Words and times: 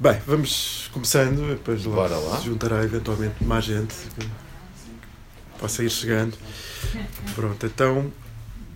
Bem, 0.00 0.16
vamos 0.26 0.88
começando, 0.92 1.48
depois 1.48 1.84
lá, 1.84 1.94
Bora 1.94 2.16
lá. 2.16 2.38
se 2.38 2.46
juntará 2.46 2.84
eventualmente 2.84 3.42
mais 3.42 3.64
gente 3.64 3.94
que 4.18 4.28
possa 5.58 5.82
ir 5.82 5.90
chegando. 5.90 6.34
Pronto, 7.34 7.66
então, 7.66 8.12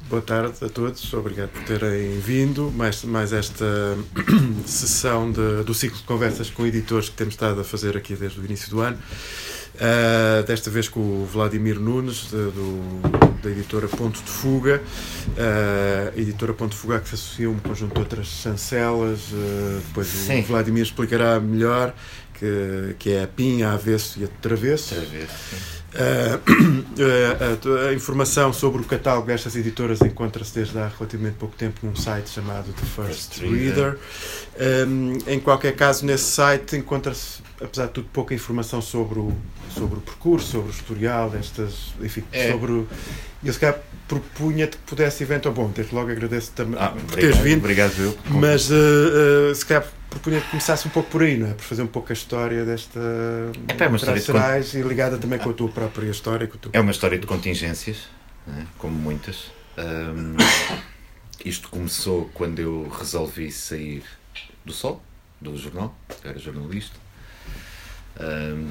boa 0.09 0.21
tarde 0.21 0.65
a 0.65 0.69
todos, 0.69 1.13
obrigado 1.15 1.51
por 1.51 1.63
terem 1.63 2.19
vindo. 2.19 2.73
Mais, 2.73 3.05
mais 3.05 3.33
esta 3.33 3.65
sessão 4.67 5.31
de- 5.31 5.63
do 5.65 5.73
ciclo 5.73 5.97
de 5.99 6.05
conversas 6.05 6.51
com 6.51 6.67
editores 6.67 7.09
que 7.09 7.15
temos 7.15 7.35
estado 7.35 7.61
a 7.61 7.65
fazer 7.65 7.97
aqui 7.97 8.17
desde 8.17 8.41
o 8.41 8.45
início 8.45 8.69
do 8.71 8.81
ano. 8.81 8.99
Uh, 9.75 10.43
desta 10.47 10.71
vez 10.71 10.89
com 10.89 11.01
o 11.01 11.27
Vladimir 11.27 11.81
Nunes, 11.81 12.25
de- 12.31 12.37
do, 12.51 13.01
da 13.43 13.51
editora 13.51 13.89
Ponto 13.89 14.23
de 14.23 14.31
Fuga. 14.31 14.83
Uh, 15.29 16.19
editora 16.21 16.53
Ponto 16.53 16.73
de 16.73 16.77
Fuga 16.77 17.01
que 17.01 17.09
se 17.09 17.15
associa 17.15 17.47
a 17.47 17.51
um 17.51 17.59
conjunto 17.59 17.95
de 17.95 18.01
outras 18.01 18.27
chancelas. 18.27 19.21
uh, 19.33 19.81
depois 19.87 20.07
Sim. 20.09 20.41
o 20.41 20.45
Vladimir 20.45 20.83
explicará 20.83 21.41
melhor. 21.41 21.95
Que, 22.35 22.97
que 22.99 23.11
é 23.13 23.23
a 23.23 23.27
PIN, 23.29 23.63
a 23.63 23.75
avesso 23.75 24.19
e 24.21 24.25
a 24.25 24.29
travesso. 24.41 24.95
Sim. 24.95 25.27
Uh, 25.93 27.85
a, 27.87 27.89
a 27.91 27.95
informação 27.95 28.51
sobre 28.51 28.81
o 28.81 28.85
catálogo 28.85 29.27
destas 29.27 29.55
editoras 29.57 30.01
encontra-se 30.01 30.55
desde 30.55 30.79
há 30.79 30.89
relativamente 30.89 31.37
pouco 31.37 31.55
tempo 31.55 31.81
num 31.87 31.95
site 31.95 32.31
chamado 32.31 32.73
The 32.73 32.87
First, 32.87 33.35
First 33.35 33.43
Reader. 33.43 33.99
Um, 34.89 35.19
em 35.27 35.39
qualquer 35.39 35.77
caso, 35.77 36.07
nesse 36.07 36.25
site 36.25 36.77
encontra-se, 36.77 37.43
apesar 37.65 37.87
de 37.87 37.93
tudo, 37.93 38.09
pouca 38.13 38.35
informação 38.35 38.81
sobre 38.83 39.19
o, 39.19 39.33
sobre 39.71 39.99
o 39.99 40.01
percurso, 40.01 40.47
sobre 40.53 40.69
o 40.69 40.71
historial 40.71 41.31
destas. 41.31 41.95
Enfim, 42.01 42.25
É. 42.33 42.51
sobre 42.51 42.73
o. 42.73 42.89
Eu 43.45 43.53
se 43.53 43.59
calhar 43.59 43.79
propunha-te 44.07 44.77
que 44.77 44.83
pudesse 44.85 45.23
eventualmente. 45.23 45.63
Bom, 45.69 45.73
desde 45.75 45.95
logo 45.95 46.11
agradeço 46.11 46.53
também 46.53 46.79
Ah, 46.81 46.91
por 46.91 47.17
teres 47.17 47.37
vindo. 47.39 47.59
obrigado 47.59 47.93
eu. 47.99 48.17
Mas 48.27 48.71
uh, 48.71 48.75
uh, 49.51 49.55
se 49.55 49.67
calhar 49.67 49.85
propunha 50.11 50.41
que 50.41 50.49
começasse 50.51 50.87
um 50.87 50.91
pouco 50.91 51.11
por 51.11 51.23
aí, 51.23 51.37
não 51.39 51.49
é? 51.49 51.55
Por 51.55 51.63
fazer 51.65 51.83
um 51.83 51.87
pouco 51.87 52.13
a 52.13 52.15
história 52.15 52.65
desta. 52.65 53.01
Epá, 53.69 53.87
é 53.87 53.89
uma 53.89 53.97
história 53.97 54.21
de 54.21 54.27
Gerais 54.27 54.75
e 54.75 54.83
ligada 54.83 55.19
também 55.19 55.39
com 55.39 55.51
a 55.51 55.53
tua 55.53 55.69
própria 55.69 56.09
história. 56.11 56.47
Teu... 56.47 56.71
É 56.73 56.81
uma 56.81 56.91
história 56.91 57.19
de 57.19 57.27
contingências, 57.27 58.09
né, 58.47 58.67
como 58.79 58.95
muitas. 58.95 59.51
Ahm, 59.77 60.37
isto 61.45 61.69
começou 61.71 62.31
quando 62.35 62.59
eu 62.61 62.89
resolvi 62.97 63.51
sair 63.51 64.05
do 64.65 64.73
Sol, 64.73 65.03
do 65.41 65.57
jornal, 65.57 65.97
eu 66.23 66.31
era 66.31 66.39
jornalista. 66.39 67.02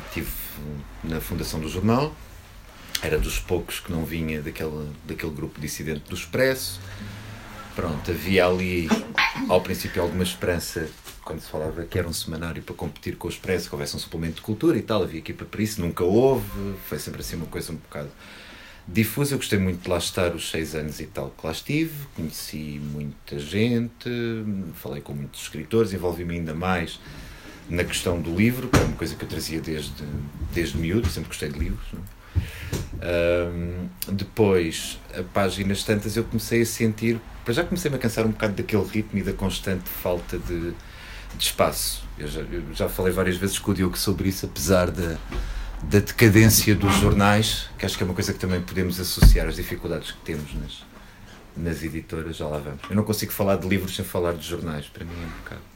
Estive 0.08 0.30
na 1.03 1.20
fundação 1.20 1.59
do 1.59 1.67
jornal, 1.67 2.16
era 3.02 3.17
dos 3.17 3.39
poucos 3.39 3.80
que 3.80 3.92
não 3.92 4.06
vinha 4.06 4.42
daquele, 4.42 4.89
daquele 5.06 5.31
grupo 5.31 5.59
dissidente 5.59 6.08
do 6.08 6.16
Expresso. 6.16 6.80
Pronto, 7.75 8.12
havia 8.12 8.45
ali 8.45 8.88
ao 9.50 9.62
princípio 9.62 10.02
alguma 10.02 10.23
esperança 10.23 10.89
quando 11.23 11.39
se 11.39 11.50
falava 11.50 11.84
que 11.84 11.97
era 11.97 12.08
um 12.08 12.14
semanário 12.14 12.62
para 12.62 12.75
competir 12.75 13.16
com 13.16 13.28
o 13.28 13.31
Expresso, 13.31 13.69
que 13.69 13.75
houvesse 13.75 13.95
um 13.95 14.00
suplemento 14.00 14.36
de 14.36 14.42
cultura 14.42 14.78
e 14.78 14.81
tal, 14.81 15.03
havia 15.03 15.19
equipa 15.19 15.45
para 15.45 15.62
isso, 15.62 15.80
nunca 15.81 16.03
houve, 16.03 16.75
foi 16.88 17.00
sempre 17.00 17.22
assim 17.22 17.36
uma 17.36 17.45
coisa 17.45 17.72
um 17.72 17.75
bocado 17.75 18.09
difusa. 18.88 19.36
Eu 19.36 19.38
gostei 19.38 19.59
muito 19.59 19.84
de 19.84 19.89
lá 19.89 19.97
estar 19.97 20.36
os 20.36 20.50
seis 20.50 20.75
anos 20.75 21.00
e 21.00 21.06
tal 21.06 21.30
que 21.30 21.45
lá 21.45 21.52
estive, 21.52 21.94
conheci 22.16 22.81
muita 22.84 23.39
gente, 23.39 24.09
falei 24.75 25.02
com 25.02 25.14
muitos 25.14 25.44
escritores, 25.44 25.94
envolvi-me 25.94 26.36
ainda 26.36 26.53
mais 26.53 27.00
na 27.72 27.86
questão 27.86 28.19
do 28.19 28.36
livro, 28.36 28.67
que 28.67 28.77
é 28.77 28.83
uma 28.83 28.97
coisa 28.97 29.16
que 29.16 29.23
eu 29.23 29.30
trazia 29.30 29.61
desde, 29.61 30.03
desde 30.53 30.77
miúdo, 30.77 31.08
sempre 31.08 31.30
gostei 31.30 31.50
de 31.50 31.58
livros. 31.58 31.88
é? 31.94 31.97
Depois, 34.11 35.00
a 35.17 35.23
páginas 35.23 35.83
tantas, 35.86 36.17
eu 36.17 36.25
comecei 36.25 36.61
a 36.61 36.66
sentir, 36.66 37.19
para 37.45 37.53
já 37.53 37.63
comecei-me 37.63 37.95
a 37.95 38.00
cansar 38.00 38.25
um 38.25 38.31
bocado 38.31 38.53
daquele 38.53 38.83
ritmo 38.83 39.19
e 39.19 39.23
da 39.23 39.31
constante 39.31 39.89
falta 39.89 40.38
de, 40.38 40.72
de 40.72 40.75
espaço. 41.39 42.03
Eu 42.19 42.28
já, 42.28 42.41
eu 42.41 42.63
já 42.73 42.89
falei 42.89 43.13
várias 43.13 43.38
vezes 43.38 43.58
com 43.58 43.72
o 43.72 43.73
Diogo 43.73 43.97
sobre 43.97 44.28
isso, 44.28 44.45
apesar 44.45 44.91
da, 44.91 45.17
da 45.83 46.00
decadência 46.00 46.75
dos 46.75 46.94
jornais, 46.95 47.69
que 47.80 47.85
acho 47.85 47.95
que 47.95 48.03
é 48.03 48.06
uma 48.06 48.13
coisa 48.13 48.33
que 48.33 48.39
também 48.39 48.61
podemos 48.61 49.00
associar 49.00 49.47
às 49.47 49.56
dificuldades 49.56 50.12
que 50.12 50.19
temos 50.25 50.53
nas, 50.56 50.84
nas 51.56 51.84
editoras, 51.84 52.35
já 52.35 52.47
lá 52.47 52.59
vamos. 52.59 52.81
Eu 52.90 52.97
não 52.97 53.06
consigo 53.06 53.31
falar 53.31 53.56
de 53.56 53.66
livros 53.66 53.95
sem 53.95 54.03
falar 54.03 54.34
de 54.34 54.45
jornais, 54.45 54.88
para 54.88 55.06
mim 55.06 55.13
é 55.13 55.25
um 55.25 55.44
bocado. 55.44 55.70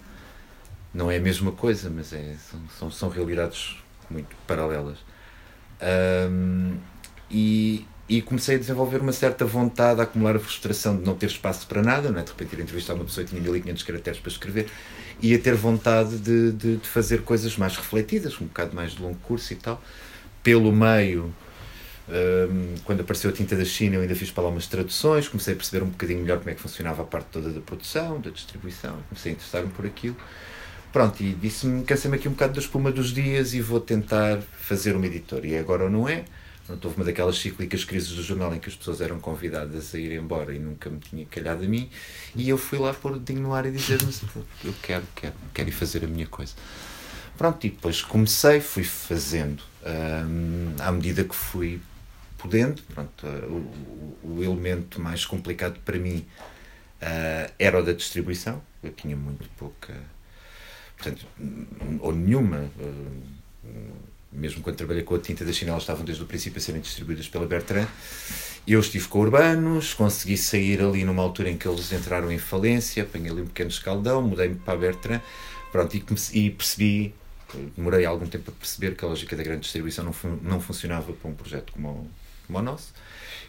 Não 0.95 1.11
é 1.11 1.17
a 1.17 1.19
mesma 1.19 1.51
coisa, 1.51 1.89
mas 1.89 2.13
é, 2.13 2.35
são, 2.50 2.59
são, 2.79 2.89
são 2.89 3.09
realidades 3.09 3.75
muito 4.09 4.33
paralelas. 4.47 4.97
Ahm, 5.81 6.78
e, 7.29 7.85
e 8.07 8.22
comecei 8.22 8.56
a 8.56 8.57
desenvolver 8.57 9.01
uma 9.01 9.11
certa 9.11 9.44
vontade, 9.44 10.00
a 10.00 10.06
acumular 10.06 10.38
a 10.38 10.39
frustração 10.39 10.95
de 10.95 11.03
não 11.03 11.13
ter 11.13 11.25
espaço 11.25 11.67
para 11.67 11.81
nada, 11.81 12.09
não 12.09 12.19
é? 12.22 12.23
de 12.23 12.31
repente 12.31 12.53
ir 12.53 12.61
entrevistar 12.61 12.94
uma 12.94 13.03
pessoa 13.03 13.25
e 13.25 13.28
tinha 13.28 13.41
1500 13.41 13.83
caracteres 13.83 14.19
para 14.22 14.31
escrever, 14.31 14.69
e 15.22 15.35
a 15.35 15.39
ter 15.39 15.53
vontade 15.53 16.17
de, 16.17 16.53
de, 16.53 16.78
de 16.78 16.88
fazer 16.88 17.23
coisas 17.23 17.57
mais 17.57 17.75
refletidas, 17.75 18.39
um 18.39 18.45
bocado 18.45 18.73
mais 18.73 18.94
de 18.94 19.01
longo 19.01 19.17
curso 19.17 19.51
e 19.51 19.57
tal. 19.57 19.83
Pelo 20.41 20.72
meio, 20.72 21.33
hum, 22.07 22.75
quando 22.85 23.01
apareceu 23.01 23.31
a 23.31 23.33
tinta 23.33 23.57
da 23.57 23.66
China, 23.66 23.95
eu 23.95 24.01
ainda 24.01 24.16
fiz 24.16 24.31
para 24.31 24.45
lá 24.45 24.50
umas 24.50 24.67
traduções, 24.67 25.27
comecei 25.27 25.56
a 25.56 25.57
perceber 25.57 25.83
um 25.83 25.89
bocadinho 25.89 26.22
melhor 26.22 26.38
como 26.38 26.51
é 26.51 26.53
que 26.53 26.62
funcionava 26.62 27.01
a 27.01 27.06
parte 27.06 27.27
toda 27.33 27.50
da 27.50 27.59
produção, 27.59 28.22
da 28.22 28.29
distribuição, 28.29 28.97
comecei 29.09 29.33
a 29.33 29.35
interessar-me 29.35 29.72
por 29.72 29.85
aquilo. 29.85 30.16
Pronto, 30.95 31.22
e 31.22 31.33
disse-me, 31.33 31.83
cansei-me 31.83 32.16
aqui 32.16 32.29
um 32.29 32.31
bocado 32.31 32.53
da 32.53 32.59
espuma 32.61 32.89
dos 32.89 33.11
dias 33.13 33.53
e 33.53 33.59
vou 33.59 33.81
tentar 33.81 34.41
fazer 34.41 34.95
uma 34.95 35.06
editora. 35.06 35.45
E 35.45 35.53
é 35.53 35.59
agora 35.59 35.89
não 35.89 36.07
é? 36.07 36.23
Pronto, 36.66 36.85
houve 36.85 36.97
uma 36.97 37.06
daquelas 37.06 37.38
cíclicas 37.38 37.83
crises 37.83 38.11
do 38.16 38.23
jornal 38.23 38.56
em 38.56 38.59
que 38.59 38.69
as 38.69 38.75
pessoas 38.75 39.01
eram 39.01 39.19
convidadas 39.19 39.94
a 39.94 40.00
ir 40.00 40.13
embora 40.13 40.56
e 40.56 40.59
nunca 40.59 40.89
me 40.89 41.00
tinha 41.00 41.25
calhado 41.25 41.66
a 41.66 41.67
mim. 41.67 41.89
E 42.33 42.47
eu 42.47 42.57
fui 42.57 42.79
lá 42.79 42.94
pôr 42.94 43.11
o 43.11 43.19
dedinho 43.19 43.41
no 43.45 43.53
ar 43.53 43.66
e 43.66 43.72
dizer 43.72 44.00
mas 44.06 44.22
eu 44.63 44.73
quero, 44.81 45.03
quero, 45.13 45.33
quero 45.53 45.69
ir 45.69 45.73
fazer 45.73 46.06
a 46.06 46.07
minha 46.07 46.28
coisa. 46.28 46.53
Pronto, 47.38 47.67
e 47.67 47.69
depois 47.72 48.01
comecei, 48.01 48.62
fui 48.62 48.85
fazendo. 48.85 49.62
hum, 49.85 50.75
à 50.79 50.91
medida 50.94 51.25
que 51.25 51.35
fui 51.35 51.81
podendo, 52.38 52.81
pronto, 52.83 53.27
o, 53.27 54.17
o- 54.23 54.38
o 54.38 54.44
elemento 54.44 55.01
mais 55.01 55.25
complicado 55.25 55.77
para 55.83 55.97
mim 56.00 56.25
uh, 57.01 57.51
era 57.59 57.79
o 57.79 57.83
da 57.83 57.91
distribuição. 57.94 58.62
Eu 58.83 58.91
tinha 58.94 59.16
muito 59.16 59.50
pouca, 59.57 59.94
portanto, 61.10 61.26
ou 62.00 62.12
nenhuma. 62.12 62.70
uh, 62.80 63.36
mesmo 64.32 64.62
quando 64.62 64.76
trabalhei 64.76 65.02
com 65.02 65.16
a 65.16 65.20
tinta 65.20 65.46
da 65.46 65.54
China, 65.54 65.72
elas 65.72 65.84
estavam 65.84 66.04
desde 66.04 66.22
o 66.22 66.26
princípio 66.26 66.58
a 66.58 66.62
serem 66.62 66.82
distribuídas 66.82 67.26
pela 67.30 67.46
Bertrand. 67.48 67.88
Eu 68.68 68.82
estive 68.82 69.08
com 69.08 69.20
Urbanos, 69.20 69.94
consegui 69.94 70.36
sair 70.38 70.82
ali 70.82 71.06
numa 71.06 71.24
altura 71.24 71.50
em 71.50 71.58
que 71.58 71.66
eles 71.66 71.90
entraram 71.94 72.30
em 72.30 72.38
falência, 72.38 73.04
apanhei 73.04 73.32
ali 73.32 73.42
um 73.44 73.46
pequeno 73.48 73.70
escaldão, 73.70 74.22
mudei-me 74.22 74.56
para 74.56 74.74
a 74.74 74.78
Bertrand, 74.78 75.22
pronto, 75.72 75.96
e, 75.96 76.02
comece- 76.02 76.38
e 76.38 76.50
percebi, 76.52 77.14
demorei 77.78 78.04
algum 78.06 78.28
tempo 78.28 78.52
a 78.52 78.54
perceber 78.60 78.96
que 78.98 79.06
a 79.06 79.08
lógica 79.08 79.38
da 79.38 79.44
grande 79.44 79.62
distribuição 79.62 80.04
não, 80.04 80.12
fun- 80.14 80.40
não 80.42 80.60
funcionava 80.60 81.14
para 81.14 81.30
um 81.32 81.34
projeto 81.34 81.72
como 81.72 81.88
o, 81.90 82.08
como 82.48 82.60
o 82.60 82.62
nosso. 82.62 82.94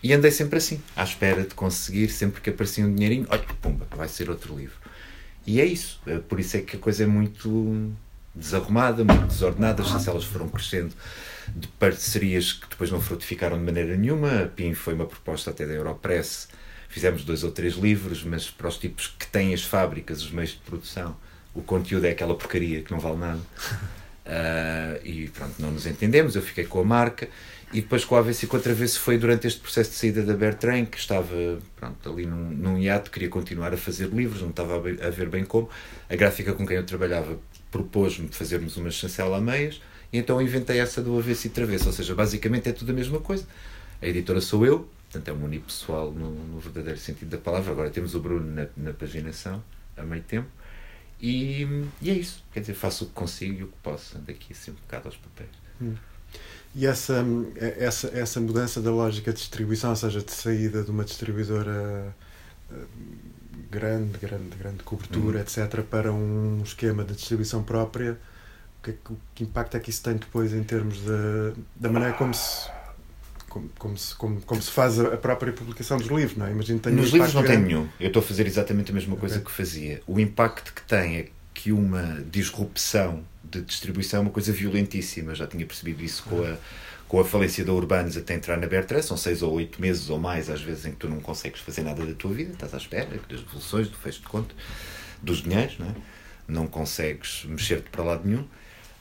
E 0.05 0.12
andei 0.12 0.31
sempre 0.31 0.59
assim, 0.59 0.81
à 0.94 1.03
espera 1.03 1.43
de 1.43 1.55
conseguir, 1.55 2.09
sempre 2.11 2.41
que 2.41 2.50
aparecia 2.50 2.87
um 2.87 2.94
dinheirinho, 2.94 3.27
olha, 3.28 3.43
pumba, 3.61 3.88
vai 3.97 4.06
ser 4.06 4.31
outro 4.31 4.56
livro. 4.56 4.77
E 5.46 5.60
é 5.60 5.64
isso, 5.64 6.00
é 6.06 6.18
por 6.18 6.40
isso 6.40 6.56
é 6.56 6.60
que 6.60 6.76
a 6.76 6.78
coisa 6.78 7.04
é 7.04 7.06
muito 7.06 7.92
desarrumada, 8.34 9.04
muito 9.04 9.26
desordenada, 9.26 9.82
as 9.82 9.88
chancelas 9.88 10.24
foram 10.24 10.48
crescendo 10.48 10.92
de 11.54 11.68
parcerias 11.68 12.52
que 12.52 12.68
depois 12.68 12.90
não 12.90 13.00
frutificaram 13.00 13.56
de 13.56 13.64
maneira 13.64 13.96
nenhuma. 13.96 14.42
A 14.42 14.46
PIN 14.46 14.74
foi 14.74 14.94
uma 14.94 15.06
proposta 15.06 15.50
até 15.50 15.64
da 15.66 15.72
Europress. 15.72 16.48
Fizemos 16.88 17.24
dois 17.24 17.44
ou 17.44 17.50
três 17.50 17.74
livros, 17.74 18.24
mas 18.24 18.50
para 18.50 18.68
os 18.68 18.76
tipos 18.78 19.14
que 19.18 19.26
têm 19.26 19.54
as 19.54 19.62
fábricas, 19.62 20.22
os 20.22 20.30
meios 20.30 20.50
de 20.50 20.58
produção, 20.58 21.16
o 21.54 21.62
conteúdo 21.62 22.06
é 22.06 22.10
aquela 22.10 22.34
porcaria 22.34 22.82
que 22.82 22.90
não 22.92 23.00
vale 23.00 23.18
nada. 23.18 23.40
Ah, 24.28 24.98
e 25.04 25.28
pronto, 25.28 25.54
não 25.60 25.70
nos 25.70 25.86
entendemos. 25.86 26.34
Eu 26.34 26.42
fiquei 26.42 26.64
com 26.64 26.80
a 26.80 26.84
marca. 26.84 27.28
E 27.72 27.81
depois 27.81 28.04
com 28.04 28.15
a 28.15 28.21
AVC 28.21 28.47
e 28.47 28.49
com 28.49 28.56
a 28.56 28.60
Travesso 28.60 29.00
foi 29.00 29.19
durante 29.19 29.47
este 29.47 29.60
processo 29.60 29.91
de 29.91 29.97
saída 29.97 30.22
da 30.22 30.34
Bertrand, 30.34 30.87
que 30.87 30.99
estava 30.99 31.59
pronto, 31.75 32.10
ali 32.10 32.25
num, 32.25 32.50
num 32.50 32.78
hiato, 32.78 33.10
queria 33.10 33.28
continuar 33.28 33.75
a 33.75 33.77
fazer 33.77 34.09
livros, 34.09 34.41
não 34.41 34.50
estava 34.50 34.77
a, 34.77 35.10
ver 35.10 35.28
bem 35.28 35.44
como. 35.44 35.69
A 36.09 36.15
gráfica 36.15 36.53
com 36.53 36.65
quem 36.65 36.76
eu 36.76 36.87
trabalhava 36.87 37.38
propôs-me 37.71 38.28
fazermos 38.28 38.76
uma 38.76 38.90
chancela 38.90 39.38
a 39.38 39.40
meias, 39.40 39.82
e 40.12 40.19
então 40.19 40.40
inventei 40.40 40.79
essa 40.79 41.02
do 41.02 41.19
avesso 41.19 41.49
e 41.49 41.50
travesso, 41.50 41.87
ou 41.87 41.93
seja, 41.93 42.14
basicamente 42.14 42.69
é 42.69 42.73
tudo 42.73 42.93
a 42.93 42.94
mesma 42.94 43.19
coisa. 43.19 43.44
A 44.00 44.06
editora 44.06 44.40
sou 44.40 44.64
eu, 44.64 44.88
portanto 45.11 45.29
é 45.29 45.32
um 45.32 45.44
unipessoal 45.44 46.12
no, 46.12 46.31
no 46.31 46.61
verdadeiro 46.61 46.99
sentido 47.00 47.31
da 47.31 47.38
palavra. 47.38 47.73
Agora 47.73 47.90
temos 47.90 48.14
o 48.14 48.20
Bruno 48.20 48.46
na, 48.46 48.69
na 48.76 48.93
paginação, 48.93 49.62
a 49.96 50.02
meio 50.02 50.23
tempo, 50.23 50.49
e, 51.20 51.67
e 52.00 52.11
é 52.11 52.14
isso. 52.14 52.44
Quer 52.52 52.61
dizer, 52.61 52.75
faço 52.75 53.05
o 53.05 53.06
que 53.08 53.14
consigo 53.14 53.61
e 53.61 53.62
o 53.64 53.67
que 53.67 53.79
posso, 53.82 54.19
daqui 54.19 54.52
assim 54.52 54.70
um 54.70 54.75
bocado 54.75 55.08
aos 55.08 55.17
papéis. 55.17 55.50
E 56.75 56.87
essa, 56.87 57.25
essa, 57.79 58.09
essa 58.09 58.41
mudança 58.41 58.81
da 58.83 58.91
lógica 58.91 59.33
de 59.33 59.38
distribuição, 59.38 59.91
ou 59.91 59.97
seja, 59.97 60.21
de 60.21 60.31
saída 60.33 60.83
de 60.83 60.91
uma 60.91 61.05
distribuidora 61.05 62.15
eh, 62.71 62.75
grande, 63.71 64.19
grande, 64.19 64.56
grande 64.59 64.83
cobertura, 64.83 65.38
Uhum. 65.38 65.43
etc., 65.43 65.83
para 65.83 66.12
um 66.12 66.61
esquema 66.65 67.05
de 67.05 67.15
distribuição 67.15 67.62
própria, 67.62 68.19
que, 68.83 68.91
é 68.91 68.94
que, 68.94 69.15
que 69.35 69.44
impacto 69.44 69.77
é 69.77 69.81
que 69.81 69.91
isso 69.91 70.03
tem 70.03 70.17
depois 70.17 70.53
em 70.53 70.62
termos 70.62 70.99
de, 70.99 71.55
da 71.75 71.88
maneira 71.91 72.15
como 72.15 72.35
se, 72.35 72.69
como, 73.49 73.71
como, 73.79 73.97
se, 73.99 74.15
como, 74.15 74.41
como 74.43 74.62
se 74.62 74.71
faz 74.71 75.00
a 75.00 75.17
própria 75.17 75.53
publicação 75.53 75.97
dos 75.99 76.09
livros, 76.09 76.37
não 76.37 76.47
é? 76.47 76.50
Imagino 76.53 76.79
que 76.79 76.88
um 76.91 76.93
Nos 76.93 77.11
livros 77.11 77.33
não 77.35 77.43
tem 77.43 77.53
grande. 77.53 77.67
nenhum. 77.75 77.88
Eu 77.99 78.09
estou 78.09 78.21
a 78.21 78.25
fazer 78.25 78.47
exatamente 78.47 78.91
a 78.91 78.94
mesma 78.94 79.17
coisa 79.17 79.37
Ok. 79.37 79.47
que 79.47 79.50
fazia. 79.50 80.03
O 80.06 80.21
impacto 80.21 80.73
que 80.75 80.83
tem 80.83 81.17
é 81.17 81.29
que 81.56 81.73
uma 81.73 82.23
disrupção 82.31 83.25
de 83.43 83.62
distribuição 83.62 84.20
é 84.20 84.23
uma 84.23 84.31
coisa 84.31 84.53
violentíssima. 84.53 85.35
Já 85.35 85.47
tinha 85.47 85.64
percebido 85.64 86.05
isso 86.05 86.23
com 86.25 86.44
a, 86.44 86.56
com 87.08 87.19
a 87.19 87.25
falência 87.25 87.64
da 87.64 87.73
Urbanos 87.73 88.17
até 88.17 88.35
entrar 88.35 88.58
na 88.58 88.67
Bertrand. 88.67 89.03
São 89.03 89.17
seis 89.17 89.43
ou 89.43 89.55
oito 89.55 89.81
meses 89.81 90.11
ou 90.11 90.19
mais, 90.19 90.50
às 90.50 90.61
vezes, 90.61 90.85
em 90.85 90.91
que 90.91 90.99
tu 90.99 91.08
não 91.08 91.19
consegues 91.19 91.61
fazer 91.61 91.82
nada 91.82 92.05
da 92.05 92.12
tua 92.12 92.32
vida. 92.32 92.53
Estás 92.53 92.75
à 92.75 92.76
espera 92.76 93.08
das 93.29 93.41
devoluções, 93.41 93.88
do 93.88 93.97
fecho 93.97 94.20
de 94.20 94.26
conta, 94.26 94.55
dos 95.23 95.43
dinheiros, 95.43 95.79
não 95.79 95.87
é? 95.87 95.94
Não 96.47 96.67
consegues 96.67 97.44
mexer-te 97.47 97.88
para 97.91 98.05
lado 98.05 98.29
nenhum. 98.29 98.44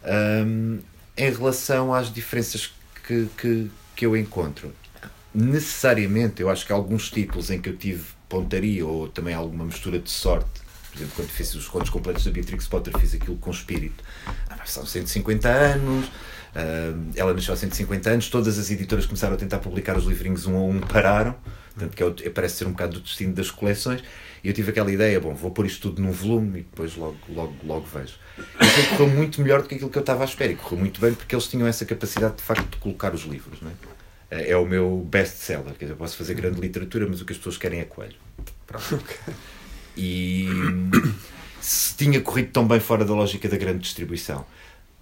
Um, 0.05 0.79
em 1.17 1.31
relação 1.31 1.93
às 1.93 2.11
diferenças 2.11 2.73
que, 3.05 3.27
que, 3.37 3.69
que 3.95 4.05
eu 4.05 4.15
encontro, 4.15 4.73
necessariamente, 5.33 6.41
eu 6.41 6.49
acho 6.49 6.65
que 6.65 6.71
alguns 6.71 7.09
títulos 7.09 7.51
em 7.51 7.59
que 7.59 7.69
eu 7.69 7.75
tive 7.75 8.05
pontaria 8.29 8.85
ou 8.85 9.09
também 9.09 9.33
alguma 9.33 9.65
mistura 9.65 9.99
de 9.99 10.09
sorte 10.09 10.64
por 10.95 11.01
exemplo, 11.01 11.15
quando 11.17 11.29
fiz 11.29 11.53
os 11.55 11.67
contos 11.67 11.89
completos 11.89 12.23
da 12.23 12.31
Beatrix 12.31 12.67
Potter, 12.67 12.97
fiz 12.97 13.13
aquilo 13.13 13.35
com 13.35 13.51
espírito. 13.51 14.01
Ah, 14.49 14.65
são 14.65 14.85
150 14.85 15.49
anos, 15.49 16.05
uh, 16.05 17.11
ela 17.15 17.33
nasceu 17.33 17.53
há 17.53 17.57
150 17.57 18.09
anos, 18.09 18.29
todas 18.29 18.57
as 18.57 18.71
editoras 18.71 19.05
começaram 19.05 19.33
a 19.33 19.37
tentar 19.37 19.59
publicar 19.59 19.97
os 19.97 20.05
livrinhos 20.05 20.47
um 20.47 20.55
a 20.55 20.61
um, 20.61 20.79
pararam, 20.79 21.35
portanto, 21.73 22.15
que 22.17 22.25
é, 22.25 22.29
parece 22.29 22.55
ser 22.55 22.67
um 22.67 22.71
bocado 22.71 22.93
do 22.93 23.01
destino 23.01 23.33
das 23.33 23.51
coleções, 23.51 24.01
e 24.41 24.47
eu 24.47 24.53
tive 24.53 24.71
aquela 24.71 24.89
ideia, 24.89 25.19
bom, 25.19 25.35
vou 25.35 25.51
pôr 25.51 25.65
isto 25.65 25.89
tudo 25.89 26.01
num 26.01 26.11
volume 26.11 26.59
e 26.59 26.63
depois 26.63 26.95
logo, 26.95 27.17
logo, 27.27 27.53
logo 27.65 27.85
vejo. 27.93 28.15
E 28.37 28.63
aquilo 28.63 28.87
correu 28.97 29.07
muito 29.09 29.41
melhor 29.41 29.61
do 29.61 29.67
que 29.67 29.75
aquilo 29.75 29.89
que 29.89 29.97
eu 29.97 30.01
estava 30.01 30.23
à 30.23 30.25
espera, 30.25 30.53
e 30.53 30.55
correu 30.55 30.79
muito 30.79 31.01
bem 31.01 31.13
porque 31.13 31.35
eles 31.35 31.47
tinham 31.47 31.67
essa 31.67 31.85
capacidade 31.85 32.37
de 32.37 32.43
facto 32.43 32.69
de 32.69 32.77
colocar 32.77 33.13
os 33.13 33.23
livros, 33.23 33.59
não 33.61 33.69
é? 34.31 34.51
é 34.51 34.55
o 34.55 34.65
meu 34.65 35.05
best-seller. 35.09 35.73
Quer 35.73 35.85
dizer, 35.85 35.91
eu 35.91 35.97
posso 35.97 36.15
fazer 36.15 36.35
grande 36.35 36.59
literatura, 36.61 37.05
mas 37.07 37.21
o 37.21 37.25
que 37.25 37.33
as 37.33 37.37
pessoas 37.37 37.57
querem 37.57 37.81
é 37.81 37.85
coelho. 37.85 38.15
Pronto. 38.65 38.95
Okay. 38.95 39.33
E 39.97 40.47
se 41.61 41.95
tinha 41.95 42.21
corrido 42.21 42.51
tão 42.51 42.67
bem 42.67 42.79
fora 42.79 43.05
da 43.05 43.13
lógica 43.13 43.47
da 43.49 43.57
grande 43.57 43.79
distribuição, 43.79 44.45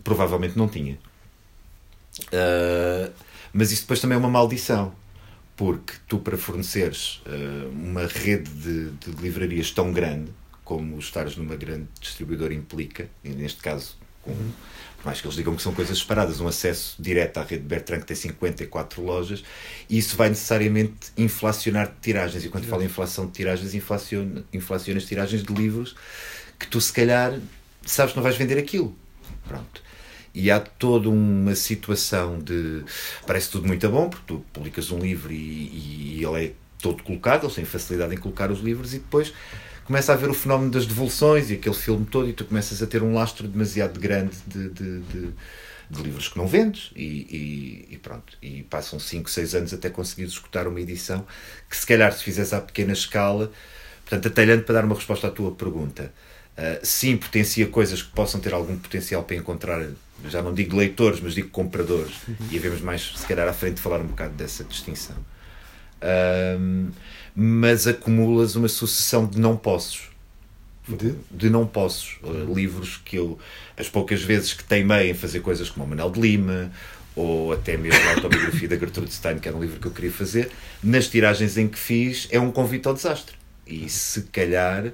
provavelmente 0.04 0.58
não 0.58 0.68
tinha. 0.68 0.98
Uh, 2.28 3.12
mas 3.52 3.72
isso 3.72 3.82
depois 3.82 4.00
também 4.00 4.16
é 4.16 4.20
uma 4.20 4.30
maldição, 4.30 4.94
porque 5.56 5.94
tu, 6.08 6.20
para 6.20 6.38
forneceres 6.38 7.22
uh, 7.26 7.70
uma 7.70 8.06
rede 8.06 8.50
de, 8.50 8.90
de, 8.92 9.22
livrarias 9.22 9.72
tão 9.72 9.92
grande 9.92 10.32
como 10.64 10.98
estares 11.00 11.36
numa 11.36 11.56
grande 11.56 11.88
distribuidora 12.00 12.54
implica, 12.54 13.10
neste 13.24 13.62
caso 13.62 13.96
com 14.22 14.36
mais 15.06 15.20
que 15.20 15.28
eles 15.28 15.36
digam 15.36 15.56
que 15.56 15.62
são 15.62 15.74
coisas 15.74 15.98
separadas, 15.98 16.40
um 16.40 16.48
acesso 16.48 16.96
direto 17.00 17.38
à 17.38 17.44
rede 17.44 17.64
Bertrand 17.64 18.00
que 18.00 18.06
tem 18.06 18.16
54 18.16 19.04
lojas, 19.04 19.44
e 19.90 19.98
isso 19.98 20.16
vai 20.16 20.30
necessariamente 20.30 21.12
inflacionar 21.18 21.94
tiragens. 22.02 22.46
E 22.46 22.50
quando 22.50 22.66
falo 22.66 22.82
em 22.82 22.86
inflação 22.86 23.26
de 23.26 23.34
tiragens, 23.34 23.74
inflaciona, 23.74 24.44
inflaciona 24.54 25.00
as 25.00 25.06
tiragens 25.06 25.44
de 25.44 25.54
livros 25.54 25.96
que 26.58 26.68
tu, 26.68 26.80
se 26.80 26.94
calhar, 26.94 27.38
sabes 27.86 28.14
que 28.14 28.18
não 28.18 28.24
vais 28.24 28.38
vender 28.38 28.58
aquilo. 28.58 28.96
Pronto. 29.48 29.82
E 30.34 30.50
há 30.50 30.60
toda 30.60 31.10
uma 31.10 31.54
situação 31.54 32.40
de. 32.40 32.84
Parece 33.28 33.52
tudo 33.52 33.68
muito 33.68 33.88
bom, 33.90 34.10
porque 34.10 34.26
tu 34.26 34.46
publicas 34.52 34.90
um 34.90 35.00
livro 35.00 35.32
e, 35.32 36.18
e 36.18 36.26
ele 36.26 36.46
é 36.46 36.52
todo 36.82 37.04
colocado, 37.04 37.44
eles 37.44 37.56
têm 37.56 37.66
facilidade 37.66 38.16
em 38.16 38.18
colocar 38.18 38.50
os 38.52 38.60
livros, 38.60 38.94
e 38.94 39.00
depois 39.00 39.32
começa 39.86 40.12
a 40.12 40.16
haver 40.16 40.30
o 40.30 40.34
fenómeno 40.34 40.72
das 40.72 40.86
devoluções 40.86 41.50
e 41.50 41.56
aquele 41.56 41.76
filme 41.76 42.06
todo, 42.06 42.30
e 42.30 42.34
tu 42.34 42.46
começas 42.46 42.82
a 42.82 42.88
ter 42.88 43.04
um 43.04 43.14
lastro 43.14 43.48
demasiado 43.48 44.00
grande 44.00 44.36
de, 44.48 44.70
de, 44.70 45.00
de, 45.00 45.30
de 45.90 46.02
livros 46.02 46.28
que 46.28 46.38
não 46.38 46.48
vendes, 46.48 46.92
e, 46.96 47.88
e, 47.90 47.94
e, 47.96 47.98
pronto. 47.98 48.38
E 48.42 48.64
passam 48.64 49.00
5, 49.00 49.30
6 49.30 49.56
anos 49.56 49.74
até 49.74 49.90
conseguir 49.90 50.24
escutar 50.24 50.68
uma 50.68 50.80
edição 50.80 51.26
que, 51.70 51.76
se 51.76 51.86
calhar, 51.86 52.12
se 52.14 52.24
fizesse 52.24 52.56
à 52.56 52.62
pequena 52.62 52.94
escala, 52.94 53.52
portanto, 54.02 54.28
atalhando 54.28 54.64
para 54.64 54.76
dar 54.76 54.86
uma 54.86 54.96
resposta 54.96 55.28
à 55.28 55.32
tua 55.32 55.52
pergunta. 55.52 56.14
Uh, 56.58 56.86
sim, 56.86 57.18
potencia 57.18 57.66
coisas 57.68 58.04
que 58.04 58.12
possam 58.12 58.40
ter 58.40 58.54
algum 58.54 58.78
potencial 58.78 59.24
para 59.24 59.36
encontrar, 59.36 59.84
já 60.26 60.42
não 60.42 60.54
digo 60.54 60.78
leitores, 60.78 61.20
mas 61.20 61.34
digo 61.34 61.50
compradores, 61.50 62.14
uhum. 62.28 62.36
e 62.52 62.58
havemos 62.58 62.80
mais, 62.82 63.12
se 63.16 63.26
calhar, 63.26 63.48
à 63.48 63.54
frente 63.54 63.82
falar 63.82 64.00
um 64.00 64.08
bocado 64.08 64.34
dessa 64.36 64.64
distinção. 64.64 65.16
Uh, 66.04 66.92
mas 67.36 67.88
acumulas 67.88 68.56
uma 68.56 68.68
sucessão 68.68 69.26
de 69.26 69.40
não 69.40 69.58
possos. 69.58 70.12
De? 70.88 71.16
de 71.32 71.50
não 71.50 71.66
possos. 71.66 72.18
Livros 72.54 72.98
que 73.04 73.16
eu, 73.16 73.40
as 73.78 73.88
poucas 73.88 74.22
vezes 74.22 74.54
que 74.54 74.64
teimei 74.64 75.12
em 75.12 75.14
fazer 75.14 75.40
coisas 75.40 75.70
como 75.70 75.86
o 75.86 75.90
Manuel 75.90 76.12
de 76.12 76.20
Lima, 76.20 76.72
ou 77.16 77.54
até 77.54 77.78
mesmo 77.78 78.02
a 78.10 78.16
autobiografia 78.16 78.68
da 78.68 78.78
Gertrude 78.78 79.14
Stein, 79.14 79.40
que 79.40 79.48
era 79.48 79.56
um 79.56 79.62
livro 79.62 79.80
que 79.80 79.88
eu 79.88 79.92
queria 79.92 80.12
fazer, 80.12 80.52
nas 80.84 81.08
tiragens 81.08 81.58
em 81.58 81.68
que 81.68 81.80
fiz, 81.80 82.28
é 82.32 82.40
um 82.40 82.52
convite 82.52 82.88
ao 82.88 82.94
desastre. 82.94 83.36
E 83.66 83.88
se 83.88 84.24
calhar 84.24 84.92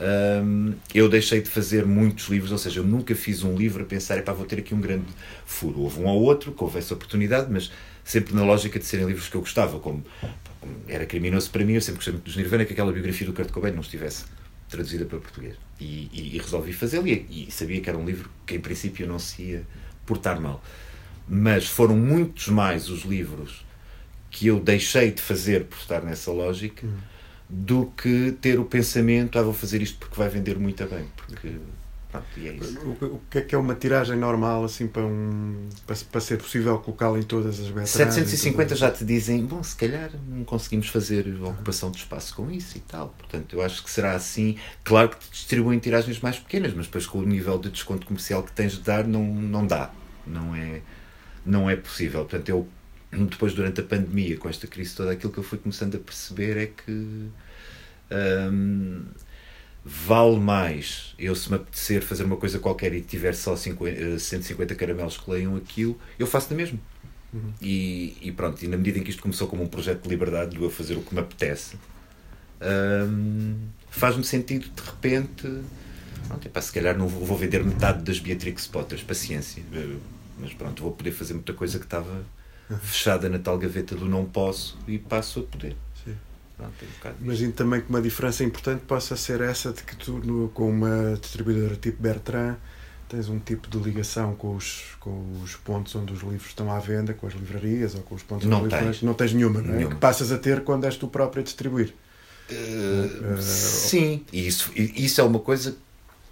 um, 0.00 0.72
eu 0.94 1.08
deixei 1.08 1.42
de 1.42 1.50
fazer 1.50 1.84
muitos 1.84 2.28
livros, 2.28 2.50
ou 2.50 2.58
seja, 2.58 2.80
eu 2.80 2.84
nunca 2.84 3.14
fiz 3.14 3.42
um 3.42 3.54
livro 3.54 3.82
a 3.82 3.86
pensar, 3.86 4.16
é 4.16 4.22
para 4.22 4.32
vou 4.32 4.46
ter 4.46 4.58
aqui 4.58 4.74
um 4.74 4.80
grande 4.80 5.06
furo. 5.44 5.80
Houve 5.80 6.00
um 6.00 6.06
ou 6.06 6.22
outro 6.22 6.52
que 6.52 6.64
houve 6.64 6.78
essa 6.78 6.94
oportunidade, 6.94 7.48
mas 7.50 7.70
sempre 8.02 8.34
na 8.34 8.42
lógica 8.42 8.78
de 8.78 8.84
serem 8.84 9.06
livros 9.06 9.28
que 9.28 9.36
eu 9.36 9.42
gostava, 9.42 9.78
como 9.78 10.02
era 10.86 11.06
criminoso 11.06 11.50
para 11.50 11.64
mim, 11.64 11.74
eu 11.74 11.80
sempre 11.80 11.96
gostei 11.96 12.12
muito 12.12 12.24
dos 12.24 12.36
Nirvana, 12.36 12.64
que 12.64 12.72
aquela 12.72 12.92
biografia 12.92 13.26
do 13.26 13.32
Kurt 13.32 13.50
Cobain 13.50 13.72
não 13.72 13.80
estivesse 13.80 14.24
traduzida 14.68 15.04
para 15.04 15.18
português. 15.18 15.56
E, 15.80 16.08
e, 16.12 16.36
e 16.36 16.38
resolvi 16.38 16.72
fazê-lo 16.72 17.06
e, 17.06 17.46
e, 17.48 17.50
sabia 17.50 17.80
que 17.80 17.88
era 17.88 17.98
um 17.98 18.04
livro 18.04 18.30
que 18.46 18.54
em 18.54 18.60
princípio 18.60 19.06
não 19.06 19.18
se 19.18 19.42
ia 19.42 19.62
portar 20.06 20.40
mal. 20.40 20.62
Mas 21.28 21.66
foram 21.66 21.96
muitos 21.96 22.48
mais 22.48 22.88
os 22.88 23.02
livros 23.02 23.64
que 24.30 24.46
eu 24.46 24.60
deixei 24.60 25.10
de 25.10 25.20
fazer 25.20 25.64
por 25.64 25.78
estar 25.78 26.02
nessa 26.02 26.30
lógica 26.30 26.86
hum. 26.86 26.96
do 27.48 27.86
que 27.96 28.32
ter 28.40 28.60
o 28.60 28.64
pensamento, 28.64 29.38
ah, 29.38 29.42
vou 29.42 29.52
fazer 29.52 29.82
isto 29.82 29.98
porque 29.98 30.16
vai 30.16 30.28
vender 30.28 30.58
muito 30.58 30.84
bem. 30.86 31.06
Porque 31.16 31.52
Pronto, 32.10 32.26
e 32.36 32.48
é 32.48 32.52
isso. 32.54 32.78
O, 32.80 33.04
o, 33.04 33.22
que 33.30 33.38
é 33.38 33.40
que 33.42 33.54
é 33.54 33.58
uma 33.58 33.74
tiragem 33.74 34.16
normal 34.16 34.64
assim 34.64 34.88
para, 34.88 35.02
um, 35.02 35.68
para, 35.86 35.96
para 36.10 36.20
ser 36.20 36.38
possível 36.38 36.76
colocá-la 36.78 37.18
em 37.18 37.22
todas 37.22 37.60
as 37.60 37.66
betras? 37.68 37.90
750 37.90 38.74
já 38.74 38.90
te 38.90 39.04
dizem, 39.04 39.44
bom, 39.46 39.62
se 39.62 39.76
calhar 39.76 40.10
não 40.28 40.44
conseguimos 40.44 40.88
fazer 40.88 41.26
ocupação 41.40 41.90
de 41.90 41.98
espaço 41.98 42.34
com 42.34 42.50
isso 42.50 42.76
e 42.76 42.80
tal. 42.80 43.14
Portanto, 43.16 43.54
eu 43.54 43.62
acho 43.62 43.84
que 43.84 43.90
será 43.90 44.12
assim. 44.12 44.56
Claro 44.82 45.10
que 45.10 45.18
te 45.18 45.30
distribuem 45.30 45.78
tiragens 45.78 46.18
mais 46.20 46.38
pequenas, 46.38 46.74
mas 46.74 46.86
depois 46.86 47.06
com 47.06 47.18
o 47.18 47.24
nível 47.24 47.58
de 47.58 47.70
desconto 47.70 48.06
comercial 48.06 48.42
que 48.42 48.52
tens 48.52 48.72
de 48.72 48.80
dar, 48.80 49.06
não, 49.06 49.24
não 49.24 49.64
dá. 49.64 49.92
Não 50.26 50.54
é, 50.54 50.80
não 51.46 51.70
é 51.70 51.76
possível. 51.76 52.24
Portanto, 52.24 52.48
eu 52.48 52.68
depois 53.12 53.54
durante 53.54 53.80
a 53.80 53.84
pandemia, 53.84 54.36
com 54.36 54.48
esta 54.48 54.66
crise 54.66 54.94
toda, 54.94 55.12
aquilo 55.12 55.32
que 55.32 55.38
eu 55.38 55.44
fui 55.44 55.58
começando 55.58 55.94
a 55.94 55.98
perceber 55.98 56.56
é 56.56 56.66
que. 56.66 57.28
Hum, 58.12 59.04
vale 59.84 60.38
mais 60.38 61.14
eu 61.18 61.34
se 61.34 61.48
me 61.50 61.56
apetecer 61.56 62.02
fazer 62.02 62.24
uma 62.24 62.36
coisa 62.36 62.58
qualquer 62.58 62.92
e 62.94 63.00
tiver 63.00 63.34
só 63.34 63.56
50, 63.56 64.18
150 64.18 64.72
eh, 64.72 64.76
caramelos 64.76 65.16
que 65.16 65.30
leiam 65.30 65.56
aquilo, 65.56 65.98
eu 66.18 66.26
faço 66.26 66.50
da 66.50 66.56
mesmo. 66.56 66.80
Uhum. 67.32 67.52
E, 67.60 68.16
e, 68.20 68.32
pronto, 68.32 68.62
e 68.64 68.68
na 68.68 68.76
medida 68.76 68.98
em 68.98 69.02
que 69.02 69.10
isto 69.10 69.22
começou 69.22 69.46
como 69.46 69.62
um 69.62 69.68
projeto 69.68 70.02
de 70.02 70.08
liberdade, 70.08 70.56
de 70.56 70.62
eu 70.62 70.70
fazer 70.70 70.96
o 70.96 71.02
que 71.02 71.14
me 71.14 71.20
apetece, 71.20 71.76
hum, 72.60 73.56
faz-me 73.90 74.24
sentido 74.24 74.68
de 74.68 74.82
repente. 74.82 75.62
Pronto, 76.26 76.46
epá, 76.46 76.60
se 76.60 76.72
calhar 76.72 76.96
não 76.96 77.08
vou, 77.08 77.24
vou 77.24 77.36
vender 77.36 77.64
metade 77.64 78.02
das 78.02 78.18
Beatrix 78.18 78.66
Potters, 78.66 79.02
paciência. 79.02 79.62
Eh, 79.72 79.96
mas 80.38 80.52
pronto, 80.54 80.82
vou 80.82 80.92
poder 80.92 81.12
fazer 81.12 81.34
muita 81.34 81.52
coisa 81.52 81.78
que 81.78 81.84
estava 81.84 82.24
uhum. 82.68 82.78
fechada 82.78 83.28
na 83.28 83.38
tal 83.38 83.58
gaveta 83.58 83.94
do 83.94 84.06
não 84.06 84.24
posso 84.24 84.78
e 84.88 84.98
passo 84.98 85.40
a 85.40 85.42
poder. 85.42 85.76
Pronto, 86.60 87.18
um 87.20 87.24
Imagino 87.24 87.52
também 87.52 87.80
que 87.80 87.88
uma 87.88 88.02
diferença 88.02 88.44
importante 88.44 88.82
possa 88.86 89.16
ser 89.16 89.40
essa 89.40 89.72
de 89.72 89.82
que 89.82 89.96
tu, 89.96 90.12
no, 90.12 90.48
com 90.50 90.68
uma 90.68 91.16
distribuidora 91.20 91.76
tipo 91.76 92.02
Bertrand, 92.02 92.56
tens 93.08 93.28
um 93.28 93.38
tipo 93.38 93.68
de 93.68 93.78
ligação 93.78 94.34
com 94.36 94.54
os, 94.54 94.82
com 95.00 95.40
os 95.42 95.56
pontos 95.56 95.94
onde 95.96 96.12
os 96.12 96.20
livros 96.20 96.46
estão 96.46 96.70
à 96.70 96.78
venda, 96.78 97.12
com 97.12 97.26
as 97.26 97.34
livrarias 97.34 97.94
ou 97.94 98.02
com 98.02 98.14
os 98.14 98.22
pontos 98.22 98.46
não 98.46 98.60
onde 98.60 98.70
tens. 98.70 98.80
Livros, 98.80 99.02
não 99.02 99.14
tens 99.14 99.32
nenhuma, 99.32 99.60
não 99.60 99.72
é? 99.72 99.76
Nenhuma. 99.78 99.94
Que 99.94 100.00
passas 100.00 100.30
a 100.30 100.38
ter 100.38 100.62
quando 100.62 100.84
és 100.84 100.96
tu 100.96 101.08
próprio 101.08 101.40
a 101.40 101.44
distribuir. 101.44 101.92
Uh, 102.50 103.34
uh, 103.34 103.42
sim, 103.42 104.24
e 104.32 104.46
isso, 104.46 104.72
isso 104.74 105.20
é 105.20 105.24
uma 105.24 105.38
coisa 105.38 105.72
que 105.72 105.78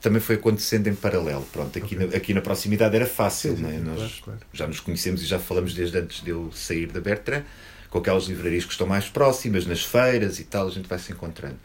também 0.01 0.21
foi 0.21 0.37
acontecendo 0.37 0.87
em 0.89 0.95
paralelo. 0.95 1.47
Pronto, 1.53 1.77
aqui, 1.79 1.95
okay. 1.97 2.07
na, 2.07 2.17
aqui 2.17 2.35
na 2.35 2.41
proximidade 2.41 2.95
era 2.95 3.07
fácil, 3.07 3.57
sim, 3.57 3.65
sim, 3.65 3.77
é? 3.77 3.79
Nós 3.79 3.99
claro, 3.99 4.21
claro. 4.25 4.41
já 4.53 4.67
nos 4.67 4.81
conhecemos 4.81 5.23
e 5.23 5.27
já 5.27 5.39
falamos 5.39 5.75
desde 5.75 5.99
antes 5.99 6.23
de 6.23 6.31
eu 6.31 6.51
sair 6.53 6.87
da 6.87 7.01
Bertrand 7.01 7.45
com 7.91 7.99
aquelas 7.99 8.25
livrarias 8.25 8.65
que 8.65 8.73
estão 8.73 8.87
mais 8.87 9.09
próximas, 9.09 9.67
nas 9.67 9.83
feiras 9.83 10.39
e 10.39 10.45
tal, 10.45 10.67
a 10.67 10.71
gente 10.71 10.89
vai 10.89 10.99
se 10.99 11.13
encontrando. 11.13 11.59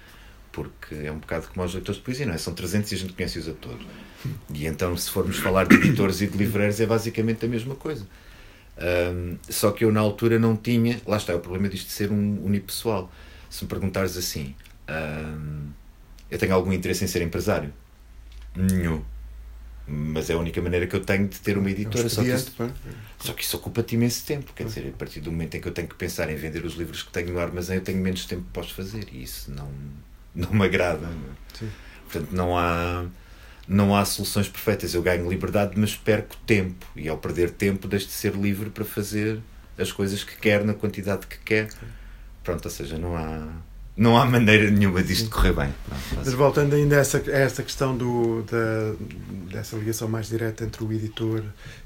Porque 0.51 0.95
é 0.95 1.11
um 1.11 1.17
bocado 1.17 1.47
como 1.47 1.65
os 1.65 1.73
leitores 1.73 1.97
de 1.97 2.05
poesia, 2.05 2.25
não 2.25 2.33
é? 2.33 2.37
São 2.37 2.53
300 2.53 2.91
e 2.91 2.95
a 2.95 2.97
gente 2.97 3.13
conhece-os 3.13 3.47
a 3.47 3.53
todos. 3.53 3.85
E 4.53 4.65
então, 4.65 4.95
se 4.95 5.09
formos 5.09 5.37
falar 5.37 5.65
de 5.65 5.75
editores 5.75 6.21
e 6.21 6.27
de 6.27 6.37
livreiros, 6.37 6.79
é 6.79 6.85
basicamente 6.85 7.45
a 7.45 7.47
mesma 7.47 7.75
coisa. 7.75 8.07
Um, 8.77 9.37
só 9.49 9.71
que 9.71 9.83
eu, 9.83 9.91
na 9.91 9.99
altura, 9.99 10.39
não 10.39 10.55
tinha. 10.55 11.01
Lá 11.05 11.17
está, 11.17 11.33
é 11.33 11.35
o 11.35 11.39
problema 11.39 11.67
disto 11.67 11.87
de 11.87 11.93
ser 11.93 12.11
um 12.11 12.43
unipessoal. 12.43 13.11
Se 13.49 13.63
me 13.63 13.69
perguntares 13.69 14.15
assim, 14.15 14.55
um, 14.89 15.69
eu 16.29 16.37
tenho 16.37 16.53
algum 16.53 16.71
interesse 16.71 17.03
em 17.03 17.07
ser 17.07 17.21
empresário? 17.21 17.73
Nenhum 18.55 19.03
mas 19.85 20.29
é 20.29 20.33
a 20.33 20.37
única 20.37 20.61
maneira 20.61 20.87
que 20.87 20.95
eu 20.95 21.01
tenho 21.01 21.27
de 21.27 21.39
ter 21.39 21.57
uma 21.57 21.69
editora. 21.69 22.07
Só 22.07 22.23
que, 22.23 22.29
isso, 22.29 22.53
só 23.19 23.33
que 23.33 23.43
isso 23.43 23.57
ocupa-te 23.57 23.95
imenso 23.95 24.25
tempo. 24.25 24.53
Quer 24.53 24.65
dizer, 24.65 24.87
a 24.87 24.97
partir 24.97 25.19
do 25.19 25.31
momento 25.31 25.55
em 25.55 25.61
que 25.61 25.67
eu 25.67 25.73
tenho 25.73 25.87
que 25.87 25.95
pensar 25.95 26.29
em 26.29 26.35
vender 26.35 26.63
os 26.63 26.75
livros 26.75 27.03
que 27.03 27.11
tenho 27.11 27.33
no 27.33 27.39
armazém, 27.39 27.75
eu 27.77 27.81
tenho 27.81 27.99
menos 27.99 28.25
tempo 28.25 28.43
que 28.43 28.51
posso 28.51 28.73
fazer. 28.73 29.07
E 29.11 29.23
isso 29.23 29.51
não, 29.51 29.69
não 30.33 30.53
me 30.53 30.65
agrada. 30.65 31.09
Sim. 31.57 31.69
Portanto, 32.09 32.31
não 32.31 32.57
há, 32.57 33.05
não 33.67 33.95
há 33.95 34.05
soluções 34.05 34.47
perfeitas. 34.47 34.93
Eu 34.93 35.01
ganho 35.01 35.29
liberdade, 35.29 35.73
mas 35.75 35.95
perco 35.95 36.37
tempo. 36.45 36.85
E 36.95 37.09
ao 37.09 37.17
perder 37.17 37.51
tempo, 37.51 37.87
deixo 37.87 38.07
de 38.07 38.13
ser 38.13 38.33
livre 38.35 38.69
para 38.69 38.85
fazer 38.85 39.41
as 39.77 39.91
coisas 39.91 40.23
que 40.23 40.37
quer 40.37 40.63
na 40.63 40.73
quantidade 40.73 41.27
que 41.27 41.39
quer. 41.39 41.67
Pronto, 42.41 42.63
ou 42.65 42.71
seja, 42.71 42.97
não 42.97 43.17
há, 43.17 43.49
não 43.95 44.17
há 44.17 44.25
maneira 44.25 44.71
nenhuma 44.71 45.03
disto 45.03 45.29
correr 45.29 45.53
bem. 45.53 45.73
Mas 46.15 46.33
voltando 46.33 46.73
ainda 46.75 46.97
a 46.97 46.99
essa, 46.99 47.17
a 47.17 47.37
essa 47.37 47.61
questão 47.63 47.95
do, 47.95 48.43
da, 48.43 48.95
dessa 49.51 49.75
ligação 49.75 50.07
mais 50.07 50.27
direta 50.27 50.63
entre 50.63 50.83
o 50.83 50.91
editor 50.91 51.43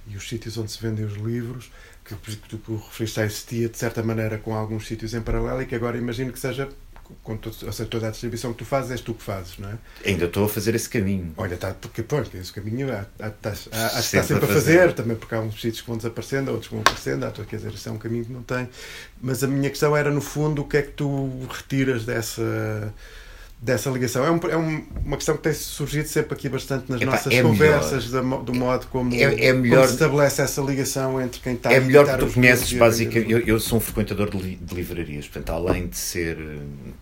e 0.08 0.16
os 0.16 0.28
sítios 0.28 0.58
onde 0.58 0.72
se 0.72 0.82
vendem 0.82 1.06
os 1.06 1.16
livros, 1.16 1.70
que, 2.06 2.16
que 2.16 2.58
tu 2.58 2.76
referiste 2.76 3.20
a 3.20 3.26
existia 3.26 3.68
de 3.68 3.78
certa 3.78 4.02
maneira 4.02 4.38
com 4.38 4.56
alguns 4.56 4.88
sítios 4.88 5.14
em 5.14 5.22
paralelo 5.22 5.62
e 5.62 5.66
que 5.66 5.76
agora 5.76 5.98
imagino 5.98 6.32
que 6.32 6.40
seja 6.40 6.70
com 7.24 7.38
todo, 7.38 7.56
ou 7.66 7.72
seja, 7.72 7.90
toda 7.90 8.08
a 8.08 8.12
distribuição 8.12 8.52
que 8.52 8.60
tu 8.60 8.66
fazes, 8.66 8.92
és 8.92 9.02
tu 9.02 9.14
que 9.14 9.24
fazes, 9.24 9.58
não 9.58 9.70
é? 9.70 9.78
Ainda 10.06 10.26
estou 10.26 10.46
a 10.46 10.50
fazer 10.50 10.76
esse 10.76 10.90
caminho. 10.90 11.34
Olha, 11.38 11.56
está, 11.56 11.74
porque 11.74 12.04
pronto, 12.04 12.36
esse 12.36 12.52
caminho 12.52 12.92
há, 12.92 13.06
há, 13.20 13.28
há, 13.28 13.98
há, 13.98 14.00
está 14.00 14.24
sempre 14.24 14.46
a 14.46 14.48
fazer, 14.48 14.80
fazer, 14.80 14.94
também 14.94 15.16
porque 15.16 15.36
há 15.36 15.40
uns 15.40 15.56
sítios 15.56 15.82
que 15.82 15.88
vão 15.88 15.98
desaparecendo, 15.98 16.52
outros 16.52 16.70
que 16.70 16.76
vão 16.76 16.82
aparecendo, 16.82 17.26
há, 17.26 17.32
quer 17.32 17.56
dizer, 17.56 17.74
isso 17.74 17.90
é 17.90 17.92
um 17.92 17.98
caminho 17.98 18.26
que 18.26 18.34
não 18.34 18.44
tem. 18.44 18.70
Mas 19.22 19.44
a 19.44 19.48
minha 19.48 19.70
questão 19.70 19.96
era, 19.96 20.12
no 20.12 20.22
fundo, 20.22 20.62
o 20.62 20.68
que 20.68 20.78
é 20.78 20.82
que 20.82 20.92
tu 20.92 21.30
retiras 21.50 22.06
dessa 22.06 22.94
dessa 23.60 23.90
ligação. 23.90 24.24
É, 24.24 24.32
um, 24.32 24.40
é 24.50 24.56
uma 24.56 25.18
questão 25.18 25.36
que 25.36 25.44
tem 25.44 25.54
surgido 25.54 26.08
sempre 26.08 26.34
aqui 26.34 26.48
bastante 26.48 26.92
nas 26.92 27.02
Epá, 27.02 27.12
nossas 27.12 27.34
é 27.34 27.42
conversas 27.42 28.12
do 28.12 28.54
modo 28.54 28.88
como, 28.88 29.14
é, 29.14 29.22
é 29.22 29.54
melhor, 29.54 29.78
como 29.78 29.88
se 29.88 29.94
estabelece 29.94 30.42
essa 30.42 30.62
ligação 30.62 31.20
entre 31.20 31.42
quem 31.42 31.54
está 31.54 31.74
É 31.74 31.80
melhor 31.80 32.06
que 32.06 32.26
tu 32.26 32.32
conheces 32.32 32.72
basicamente. 32.74 33.32
Eu, 33.32 33.40
eu 33.40 33.60
sou 33.60 33.80
um 33.80 33.82
frequentador 33.82 34.30
de, 34.30 34.38
li, 34.38 34.56
de, 34.56 34.76
livrarias, 34.76 35.28
portanto, 35.28 35.50
além 35.50 35.88
de 35.88 35.98
ser. 35.98 36.38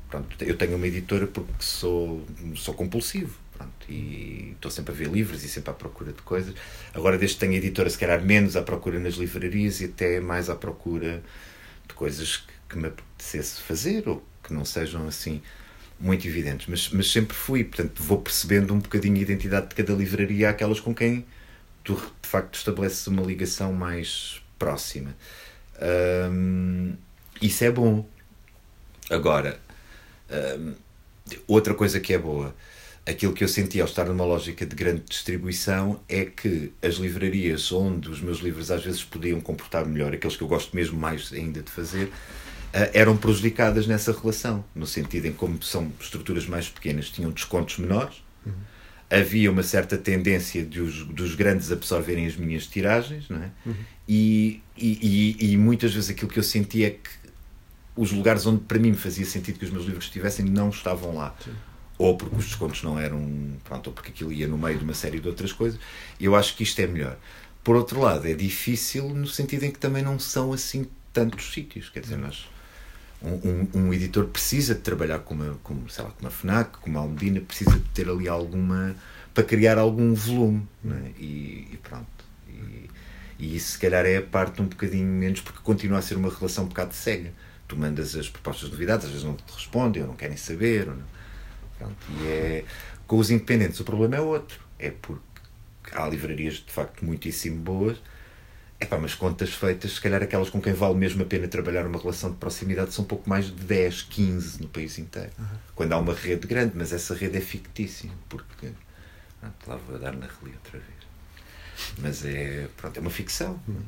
Pronto, 0.09 0.27
eu 0.41 0.55
tenho 0.55 0.75
uma 0.75 0.87
editora 0.87 1.27
porque 1.27 1.51
sou, 1.59 2.25
sou 2.55 2.73
compulsivo. 2.73 3.45
Pronto, 3.57 3.89
e 3.89 4.51
estou 4.53 4.69
sempre 4.69 4.93
a 4.93 4.95
ver 4.95 5.07
livros 5.07 5.43
e 5.45 5.47
sempre 5.47 5.71
à 5.71 5.73
procura 5.73 6.11
de 6.11 6.21
coisas. 6.21 6.53
Agora, 6.93 7.17
desde 7.17 7.35
que 7.35 7.39
tenho 7.39 7.53
editora, 7.53 7.89
se 7.89 7.97
calhar 7.97 8.21
menos 8.21 8.57
à 8.57 8.61
procura 8.61 8.99
nas 8.99 9.13
livrarias 9.13 9.79
e 9.79 9.85
até 9.85 10.19
mais 10.19 10.49
à 10.49 10.55
procura 10.55 11.23
de 11.87 11.93
coisas 11.93 12.37
que, 12.37 12.53
que 12.69 12.77
me 12.77 12.87
apetecesse 12.87 13.61
fazer 13.61 14.09
ou 14.09 14.21
que 14.43 14.53
não 14.53 14.65
sejam 14.65 15.07
assim 15.07 15.41
muito 15.99 16.27
evidentes, 16.27 16.67
mas, 16.67 16.89
mas 16.89 17.11
sempre 17.11 17.35
fui, 17.35 17.63
portanto 17.63 18.01
vou 18.03 18.21
percebendo 18.21 18.73
um 18.73 18.79
bocadinho 18.79 19.15
a 19.15 19.21
identidade 19.21 19.69
de 19.69 19.75
cada 19.75 19.93
livraria, 19.93 20.49
aquelas 20.49 20.79
com 20.79 20.93
quem 20.93 21.25
tu 21.83 21.95
de 22.21 22.27
facto 22.27 22.55
estabeleces 22.55 23.05
uma 23.07 23.21
ligação 23.21 23.71
mais 23.71 24.41
próxima. 24.59 25.15
isso 27.41 27.63
é 27.63 27.71
bom. 27.71 28.05
Agora, 29.09 29.59
outra 31.47 31.73
coisa 31.75 31.99
que 31.99 32.13
é 32.13 32.17
boa, 32.17 32.55
aquilo 33.05 33.33
que 33.33 33.43
eu 33.43 33.47
senti 33.47 33.79
ao 33.79 33.87
estar 33.87 34.05
numa 34.05 34.25
lógica 34.25 34.65
de 34.65 34.75
grande 34.75 35.03
distribuição 35.07 35.99
é 36.09 36.25
que 36.25 36.73
as 36.81 36.95
livrarias 36.95 37.71
onde 37.71 38.09
os 38.09 38.19
meus 38.19 38.39
livros 38.39 38.71
às 38.71 38.83
vezes 38.83 39.03
podiam 39.03 39.39
comportar 39.39 39.85
melhor, 39.85 40.13
aqueles 40.13 40.35
que 40.35 40.41
eu 40.41 40.47
gosto 40.47 40.75
mesmo 40.75 40.99
mais 40.99 41.31
ainda 41.31 41.61
de 41.61 41.69
fazer, 41.69 42.11
eram 42.93 43.15
prejudicadas 43.15 43.87
nessa 43.87 44.11
relação, 44.11 44.63
no 44.75 44.85
sentido 44.85 45.27
em 45.27 45.31
como 45.31 45.63
são 45.63 45.91
estruturas 45.99 46.45
mais 46.45 46.67
pequenas, 46.67 47.09
tinham 47.09 47.31
descontos 47.31 47.77
menores, 47.77 48.21
uhum. 48.45 48.51
havia 49.09 49.49
uma 49.49 49.63
certa 49.63 49.97
tendência 49.97 50.65
de 50.65 50.81
os, 50.81 51.05
dos 51.05 51.35
grandes 51.35 51.71
absorverem 51.71 52.27
as 52.27 52.35
minhas 52.35 52.67
tiragens, 52.67 53.29
não 53.29 53.41
é? 53.41 53.49
Uhum. 53.65 53.75
E, 54.07 54.61
e, 54.77 55.37
e, 55.41 55.53
e, 55.53 55.57
muitas 55.57 55.93
vezes 55.93 56.09
aquilo 56.09 56.29
que 56.29 56.37
eu 56.37 56.43
sentia 56.43 56.87
é 56.87 56.89
que 56.91 57.09
os 57.95 58.11
lugares 58.11 58.45
onde 58.45 58.61
para 58.65 58.77
mim 58.77 58.93
fazia 58.93 59.25
sentido 59.25 59.57
que 59.57 59.65
os 59.65 59.71
meus 59.71 59.85
livros 59.85 60.05
estivessem 60.05 60.43
não 60.45 60.69
estavam 60.69 61.15
lá. 61.15 61.33
Sim. 61.43 61.53
Ou 61.97 62.17
porque 62.17 62.35
os 62.35 62.43
descontos 62.43 62.83
não 62.83 62.99
eram. 62.99 63.53
Pronto, 63.63 63.87
ou 63.87 63.93
porque 63.93 64.09
aquilo 64.09 64.33
ia 64.33 64.49
no 64.49 64.57
meio 64.57 64.77
de 64.77 64.83
uma 64.83 64.93
série 64.93 65.17
de 65.21 65.29
outras 65.29 65.53
coisas. 65.53 65.79
Eu 66.19 66.35
acho 66.35 66.57
que 66.57 66.63
isto 66.63 66.77
é 66.81 66.87
melhor. 66.87 67.17
Por 67.63 67.77
outro 67.77 68.01
lado, 68.01 68.27
é 68.27 68.33
difícil 68.33 69.07
no 69.09 69.25
sentido 69.25 69.63
em 69.63 69.71
que 69.71 69.79
também 69.79 70.03
não 70.03 70.19
são 70.19 70.51
assim 70.51 70.85
tantos 71.13 71.53
sítios. 71.53 71.89
Quer 71.89 72.01
dizer, 72.01 72.17
nós 72.17 72.45
um, 73.25 73.67
um, 73.73 73.93
editor 73.93 74.25
precisa 74.25 74.75
de 74.75 74.81
trabalhar 74.81 75.19
com 75.19 75.33
uma, 75.33 75.55
com, 75.63 75.87
sei 75.89 76.03
lá, 76.03 76.11
com 76.11 76.21
uma 76.21 76.31
FNAC, 76.31 76.77
com 76.79 76.89
uma 76.89 76.99
Almedina, 76.99 77.41
precisa 77.41 77.71
de 77.71 77.89
ter 77.89 78.09
ali 78.09 78.27
alguma. 78.27 78.95
para 79.33 79.43
criar 79.43 79.77
algum 79.77 80.13
volume. 80.13 80.67
É? 80.85 81.11
E, 81.19 81.69
e, 81.73 81.79
pronto. 81.81 82.05
E, 82.47 82.89
e, 83.39 83.55
isso, 83.55 83.73
se 83.73 83.79
calhar, 83.79 84.05
é 84.05 84.17
a 84.17 84.21
parte 84.21 84.61
um 84.61 84.65
bocadinho 84.65 85.07
menos, 85.07 85.41
porque 85.41 85.59
continua 85.63 85.99
a 85.99 86.01
ser 86.01 86.15
uma 86.15 86.29
relação 86.29 86.65
um 86.65 86.67
bocado 86.67 86.93
cega. 86.93 87.33
Tu 87.67 87.75
mandas 87.75 88.15
as 88.15 88.29
propostas 88.29 88.69
de 88.69 88.73
novidades, 88.73 89.05
às 89.05 89.11
vezes 89.11 89.25
não 89.25 89.33
te 89.35 89.43
respondem, 89.51 90.03
ou 90.03 90.07
não 90.09 90.15
querem 90.15 90.37
saber. 90.37 90.87
Não. 90.87 90.97
Pronto, 91.77 91.95
e 92.19 92.27
é. 92.27 92.65
Com 93.07 93.17
os 93.17 93.29
independentes, 93.29 93.79
o 93.79 93.83
problema 93.83 94.15
é 94.15 94.21
outro. 94.21 94.59
É 94.77 94.91
porque 94.91 95.23
há 95.93 96.07
livrarias 96.07 96.55
de 96.55 96.71
facto 96.71 97.03
muitíssimo 97.03 97.57
boas 97.57 97.97
é 98.85 98.87
pá, 98.87 98.97
mas 98.97 99.15
contas 99.15 99.53
feitas, 99.53 99.93
se 99.93 100.01
calhar 100.01 100.21
aquelas 100.21 100.49
com 100.49 100.61
quem 100.61 100.73
vale 100.73 100.95
mesmo 100.95 101.23
a 101.23 101.25
pena 101.25 101.47
trabalhar 101.47 101.85
uma 101.85 101.99
relação 101.99 102.31
de 102.31 102.37
proximidade 102.37 102.93
são 102.93 103.03
um 103.03 103.07
pouco 103.07 103.27
mais 103.27 103.47
de 103.47 103.53
10, 103.53 104.03
15 104.03 104.61
no 104.61 104.67
país 104.67 104.97
inteiro. 104.99 105.31
Uhum. 105.37 105.45
Quando 105.75 105.93
há 105.93 105.97
uma 105.97 106.13
rede 106.13 106.47
grande, 106.47 106.73
mas 106.75 106.93
essa 106.93 107.13
rede 107.15 107.37
é 107.37 107.41
fictícia, 107.41 108.09
porque. 108.29 108.69
Pronto, 109.39 109.55
lá 109.67 109.75
vou 109.75 109.99
dar 109.99 110.15
na 110.15 110.27
reli 110.27 110.53
outra 110.53 110.79
vez. 110.79 111.05
Mas 111.99 112.23
é, 112.25 112.67
pronto, 112.77 112.97
é 112.97 113.01
uma 113.01 113.09
ficção. 113.09 113.59
Uhum. 113.67 113.83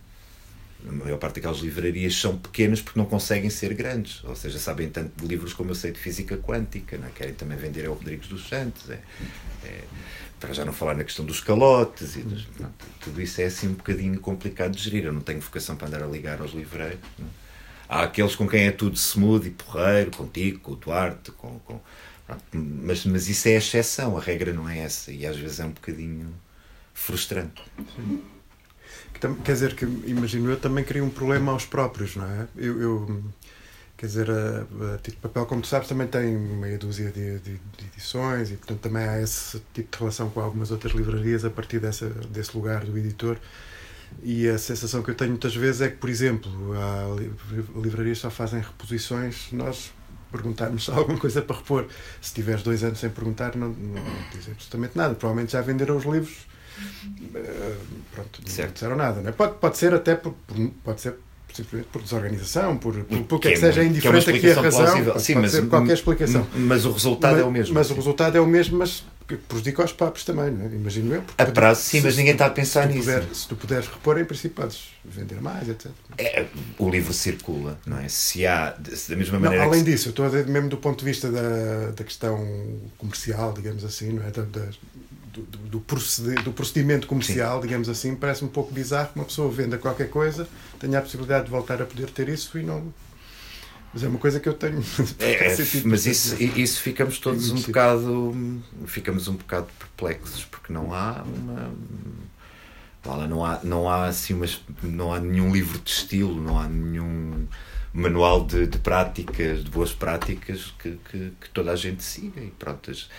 A 0.87 0.91
maior 0.91 1.17
parte 1.17 1.35
daquelas 1.35 1.59
livrarias 1.59 2.15
são 2.15 2.37
pequenas 2.37 2.81
porque 2.81 2.99
não 2.99 3.05
conseguem 3.05 3.49
ser 3.49 3.73
grandes. 3.73 4.23
Ou 4.23 4.35
seja, 4.35 4.59
sabem 4.59 4.89
tanto 4.89 5.19
de 5.19 5.27
livros 5.27 5.53
como 5.53 5.71
eu 5.71 5.75
sei 5.75 5.91
de 5.91 5.99
física 5.99 6.37
quântica. 6.37 6.97
Não 6.97 7.07
é? 7.07 7.11
Querem 7.11 7.33
também 7.33 7.57
vender 7.57 7.87
ao 7.87 7.95
Rodrigues 7.95 8.27
dos 8.27 8.47
Santos. 8.47 8.89
É, 8.89 8.99
é, 9.63 9.83
para 10.39 10.53
já 10.53 10.63
não 10.63 10.73
falar 10.73 10.95
na 10.95 11.03
questão 11.03 11.25
dos 11.25 11.41
calotes 11.41 12.15
e 12.15 12.21
dos, 12.21 12.45
pronto, 12.45 12.85
tudo 13.01 13.21
isso 13.21 13.41
é 13.41 13.45
assim 13.45 13.67
um 13.67 13.73
bocadinho 13.73 14.19
complicado 14.19 14.75
de 14.75 14.83
gerir. 14.83 15.05
Eu 15.05 15.13
não 15.13 15.21
tenho 15.21 15.39
vocação 15.39 15.75
para 15.75 15.87
andar 15.87 16.03
a 16.03 16.07
ligar 16.07 16.41
aos 16.41 16.51
livreiros. 16.51 16.99
Não? 17.17 17.25
É? 17.25 17.29
Há 17.89 18.03
aqueles 18.03 18.35
com 18.35 18.47
quem 18.47 18.67
é 18.67 18.71
tudo 18.71 18.95
smooth 18.95 19.47
e 19.47 19.51
porreiro, 19.51 20.11
contigo, 20.11 20.59
com 20.59 20.73
o 20.73 20.75
Duarte, 20.75 21.31
com, 21.31 21.57
com 21.59 21.79
mas, 22.51 23.05
mas 23.05 23.29
isso 23.29 23.47
é 23.47 23.55
a 23.55 23.57
exceção, 23.57 24.17
a 24.17 24.21
regra 24.21 24.51
não 24.51 24.67
é 24.67 24.79
essa 24.79 25.11
e 25.11 25.25
às 25.25 25.37
vezes 25.37 25.61
é 25.61 25.65
um 25.65 25.71
bocadinho 25.71 26.33
frustrante. 26.93 27.63
Sim. 27.95 28.21
Quer 29.43 29.53
dizer 29.53 29.75
que, 29.75 29.85
imagino 29.85 30.51
eu, 30.51 30.59
também 30.59 30.83
cria 30.83 31.03
um 31.03 31.09
problema 31.09 31.51
aos 31.51 31.65
próprios, 31.65 32.15
não 32.15 32.25
é? 32.25 32.47
Eu, 32.55 32.81
eu 32.81 33.23
Quer 33.97 34.05
dizer, 34.05 34.29
a, 34.29 34.93
a 34.93 34.97
Tito 34.99 35.17
Papel, 35.17 35.45
como 35.47 35.61
tu 35.61 35.67
sabes, 35.67 35.87
também 35.87 36.05
tem 36.05 36.37
meia 36.37 36.77
dúzia 36.77 37.09
de, 37.09 37.39
de, 37.39 37.53
de, 37.53 37.85
edições 37.91 38.51
e, 38.51 38.55
portanto, 38.55 38.79
também 38.79 39.03
há 39.03 39.19
esse 39.19 39.59
tipo 39.73 39.91
de 39.91 39.97
relação 39.97 40.29
com 40.29 40.39
algumas 40.39 40.69
outras 40.69 40.93
livrarias 40.93 41.43
a 41.43 41.49
partir 41.49 41.79
dessa, 41.79 42.07
desse 42.29 42.55
lugar 42.55 42.85
do 42.85 42.95
editor. 42.95 43.37
E 44.21 44.47
a 44.47 44.57
sensação 44.59 45.01
que 45.01 45.09
eu 45.09 45.15
tenho 45.15 45.31
muitas 45.31 45.55
vezes 45.55 45.81
é 45.81 45.89
que, 45.89 45.97
por 45.97 46.11
exemplo, 46.11 46.51
há 46.73 47.05
livrarias 47.79 48.19
só 48.19 48.29
fazem 48.29 48.61
reposições, 48.61 49.51
nós 49.51 49.91
perguntarmos 50.31 50.87
alguma 50.93 51.17
coisa 51.19 51.41
para 51.41 51.55
repor. 51.55 51.87
Se 52.21 52.35
tiveres 52.35 52.61
dois 52.61 52.83
anos 52.83 52.99
sem 52.99 53.09
perguntar, 53.09 53.55
não, 53.55 53.69
não, 53.69 54.03
não 54.03 54.29
diz 54.31 54.47
absolutamente 54.47 54.95
nada. 54.95 55.15
Provavelmente 55.15 55.53
já 55.53 55.61
venderam 55.61 55.97
os 55.97 56.05
livros. 56.05 56.45
Uh, 56.79 57.75
pronto, 58.13 58.47
certo. 58.47 58.67
não 58.67 58.73
disseram 58.73 58.95
nada. 58.95 59.21
Não 59.21 59.29
é? 59.29 59.31
pode, 59.31 59.55
pode 59.55 59.77
ser 59.77 59.93
até 59.95 60.15
por, 60.15 60.35
pode 60.83 61.01
ser 61.01 61.15
por 61.63 62.01
desorganização, 62.01 62.77
por, 62.77 62.93
por, 63.03 63.23
por 63.23 63.39
que, 63.39 63.49
que, 63.49 63.53
é, 63.55 63.57
seja 63.57 63.83
indiferente 63.83 64.29
aqui 64.29 64.51
a 64.51 64.61
razão. 64.61 65.05
Pode, 65.05 65.21
Sim, 65.21 65.35
mas, 65.35 65.59
qualquer 65.61 65.93
explicação. 65.93 66.47
Mas 66.55 66.85
o 66.85 66.91
resultado 66.91 67.33
mas, 67.33 67.41
é 67.41 67.45
o 67.45 67.51
mesmo. 67.51 67.73
Mas 67.73 67.91
o 67.91 67.93
resultado 67.93 68.37
é 68.37 68.41
o 68.41 68.47
mesmo, 68.47 68.77
mas 68.77 69.03
prejudica 69.35 69.83
os 69.83 69.91
papos 69.91 70.23
também, 70.23 70.51
não 70.51 70.65
é? 70.65 70.67
imagino 70.67 71.15
eu. 71.15 71.23
A 71.37 71.45
prazo, 71.45 71.81
sim, 71.81 71.99
mas 71.99 72.15
ninguém 72.15 72.31
está 72.31 72.45
a 72.45 72.49
pensar 72.49 72.87
se 72.87 72.93
nisso. 72.93 73.05
Puder, 73.05 73.23
se 73.33 73.47
tu 73.47 73.55
puderes 73.55 73.87
repor, 73.87 74.17
em 74.17 74.23
princípio 74.25 74.61
podes 74.61 74.93
vender 75.03 75.41
mais, 75.41 75.67
etc. 75.67 75.91
É, 76.17 76.45
o 76.77 76.89
livro 76.89 77.13
circula, 77.13 77.77
não 77.85 77.99
é? 77.99 78.07
Se 78.07 78.45
há, 78.47 78.69
da 78.69 79.15
mesma 79.15 79.39
maneira. 79.39 79.65
Não, 79.65 79.71
além 79.71 79.83
que... 79.83 79.91
disso, 79.91 80.07
eu 80.07 80.11
estou 80.11 80.25
a 80.25 80.29
dizer 80.29 80.47
mesmo 80.47 80.69
do 80.69 80.77
ponto 80.77 80.99
de 80.99 81.05
vista 81.05 81.29
da, 81.29 81.91
da 81.91 82.03
questão 82.03 82.79
comercial, 82.97 83.51
digamos 83.51 83.83
assim, 83.83 84.13
não 84.13 84.25
é? 84.25 84.31
Da, 84.31 84.43
da, 84.43 84.67
do, 85.41 85.57
do, 85.69 85.79
proceder, 85.79 86.41
do 86.43 86.51
procedimento 86.51 87.07
comercial, 87.07 87.57
Sim. 87.57 87.67
digamos 87.67 87.89
assim, 87.89 88.15
parece 88.15 88.43
um 88.43 88.47
pouco 88.47 88.73
bizarro 88.73 89.09
que 89.09 89.19
uma 89.19 89.25
pessoa 89.25 89.51
venda 89.51 89.77
qualquer 89.77 90.09
coisa, 90.09 90.47
tenha 90.79 90.99
a 90.99 91.01
possibilidade 91.01 91.45
de 91.45 91.51
voltar 91.51 91.81
a 91.81 91.85
poder 91.85 92.09
ter 92.09 92.29
isso 92.29 92.57
e 92.57 92.63
não. 92.63 92.93
Mas 93.93 94.03
é 94.03 94.07
uma 94.07 94.19
coisa 94.19 94.39
que 94.39 94.47
eu 94.47 94.53
tenho. 94.53 94.83
É, 95.19 95.55
mas 95.85 96.05
isso, 96.05 96.35
isso 96.41 96.81
ficamos 96.81 97.19
todos 97.19 97.49
um 97.49 97.61
bocado. 97.61 98.61
Ficamos 98.85 99.27
um 99.27 99.35
bocado 99.35 99.67
perplexos, 99.79 100.45
porque 100.45 100.71
não 100.71 100.93
há 100.93 101.23
uma. 101.23 101.71
Não 103.27 103.45
há, 103.45 103.59
não 103.63 103.89
há 103.89 104.05
assim 104.07 104.33
umas, 104.33 104.61
não 104.83 105.13
há 105.13 105.19
nenhum 105.19 105.53
livro 105.53 105.79
de 105.79 105.89
estilo, 105.89 106.41
não 106.41 106.59
há 106.59 106.67
nenhum 106.67 107.47
manual 107.93 108.45
de, 108.45 108.67
de 108.67 108.77
práticas, 108.79 109.63
de 109.63 109.71
boas 109.71 109.93
práticas 109.93 110.73
que, 110.77 110.99
que, 111.09 111.31
que 111.39 111.49
toda 111.51 111.71
a 111.71 111.75
gente 111.75 112.03
siga. 112.03 112.41
E 112.41 112.51
pronto, 112.51 112.91
as, 112.91 113.09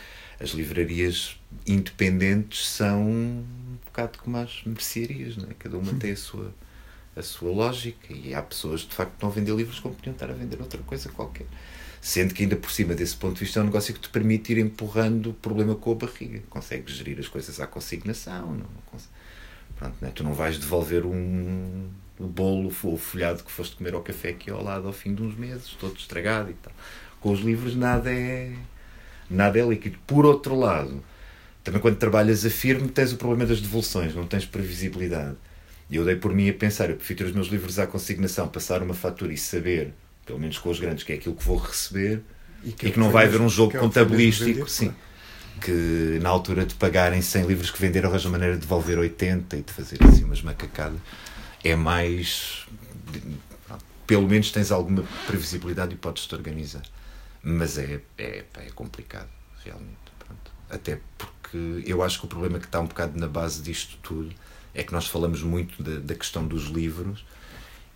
as 0.40 0.50
livrarias 0.50 1.38
independentes 1.66 2.68
são 2.68 3.02
um 3.02 3.44
bocado 3.84 4.18
como 4.18 4.36
as 4.36 4.62
mercearias, 4.64 5.36
não 5.36 5.48
é? 5.50 5.54
cada 5.58 5.76
uma 5.76 5.92
tem 5.94 6.12
a 6.12 6.16
sua, 6.16 6.54
a 7.16 7.22
sua 7.22 7.50
lógica 7.50 8.12
e 8.12 8.34
há 8.34 8.42
pessoas 8.42 8.82
de 8.82 8.94
facto 8.94 9.10
que 9.10 9.16
estão 9.16 9.28
a 9.28 9.32
vender 9.32 9.54
livros 9.54 9.80
como 9.80 9.94
podiam 9.94 10.12
estar 10.12 10.30
a 10.30 10.34
vender 10.34 10.60
outra 10.60 10.80
coisa 10.82 11.08
qualquer. 11.08 11.46
Sendo 12.00 12.32
que 12.32 12.44
ainda 12.44 12.54
por 12.54 12.70
cima 12.70 12.94
desse 12.94 13.16
ponto 13.16 13.34
de 13.34 13.40
vista 13.40 13.58
é 13.58 13.62
um 13.62 13.66
negócio 13.66 13.92
que 13.92 14.00
te 14.00 14.08
permite 14.08 14.52
ir 14.52 14.58
empurrando 14.58 15.30
o 15.30 15.34
problema 15.34 15.74
com 15.74 15.90
a 15.90 15.94
barriga. 15.96 16.40
Consegues 16.48 16.94
gerir 16.94 17.18
as 17.18 17.26
coisas 17.26 17.58
à 17.58 17.66
consignação. 17.66 18.54
Não, 18.54 18.66
Pronto, 19.76 19.96
né? 20.00 20.10
Tu 20.14 20.24
não 20.24 20.32
vais 20.32 20.58
devolver 20.58 21.04
um, 21.04 21.88
o 22.18 22.26
bolo 22.26 22.72
ou 22.82 22.94
o 22.94 22.96
folhado 22.96 23.44
que 23.44 23.50
foste 23.50 23.76
comer 23.76 23.94
ao 23.94 24.02
café 24.02 24.30
aqui 24.30 24.50
ao 24.50 24.62
lado 24.62 24.86
ao 24.86 24.92
fim 24.92 25.14
de 25.14 25.22
uns 25.22 25.36
meses, 25.36 25.70
todo 25.78 25.96
estragado 25.96 26.50
e 26.50 26.54
tal. 26.54 26.72
Com 27.20 27.32
os 27.32 27.40
livros 27.40 27.76
nada 27.76 28.12
é, 28.12 28.52
nada 29.30 29.58
é 29.58 29.62
líquido. 29.62 29.98
Por 30.06 30.24
outro 30.24 30.54
lado, 30.54 31.02
também 31.62 31.80
quando 31.80 31.96
trabalhas 31.96 32.44
a 32.44 32.50
firme 32.50 32.88
tens 32.88 33.12
o 33.12 33.16
problema 33.16 33.46
das 33.46 33.60
devoluções, 33.60 34.14
não 34.14 34.26
tens 34.26 34.44
previsibilidade. 34.44 35.36
E 35.90 35.96
eu 35.96 36.04
dei 36.04 36.16
por 36.16 36.34
mim 36.34 36.48
a 36.48 36.52
pensar, 36.52 36.90
eu 36.90 36.96
prefiro 36.96 37.18
ter 37.18 37.24
os 37.26 37.32
meus 37.32 37.48
livros 37.48 37.78
à 37.78 37.86
consignação, 37.86 38.48
passar 38.48 38.82
uma 38.82 38.94
fatura 38.94 39.32
e 39.32 39.38
saber, 39.38 39.94
pelo 40.26 40.38
menos 40.38 40.58
com 40.58 40.68
os 40.68 40.78
grandes, 40.78 41.04
que 41.04 41.12
é 41.12 41.16
aquilo 41.16 41.34
que 41.34 41.44
vou 41.44 41.56
receber 41.56 42.22
e 42.62 42.72
que, 42.72 42.88
e 42.88 42.92
que 42.92 42.98
não 42.98 43.10
vai 43.10 43.26
haver 43.26 43.40
um 43.40 43.48
jogo 43.48 43.76
é 43.76 43.80
contabilístico. 43.80 44.68
Sim 44.68 44.92
que 45.60 46.18
na 46.22 46.28
altura 46.28 46.64
de 46.64 46.74
pagarem 46.74 47.20
100 47.20 47.46
livros 47.46 47.70
que 47.70 47.80
venderam 47.80 48.08
arranjam 48.08 48.30
maneira 48.30 48.54
de 48.54 48.60
devolver 48.60 48.98
80 48.98 49.56
e 49.56 49.62
de 49.62 49.72
fazer 49.72 49.98
assim 50.04 50.24
umas 50.24 50.40
macacadas 50.40 51.00
é 51.64 51.74
mais 51.74 52.66
pelo 54.06 54.26
menos 54.26 54.50
tens 54.50 54.70
alguma 54.70 55.04
previsibilidade 55.26 55.94
e 55.94 55.96
podes-te 55.96 56.34
organizar 56.34 56.82
mas 57.42 57.78
é, 57.78 58.00
é, 58.16 58.44
é 58.56 58.70
complicado 58.74 59.28
realmente 59.64 59.96
Pronto. 60.18 60.50
até 60.70 61.00
porque 61.16 61.84
eu 61.86 62.02
acho 62.02 62.18
que 62.20 62.26
o 62.26 62.28
problema 62.28 62.58
que 62.58 62.66
está 62.66 62.80
um 62.80 62.86
bocado 62.86 63.18
na 63.18 63.28
base 63.28 63.62
disto 63.62 63.96
tudo 64.02 64.34
é 64.74 64.82
que 64.82 64.92
nós 64.92 65.06
falamos 65.06 65.42
muito 65.42 65.82
da, 65.82 65.98
da 65.98 66.14
questão 66.14 66.46
dos 66.46 66.64
livros 66.64 67.24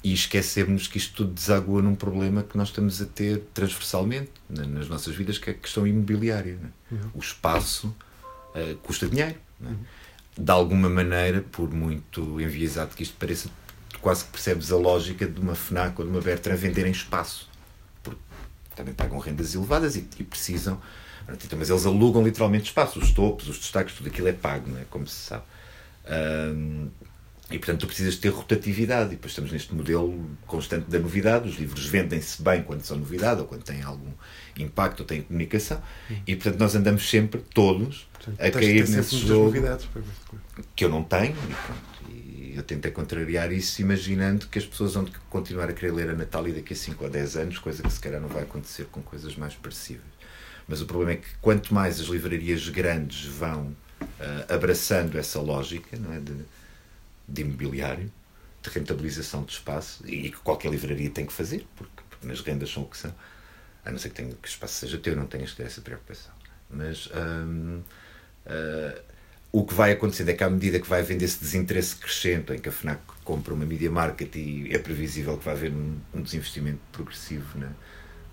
e 0.04 0.12
esquecermos 0.12 0.88
que 0.88 0.98
isto 0.98 1.14
tudo 1.14 1.32
desagua 1.32 1.80
num 1.80 1.94
problema 1.94 2.42
que 2.42 2.56
nós 2.56 2.68
estamos 2.68 3.00
a 3.00 3.06
ter 3.06 3.38
transversalmente 3.54 4.32
nas 4.48 4.88
nossas 4.88 5.14
vidas, 5.14 5.38
que 5.38 5.50
é 5.50 5.52
a 5.52 5.56
questão 5.56 5.86
imobiliária. 5.86 6.58
É? 6.60 6.94
Uhum. 6.94 7.10
O 7.14 7.18
espaço 7.20 7.94
uh, 8.54 8.76
custa 8.82 9.06
dinheiro. 9.06 9.36
É? 9.64 9.68
Uhum. 9.68 9.78
De 10.36 10.50
alguma 10.50 10.88
maneira, 10.88 11.42
por 11.52 11.70
muito 11.70 12.40
enviesado 12.40 12.96
que 12.96 13.02
isto 13.02 13.14
pareça, 13.16 13.48
quase 14.00 14.24
que 14.24 14.32
percebes 14.32 14.72
a 14.72 14.76
lógica 14.76 15.26
de 15.26 15.38
uma 15.38 15.54
FNAC 15.54 16.00
ou 16.00 16.06
de 16.06 16.10
uma 16.10 16.20
Bertrand 16.20 16.56
venderem 16.56 16.90
espaço. 16.90 17.48
Também 18.74 18.94
pagam 18.94 19.18
rendas 19.18 19.54
elevadas 19.54 19.96
e, 19.96 20.06
e 20.18 20.24
precisam. 20.24 20.80
Então, 21.28 21.58
mas 21.58 21.70
eles 21.70 21.86
alugam 21.86 22.22
literalmente 22.22 22.64
espaço. 22.64 22.98
Os 22.98 23.12
topos, 23.12 23.48
os 23.48 23.58
destaques, 23.58 23.94
tudo 23.94 24.08
aquilo 24.08 24.28
é 24.28 24.32
pago, 24.32 24.70
não 24.70 24.80
é? 24.80 24.84
como 24.90 25.06
se 25.06 25.14
sabe. 25.14 25.44
E, 27.50 27.58
portanto, 27.58 27.80
tu 27.80 27.86
precisas 27.86 28.16
ter 28.16 28.30
rotatividade. 28.30 29.08
E 29.08 29.16
depois 29.16 29.32
estamos 29.32 29.52
neste 29.52 29.74
modelo 29.74 30.30
constante 30.46 30.90
da 30.90 30.98
novidade. 30.98 31.48
Os 31.48 31.56
livros 31.56 31.86
vendem-se 31.86 32.42
bem 32.42 32.62
quando 32.62 32.82
são 32.82 32.96
novidade 32.96 33.40
ou 33.40 33.46
quando 33.46 33.62
têm 33.62 33.82
algum 33.82 34.10
impacto 34.58 35.00
ou 35.00 35.06
têm 35.06 35.22
comunicação. 35.22 35.80
E, 36.26 36.34
portanto, 36.34 36.58
nós 36.58 36.74
andamos 36.74 37.08
sempre, 37.08 37.42
todos, 37.54 38.08
portanto, 38.12 38.40
a 38.40 38.50
cair 38.50 38.88
nesse 38.88 39.16
jogo 39.18 39.52
que 40.74 40.84
eu 40.84 40.88
não 40.88 41.04
tenho. 41.04 41.32
E, 41.32 41.54
pronto, 41.54 41.92
eu 42.56 42.62
tentei 42.62 42.90
contrariar 42.90 43.52
isso 43.52 43.80
imaginando 43.80 44.46
que 44.46 44.58
as 44.58 44.66
pessoas 44.66 44.94
vão 44.94 45.06
continuar 45.30 45.68
a 45.68 45.72
querer 45.72 45.92
ler 45.92 46.10
a 46.10 46.14
Natália 46.14 46.54
daqui 46.54 46.72
a 46.72 46.76
5 46.76 47.04
ou 47.04 47.10
10 47.10 47.36
anos, 47.36 47.58
coisa 47.58 47.82
que 47.82 47.92
se 47.92 48.00
calhar 48.00 48.20
não 48.20 48.28
vai 48.28 48.42
acontecer 48.42 48.86
com 48.86 49.02
coisas 49.02 49.36
mais 49.36 49.54
parecidas. 49.54 50.04
Mas 50.66 50.80
o 50.80 50.86
problema 50.86 51.12
é 51.12 51.16
que 51.16 51.28
quanto 51.40 51.74
mais 51.74 52.00
as 52.00 52.06
livrarias 52.06 52.68
grandes 52.68 53.24
vão 53.26 53.76
uh, 54.00 54.54
abraçando 54.54 55.18
essa 55.18 55.40
lógica, 55.40 55.96
não 55.96 56.12
é? 56.12 56.20
De, 56.20 56.34
de 57.28 57.42
imobiliário, 57.42 58.12
de 58.62 58.70
rentabilização 58.70 59.42
de 59.44 59.52
espaço, 59.52 60.06
e 60.06 60.30
que 60.30 60.38
qualquer 60.38 60.70
livraria 60.70 61.10
tem 61.10 61.26
que 61.26 61.32
fazer, 61.32 61.66
porque, 61.76 62.02
porque 62.08 62.26
nas 62.26 62.40
rendas 62.40 62.70
são 62.70 62.84
o 62.84 62.86
que 62.86 62.96
são, 62.96 63.14
a 63.84 63.90
não 63.90 63.98
ser 63.98 64.10
que, 64.10 64.16
tenha, 64.16 64.34
que 64.34 64.48
o 64.48 64.50
espaço 64.50 64.74
seja 64.74 64.98
teu, 64.98 65.16
não 65.16 65.26
tenhas 65.26 65.50
que 65.50 65.56
ter 65.56 65.64
essa 65.64 65.80
preocupação. 65.80 66.32
Mas 66.70 67.08
hum, 67.14 67.82
uh, 68.46 69.11
o 69.52 69.64
que 69.64 69.74
vai 69.74 69.92
acontecendo 69.92 70.30
é 70.30 70.32
que, 70.32 70.42
à 70.42 70.48
medida 70.48 70.80
que 70.80 70.88
vai 70.88 71.00
havendo 71.00 71.22
esse 71.22 71.38
desinteresse 71.38 71.94
crescente, 71.96 72.52
em 72.54 72.58
que 72.58 72.68
a 72.68 72.72
FNAC 72.72 73.00
compra 73.22 73.52
uma 73.52 73.66
media 73.66 73.90
market 73.90 74.34
e 74.34 74.68
é 74.70 74.78
previsível 74.78 75.36
que 75.36 75.44
vai 75.44 75.54
haver 75.54 75.70
um, 75.70 75.96
um 76.14 76.22
desinvestimento 76.22 76.80
progressivo 76.90 77.58
na, 77.58 77.68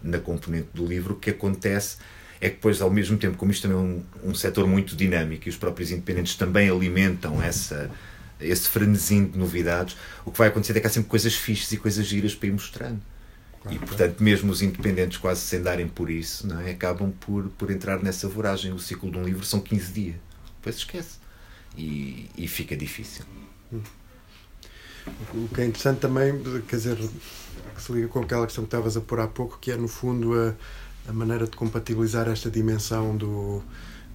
na 0.01 0.19
componente 0.19 0.69
do 0.73 0.85
livro, 0.85 1.15
o 1.15 1.17
que 1.17 1.31
acontece 1.31 1.97
é 2.41 2.47
que 2.47 2.55
depois, 2.55 2.81
ao 2.81 2.89
mesmo 2.89 3.17
tempo, 3.17 3.37
como 3.37 3.51
isto 3.51 3.67
também 3.67 3.77
é 3.77 3.81
um, 3.81 4.29
um 4.29 4.33
setor 4.33 4.65
muito 4.65 4.95
dinâmico 4.95 5.47
e 5.47 5.49
os 5.49 5.57
próprios 5.57 5.91
independentes 5.91 6.35
também 6.35 6.69
alimentam 6.69 7.41
essa 7.43 7.91
esse 8.39 8.69
frenesim 8.69 9.25
de 9.25 9.37
novidades, 9.37 9.97
o 10.25 10.31
que 10.31 10.37
vai 10.37 10.47
acontecer 10.47 10.77
é 10.77 10.79
que 10.79 10.87
há 10.87 10.89
sempre 10.89 11.09
coisas 11.09 11.35
fixes 11.35 11.71
e 11.73 11.77
coisas 11.77 12.05
giras 12.05 12.33
para 12.33 12.47
ir 12.47 12.51
mostrando. 12.51 13.01
Claro, 13.61 13.75
e 13.75 13.79
portanto, 13.79 14.23
mesmo 14.23 14.49
os 14.49 14.61
independentes, 14.61 15.17
quase 15.17 15.41
sem 15.41 15.61
darem 15.61 15.87
por 15.87 16.09
isso, 16.09 16.47
não 16.47 16.61
é? 16.61 16.71
acabam 16.71 17.11
por, 17.11 17.49
por 17.57 17.69
entrar 17.69 18.01
nessa 18.01 18.29
voragem. 18.29 18.71
O 18.71 18.79
ciclo 18.79 19.11
de 19.11 19.17
um 19.17 19.23
livro 19.23 19.43
são 19.43 19.59
15 19.59 19.91
dias, 19.91 20.15
depois 20.69 20.77
esquece. 20.77 21.17
E, 21.77 22.29
e 22.37 22.47
fica 22.47 22.75
difícil. 22.75 23.25
O 25.33 25.47
que 25.53 25.61
é 25.61 25.65
interessante 25.65 25.99
também, 25.99 26.33
quer 26.67 26.75
dizer, 26.75 26.97
que 27.75 27.81
se 27.81 27.91
liga 27.91 28.07
com 28.07 28.19
aquela 28.19 28.45
questão 28.45 28.63
que 28.63 28.67
estavas 28.67 28.97
a 28.97 29.01
pôr 29.01 29.19
há 29.19 29.27
pouco, 29.27 29.57
que 29.59 29.71
é 29.71 29.77
no 29.77 29.87
fundo 29.87 30.33
a, 30.33 30.55
a 31.07 31.13
maneira 31.13 31.45
de 31.45 31.55
compatibilizar 31.55 32.27
esta 32.27 32.49
dimensão 32.49 33.15
do 33.15 33.63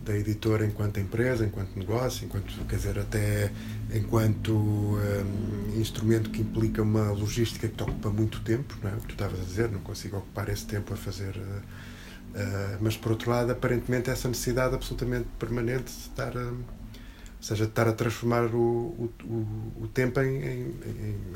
da 0.05 0.15
editora 0.15 0.67
enquanto 0.67 1.01
empresa, 1.01 1.47
enquanto 1.47 1.75
negócio, 1.77 2.27
enquanto, 2.27 2.53
quer 2.67 2.77
dizer, 2.77 2.99
até 2.99 3.51
enquanto 3.95 4.53
um, 4.53 5.81
instrumento 5.81 6.29
que 6.29 6.43
implica 6.43 6.83
uma 6.83 7.11
logística 7.11 7.67
que 7.67 7.75
te 7.75 7.83
ocupa 7.83 8.11
muito 8.11 8.41
tempo, 8.41 8.77
não 8.83 8.91
é? 8.91 8.95
o 8.95 8.97
que 8.99 9.07
tu 9.07 9.13
estavas 9.13 9.41
a 9.41 9.45
dizer, 9.45 9.71
não 9.71 9.81
consigo 9.81 10.19
ocupar 10.19 10.51
esse 10.51 10.67
tempo 10.67 10.93
a 10.93 10.97
fazer. 10.97 11.35
Uh, 11.37 11.94
uh, 12.35 12.79
mas 12.81 12.97
por 12.97 13.13
outro 13.13 13.31
lado, 13.31 13.53
aparentemente, 13.53 14.11
essa 14.11 14.29
necessidade 14.29 14.75
absolutamente 14.75 15.27
permanente 15.39 15.85
de 15.85 15.91
estar. 15.91 16.37
Uh, 16.37 16.59
seja, 17.45 17.65
de 17.65 17.71
estar 17.71 17.87
a 17.87 17.93
transformar 17.93 18.47
o, 18.47 19.11
o, 19.23 19.47
o 19.83 19.89
tempo 19.89 20.19
em, 20.21 20.37
em, 20.37 20.75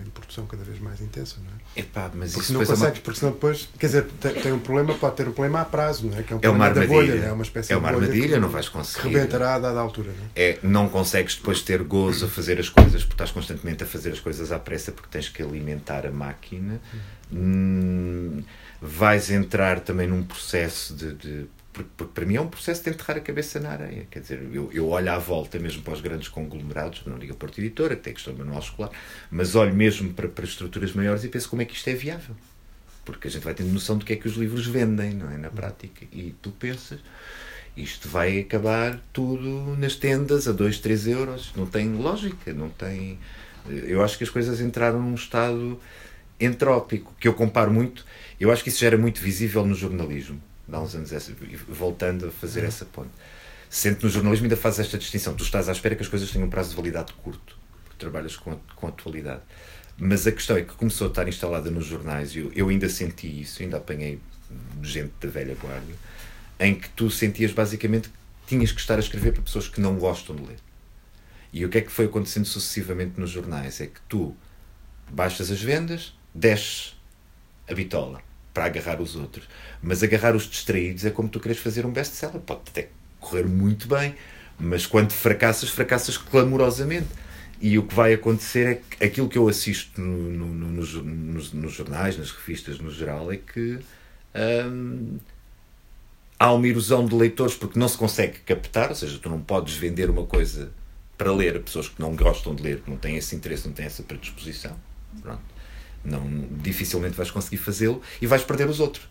em, 0.01 0.11
produção 0.15 0.47
cada 0.47 0.65
vez 0.65 0.81
mais 0.81 1.03
intensa, 1.03 1.37
não 1.45 1.51
é? 1.53 1.81
Epá, 1.81 2.11
mas 2.15 2.33
porque 2.33 2.45
isso 2.45 2.53
não 2.55 2.61
consegues, 2.61 2.83
é 2.83 2.87
uma... 2.87 2.93
porque 3.03 3.21
senão 3.21 3.33
depois, 3.33 3.69
quer 3.79 3.87
dizer, 3.87 4.05
tem, 4.19 4.35
tem, 4.35 4.53
um 4.53 4.59
problema, 4.59 4.95
pode 4.95 5.17
ter 5.17 5.29
um 5.29 5.33
problema 5.33 5.61
a 5.61 5.65
prazo, 5.67 6.07
não 6.07 6.19
é? 6.19 6.23
Que 6.23 6.33
é, 6.33 6.37
um 6.37 6.41
é 6.43 6.49
uma 6.49 6.65
armadilha, 6.65 6.89
bolha, 6.89 7.13
é 7.13 7.33
uma 7.33 7.43
espécie 7.43 7.73
é 7.75 7.77
uma 7.77 7.89
armadilha, 7.89 8.41
não 8.41 8.49
vais 8.49 8.71
conseguir. 8.71 9.09
Rebentará 9.09 9.57
a 9.57 9.59
dada 9.59 9.79
altura, 9.79 10.13
não 10.17 10.25
é? 10.35 10.51
é? 10.51 10.59
Não 10.63 10.89
consegues 10.89 11.37
depois 11.37 11.61
ter 11.61 11.83
gozo 11.83 12.25
a 12.25 12.29
fazer 12.29 12.59
as 12.59 12.71
coisas, 12.71 13.03
porque 13.03 13.15
estás 13.15 13.31
constantemente 13.31 13.85
a 13.85 13.87
fazer 13.87 14.11
as 14.11 14.21
coisas 14.21 14.51
à 14.51 14.59
pressa, 14.59 14.93
porque 14.93 15.09
tens 15.11 15.29
que 15.29 15.43
alimentar 15.43 16.07
a 16.07 16.11
máquina. 16.11 16.81
Hum, 17.31 18.43
vais 18.81 19.31
entrar 19.31 19.81
também 19.81 20.07
num 20.07 20.23
processo 20.23 20.95
de, 20.95 21.15
de 21.15 21.47
porque, 21.73 22.13
para 22.13 22.27
mim 22.27 22.37
é 22.37 22.41
um 22.41 22.49
processo 22.49 22.83
de 22.83 22.91
enterrar 22.91 23.17
a 23.17 23.21
cabeça 23.21 23.61
na 23.61 23.71
areia. 23.71 24.07
Quer 24.11 24.21
dizer, 24.21 24.43
eu, 24.53 24.71
eu 24.73 24.89
olho 24.89 25.13
à 25.13 25.19
volta 25.19 25.59
mesmo 25.59 25.83
para 25.83 25.95
os 25.95 26.01
grandes 26.01 26.29
conglomerados, 26.29 27.03
não 27.07 27.19
digo 27.19 27.33
a 27.33 27.37
Porta 27.37 27.61
Editora, 27.61 27.95
que 27.95 28.03
tem 28.03 28.15
questão 28.15 28.35
do 28.35 28.39
manual 28.41 28.61
escolar, 28.61 28.91
mas 29.31 29.55
olho 29.55 29.75
mesmo 29.75 30.13
para, 30.13 30.29
para 30.29 30.45
estruturas 30.45 30.93
maiores 30.93 31.23
e 31.25 31.29
penso 31.29 31.49
como 31.49 31.63
é 31.63 31.65
que 31.65 31.75
isto 31.75 31.89
é 31.89 31.95
viável. 31.95 32.35
Porque 33.05 33.29
a 33.29 33.31
gente 33.31 33.43
vai 33.43 33.55
tendo 33.55 33.73
noção 33.73 33.97
do 33.97 34.05
que 34.05 34.13
é 34.13 34.17
que 34.17 34.27
os 34.27 34.35
livros 34.35 34.67
vendem, 34.67 35.15
não 35.15 35.31
é? 35.31 35.39
Na 35.39 35.51
prática. 35.51 36.05
E 36.13 36.35
tu 36.43 36.51
pensas, 36.51 37.01
isto 37.77 38.09
vai 38.09 38.41
acabar 38.41 39.01
tudo 39.13 39.77
nas 39.79 39.95
tendas 39.95 40.47
a 40.47 40.53
2, 40.53 40.79
3 40.81 41.07
euros. 41.07 41.53
Não 41.57 41.65
tem 41.65 41.95
lógica, 41.95 42.53
não 42.53 42.69
tem. 42.69 43.19
Eu 43.67 44.03
acho 44.03 44.19
que 44.19 44.25
as 44.25 44.31
coisas 44.31 44.61
entraram 44.61 45.01
num 45.01 45.15
estado 45.15 45.81
entrópico, 46.41 47.15
que 47.19 47.27
eu 47.27 47.35
comparo 47.35 47.73
muito. 47.73 48.05
Eu 48.39 48.53
acho 48.53 48.63
que 48.63 48.69
isso 48.69 48.81
já 48.81 48.87
era 48.89 48.99
muito 48.99 49.21
visível 49.21 49.67
no 49.67 49.75
jornalismo 49.75 50.41
há 50.73 50.81
uns 50.81 50.95
anos, 50.95 51.13
essa, 51.13 51.33
voltando 51.69 52.29
a 52.29 52.31
fazer 52.31 52.65
essa 52.65 52.85
ponte. 52.85 53.11
Sendo 53.71 54.03
no 54.03 54.09
jornalismo 54.09 54.45
ainda 54.45 54.57
faz 54.57 54.79
esta 54.79 54.99
distinção. 54.99 55.35
Tu 55.35 55.45
estás 55.45 55.69
à 55.69 55.73
espera 55.73 55.95
que 55.95 56.03
as 56.03 56.09
coisas 56.09 56.31
tenham 56.31 56.47
um 56.47 56.51
prazo 56.51 56.71
de 56.71 56.77
validade 56.77 57.13
curto, 57.15 57.57
porque 57.85 57.99
trabalhas 57.99 58.37
com, 58.37 58.53
a, 58.53 58.57
com 58.75 58.87
a 58.87 58.91
atualidade. 58.91 59.43
Mas 59.97 60.27
a 60.27 60.33
questão 60.33 60.57
é 60.57 60.63
que 60.63 60.75
começou 60.75 61.07
a 61.07 61.11
estar 61.11 61.29
instalada 61.29 61.71
nos 61.71 61.87
jornais, 61.87 62.35
e 62.35 62.39
eu, 62.39 62.53
eu 62.55 62.69
ainda 62.69 62.89
senti 62.89 63.41
isso, 63.41 63.63
ainda 63.63 63.79
apanhei 63.79 64.21
gente 64.83 65.13
da 65.21 65.29
velha 65.29 65.55
guarda, 65.61 65.93
em 66.61 66.75
que 66.75 66.89
tu 66.91 67.11
sentias 67.11 67.53
basicamente 67.53 68.09
que 68.09 68.15
tinhas 68.47 68.73
que 68.73 68.81
estar 68.81 68.97
a 68.97 69.01
escrever 69.01 69.33
para 69.33 69.43
pessoas 69.43 69.69
que 69.69 69.81
não 69.81 69.99
gostam 69.99 70.37
de 70.37 70.43
ler. 70.43 70.59
E 71.53 71.65
o 71.65 71.69
que 71.69 71.79
é 71.79 71.81
que 71.81 71.91
foi 71.91 72.07
acontecendo 72.07 72.47
sucessivamente 72.47 73.19
nos 73.19 73.31
jornais? 73.31 73.81
É 73.81 73.87
que 73.87 74.01
tu 74.09 74.35
baixas 75.11 75.51
as 75.51 75.61
vendas, 75.61 76.15
desces 76.35 76.97
a 77.69 77.75
bitola 77.75 78.21
para 78.53 78.65
agarrar 78.65 79.01
os 79.01 79.15
outros. 79.15 79.49
Mas 79.83 80.03
agarrar 80.03 80.35
os 80.35 80.49
distraídos 80.49 81.05
é 81.05 81.11
como 81.11 81.29
tu 81.29 81.39
queres 81.39 81.59
fazer 81.59 81.87
um 81.87 81.93
best-seller. 81.93 82.41
Pode 82.41 82.63
até 82.69 82.89
correr 83.21 83.47
muito 83.47 83.87
bem, 83.87 84.15
mas 84.59 84.87
quando 84.87 85.13
fracassas, 85.13 85.71
fracassas 85.71 86.17
clamorosamente. 86.17 87.09
E 87.61 87.77
o 87.77 87.83
que 87.83 87.95
vai 87.95 88.15
acontecer 88.15 88.67
é 88.67 88.75
que 88.77 89.05
aquilo 89.05 89.29
que 89.29 89.37
eu 89.37 89.49
assisto 89.49 90.01
no, 90.01 90.47
no, 90.47 90.69
nos, 90.69 90.95
nos, 90.95 91.53
nos, 91.53 91.73
jornais, 91.73 92.17
nas 92.17 92.31
revistas 92.31 92.79
no 92.79 92.89
geral, 92.89 93.33
é 93.33 93.37
que 93.37 93.81
hum, 94.71 95.19
há 96.39 96.53
uma 96.53 96.69
erosão 96.69 97.05
de 97.05 97.17
leitores 97.17 97.57
porque 97.57 97.77
não 97.77 97.89
se 97.89 97.99
consegue 97.99 98.39
captar, 98.41 98.91
ou 98.91 98.95
seja, 98.95 99.19
tu 99.19 99.29
não 99.29 99.41
podes 99.41 99.75
vender 99.75 100.09
uma 100.09 100.25
coisa 100.25 100.71
para 101.17 101.33
ler 101.33 101.57
a 101.57 101.61
pessoas 101.61 101.89
que 101.89 102.01
não 102.01 102.15
gostam 102.15 102.55
de 102.55 102.63
ler, 102.63 102.81
que 102.81 102.89
não 102.89 102.97
têm 102.97 103.17
esse 103.17 103.35
interesse, 103.35 103.67
não 103.67 103.75
têm 103.75 103.87
essa 103.87 104.05
predisposição. 104.05 104.77
Pronto. 105.21 105.58
Não, 106.05 106.49
dificilmente 106.63 107.17
vais 107.17 107.31
conseguir 107.31 107.59
fazê-lo 107.59 108.01
e 108.21 108.27
vais 108.27 108.43
perder 108.43 108.69
os 108.69 108.81
outros. 108.81 109.09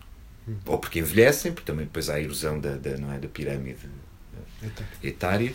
Ou 0.64 0.78
porque 0.78 1.00
envelhecem, 1.00 1.52
porque 1.52 1.70
também 1.70 1.84
depois 1.84 2.08
há 2.08 2.14
a 2.14 2.20
erosão 2.20 2.58
da, 2.58 2.76
da, 2.76 2.96
não 2.96 3.12
é, 3.12 3.18
da 3.18 3.28
pirâmide 3.28 3.88
etária. 5.02 5.52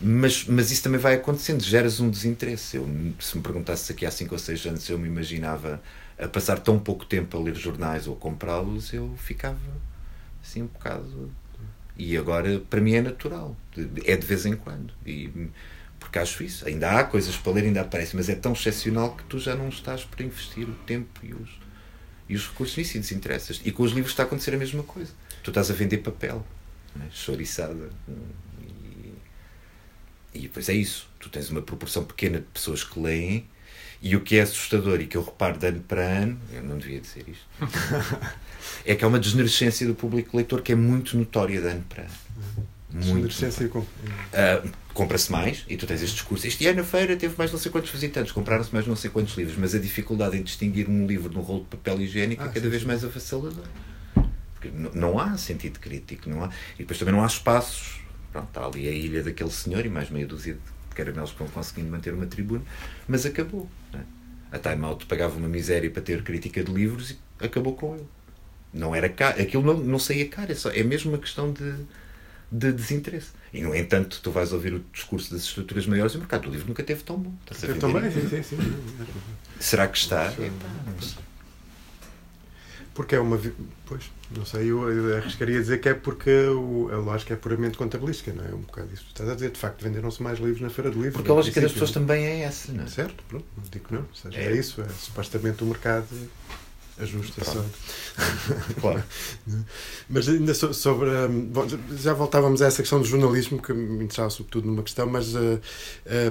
Mas, 0.00 0.44
mas 0.44 0.70
isso 0.70 0.82
também 0.82 1.00
vai 1.00 1.14
acontecendo, 1.14 1.62
geras 1.62 2.00
um 2.00 2.10
desinteresse. 2.10 2.76
Eu, 2.76 2.86
se 3.18 3.36
me 3.36 3.42
perguntasse 3.42 3.90
aqui 3.92 4.04
há 4.04 4.10
5 4.10 4.34
ou 4.34 4.38
6 4.38 4.66
anos 4.66 4.88
eu 4.88 4.98
me 4.98 5.08
imaginava 5.08 5.82
a 6.18 6.28
passar 6.28 6.58
tão 6.58 6.78
pouco 6.78 7.04
tempo 7.04 7.36
a 7.36 7.40
ler 7.40 7.54
jornais 7.54 8.06
ou 8.06 8.14
comprá-los, 8.14 8.92
eu 8.92 9.14
ficava 9.16 9.58
assim 10.42 10.62
um 10.62 10.66
bocado. 10.66 11.30
E 11.96 12.16
agora, 12.16 12.60
para 12.60 12.80
mim, 12.80 12.94
é 12.94 13.00
natural. 13.00 13.56
É 14.04 14.16
de 14.16 14.26
vez 14.26 14.44
em 14.44 14.54
quando. 14.54 14.92
E, 15.06 15.48
acho 16.18 16.42
isso. 16.42 16.66
Ainda 16.66 16.98
há 16.98 17.04
coisas 17.04 17.36
para 17.36 17.52
ler, 17.52 17.64
ainda 17.64 17.80
aparece, 17.80 18.16
mas 18.16 18.28
é 18.28 18.34
tão 18.34 18.52
excepcional 18.52 19.14
que 19.14 19.24
tu 19.24 19.38
já 19.38 19.54
não 19.54 19.68
estás 19.68 20.04
para 20.04 20.24
investir 20.24 20.68
o 20.68 20.74
tempo 20.86 21.20
e 21.22 21.32
os, 21.32 21.50
e 22.28 22.34
os 22.34 22.48
recursos 22.48 22.76
nisso 22.76 22.96
e 22.96 23.00
desinteressas. 23.00 23.60
E 23.64 23.72
com 23.72 23.82
os 23.82 23.92
livros 23.92 24.12
está 24.12 24.22
a 24.22 24.26
acontecer 24.26 24.54
a 24.54 24.58
mesma 24.58 24.82
coisa. 24.82 25.12
Tu 25.42 25.50
estás 25.50 25.70
a 25.70 25.74
vender 25.74 25.98
papel, 25.98 26.44
né? 26.94 27.06
E, 28.62 30.38
e 30.38 30.40
depois 30.42 30.68
é 30.68 30.74
isso. 30.74 31.08
Tu 31.18 31.28
tens 31.28 31.50
uma 31.50 31.62
proporção 31.62 32.04
pequena 32.04 32.38
de 32.38 32.46
pessoas 32.46 32.82
que 32.82 32.98
leem 32.98 33.46
e 34.00 34.14
o 34.14 34.20
que 34.20 34.36
é 34.36 34.42
assustador 34.42 35.00
e 35.00 35.06
que 35.06 35.16
eu 35.16 35.22
reparo 35.22 35.58
de 35.58 35.66
ano 35.66 35.80
para 35.80 36.02
ano, 36.02 36.38
eu 36.52 36.62
não 36.62 36.78
devia 36.78 37.00
dizer 37.00 37.24
isto, 37.28 37.46
é 38.84 38.94
que 38.94 39.04
há 39.04 39.08
uma 39.08 39.18
desnerescência 39.18 39.86
do 39.86 39.94
público 39.94 40.36
leitor 40.36 40.62
que 40.62 40.72
é 40.72 40.74
muito 40.74 41.16
notória 41.16 41.60
de 41.60 41.66
ano 41.66 41.84
para 41.88 42.02
ano. 42.02 42.66
Muito. 42.90 43.34
Uh, 43.34 44.70
Compra-se 44.94 45.30
mais 45.30 45.64
e 45.68 45.76
tu 45.76 45.86
tens 45.86 46.02
este 46.02 46.14
discurso. 46.14 46.46
Este 46.46 46.66
ano 46.66 46.80
a 46.80 46.84
feira 46.84 47.16
teve 47.16 47.34
mais 47.36 47.52
não 47.52 47.58
sei 47.58 47.70
quantos 47.70 47.90
visitantes, 47.90 48.32
compraram-se 48.32 48.72
mais 48.72 48.86
não 48.86 48.96
sei 48.96 49.10
quantos 49.10 49.36
livros, 49.36 49.56
mas 49.58 49.74
a 49.74 49.78
dificuldade 49.78 50.38
em 50.38 50.42
distinguir 50.42 50.88
um 50.88 51.06
livro 51.06 51.28
de 51.28 51.36
um 51.36 51.42
rolo 51.42 51.60
de 51.60 51.76
papel 51.76 52.00
higiênico 52.00 52.42
ah, 52.42 52.46
é 52.46 52.48
cada 52.48 52.60
sim, 52.60 52.68
vez 52.70 52.82
sim. 52.82 52.88
mais 52.88 53.04
avassalador. 53.04 53.64
Porque 54.54 54.70
não 54.94 55.18
há 55.18 55.36
sentido 55.36 55.80
crítico, 55.80 56.30
não 56.30 56.44
há. 56.44 56.50
E 56.76 56.78
depois 56.78 56.98
também 56.98 57.12
não 57.12 57.22
há 57.22 57.26
espaços. 57.26 58.00
Pronto, 58.32 58.48
está 58.48 58.64
ali 58.64 58.88
a 58.88 58.90
ilha 58.90 59.22
daquele 59.22 59.50
senhor 59.50 59.84
e 59.84 59.88
mais 59.88 60.08
meia 60.08 60.26
dúzia 60.26 60.54
de 60.54 60.94
caramelos 60.94 61.32
que 61.32 61.38
vão 61.38 61.48
conseguindo 61.48 61.90
manter 61.90 62.14
uma 62.14 62.26
tribuna, 62.26 62.62
mas 63.06 63.26
acabou. 63.26 63.68
É? 63.92 63.98
A 64.56 64.58
Time 64.58 64.84
Out 64.84 65.04
pagava 65.06 65.36
uma 65.36 65.48
miséria 65.48 65.90
para 65.90 66.02
ter 66.02 66.22
crítica 66.22 66.64
de 66.64 66.72
livros 66.72 67.10
e 67.10 67.18
acabou 67.38 67.74
com 67.74 67.96
ele. 67.96 68.06
Não 68.72 68.94
era 68.94 69.08
caro, 69.08 69.40
aquilo 69.40 69.62
não, 69.62 69.74
não 69.74 69.98
saía 69.98 70.28
caro, 70.28 70.52
é, 70.52 70.54
só, 70.54 70.70
é 70.70 70.82
mesmo 70.82 71.12
uma 71.12 71.18
questão 71.18 71.52
de, 71.52 71.74
de 72.50 72.72
desinteresse. 72.72 73.30
E, 73.52 73.60
no 73.60 73.74
entanto, 73.74 74.20
tu 74.22 74.30
vais 74.30 74.52
ouvir 74.52 74.74
o 74.74 74.84
discurso 74.92 75.32
das 75.32 75.42
estruturas 75.42 75.86
maiores 75.86 76.12
e 76.12 76.16
o 76.16 76.20
mercado 76.20 76.42
do 76.42 76.50
livro 76.50 76.68
nunca 76.68 76.82
teve 76.82 77.02
tão 77.02 77.16
bom. 77.16 77.32
Tão 77.80 77.92
bem, 77.92 78.10
sim, 78.10 78.28
sim, 78.28 78.42
sim. 78.42 78.58
Será 79.58 79.88
que 79.88 79.98
está? 79.98 80.32
É, 80.38 80.50
porque 82.96 83.14
é 83.14 83.20
uma. 83.20 83.38
Pois, 83.84 84.10
não 84.34 84.46
sei, 84.46 84.70
eu, 84.70 85.16
arriscaria 85.16 85.60
dizer 85.60 85.80
que 85.80 85.88
é 85.90 85.94
porque 85.94 86.30
o, 86.30 86.88
a 86.90 86.96
lógica 86.96 87.34
é 87.34 87.36
puramente 87.36 87.76
contabilística, 87.76 88.32
não 88.32 88.44
é? 88.44 88.48
Um 88.54 88.62
bocado 88.62 88.88
isso 88.92 89.04
estás 89.08 89.28
a 89.28 89.34
dizer. 89.34 89.50
De 89.50 89.58
facto, 89.58 89.82
venderam-se 89.82 90.22
mais 90.22 90.38
livros 90.38 90.62
na 90.62 90.70
Feira 90.70 90.90
do 90.90 90.96
Livro. 90.96 91.12
Porque 91.12 91.30
a 91.30 91.34
lógica 91.34 91.60
das 91.60 91.72
pessoas 91.72 91.90
também 91.90 92.24
é 92.24 92.40
essa, 92.40 92.72
não 92.72 92.84
é? 92.84 92.86
Certo, 92.86 93.22
pronto, 93.28 93.44
não 93.54 93.64
digo 93.70 93.84
que 93.86 93.94
não. 93.94 94.00
Ou 94.00 94.14
seja, 94.14 94.38
é. 94.38 94.46
é 94.46 94.56
isso, 94.56 94.80
é 94.80 94.88
supostamente 94.88 95.62
o 95.62 95.66
mercado 95.66 96.06
ajusta 96.98 97.44
só. 97.44 97.64
claro. 98.80 99.02
mas 100.08 100.28
ainda 100.28 100.54
sobre. 100.54 101.10
Hum, 101.10 101.52
já 101.96 102.14
voltávamos 102.14 102.62
a 102.62 102.66
essa 102.66 102.82
questão 102.82 103.00
do 103.00 103.04
jornalismo, 103.06 103.60
que 103.60 103.72
me 103.72 104.04
interessava 104.04 104.30
sobretudo 104.30 104.66
numa 104.66 104.82
questão, 104.82 105.06
mas 105.06 105.34
uh, 105.34 105.60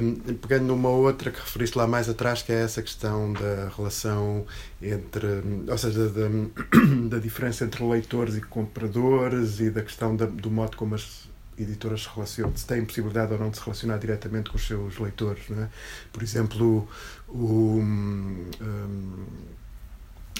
um, 0.02 0.16
pegando 0.36 0.66
numa 0.66 0.90
outra 0.90 1.32
que 1.32 1.40
referiste 1.40 1.78
lá 1.78 1.88
mais 1.88 2.10
atrás, 2.10 2.42
que 2.42 2.52
é 2.52 2.62
essa 2.62 2.82
questão 2.82 3.34
da 3.34 3.70
relação 3.76 4.46
entre. 4.82 5.28
ou 5.68 5.78
seja, 5.78 6.10
da, 6.10 6.30
da 7.10 7.20
diferença 7.20 7.66
entre 7.66 7.84
leitores 7.84 8.36
e 8.36 8.42
compradores 8.42 9.60
e 9.60 9.70
da 9.70 9.82
questão 9.82 10.16
da, 10.16 10.26
do 10.26 10.50
modo 10.50 10.76
como 10.78 10.96
as 10.96 11.26
editoras 11.58 12.04
se 12.04 12.10
relacionam, 12.14 12.56
se 12.56 12.66
têm 12.66 12.84
possibilidade 12.84 13.32
ou 13.32 13.40
não 13.40 13.50
de 13.50 13.58
se 13.58 13.64
relacionar 13.64 13.98
diretamente 13.98 14.50
com 14.50 14.58
os 14.58 14.68
seus 14.68 14.98
leitores. 14.98 15.44
Não 15.50 15.64
é? 15.64 15.70
Por 16.12 16.24
exemplo, 16.24 16.88
o. 17.28 17.80
Um, 17.80 18.46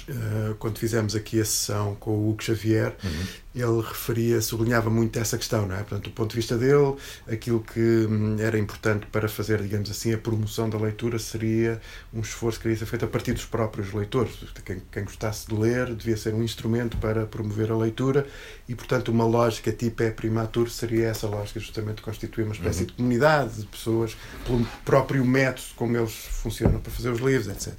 eh, 0.08 0.54
quando 0.60 0.78
fizemos 0.78 1.16
aqui 1.16 1.40
a 1.40 1.44
sessão 1.44 1.96
com 1.96 2.12
o 2.12 2.30
Hugo 2.30 2.40
Xavier, 2.40 2.94
uhum. 3.02 3.26
ele 3.54 3.80
referia, 3.82 4.40
sublinhava 4.40 4.88
muito 4.88 5.18
essa 5.18 5.36
questão, 5.36 5.66
não 5.66 5.74
é? 5.74 5.78
Portanto, 5.78 6.04
do 6.04 6.10
ponto 6.10 6.30
de 6.30 6.36
vista 6.36 6.56
dele, 6.56 6.94
aquilo 7.26 7.60
que 7.60 7.80
hum, 7.80 8.36
era 8.38 8.56
importante 8.56 9.06
para 9.06 9.28
fazer, 9.28 9.60
digamos 9.60 9.90
assim, 9.90 10.14
a 10.14 10.18
promoção 10.18 10.70
da 10.70 10.78
leitura 10.78 11.18
seria 11.18 11.80
um 12.14 12.20
esforço 12.20 12.60
que 12.60 12.68
iria 12.68 12.78
ser 12.78 12.86
feito 12.86 13.04
a 13.04 13.08
partir 13.08 13.32
dos 13.32 13.46
próprios 13.46 13.92
leitores. 13.92 14.32
Quem, 14.64 14.80
quem 14.92 15.04
gostasse 15.04 15.48
de 15.48 15.54
ler 15.54 15.92
devia 15.92 16.16
ser 16.16 16.34
um 16.34 16.42
instrumento 16.42 16.96
para 16.98 17.26
promover 17.26 17.72
a 17.72 17.76
leitura 17.76 18.26
e, 18.68 18.76
portanto, 18.76 19.08
uma 19.08 19.24
lógica 19.26 19.72
tipo 19.72 20.04
é 20.04 20.10
primatur 20.10 20.70
seria 20.70 21.08
essa 21.08 21.26
lógica, 21.26 21.58
justamente 21.58 22.00
constituir 22.00 22.44
uma 22.44 22.54
espécie 22.54 22.82
uhum. 22.82 22.86
de 22.86 22.92
comunidade 22.92 23.60
de 23.60 23.66
pessoas, 23.66 24.16
pelo 24.46 24.64
próprio 24.84 25.24
método 25.24 25.66
como 25.74 25.96
eles 25.96 26.12
funcionam 26.12 26.78
para 26.80 26.92
fazer 26.92 27.10
os 27.10 27.18
livros, 27.18 27.48
etc. 27.48 27.74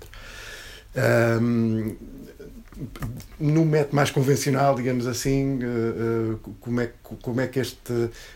Um, 0.98 1.96
no 3.40 3.66
método 3.66 3.96
mais 3.96 4.12
convencional, 4.12 4.76
digamos 4.76 5.08
assim, 5.08 5.60
uh, 5.64 6.34
uh, 6.34 6.56
como 6.60 6.82
é, 6.82 6.92
como 7.02 7.42
é 7.42 7.48
que, 7.48 7.60
este, 7.60 7.94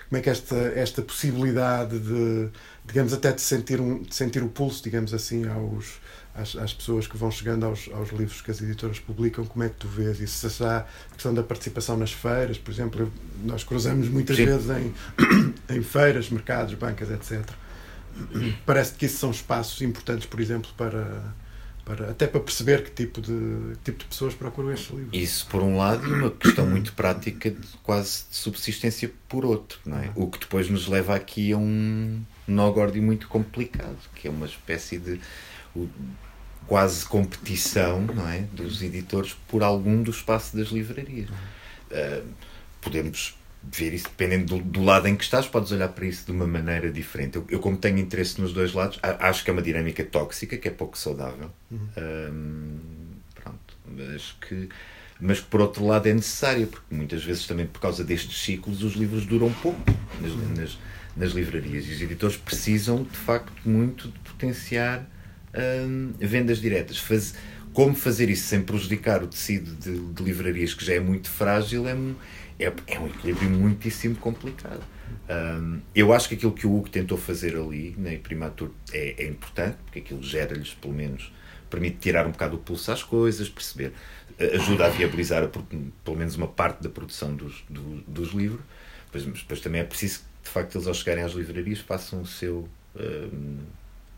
como 0.09 0.17
é 0.17 0.21
que 0.21 0.29
esta, 0.29 0.55
esta 0.55 1.01
possibilidade 1.01 1.99
de, 1.99 2.49
digamos, 2.85 3.13
até 3.13 3.31
de 3.31 3.41
sentir, 3.41 3.79
um, 3.79 4.01
de 4.01 4.15
sentir 4.15 4.41
o 4.43 4.49
pulso, 4.49 4.83
digamos 4.83 5.13
assim, 5.13 5.47
aos, 5.47 6.01
às, 6.33 6.55
às 6.55 6.73
pessoas 6.73 7.05
que 7.05 7.17
vão 7.17 7.29
chegando 7.29 7.65
aos, 7.65 7.87
aos 7.93 8.09
livros 8.09 8.41
que 8.41 8.49
as 8.49 8.59
editoras 8.61 8.99
publicam, 8.99 9.45
como 9.45 9.63
é 9.63 9.69
que 9.69 9.75
tu 9.75 9.87
vês 9.87 10.19
isso? 10.19 10.49
Se 10.49 10.63
há 10.63 10.79
a 10.79 11.13
questão 11.13 11.33
da 11.33 11.43
participação 11.43 11.95
nas 11.97 12.11
feiras, 12.11 12.57
por 12.57 12.71
exemplo, 12.71 13.11
nós 13.43 13.63
cruzamos 13.63 14.07
muitas 14.07 14.37
Sim. 14.37 14.45
vezes 14.45 14.69
em, 14.69 14.93
em 15.77 15.81
feiras, 15.83 16.29
mercados, 16.29 16.73
bancas, 16.73 17.11
etc. 17.11 17.47
Parece 18.65 18.93
que 18.93 19.05
isso 19.05 19.17
são 19.17 19.31
espaços 19.31 19.81
importantes, 19.81 20.25
por 20.25 20.39
exemplo, 20.39 20.69
para 20.75 21.33
para, 21.85 22.11
até 22.11 22.27
para 22.27 22.39
perceber 22.39 22.83
que 22.83 22.91
tipo 22.91 23.21
de, 23.21 23.75
que 23.75 23.91
tipo 23.91 23.99
de 23.99 24.05
pessoas 24.05 24.33
procuram 24.33 24.71
estes 24.71 24.89
livros. 24.89 25.09
Isso, 25.13 25.47
por 25.47 25.61
um 25.61 25.77
lado, 25.77 26.07
e 26.07 26.13
uma 26.13 26.31
questão 26.31 26.65
muito 26.65 26.93
prática, 26.93 27.51
de, 27.51 27.67
quase 27.83 28.25
de 28.29 28.35
subsistência 28.35 29.11
por 29.27 29.45
outro, 29.45 29.79
não 29.85 29.97
é? 29.97 30.11
O 30.15 30.27
que 30.27 30.39
depois 30.39 30.69
nos 30.69 30.87
leva 30.87 31.15
aqui 31.15 31.51
a 31.51 31.57
um 31.57 32.21
nó 32.47 32.69
gordo 32.71 33.01
muito 33.01 33.27
complicado, 33.27 33.97
que 34.15 34.27
é 34.27 34.31
uma 34.31 34.45
espécie 34.45 34.97
de 34.97 35.19
o, 35.75 35.89
quase 36.67 37.05
competição, 37.05 38.01
não 38.01 38.27
é? 38.27 38.41
Dos 38.53 38.81
editores 38.81 39.35
por 39.47 39.63
algum 39.63 40.01
do 40.03 40.11
espaço 40.11 40.55
das 40.55 40.69
livrarias. 40.69 41.29
Uh, 41.29 42.25
podemos 42.79 43.35
ver 43.63 43.93
isso 43.93 44.05
dependendo 44.05 44.57
do, 44.57 44.63
do, 44.63 44.83
lado 44.83 45.07
em 45.07 45.15
que 45.15 45.23
estás, 45.23 45.47
podes 45.47 45.71
olhar 45.71 45.89
para 45.89 46.05
isso 46.05 46.25
de 46.25 46.31
uma 46.31 46.47
maneira 46.47 46.91
diferente. 46.91 47.35
Eu, 47.35 47.45
eu, 47.49 47.59
como 47.59 47.77
tenho 47.77 47.99
interesse 47.99 48.41
nos 48.41 48.53
dois 48.53 48.73
lados, 48.73 48.99
acho 49.01 49.43
que 49.43 49.49
é 49.49 49.53
uma 49.53 49.61
dinâmica 49.61 50.03
tóxica, 50.03 50.57
que 50.57 50.67
é 50.67 50.71
pouco 50.71 50.97
saudável. 50.97 51.51
Uhum. 51.69 51.87
Um, 51.97 52.79
pronto, 53.35 53.77
mas 53.85 54.35
que, 54.41 54.69
mas 55.19 55.39
que 55.39 55.45
por 55.45 55.61
outro 55.61 55.85
lado 55.85 56.07
é 56.07 56.13
necessária, 56.13 56.65
porque 56.65 56.93
muitas 56.93 57.23
vezes 57.23 57.45
também 57.45 57.67
por 57.67 57.79
causa 57.79 58.03
destes 58.03 58.41
ciclos 58.41 58.81
os 58.83 58.93
livros 58.93 59.25
duram 59.25 59.51
pouco 59.53 59.79
nas, 60.19 60.31
uhum. 60.31 60.53
nas, 60.55 60.79
nas 61.15 61.31
livrarias 61.31 61.85
e 61.85 61.91
os 61.91 62.01
editores 62.01 62.37
precisam 62.37 63.03
de 63.03 63.17
facto 63.17 63.53
muito 63.63 64.07
de 64.07 64.19
potenciar 64.19 65.07
um, 65.87 66.13
vendas 66.19 66.59
diretas. 66.59 66.97
Faz, 66.97 67.35
como 67.73 67.95
fazer 67.95 68.29
isso 68.29 68.47
sem 68.47 68.61
prejudicar 68.61 69.23
o 69.23 69.27
tecido 69.27 69.75
de, 69.75 69.97
de 69.97 70.23
livrarias 70.23 70.73
que 70.73 70.83
já 70.83 70.95
é 70.95 70.99
muito 70.99 71.29
frágil 71.29 71.87
é 71.87 71.95
é, 72.63 72.73
é 72.87 72.99
um 72.99 73.07
equilíbrio 73.07 73.49
muitíssimo 73.49 74.15
complicado. 74.15 74.83
Um, 75.29 75.81
eu 75.95 76.13
acho 76.13 76.27
que 76.29 76.35
aquilo 76.35 76.51
que 76.51 76.67
o 76.67 76.75
Hugo 76.75 76.89
tentou 76.89 77.17
fazer 77.17 77.55
ali 77.55 77.95
na 77.97 78.17
Primatur 78.19 78.71
é, 78.91 79.23
é 79.23 79.27
importante, 79.27 79.77
porque 79.85 79.99
aquilo 79.99 80.21
gera-lhes, 80.21 80.73
pelo 80.73 80.93
menos, 80.93 81.31
permite 81.69 81.97
tirar 81.97 82.27
um 82.27 82.31
bocado 82.31 82.57
o 82.57 82.59
pulso 82.59 82.91
às 82.91 83.01
coisas, 83.01 83.49
perceber, 83.49 83.93
ajuda 84.53 84.85
a 84.85 84.89
viabilizar 84.89 85.43
a, 85.43 85.47
pelo 85.47 86.17
menos 86.17 86.35
uma 86.35 86.47
parte 86.47 86.83
da 86.83 86.89
produção 86.89 87.35
dos, 87.35 87.63
do, 87.69 88.01
dos 88.07 88.33
livros, 88.33 88.61
mas 89.13 89.23
depois 89.23 89.59
também 89.61 89.81
é 89.81 89.83
preciso 89.83 90.19
que, 90.19 90.25
de 90.43 90.49
facto, 90.49 90.75
eles 90.75 90.87
ao 90.87 90.93
chegarem 90.93 91.23
às 91.23 91.33
livrarias 91.33 91.79
façam 91.79 92.21
o 92.21 92.25
seu. 92.25 92.67
Um, 92.95 93.59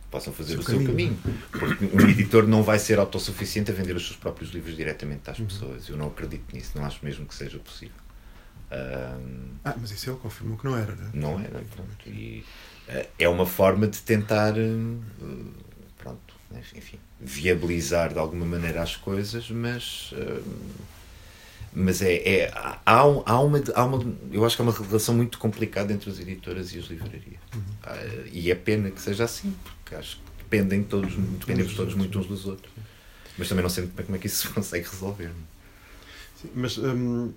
possam 0.10 0.32
fazer 0.32 0.60
o 0.60 0.64
seu, 0.64 0.80
o 0.80 0.86
caminho. 0.86 1.18
seu 1.24 1.32
caminho. 1.32 1.78
Porque 1.80 1.86
um 1.86 2.10
editor 2.10 2.48
não 2.48 2.62
vai 2.62 2.78
ser 2.78 3.00
autossuficiente 3.00 3.72
a 3.72 3.74
vender 3.74 3.96
os 3.96 4.06
seus 4.06 4.16
próprios 4.16 4.52
livros 4.52 4.76
diretamente 4.76 5.28
às 5.30 5.40
uhum. 5.40 5.48
pessoas. 5.48 5.90
Eu 5.90 5.98
não 5.98 6.08
acredito 6.08 6.54
nisso, 6.54 6.72
não 6.76 6.86
acho 6.86 7.04
mesmo 7.04 7.26
que 7.26 7.34
seja 7.34 7.58
possível. 7.58 8.03
Um, 8.74 9.54
ah, 9.64 9.76
mas 9.80 9.92
isso 9.92 10.10
ele 10.10 10.18
confirmou 10.18 10.58
que 10.58 10.66
não 10.66 10.76
era, 10.76 10.96
não 10.96 11.06
é? 11.06 11.10
Não 11.14 11.40
era, 11.40 11.64
pronto. 11.76 12.08
E 12.08 12.44
uh, 12.90 13.08
é 13.20 13.30
uma 13.30 13.46
forma 13.46 13.88
de 13.88 14.00
tentar, 14.00 14.54
uh, 14.58 15.54
pronto, 15.98 16.34
enfim, 16.76 17.00
viabilizar 17.20 18.12
de 18.12 18.20
alguma 18.20 18.46
maneira 18.46 18.82
as 18.82 18.96
coisas, 18.96 19.50
mas. 19.50 20.12
Uh, 20.14 20.44
mas 21.76 22.04
é, 22.04 22.14
é 22.14 22.52
há, 22.54 22.80
há, 22.86 23.04
uma, 23.40 23.64
há 23.74 23.84
uma 23.84 24.16
eu 24.32 24.46
acho 24.46 24.56
que 24.56 24.62
há 24.62 24.66
uma 24.66 24.72
relação 24.72 25.16
muito 25.16 25.40
complicada 25.40 25.92
entre 25.92 26.08
as 26.08 26.20
editoras 26.20 26.72
e 26.72 26.78
as 26.78 26.86
livrarias 26.86 27.40
uhum. 27.52 28.26
e 28.32 28.52
é 28.52 28.54
pena 28.54 28.92
que 28.92 29.02
seja 29.02 29.24
assim 29.24 29.56
porque 29.64 29.96
acho 29.96 30.18
que 30.18 30.44
dependem 30.44 30.84
todos 30.84 31.16
dependemos 31.16 31.74
todos 31.74 31.96
muito 31.96 32.20
uns 32.20 32.28
dos 32.28 32.46
outros 32.46 32.72
mas 33.40 33.50
também 33.50 33.64
não 33.64 33.72
sei 33.72 33.88
como 33.88 34.16
é 34.16 34.20
que 34.20 34.28
isso 34.28 34.46
se 34.46 34.50
consegue 34.54 34.88
resolver 34.88 35.32
Sim, 36.44 36.50
mas, 36.56 36.78
hum, 36.78 37.32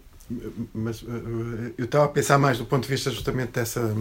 mas 0.74 1.02
uh, 1.02 1.74
eu 1.78 1.84
estava 1.84 2.04
a 2.04 2.08
pensar 2.08 2.38
mais 2.38 2.58
do 2.58 2.66
ponto 2.66 2.82
de 2.82 2.88
vista 2.88 3.10
justamente 3.10 3.52
dessa. 3.52 3.94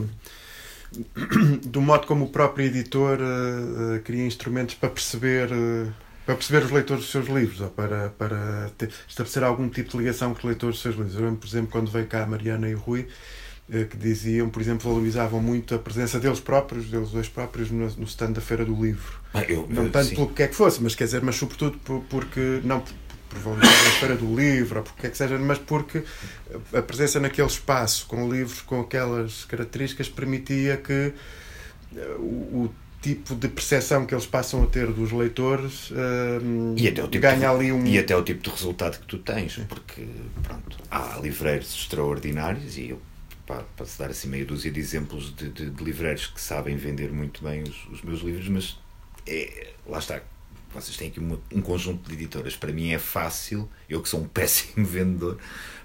Do 1.65 1.81
modo 1.81 2.07
como 2.07 2.25
o 2.25 2.29
próprio 2.29 2.65
editor 2.67 3.19
uh, 3.19 3.95
uh, 3.95 3.99
cria 4.01 4.25
instrumentos 4.25 4.75
para 4.75 4.89
perceber. 4.89 5.49
para 6.25 6.35
perceber 6.35 6.63
os 6.63 6.71
leitores 6.71 7.03
dos 7.03 7.11
seus 7.11 7.27
livros, 7.27 7.61
ou 7.61 7.69
para, 7.69 8.09
para 8.09 8.71
ter, 8.77 8.89
estabelecer 9.07 9.43
algum 9.43 9.69
tipo 9.69 9.91
de 9.91 9.97
ligação 9.97 10.31
com 10.33 10.39
os 10.39 10.43
leitores 10.43 10.75
dos 10.75 10.81
seus 10.81 10.95
livros. 10.95 11.15
Eu 11.15 11.21
lembro, 11.21 11.37
por 11.37 11.47
exemplo, 11.47 11.71
quando 11.71 11.91
veio 11.91 12.07
cá 12.07 12.23
a 12.23 12.25
Mariana 12.25 12.69
e 12.69 12.75
o 12.75 12.79
Rui, 12.79 13.07
que 13.67 13.97
diziam, 13.97 14.47
por 14.47 14.61
exemplo, 14.61 14.89
valorizavam 14.89 15.41
muito 15.41 15.73
a 15.73 15.79
presença 15.79 16.19
deles 16.19 16.39
próprios, 16.39 16.85
deles 16.85 17.09
dois 17.09 17.27
próprios, 17.27 17.71
no, 17.71 17.87
no 17.87 18.03
stand 18.05 18.31
da 18.31 18.41
Feira 18.41 18.63
do 18.63 18.73
Livro. 18.73 19.19
Ah, 19.33 19.43
eu, 19.43 19.67
não 19.69 19.89
tanto 19.89 20.09
sim. 20.09 20.15
pelo 20.15 20.29
que 20.29 20.43
é 20.43 20.47
que 20.47 20.55
fosse, 20.55 20.81
mas 20.81 20.95
quer 20.95 21.05
dizer, 21.05 21.21
mas 21.21 21.35
sobretudo 21.35 21.79
porque, 22.09 22.61
não 22.63 22.83
valorizar 23.39 23.87
a 23.87 23.91
Feira 23.99 24.15
do 24.15 24.35
Livro, 24.35 24.79
ou 24.79 24.83
porque 24.83 25.07
é 25.07 25.09
que 25.09 25.17
seja, 25.17 25.37
mas 25.37 25.57
porque 25.57 26.03
a 26.73 26.81
presença 26.81 27.19
naquele 27.19 27.47
espaço, 27.47 28.05
com 28.07 28.31
livros 28.31 28.61
com 28.61 28.81
aquelas 28.81 29.45
características, 29.45 30.09
permitia 30.09 30.77
que 30.77 31.13
o, 32.17 32.65
o 32.65 32.75
tipo 33.01 33.35
de 33.35 33.47
percepção 33.47 34.05
que 34.05 34.15
eles 34.15 34.25
passam 34.25 34.63
a 34.63 34.65
ter 34.67 34.91
dos 34.91 35.11
leitores 35.11 35.91
uh, 35.91 36.73
e 36.75 36.87
até 36.87 37.03
o 37.03 37.07
tipo 37.07 37.21
ganha 37.21 37.37
de, 37.37 37.45
ali 37.45 37.71
um... 37.71 37.85
E 37.85 37.99
até 37.99 38.15
o 38.15 38.23
tipo 38.23 38.41
de 38.41 38.49
resultado 38.49 38.99
que 38.99 39.05
tu 39.05 39.19
tens, 39.19 39.59
porque 39.69 40.07
pronto, 40.41 40.77
há 40.89 41.19
livreiros 41.21 41.71
extraordinários 41.75 42.77
e 42.77 42.89
eu 42.89 43.01
se 43.85 43.99
dar 43.99 44.09
assim 44.09 44.27
meia 44.27 44.43
dúzia 44.43 44.71
de 44.71 44.79
exemplos 44.79 45.35
de, 45.35 45.49
de, 45.49 45.69
de 45.69 45.83
livreiros 45.83 46.25
que 46.25 46.41
sabem 46.41 46.75
vender 46.77 47.11
muito 47.11 47.43
bem 47.43 47.61
os, 47.61 47.85
os 47.91 48.01
meus 48.01 48.21
livros, 48.21 48.49
mas 48.49 48.79
é, 49.27 49.73
lá 49.85 49.99
está, 49.99 50.19
vocês 50.81 50.97
têm 50.97 51.07
aqui 51.07 51.19
um, 51.19 51.37
um 51.53 51.61
conjunto 51.61 52.07
de 52.07 52.15
editoras. 52.15 52.55
Para 52.55 52.71
mim 52.71 52.91
é 52.91 52.99
fácil, 52.99 53.69
eu 53.89 54.01
que 54.01 54.09
sou 54.09 54.21
um 54.21 54.27
péssimo 54.29 54.85
vendedor, 54.85 55.37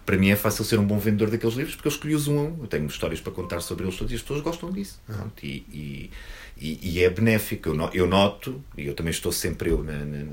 para 0.05 0.17
mim 0.17 0.31
é 0.31 0.37
fácil 0.37 0.65
ser 0.65 0.79
um 0.79 0.85
bom 0.85 0.99
vendedor 0.99 1.31
daqueles 1.31 1.55
livros 1.55 1.77
porque 1.77 1.89
eu 1.89 1.93
escolhi-os 1.93 2.27
um 2.27 2.39
a 2.39 2.43
um. 2.43 2.59
Eu 2.63 2.67
tenho 2.67 2.87
histórias 2.87 3.21
para 3.21 3.33
contar 3.33 3.61
sobre 3.61 3.85
eles 3.85 3.97
todos 3.97 4.13
e 4.13 4.17
as 4.17 4.23
pessoas 4.23 4.41
gostam 4.41 4.73
disso. 4.73 5.01
Uhum. 5.09 5.31
E, 5.43 6.11
e, 6.61 6.81
e, 6.83 7.03
é 7.03 7.09
benéfico. 7.09 7.69
Eu, 7.93 8.07
noto, 8.07 8.63
e 8.77 8.87
eu 8.87 8.95
também 8.95 9.13
estou 9.13 9.31
sempre 9.31 9.71
eu 9.71 9.85
na, 9.85 10.05
na, 10.05 10.25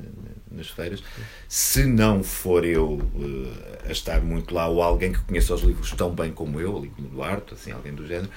nas 0.52 0.70
feiras, 0.70 1.04
se 1.48 1.86
não 1.86 2.24
for 2.24 2.65
eu 2.65 2.93
uh, 2.93 3.88
a 3.88 3.91
estar 3.91 4.22
muito 4.22 4.54
lá 4.54 4.67
ou 4.67 4.82
alguém 4.82 5.13
que 5.13 5.20
conheça 5.20 5.54
os 5.54 5.62
livros 5.62 5.91
tão 5.91 6.13
bem 6.13 6.32
como 6.32 6.60
eu, 6.60 6.76
ali 6.76 6.89
como 6.89 7.08
Duarte, 7.10 7.54
assim, 7.54 7.72
alguém 7.72 7.93
do 7.93 8.06
género. 8.08 8.30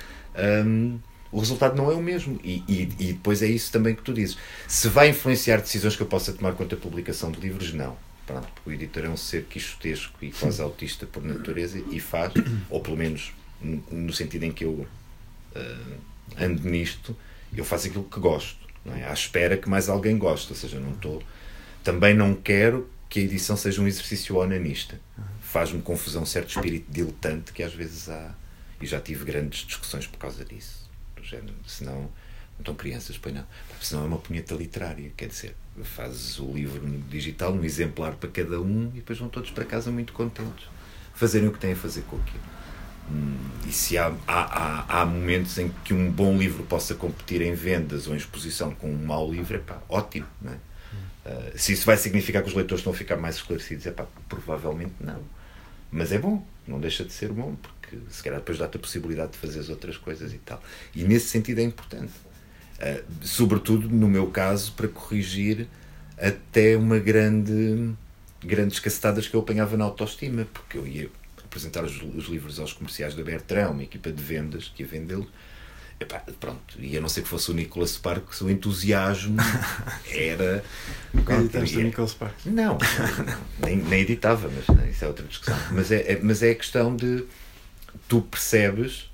Um, 0.67 0.99
o 1.33 1.39
resultado 1.39 1.77
não 1.77 1.91
é 1.91 1.95
o 1.95 2.03
mesmo. 2.03 2.41
E, 2.43 2.65
e, 2.67 2.83
e, 2.99 3.13
depois 3.13 3.43
é 3.43 3.47
isso 3.47 3.71
também 3.71 3.95
que 3.95 4.03
tu 4.03 4.13
dizes. 4.13 4.37
Se 4.67 4.89
vai 4.89 5.09
influenciar 5.09 5.59
decisões 5.59 5.97
que 5.97 6.03
eu 6.03 6.07
possa 6.07 6.33
tomar 6.33 6.53
quanto 6.55 6.75
à 6.75 6.79
publicação 6.79 7.31
de 7.31 7.41
livros, 7.41 7.73
não. 7.73 7.97
Pronto, 8.27 8.49
porque 8.55 8.71
o 8.71 8.73
editor 8.73 9.05
é 9.05 9.09
um 9.09 9.17
ser 9.17 9.45
quixotesco 9.45 10.17
e 10.23 10.31
quase 10.31 10.61
autista 10.63 11.07
por 11.07 11.23
natureza 11.23 11.83
e 11.91 11.99
faz, 11.99 12.33
ou 12.69 12.81
pelo 12.81 12.97
menos 12.97 13.33
no 13.61 14.13
sentido 14.13 14.45
em 14.45 14.53
que 14.53 14.65
eu 14.65 14.71
uh, 14.71 15.99
ando 16.39 16.69
nisto, 16.69 17.17
eu 17.55 17.65
faço 17.65 17.89
aquilo 17.89 18.05
que 18.05 18.21
gosto, 18.21 18.59
não 18.85 18.95
é? 18.95 19.05
à 19.05 19.13
espera 19.13 19.57
que 19.57 19.69
mais 19.69 19.89
alguém 19.89 20.17
goste. 20.17 20.51
Ou 20.51 20.57
seja, 20.57 20.79
não 20.79 20.93
estou. 20.93 21.23
Também 21.83 22.15
não 22.15 22.35
quero 22.35 22.89
que 23.09 23.21
a 23.21 23.23
edição 23.23 23.57
seja 23.57 23.83
um 23.83 23.87
exercício 23.87 24.37
onanista. 24.37 25.01
Faz-me 25.41 25.83
confusão 25.83 26.25
certo 26.25 26.51
espírito 26.51 26.87
diletante 26.91 27.53
que 27.53 27.63
às 27.63 27.75
vezes 27.75 28.09
há. 28.09 28.35
E 28.81 28.87
já 28.87 28.99
tive 28.99 29.27
grandes 29.27 29.67
discussões 29.67 30.07
por 30.07 30.17
causa 30.17 30.43
disso 30.43 30.80
género. 31.31 31.55
Senão, 31.67 32.01
não 32.03 32.11
estão 32.61 32.75
crianças, 32.75 33.17
pois 33.19 33.35
não. 33.35 33.45
Senão 33.81 34.05
é 34.05 34.07
uma 34.07 34.19
punheta 34.19 34.55
literária, 34.55 35.11
quer 35.17 35.29
dizer, 35.29 35.57
fazes 35.83 36.39
o 36.39 36.53
livro 36.53 36.87
digital, 37.09 37.53
um 37.53 37.65
exemplar 37.65 38.15
para 38.15 38.29
cada 38.29 38.61
um 38.61 38.91
e 38.95 38.99
depois 38.99 39.19
vão 39.19 39.29
todos 39.29 39.51
para 39.51 39.65
casa 39.65 39.91
muito 39.91 40.13
contentes. 40.13 40.67
Fazerem 41.15 41.49
o 41.49 41.53
que 41.53 41.59
têm 41.59 41.73
a 41.73 41.77
fazer 41.77 42.03
com 42.03 42.17
aquilo. 42.17 42.43
Hum, 43.11 43.37
e 43.67 43.73
se 43.73 43.99
há, 43.99 44.07
há, 44.27 44.85
há, 44.87 45.01
há, 45.01 45.07
momentos 45.07 45.59
em 45.59 45.69
que 45.85 45.93
um 45.93 46.11
bom 46.11 46.37
livro 46.39 46.63
possa 46.65 46.95
competir 46.95 47.43
em 47.43 47.55
vendas 47.55 48.07
ou 48.07 48.15
em 48.15 48.17
exposição 48.17 48.73
com 48.73 48.91
um 48.91 49.05
mau 49.05 49.31
livro, 49.31 49.57
é 49.57 49.59
pá, 49.59 49.83
ótimo, 49.89 50.27
não 50.41 50.53
é? 50.53 50.57
Uh, 51.23 51.59
se 51.59 51.73
isso 51.73 51.85
vai 51.85 51.97
significar 51.97 52.43
que 52.43 52.49
os 52.49 52.55
leitores 52.55 52.87
a 52.87 52.93
ficar 52.93 53.17
mais 53.17 53.37
esclarecidos, 53.37 53.87
é 53.87 53.91
pá, 53.91 54.07
provavelmente 54.29 54.95
não. 55.01 55.21
Mas 55.91 56.13
é 56.13 56.19
bom, 56.19 56.45
não 56.67 56.79
deixa 56.79 57.05
de 57.05 57.13
ser 57.13 57.33
bom, 57.33 57.57
porque 57.57 57.80
que 57.91 58.15
se 58.15 58.23
calhar 58.23 58.39
depois 58.39 58.59
dá-te 58.59 58.77
a 58.77 58.81
possibilidade 58.81 59.33
de 59.33 59.39
fazer 59.39 59.59
as 59.61 59.69
outras 59.69 59.97
coisas 59.97 60.33
e 60.33 60.39
tal. 60.39 60.63
E 60.95 61.03
nesse 61.03 61.29
sentido 61.29 61.59
é 61.59 61.63
importante. 61.63 62.13
Uh, 62.79 63.05
sobretudo, 63.23 63.89
no 63.89 64.09
meu 64.09 64.29
caso, 64.29 64.73
para 64.73 64.89
corrigir 64.89 65.67
até 66.17 66.77
uma 66.77 66.99
grande 66.99 67.93
grandes 68.43 68.79
cacetadas 68.79 69.29
que 69.29 69.35
eu 69.35 69.41
apanhava 69.41 69.77
na 69.77 69.85
autoestima, 69.85 70.47
porque 70.55 70.79
eu 70.79 70.87
ia 70.87 71.11
apresentar 71.45 71.85
os, 71.85 72.01
os 72.03 72.25
livros 72.27 72.59
aos 72.59 72.73
comerciais 72.73 73.15
da 73.15 73.23
Bertrand, 73.23 73.71
uma 73.71 73.83
equipa 73.83 74.11
de 74.11 74.23
vendas 74.23 74.73
que 74.75 74.83
ia 74.83 74.89
vendê-los, 74.89 75.29
Epá, 76.01 76.23
pronto, 76.41 76.77
e 76.79 76.97
a 76.97 77.01
não 77.01 77.11
ser 77.11 77.21
que 77.21 77.29
fosse 77.29 77.51
o 77.51 77.55
Nicholas 77.55 77.91
Sparks, 77.91 78.41
o 78.41 78.49
entusiasmo 78.49 79.37
era. 80.11 80.65
Editaste 81.13 81.77
o 81.77 81.83
Nicholas 81.83 82.13
Sparks? 82.13 82.47
Não, 82.47 82.79
não 83.61 83.69
nem, 83.69 83.77
nem 83.77 84.01
editava, 84.01 84.49
mas 84.49 84.67
não, 84.75 84.89
isso 84.89 85.05
é 85.05 85.09
outra 85.09 85.27
discussão. 85.27 85.59
Mas 85.73 85.93
é, 85.93 86.13
é, 86.13 86.21
mas 86.23 86.43
é 86.43 86.53
a 86.53 86.55
questão 86.55 86.97
de 86.97 87.27
tu 88.09 88.23
percebes 88.23 89.11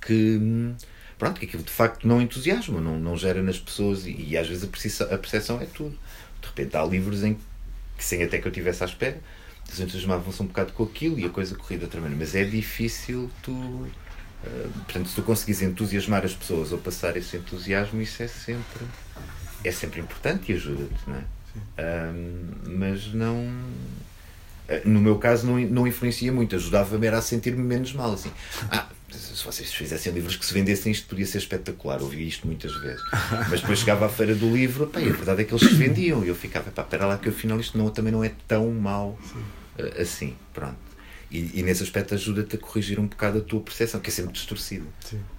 que 0.00 0.38
pronto, 1.18 1.38
que 1.38 1.46
aquilo 1.46 1.62
de 1.62 1.70
facto 1.70 2.06
não 2.06 2.20
entusiasma, 2.20 2.80
não, 2.80 2.98
não 2.98 3.16
gera 3.16 3.42
nas 3.42 3.58
pessoas 3.58 4.06
e, 4.06 4.12
e 4.12 4.36
às 4.36 4.48
vezes 4.48 4.64
a 4.64 4.66
percepção, 4.66 5.06
a 5.06 5.18
percepção 5.18 5.60
é 5.60 5.66
tudo. 5.66 5.96
De 6.40 6.48
repente 6.48 6.76
há 6.76 6.84
livros 6.84 7.22
em 7.22 7.34
que 7.96 8.04
sem 8.04 8.22
até 8.22 8.38
que 8.38 8.48
eu 8.48 8.52
tivesse 8.52 8.82
à 8.82 8.86
espera, 8.86 9.20
as 9.70 9.78
entusiasmavam-se 9.78 10.42
um 10.42 10.46
bocado 10.46 10.72
com 10.72 10.82
aquilo 10.82 11.18
e 11.18 11.24
a 11.24 11.30
coisa 11.30 11.54
corria 11.54 11.78
de 11.78 11.84
outra 11.84 12.00
maneira. 12.00 12.24
Mas 12.24 12.34
é 12.34 12.44
difícil 12.44 13.30
tu. 13.42 13.52
Uh, 13.52 14.70
portanto, 14.74 15.08
se 15.08 15.14
tu 15.14 15.22
conseguires 15.22 15.62
entusiasmar 15.62 16.24
as 16.24 16.34
pessoas 16.34 16.72
ou 16.72 16.78
passar 16.78 17.16
esse 17.16 17.36
entusiasmo, 17.36 18.02
isso 18.02 18.20
é 18.24 18.26
sempre 18.26 18.84
é 19.64 19.70
sempre 19.70 20.00
importante 20.00 20.50
e 20.50 20.54
ajuda-te, 20.56 21.08
não 21.08 21.16
é? 21.16 21.24
mas 22.66 23.12
não 23.12 23.46
no 24.84 25.00
meu 25.00 25.18
caso 25.18 25.46
não, 25.46 25.58
não 25.60 25.86
influencia 25.86 26.32
muito, 26.32 26.56
ajudava-me 26.56 27.08
a 27.08 27.20
sentir-me 27.20 27.62
menos 27.62 27.92
mal, 27.92 28.12
assim, 28.12 28.30
ah, 28.70 28.86
se 29.10 29.44
vocês 29.44 29.72
fizessem 29.72 30.12
livros 30.12 30.36
que 30.36 30.44
se 30.44 30.54
vendessem 30.54 30.92
isto 30.92 31.06
podia 31.08 31.26
ser 31.26 31.38
espetacular, 31.38 32.00
ouvi 32.00 32.26
isto 32.26 32.46
muitas 32.46 32.74
vezes. 32.80 33.02
Mas 33.50 33.60
depois 33.60 33.78
chegava 33.78 34.06
à 34.06 34.08
feira 34.08 34.34
do 34.34 34.50
livro 34.50 34.86
pá, 34.86 35.00
e 35.00 35.08
a 35.08 35.12
verdade 35.12 35.42
é 35.42 35.44
que 35.44 35.52
eles 35.52 35.68
se 35.68 35.74
vendiam. 35.74 36.24
E 36.24 36.28
eu 36.28 36.34
ficava, 36.34 36.70
pá, 36.70 36.82
espera 36.82 37.06
lá 37.06 37.18
que 37.18 37.28
afinal 37.28 37.58
isto 37.60 37.76
não, 37.76 37.90
também 37.90 38.12
não 38.12 38.24
é 38.24 38.32
tão 38.46 38.70
mau 38.70 39.18
uh, 39.78 40.00
assim, 40.00 40.34
pronto. 40.52 40.76
E, 41.30 41.50
e 41.54 41.62
nesse 41.62 41.82
aspecto 41.82 42.14
ajuda-te 42.14 42.56
a 42.56 42.58
corrigir 42.58 43.00
um 43.00 43.06
bocado 43.06 43.38
a 43.38 43.40
tua 43.40 43.60
percepção, 43.60 44.00
que 44.00 44.10
é 44.10 44.12
sempre 44.12 44.32
distorcida. 44.32 44.84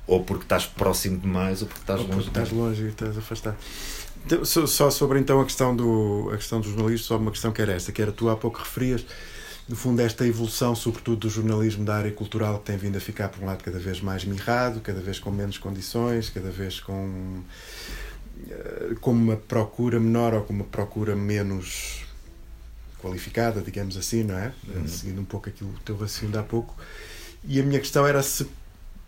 Ou 0.08 0.24
porque 0.24 0.44
estás 0.44 0.66
próximo 0.66 1.18
demais 1.18 1.62
ou 1.62 1.68
porque 1.68 1.84
estás 1.84 2.00
ou 2.00 2.08
longe 2.08 2.24
porque 2.24 2.30
estás 2.30 2.52
longe 2.52 2.84
e 2.84 2.88
estás 2.90 3.18
afastado 3.18 3.58
só 4.46 4.90
sobre 4.90 5.20
então 5.20 5.42
a 5.42 5.46
questão 5.46 5.76
do 5.76 6.30
a 6.34 6.38
questão 6.38 6.62
dos 6.62 6.70
jornalistas, 6.70 7.08
só 7.08 7.18
uma 7.18 7.32
questão 7.32 7.52
que 7.52 7.62
era 7.62 7.74
esta, 7.74 7.92
que 7.92 8.02
era 8.02 8.12
tu 8.12 8.30
há 8.30 8.36
pouco 8.36 8.60
referias, 8.60 9.06
no 9.68 9.76
fundo, 9.76 10.02
esta 10.02 10.28
evolução, 10.28 10.76
sobretudo 10.76 11.22
do 11.22 11.30
jornalismo 11.30 11.86
da 11.86 11.96
área 11.96 12.12
cultural, 12.12 12.60
que 12.60 12.66
tem 12.66 12.78
vindo 12.78 12.98
a 12.98 13.00
ficar, 13.00 13.30
por 13.30 13.42
um 13.42 13.46
lado, 13.46 13.64
cada 13.64 13.80
vez 13.80 14.02
mais 14.02 14.26
mirrado, 14.26 14.82
cada 14.82 15.00
vez 15.00 15.20
com 15.20 15.32
menos 15.32 15.58
condições, 15.58 16.30
cada 16.30 16.50
vez 16.50 16.82
com, 16.82 17.42
eh, 18.50 18.96
com 19.00 19.12
uma 19.12 19.38
procura 19.38 20.00
menor 20.00 20.34
ou 20.34 20.42
com 20.42 20.52
uma 20.52 20.66
procura 20.66 21.16
menos 21.16 22.04
qualificada, 23.02 23.62
digamos 23.62 23.96
assim, 23.96 24.24
não 24.24 24.38
é? 24.38 24.54
Uhum. 24.68 24.88
Seguindo 24.88 25.22
um 25.22 25.26
pouco 25.26 25.48
aquilo 25.48 25.72
que 25.72 25.80
o 25.80 25.84
teu 25.84 25.96
raciocínio 25.96 26.34
de 26.34 26.38
há 26.40 26.44
pouco. 26.44 26.76
E 27.46 27.60
a 27.60 27.64
minha 27.64 27.80
questão 27.80 28.06
era 28.06 28.22
se 28.22 28.46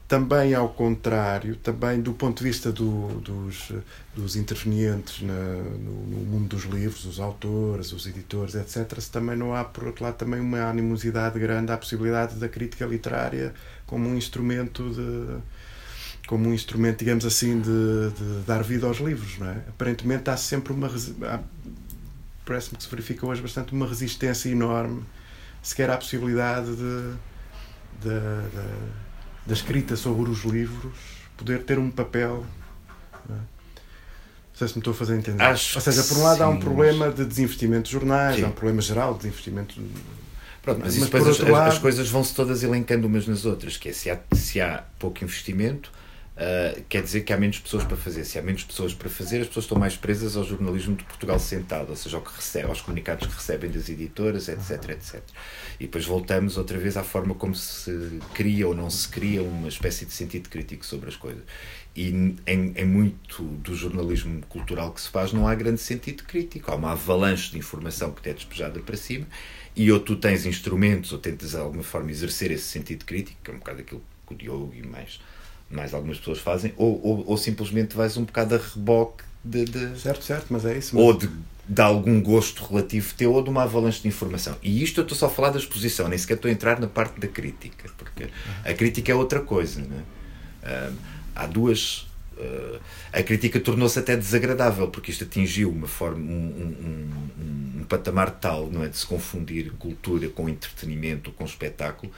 também 0.07 0.53
ao 0.53 0.69
contrário, 0.69 1.55
também 1.55 1.99
do 1.99 2.13
ponto 2.13 2.37
de 2.37 2.43
vista 2.43 2.71
do, 2.71 3.19
dos, 3.21 3.71
dos 4.15 4.35
intervenientes 4.35 5.21
na, 5.21 5.33
no, 5.33 6.05
no, 6.05 6.17
mundo 6.17 6.55
dos 6.55 6.65
livros, 6.65 7.05
os 7.05 7.19
autores, 7.19 7.91
os 7.91 8.05
editores, 8.05 8.53
etc., 8.53 8.99
se 8.99 9.09
também 9.09 9.35
não 9.35 9.55
há, 9.55 9.63
por 9.63 9.85
outro 9.85 10.03
lado, 10.03 10.15
também 10.15 10.39
uma 10.39 10.69
animosidade 10.69 11.39
grande 11.39 11.71
à 11.71 11.77
possibilidade 11.77 12.35
da 12.35 12.47
crítica 12.47 12.85
literária 12.85 13.53
como 13.87 14.07
um 14.07 14.15
instrumento 14.15 14.89
de 14.91 15.39
como 16.27 16.49
um 16.49 16.53
instrumento, 16.55 16.99
digamos 16.99 17.23
assim, 17.23 17.61
de, 17.61 18.09
de 18.17 18.45
dar 18.47 18.63
vida 18.63 18.87
aos 18.87 18.97
livros, 18.97 19.37
não 19.37 19.47
é? 19.47 19.57
Aparentemente 19.69 20.27
há 20.29 20.35
sempre 20.35 20.73
uma 20.73 20.89
parece-me 22.43 22.77
que 22.77 22.83
se 22.83 22.89
verifica 22.89 23.25
hoje 23.25 23.41
bastante 23.41 23.73
uma 23.73 23.87
resistência 23.87 24.49
enorme 24.49 25.03
sequer 25.61 25.89
à 25.89 25.97
possibilidade 25.97 26.75
de, 26.75 27.13
de, 28.01 28.09
de 28.09 29.04
da 29.45 29.53
escrita 29.53 29.95
sobre 29.95 30.29
os 30.29 30.43
livros 30.43 30.93
poder 31.37 31.63
ter 31.63 31.77
um 31.77 31.91
papel. 31.91 32.45
Não, 33.29 33.35
é? 33.35 33.39
não 33.39 33.45
sei 34.55 34.67
se 34.67 34.73
me 34.75 34.79
estou 34.79 34.91
a 34.91 34.95
fazer 34.95 35.15
entender. 35.15 35.43
Acho 35.43 35.77
Ou 35.77 35.81
seja, 35.81 36.03
por 36.03 36.17
um 36.17 36.23
lado 36.23 36.43
há 36.43 36.47
um 36.47 36.59
problema 36.59 37.11
de 37.11 37.25
desinvestimento 37.25 37.83
de 37.83 37.91
jornais, 37.91 38.37
sim. 38.37 38.43
há 38.43 38.47
um 38.47 38.51
problema 38.51 38.81
geral 38.81 39.13
de 39.13 39.19
desinvestimento. 39.19 39.81
Pronto, 40.61 40.79
mas, 40.83 40.97
mas 40.97 41.05
depois 41.05 41.27
as, 41.27 41.39
lado... 41.39 41.67
as, 41.69 41.77
coisas 41.77 42.09
vão-se 42.09 42.33
todas 42.33 42.63
elencando 42.63 43.05
umas 43.05 43.27
nas 43.27 43.45
outras, 43.45 43.77
que 43.77 43.89
é 43.89 43.93
se 43.93 44.09
há, 44.09 44.19
se 44.33 44.59
há 44.59 44.83
pouco 44.97 45.23
investimento, 45.23 45.91
Uh, 46.35 46.83
quer 46.89 47.01
dizer 47.01 47.21
que 47.21 47.31
há 47.31 47.37
menos 47.37 47.59
pessoas 47.59 47.85
para 47.85 47.95
fazer. 47.95 48.25
Se 48.25 48.37
há 48.37 48.41
menos 48.41 48.63
pessoas 48.63 48.93
para 48.93 49.09
fazer, 49.09 49.39
as 49.39 49.47
pessoas 49.47 49.63
estão 49.65 49.79
mais 49.79 49.95
presas 49.95 50.35
ao 50.35 50.43
jornalismo 50.43 50.93
de 50.93 51.05
Portugal 51.05 51.39
sentado, 51.39 51.91
ou 51.91 51.95
seja, 51.95 52.17
ao 52.17 52.23
que 52.23 52.35
recebe, 52.35 52.67
aos 52.67 52.81
comunicados 52.81 53.25
que 53.25 53.33
recebem 53.33 53.71
das 53.71 53.87
editoras, 53.87 54.49
etc, 54.49 54.89
etc. 54.89 55.21
E 55.79 55.85
depois 55.85 56.05
voltamos 56.05 56.57
outra 56.57 56.77
vez 56.77 56.97
à 56.97 57.03
forma 57.03 57.33
como 57.35 57.55
se 57.55 58.19
cria 58.33 58.67
ou 58.67 58.75
não 58.75 58.89
se 58.89 59.07
cria 59.07 59.41
uma 59.41 59.69
espécie 59.69 60.05
de 60.05 60.11
sentido 60.11 60.49
crítico 60.49 60.85
sobre 60.85 61.07
as 61.07 61.15
coisas. 61.15 61.43
E 61.95 62.09
em, 62.09 62.73
em 62.75 62.85
muito 62.85 63.41
do 63.43 63.73
jornalismo 63.73 64.41
cultural 64.49 64.91
que 64.91 64.99
se 64.99 65.09
faz 65.09 65.31
não 65.31 65.47
há 65.47 65.55
grande 65.55 65.79
sentido 65.79 66.25
crítico. 66.25 66.69
Há 66.69 66.75
uma 66.75 66.91
avalanche 66.91 67.51
de 67.51 67.57
informação 67.59 68.11
que 68.11 68.27
é 68.27 68.33
despejada 68.33 68.81
para 68.81 68.97
cima 68.97 69.25
e 69.73 69.89
ou 69.89 70.01
tu 70.01 70.17
tens 70.17 70.45
instrumentos 70.45 71.13
ou 71.13 71.19
tentas 71.19 71.51
de 71.51 71.57
alguma 71.57 71.83
forma 71.83 72.11
exercer 72.11 72.51
esse 72.51 72.65
sentido 72.65 73.05
crítico, 73.05 73.37
que 73.41 73.51
é 73.51 73.53
um 73.53 73.57
bocado 73.57 73.79
aquilo 73.79 74.03
que 74.27 74.33
o 74.33 74.37
Diogo 74.37 74.73
e 74.75 74.85
mais 74.85 75.19
mais 75.75 75.93
algumas 75.93 76.17
pessoas 76.17 76.39
fazem, 76.39 76.73
ou, 76.77 76.99
ou, 77.03 77.23
ou 77.27 77.37
simplesmente 77.37 77.95
vais 77.95 78.17
um 78.17 78.23
bocado 78.23 78.55
a 78.55 78.57
reboque 78.57 79.23
de, 79.43 79.65
de, 79.65 79.99
Certo, 79.99 80.23
certo, 80.23 80.47
mas 80.49 80.65
é 80.65 80.77
isso. 80.77 80.97
Ou 80.97 81.13
de, 81.13 81.29
de 81.67 81.81
algum 81.81 82.21
gosto 82.21 82.63
relativo 82.63 83.13
teu 83.15 83.33
ou 83.33 83.43
de 83.43 83.49
uma 83.49 83.63
avalanche 83.63 84.01
de 84.01 84.07
informação. 84.07 84.57
E 84.63 84.83
isto 84.83 84.99
eu 84.99 85.03
estou 85.03 85.17
só 85.17 85.27
a 85.27 85.29
falar 85.29 85.51
da 85.51 85.59
exposição, 85.59 86.07
nem 86.07 86.17
sequer 86.17 86.35
estou 86.35 86.49
a 86.49 86.51
entrar 86.51 86.79
na 86.79 86.87
parte 86.87 87.19
da 87.19 87.27
crítica, 87.27 87.89
porque 87.97 88.27
a 88.63 88.73
crítica 88.73 89.11
é 89.11 89.15
outra 89.15 89.41
coisa. 89.41 89.81
Não 89.81 89.97
é? 89.97 90.89
Uh, 90.89 90.95
há 91.35 91.45
duas. 91.45 92.07
Uh, 92.37 92.79
a 93.13 93.23
crítica 93.23 93.59
tornou-se 93.59 93.97
até 93.97 94.17
desagradável, 94.17 94.89
porque 94.89 95.11
isto 95.11 95.23
atingiu 95.23 95.69
uma 95.69 95.87
forma, 95.87 96.19
um, 96.19 96.25
um, 96.25 97.39
um, 97.39 97.81
um 97.81 97.83
patamar 97.85 98.29
tal 98.31 98.69
não 98.69 98.83
é, 98.83 98.89
de 98.89 98.97
se 98.97 99.05
confundir 99.05 99.71
cultura 99.79 100.27
com 100.27 100.49
entretenimento, 100.49 101.31
com 101.31 101.45
espetáculo, 101.45 102.11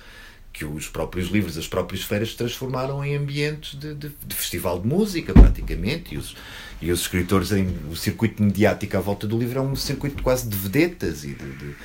que 0.57 0.65
os 0.65 0.87
próprios 0.87 1.29
livros, 1.29 1.55
as 1.55 1.67
próprias 1.67 2.03
feiras 2.03 2.31
se 2.31 2.35
transformaram 2.35 3.05
em 3.05 3.15
ambientes 3.15 3.77
de, 3.79 3.93
de, 3.93 4.09
de 4.09 4.35
festival 4.35 4.79
de 4.79 4.87
música, 4.87 5.31
praticamente, 5.31 6.15
e 6.15 6.17
os, 6.17 6.35
e 6.81 6.91
os 6.91 7.01
escritores, 7.01 7.51
em, 7.51 7.77
o 7.91 7.95
circuito 7.95 8.41
mediático 8.41 8.97
à 8.97 8.99
volta 8.99 9.27
do 9.27 9.37
livro 9.37 9.59
é 9.59 9.61
um 9.61 9.75
circuito 9.75 10.23
quase 10.23 10.49
de 10.49 10.57
vedetas 10.57 11.23
e 11.23 11.35
de, 11.35 11.51
de 11.57 11.75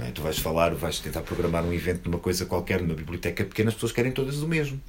é? 0.00 0.10
Tu 0.10 0.20
vais 0.20 0.38
falar, 0.38 0.74
vais 0.74 0.98
tentar 0.98 1.22
programar 1.22 1.64
um 1.64 1.72
evento 1.72 2.08
numa 2.08 2.20
coisa 2.20 2.44
qualquer, 2.44 2.80
numa 2.82 2.94
biblioteca 2.94 3.44
pequena, 3.44 3.68
as 3.68 3.74
pessoas 3.74 3.92
querem 3.92 4.10
todas 4.10 4.42
o 4.42 4.48
mesmo. 4.48 4.80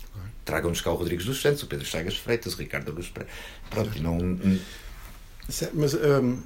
Tragam-nos 0.43 0.81
cá 0.81 0.91
o 0.91 0.95
Rodrigues 0.95 1.25
dos 1.25 1.39
Santos, 1.39 1.61
o 1.61 1.67
Pedro 1.67 1.85
Chagas 1.85 2.15
Freitas, 2.15 2.53
o 2.53 2.57
Ricardo 2.57 2.91
Luz. 2.91 3.11
Pronto, 3.69 4.01
não. 4.01 4.17
Mas. 5.73 5.93
Hum 5.93 6.39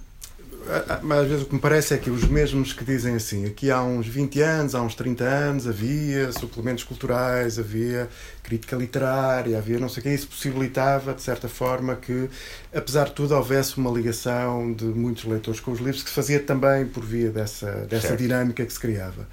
mas 1.02 1.20
às 1.20 1.28
vezes 1.28 1.44
o 1.44 1.48
que 1.48 1.56
me 1.56 1.60
parece 1.62 1.94
é 1.94 1.98
que 1.98 2.10
os 2.10 2.24
mesmos 2.24 2.74
que 2.74 2.84
dizem 2.84 3.16
assim, 3.16 3.46
aqui 3.46 3.70
há 3.70 3.84
uns 3.84 4.08
20 4.08 4.42
anos, 4.42 4.76
há 4.76 4.82
uns 4.82 4.96
30 4.96 5.24
anos, 5.24 5.68
havia 5.68 6.32
suplementos 6.32 6.84
culturais, 6.84 7.60
havia 7.60 8.10
crítica 8.42 8.76
literária, 8.76 9.58
havia 9.58 9.80
não 9.80 9.90
sei 9.90 10.02
o 10.02 10.04
que, 10.04 10.10
isso 10.10 10.28
possibilitava, 10.28 11.14
de 11.14 11.22
certa 11.22 11.48
forma, 11.48 11.96
que, 11.96 12.30
apesar 12.74 13.06
de 13.06 13.12
tudo, 13.12 13.36
houvesse 13.36 13.78
uma 13.78 13.92
ligação 13.92 14.74
de 14.74 14.86
muitos 14.86 15.26
leitores 15.26 15.60
com 15.60 15.72
os 15.72 15.80
livros, 15.80 16.02
que 16.02 16.10
se 16.10 16.16
fazia 16.16 16.40
também 16.40 16.86
por 16.86 17.04
via 17.04 17.30
dessa, 17.30 17.72
dessa 17.90 18.16
dinâmica 18.16 18.66
que 18.66 18.74
se 18.74 18.80
criava. 18.80 19.28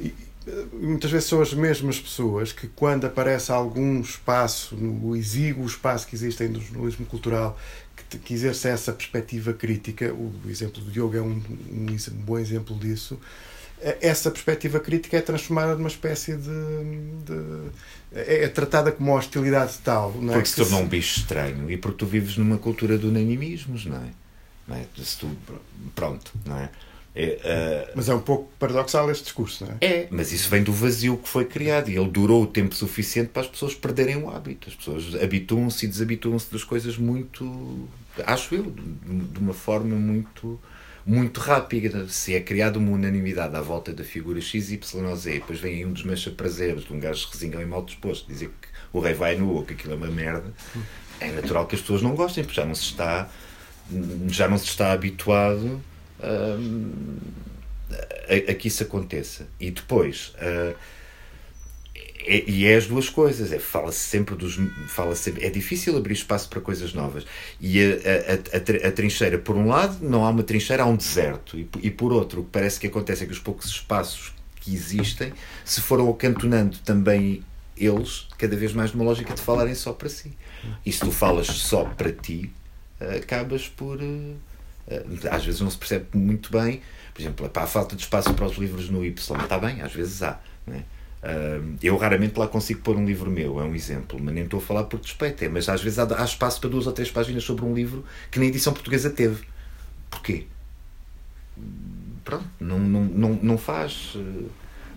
E, 0.00 0.14
muitas 0.72 1.10
vezes 1.10 1.28
são 1.28 1.40
as 1.40 1.52
mesmas 1.52 2.00
pessoas 2.00 2.52
que, 2.52 2.68
quando 2.68 3.06
aparece 3.06 3.52
algum 3.52 4.00
espaço, 4.00 4.74
no 4.76 5.14
exíguo 5.16 5.66
espaço 5.66 6.06
que 6.06 6.14
existe 6.14 6.46
no 6.48 6.60
jornalismo 6.60 7.06
cultural, 7.06 7.58
que 8.16 8.32
exerce 8.32 8.68
essa 8.68 8.92
perspectiva 8.92 9.52
crítica, 9.52 10.14
o 10.14 10.32
exemplo 10.48 10.82
do 10.82 10.90
Diogo 10.90 11.16
é 11.16 11.20
um, 11.20 11.42
um, 11.70 11.86
um 11.90 12.22
bom 12.22 12.38
exemplo 12.38 12.76
disso, 12.78 13.18
é, 13.80 13.98
essa 14.00 14.30
perspectiva 14.30 14.80
crítica 14.80 15.16
é 15.16 15.20
transformada 15.20 15.74
numa 15.74 15.88
espécie 15.88 16.36
de, 16.36 16.50
de 17.24 17.70
é, 18.12 18.44
é 18.44 18.48
tratada 18.48 18.90
como 18.90 19.10
uma 19.10 19.18
hostilidade 19.18 19.78
tal 19.84 20.12
não 20.14 20.32
é? 20.32 20.36
porque 20.36 20.48
se 20.48 20.56
tornou 20.56 20.80
se... 20.80 20.84
um 20.84 20.88
bicho 20.88 21.20
estranho 21.20 21.70
e 21.70 21.76
porque 21.76 21.98
tu 21.98 22.06
vives 22.06 22.36
numa 22.36 22.58
cultura 22.58 22.98
de 22.98 23.06
unanimismos 23.06 23.86
não 23.86 23.98
é, 23.98 24.10
não 24.66 24.76
é? 24.76 24.84
Se 24.96 25.18
tu, 25.18 25.30
pronto 25.94 26.32
não 26.44 26.58
é 26.58 26.70
é, 27.18 27.88
uh... 27.88 27.92
Mas 27.96 28.08
é 28.08 28.14
um 28.14 28.20
pouco 28.20 28.48
paradoxal 28.60 29.10
este 29.10 29.24
discurso, 29.24 29.64
não 29.64 29.72
é? 29.72 29.84
É, 29.84 30.08
mas 30.08 30.32
isso 30.32 30.48
vem 30.48 30.62
do 30.62 30.72
vazio 30.72 31.16
que 31.16 31.28
foi 31.28 31.44
criado 31.44 31.90
e 31.90 31.96
ele 31.96 32.08
durou 32.08 32.44
o 32.44 32.46
tempo 32.46 32.76
suficiente 32.76 33.30
para 33.30 33.42
as 33.42 33.48
pessoas 33.48 33.74
perderem 33.74 34.16
o 34.22 34.30
hábito. 34.30 34.68
As 34.68 34.76
pessoas 34.76 35.20
habituam-se 35.20 35.84
e 35.84 35.88
desabituam-se 35.88 36.52
das 36.52 36.62
coisas 36.62 36.96
muito, 36.96 37.88
acho 38.24 38.54
eu, 38.54 38.72
de 38.72 39.38
uma 39.40 39.52
forma 39.52 39.96
muito 39.96 40.60
muito 41.04 41.40
rápida. 41.40 42.06
Se 42.06 42.34
é 42.34 42.40
criada 42.40 42.78
uma 42.78 42.92
unanimidade 42.92 43.56
à 43.56 43.62
volta 43.62 43.92
da 43.92 44.04
figura 44.04 44.40
X, 44.40 44.70
Y 44.70 45.06
ou 45.06 45.16
Z, 45.16 45.32
depois 45.32 45.58
vem 45.58 45.76
aí 45.76 45.86
um 45.86 45.92
desmancha 45.92 46.30
prazeres 46.30 46.84
de 46.84 46.92
um 46.92 47.00
gajo 47.00 47.26
resingão 47.32 47.62
e 47.62 47.64
mal 47.64 47.82
disposto, 47.82 48.28
dizer 48.28 48.48
que 48.48 48.68
o 48.92 49.00
rei 49.00 49.14
vai 49.14 49.34
no 49.34 49.50
ou 49.54 49.64
que 49.64 49.72
aquilo 49.72 49.94
é 49.94 49.96
uma 49.96 50.08
merda, 50.08 50.52
é 51.18 51.32
natural 51.32 51.66
que 51.66 51.74
as 51.74 51.80
pessoas 51.80 52.02
não 52.02 52.14
gostem, 52.14 52.44
porque 52.44 52.60
já 52.60 52.66
não 52.66 52.74
se 52.74 52.84
está, 52.84 53.28
já 54.28 54.46
não 54.46 54.58
se 54.58 54.66
está 54.66 54.92
habituado 54.92 55.80
a, 56.20 56.56
a, 58.50 58.54
que 58.54 58.68
isso 58.68 58.82
aconteça. 58.82 59.46
E 59.58 59.70
depois. 59.70 60.34
Uh, 60.36 60.74
é, 62.28 62.44
e 62.46 62.66
é 62.66 62.76
as 62.76 62.86
duas 62.86 63.08
coisas 63.08 63.52
é 63.52 63.58
fala-se 63.58 64.00
sempre 64.00 64.34
dos 64.34 64.58
fala 64.88 65.14
sempre 65.14 65.46
é 65.46 65.50
difícil 65.50 65.96
abrir 65.96 66.12
espaço 66.12 66.48
para 66.48 66.60
coisas 66.60 66.92
novas 66.92 67.24
e 67.58 67.80
a, 67.80 67.86
a, 67.86 68.88
a, 68.88 68.92
trincheira 68.92 69.38
por 69.38 69.56
um 69.56 69.66
lado 69.66 69.96
não 70.02 70.26
há 70.26 70.28
uma 70.28 70.42
trincheira 70.42 70.82
há 70.82 70.86
um 70.86 70.96
deserto 70.96 71.58
e, 71.58 71.66
e 71.80 71.90
por 71.90 72.12
outro 72.12 72.42
o 72.42 72.44
que 72.44 72.50
parece 72.50 72.78
que 72.78 72.86
acontece 72.86 73.22
é 73.22 73.26
que 73.26 73.32
os 73.32 73.38
poucos 73.38 73.66
espaços 73.66 74.34
que 74.60 74.74
existem 74.74 75.32
se 75.64 75.80
foram 75.80 76.10
acantonando 76.10 76.76
também 76.78 77.42
eles 77.76 78.26
cada 78.36 78.56
vez 78.56 78.74
mais 78.74 78.92
numa 78.92 79.04
lógica 79.04 79.32
de 79.32 79.40
falarem 79.40 79.74
só 79.74 79.94
para 79.94 80.10
si 80.10 80.36
e 80.84 80.92
se 80.92 81.00
tu 81.00 81.10
falas 81.10 81.46
só 81.46 81.84
para 81.84 82.12
ti 82.12 82.52
acabas 83.16 83.68
por 83.68 84.02
eh, 84.02 84.34
às 85.30 85.44
vezes 85.44 85.60
não 85.60 85.70
se 85.70 85.78
percebe 85.78 86.06
muito 86.14 86.50
bem, 86.50 86.82
por 87.12 87.20
exemplo, 87.22 87.50
a 87.52 87.66
falta 87.66 87.96
de 87.96 88.02
espaço 88.02 88.32
para 88.34 88.46
os 88.46 88.56
livros 88.56 88.88
no 88.88 89.04
Y, 89.04 89.42
está 89.42 89.58
bem, 89.58 89.82
às 89.82 89.92
vezes 89.92 90.22
há. 90.22 90.40
Né? 90.66 90.84
eu 91.82 91.96
raramente 91.96 92.38
lá 92.38 92.46
consigo 92.46 92.80
pôr 92.80 92.96
um 92.96 93.04
livro 93.04 93.28
meu, 93.28 93.60
é 93.60 93.64
um 93.64 93.74
exemplo, 93.74 94.20
mas 94.22 94.32
nem 94.32 94.44
estou 94.44 94.60
a 94.60 94.62
falar 94.62 94.84
por 94.84 95.00
despeito, 95.00 95.44
é, 95.44 95.48
mas 95.48 95.68
às 95.68 95.82
vezes 95.82 95.98
há, 95.98 96.04
há, 96.16 96.24
espaço 96.24 96.60
para 96.60 96.70
duas 96.70 96.86
ou 96.86 96.92
três 96.92 97.10
páginas 97.10 97.42
sobre 97.42 97.64
um 97.64 97.74
livro 97.74 98.04
que 98.30 98.38
na 98.38 98.44
edição 98.44 98.72
portuguesa 98.72 99.10
teve. 99.10 99.44
Porquê? 100.08 100.46
Pronto, 102.24 102.46
não, 102.60 102.78
não, 102.78 103.04
não, 103.04 103.38
não 103.42 103.58
faz. 103.58 104.14
Eh, 104.14 104.46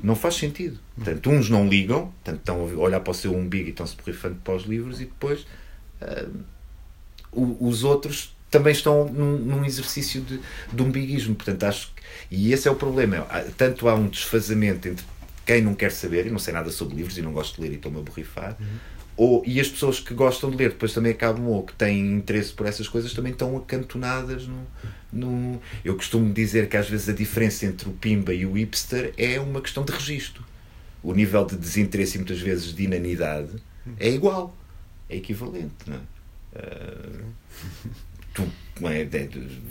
não 0.03 0.15
faz 0.15 0.35
sentido. 0.35 0.79
Portanto, 0.95 1.29
uns 1.29 1.49
não 1.49 1.67
ligam, 1.67 2.07
portanto, 2.07 2.39
estão 2.39 2.61
a 2.61 2.83
olhar 2.83 2.99
para 2.99 3.11
o 3.11 3.13
seu 3.13 3.35
umbigo 3.35 3.67
e 3.67 3.71
estão-se 3.71 3.95
borrifando 3.95 4.35
para 4.43 4.55
os 4.55 4.63
livros, 4.63 4.99
e 4.99 5.05
depois 5.05 5.45
uh, 6.01 7.57
os 7.59 7.83
outros 7.83 8.35
também 8.51 8.73
estão 8.73 9.05
num, 9.05 9.37
num 9.37 9.65
exercício 9.65 10.21
de, 10.21 10.39
de 10.71 10.83
umbiguismo. 10.83 11.33
Portanto, 11.33 11.63
acho 11.63 11.93
que, 11.95 12.01
e 12.29 12.51
esse 12.51 12.67
é 12.67 12.71
o 12.71 12.75
problema. 12.75 13.25
Tanto 13.57 13.87
há 13.87 13.95
um 13.95 14.07
desfazamento 14.07 14.89
entre 14.89 15.05
quem 15.45 15.61
não 15.61 15.73
quer 15.73 15.91
saber, 15.91 16.27
e 16.27 16.29
não 16.29 16.37
sei 16.37 16.53
nada 16.53 16.69
sobre 16.69 16.97
livros 16.97 17.17
e 17.17 17.21
não 17.21 17.31
gosto 17.31 17.55
de 17.55 17.61
ler 17.61 17.71
e 17.71 17.75
estou-me 17.75 17.99
a 17.99 18.01
borrifar, 18.01 18.55
uhum. 18.59 18.67
ou, 19.17 19.43
e 19.45 19.59
as 19.59 19.67
pessoas 19.67 19.99
que 19.99 20.13
gostam 20.13 20.51
de 20.51 20.57
ler 20.57 20.69
depois 20.69 20.93
também 20.93 21.13
acabam, 21.13 21.47
ou 21.47 21.63
que 21.63 21.73
têm 21.73 22.11
interesse 22.11 22.53
por 22.53 22.67
essas 22.67 22.87
coisas, 22.87 23.13
também 23.13 23.31
estão 23.31 23.57
acantonadas 23.57 24.45
no, 24.45 24.67
no. 25.11 25.61
Eu 25.83 25.95
costumo 25.95 26.31
dizer 26.31 26.67
que 26.69 26.77
às 26.77 26.89
vezes 26.89 27.09
a 27.09 27.13
diferença 27.13 27.65
entre 27.65 27.89
o 27.89 27.93
Pimba 27.93 28.33
e 28.33 28.45
o 28.45 28.53
hipster 28.53 29.13
é 29.17 29.39
uma 29.39 29.61
questão 29.61 29.83
de 29.83 29.91
registro. 29.91 30.43
O 31.01 31.13
nível 31.13 31.43
de 31.45 31.55
desinteresse 31.55 32.15
e 32.15 32.19
muitas 32.19 32.39
vezes 32.39 32.75
de 32.75 32.83
inanidade 32.83 33.49
é 33.99 34.09
igual, 34.09 34.55
é 35.09 35.15
equivalente. 35.15 35.73
Não 35.87 35.95
é? 35.95 35.99
Uh 36.53 37.25
tu 38.33 38.47
é, 38.83 39.07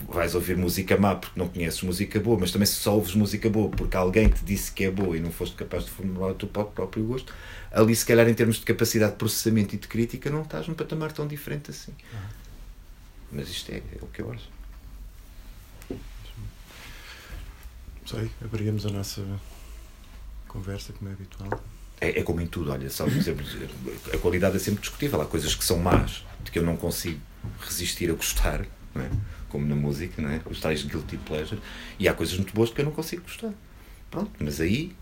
vais 0.09 0.35
ouvir 0.35 0.57
música 0.57 0.97
má 0.97 1.17
porque 1.17 1.39
não 1.39 1.49
conheces 1.49 1.83
música 1.83 2.21
boa, 2.21 2.39
mas 2.39 2.53
também 2.53 2.67
se 2.67 2.75
só 2.75 2.95
ouves 2.95 3.15
música 3.15 3.49
boa 3.49 3.69
porque 3.69 3.97
alguém 3.97 4.29
te 4.29 4.45
disse 4.45 4.71
que 4.71 4.85
é 4.85 4.91
boa 4.91 5.17
e 5.17 5.21
não 5.21 5.33
foste 5.33 5.57
capaz 5.57 5.85
de 5.85 5.91
formular 5.91 6.31
o 6.31 6.35
teu 6.35 6.49
próprio 6.49 7.05
gosto, 7.05 7.35
ali 7.73 7.95
se 7.97 8.07
calhar 8.07 8.29
em 8.29 8.35
termos 8.35 8.57
de 8.57 8.65
capacidade 8.65 9.13
de 9.13 9.19
processamento 9.19 9.75
e 9.75 9.79
de 9.79 9.89
crítica 9.89 10.31
não 10.31 10.43
estás 10.43 10.69
num 10.69 10.75
patamar 10.75 11.13
tão 11.13 11.27
diferente 11.27 11.71
assim. 11.71 11.93
Ah. 12.15 12.29
Mas 13.33 13.49
isto 13.49 13.71
é, 13.71 13.77
é, 13.77 13.83
o 14.01 14.07
que 14.07 14.23
eu 14.23 14.33
acho. 14.33 14.49
Sei, 18.07 18.31
abrimos 18.45 18.87
a 18.87 18.91
nossa 18.91 19.25
conversa 20.49 20.93
como 20.93 21.11
é 21.11 21.13
habitual. 21.13 21.63
É, 22.01 22.21
é 22.21 22.23
como 22.23 22.41
em 22.41 22.47
tudo, 22.47 22.73
olha, 22.73 22.91
só 22.91 23.07
exemplo, 23.07 23.45
a 24.13 24.19
qualidade 24.19 24.57
é 24.57 24.59
sempre 24.59 24.81
discutível. 24.81 25.21
Há 25.21 25.27
coisas 25.27 25.55
que 25.55 25.65
são 25.65 25.79
más, 25.79 26.25
de 26.43 26.51
que 26.51 26.59
eu 26.59 26.63
não 26.65 26.77
consigo 26.77 27.21
resistir 27.61 28.11
a 28.11 28.15
gostar, 28.15 28.63
é? 28.63 29.11
como 29.49 29.67
na 29.67 29.75
música, 29.75 30.21
não 30.23 30.31
é? 30.31 30.41
os 30.47 30.61
tais 30.61 30.83
guilty 30.83 31.17
pleasure, 31.19 31.61
e 31.99 32.09
há 32.09 32.15
coisas 32.15 32.37
muito 32.37 32.55
boas 32.55 32.71
que 32.71 32.81
eu 32.81 32.85
não 32.85 32.93
consigo 32.93 33.23
gostar. 33.23 33.53
Pronto, 34.11 34.31
mas 34.41 34.61
aí 34.61 34.93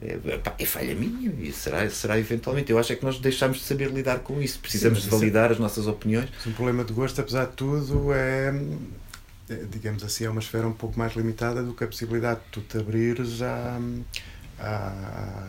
é, 0.00 0.38
pá, 0.38 0.54
é 0.58 0.64
falha 0.64 0.94
minha 0.94 1.32
e 1.38 1.52
será, 1.52 1.88
será 1.88 2.18
eventualmente. 2.18 2.70
Eu 2.70 2.78
acho 2.78 2.92
é 2.92 2.96
que 2.96 3.04
nós 3.04 3.18
deixamos 3.18 3.58
de 3.58 3.64
saber 3.64 3.90
lidar 3.90 4.20
com 4.20 4.40
isso, 4.42 4.58
precisamos 4.58 5.00
Sim, 5.00 5.04
de 5.04 5.10
validar 5.10 5.50
é, 5.50 5.52
as 5.54 5.58
nossas 5.58 5.86
opiniões. 5.86 6.28
Um 6.46 6.52
problema 6.52 6.84
de 6.84 6.92
gosto, 6.92 7.20
apesar 7.20 7.46
de 7.46 7.52
tudo, 7.52 8.12
é, 8.12 8.52
é, 9.48 9.54
digamos 9.70 10.02
assim, 10.02 10.24
é 10.24 10.30
uma 10.30 10.40
esfera 10.40 10.66
um 10.66 10.72
pouco 10.72 10.98
mais 10.98 11.14
limitada 11.14 11.62
do 11.62 11.72
que 11.72 11.84
a 11.84 11.86
possibilidade 11.86 12.40
de 12.40 12.46
tu 12.50 12.60
te 12.62 12.78
abrires 12.78 13.42
a, 13.42 13.80
a 14.58 15.46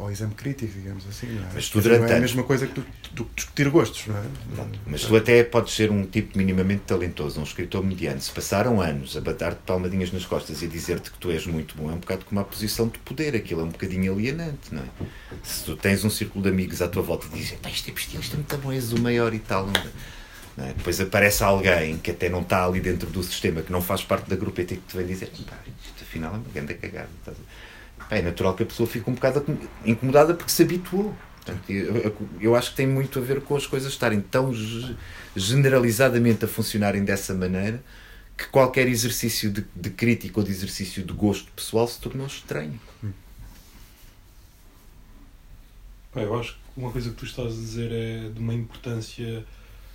ao 0.00 0.10
exame 0.10 0.34
crítico, 0.34 0.72
digamos 0.72 1.06
assim. 1.06 1.26
Não 1.26 1.42
é? 1.42 1.50
Mas 1.54 1.68
tu 1.68 1.80
durante 1.80 2.02
não 2.02 2.08
é 2.08 2.16
a 2.16 2.20
mesma 2.20 2.42
coisa 2.42 2.66
que 2.66 2.80
tu, 3.14 3.30
discutir 3.34 3.68
gostos, 3.68 4.06
não 4.06 4.16
é? 4.16 4.22
Mas 4.86 5.02
tu 5.02 5.14
até 5.14 5.44
podes 5.44 5.74
ser 5.74 5.90
um 5.90 6.06
tipo 6.06 6.36
minimamente 6.38 6.82
talentoso, 6.86 7.38
um 7.40 7.44
escritor 7.44 7.84
mediano. 7.84 8.20
Se 8.20 8.30
passaram 8.30 8.80
anos 8.80 9.16
a 9.16 9.20
bater-te 9.20 9.60
palmadinhas 9.66 10.10
nas 10.12 10.24
costas 10.24 10.62
e 10.62 10.64
a 10.64 10.68
dizer-te 10.68 11.10
que 11.10 11.18
tu 11.18 11.30
és 11.30 11.46
muito 11.46 11.76
bom, 11.76 11.90
é 11.90 11.94
um 11.94 11.98
bocado 11.98 12.24
como 12.24 12.40
uma 12.40 12.46
posição 12.46 12.88
de 12.88 12.98
poder. 13.00 13.36
Aquilo 13.36 13.60
é 13.60 13.64
um 13.64 13.68
bocadinho 13.68 14.12
alienante, 14.12 14.72
não 14.74 14.82
é? 14.82 14.86
Se 15.42 15.64
tu 15.64 15.76
tens 15.76 16.04
um 16.04 16.10
círculo 16.10 16.42
de 16.42 16.50
amigos 16.50 16.80
à 16.80 16.88
tua 16.88 17.02
volta 17.02 17.26
e 17.26 17.38
dizem, 17.38 17.58
este 17.66 17.84
tipo 17.84 18.00
de 18.00 18.18
isto 18.18 18.34
é 18.34 18.36
muito 18.36 18.56
bom, 18.58 18.72
és 18.72 18.92
o 18.92 19.00
maior 19.00 19.34
e 19.34 19.38
tal. 19.38 19.66
Não 20.56 20.64
é? 20.64 20.72
Depois 20.72 21.00
aparece 21.00 21.42
alguém 21.42 21.98
que 21.98 22.10
até 22.10 22.28
não 22.28 22.40
está 22.40 22.64
ali 22.64 22.80
dentro 22.80 23.08
do 23.08 23.22
sistema, 23.22 23.62
que 23.62 23.72
não 23.72 23.80
faz 23.80 24.02
parte 24.02 24.28
da 24.28 24.36
grupeta 24.36 24.74
e 24.74 24.76
que 24.78 24.86
te 24.86 24.96
vem 24.96 25.06
dizer, 25.06 25.30
isto 25.32 26.02
afinal 26.02 26.34
é 26.34 26.38
uma 26.38 26.44
grande 26.52 26.74
cagada. 26.74 27.08
Estás 27.20 27.36
a 27.38 27.59
é 28.10 28.22
natural 28.22 28.54
que 28.54 28.62
a 28.62 28.66
pessoa 28.66 28.88
fique 28.88 29.08
um 29.08 29.14
bocado 29.14 29.44
incomodada 29.84 30.34
porque 30.34 30.50
se 30.50 30.62
habituou. 30.62 31.14
Portanto, 31.36 31.70
eu, 31.70 32.16
eu, 32.40 32.56
acho 32.56 32.70
que 32.70 32.76
tem 32.76 32.86
muito 32.86 33.18
a 33.18 33.22
ver 33.22 33.40
com 33.40 33.56
as 33.56 33.66
coisas 33.66 33.92
estarem 33.92 34.20
tão 34.20 34.52
generalizadamente 35.34 36.44
a 36.44 36.48
funcionarem 36.48 37.04
dessa 37.04 37.32
maneira 37.34 37.82
que 38.36 38.46
qualquer 38.48 38.88
exercício 38.88 39.50
de, 39.50 39.64
de 39.74 39.90
crítica 39.90 40.40
ou 40.40 40.44
de 40.44 40.50
exercício 40.50 41.02
de 41.02 41.12
gosto 41.12 41.50
pessoal 41.52 41.86
se 41.86 42.00
tornou 42.00 42.26
estranho. 42.26 42.80
eu 46.14 46.38
acho 46.38 46.54
que 46.54 46.60
uma 46.76 46.90
coisa 46.90 47.10
que 47.10 47.16
tu 47.16 47.24
estás 47.24 47.52
a 47.52 47.56
dizer 47.56 47.92
é 47.92 48.28
de 48.30 48.38
uma 48.38 48.54
importância 48.54 49.44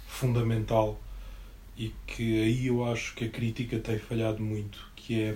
fundamental 0.07 0.99
e 1.77 1.93
que 2.07 2.41
aí 2.41 2.67
eu 2.67 2.85
acho 2.85 3.15
que 3.15 3.25
a 3.25 3.29
crítica 3.29 3.79
tem 3.79 3.99
falhado 3.99 4.41
muito, 4.41 4.79
que 4.95 5.21
é 5.21 5.35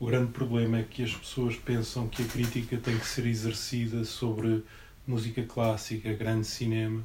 o 0.00 0.06
grande 0.06 0.32
problema 0.32 0.78
é 0.78 0.82
que 0.82 1.04
as 1.04 1.12
pessoas 1.12 1.56
pensam 1.56 2.08
que 2.08 2.22
a 2.22 2.24
crítica 2.24 2.78
tem 2.78 2.98
que 2.98 3.06
ser 3.06 3.26
exercida 3.26 4.02
sobre 4.02 4.64
música 5.06 5.42
clássica, 5.42 6.10
grande 6.14 6.46
cinema, 6.46 7.02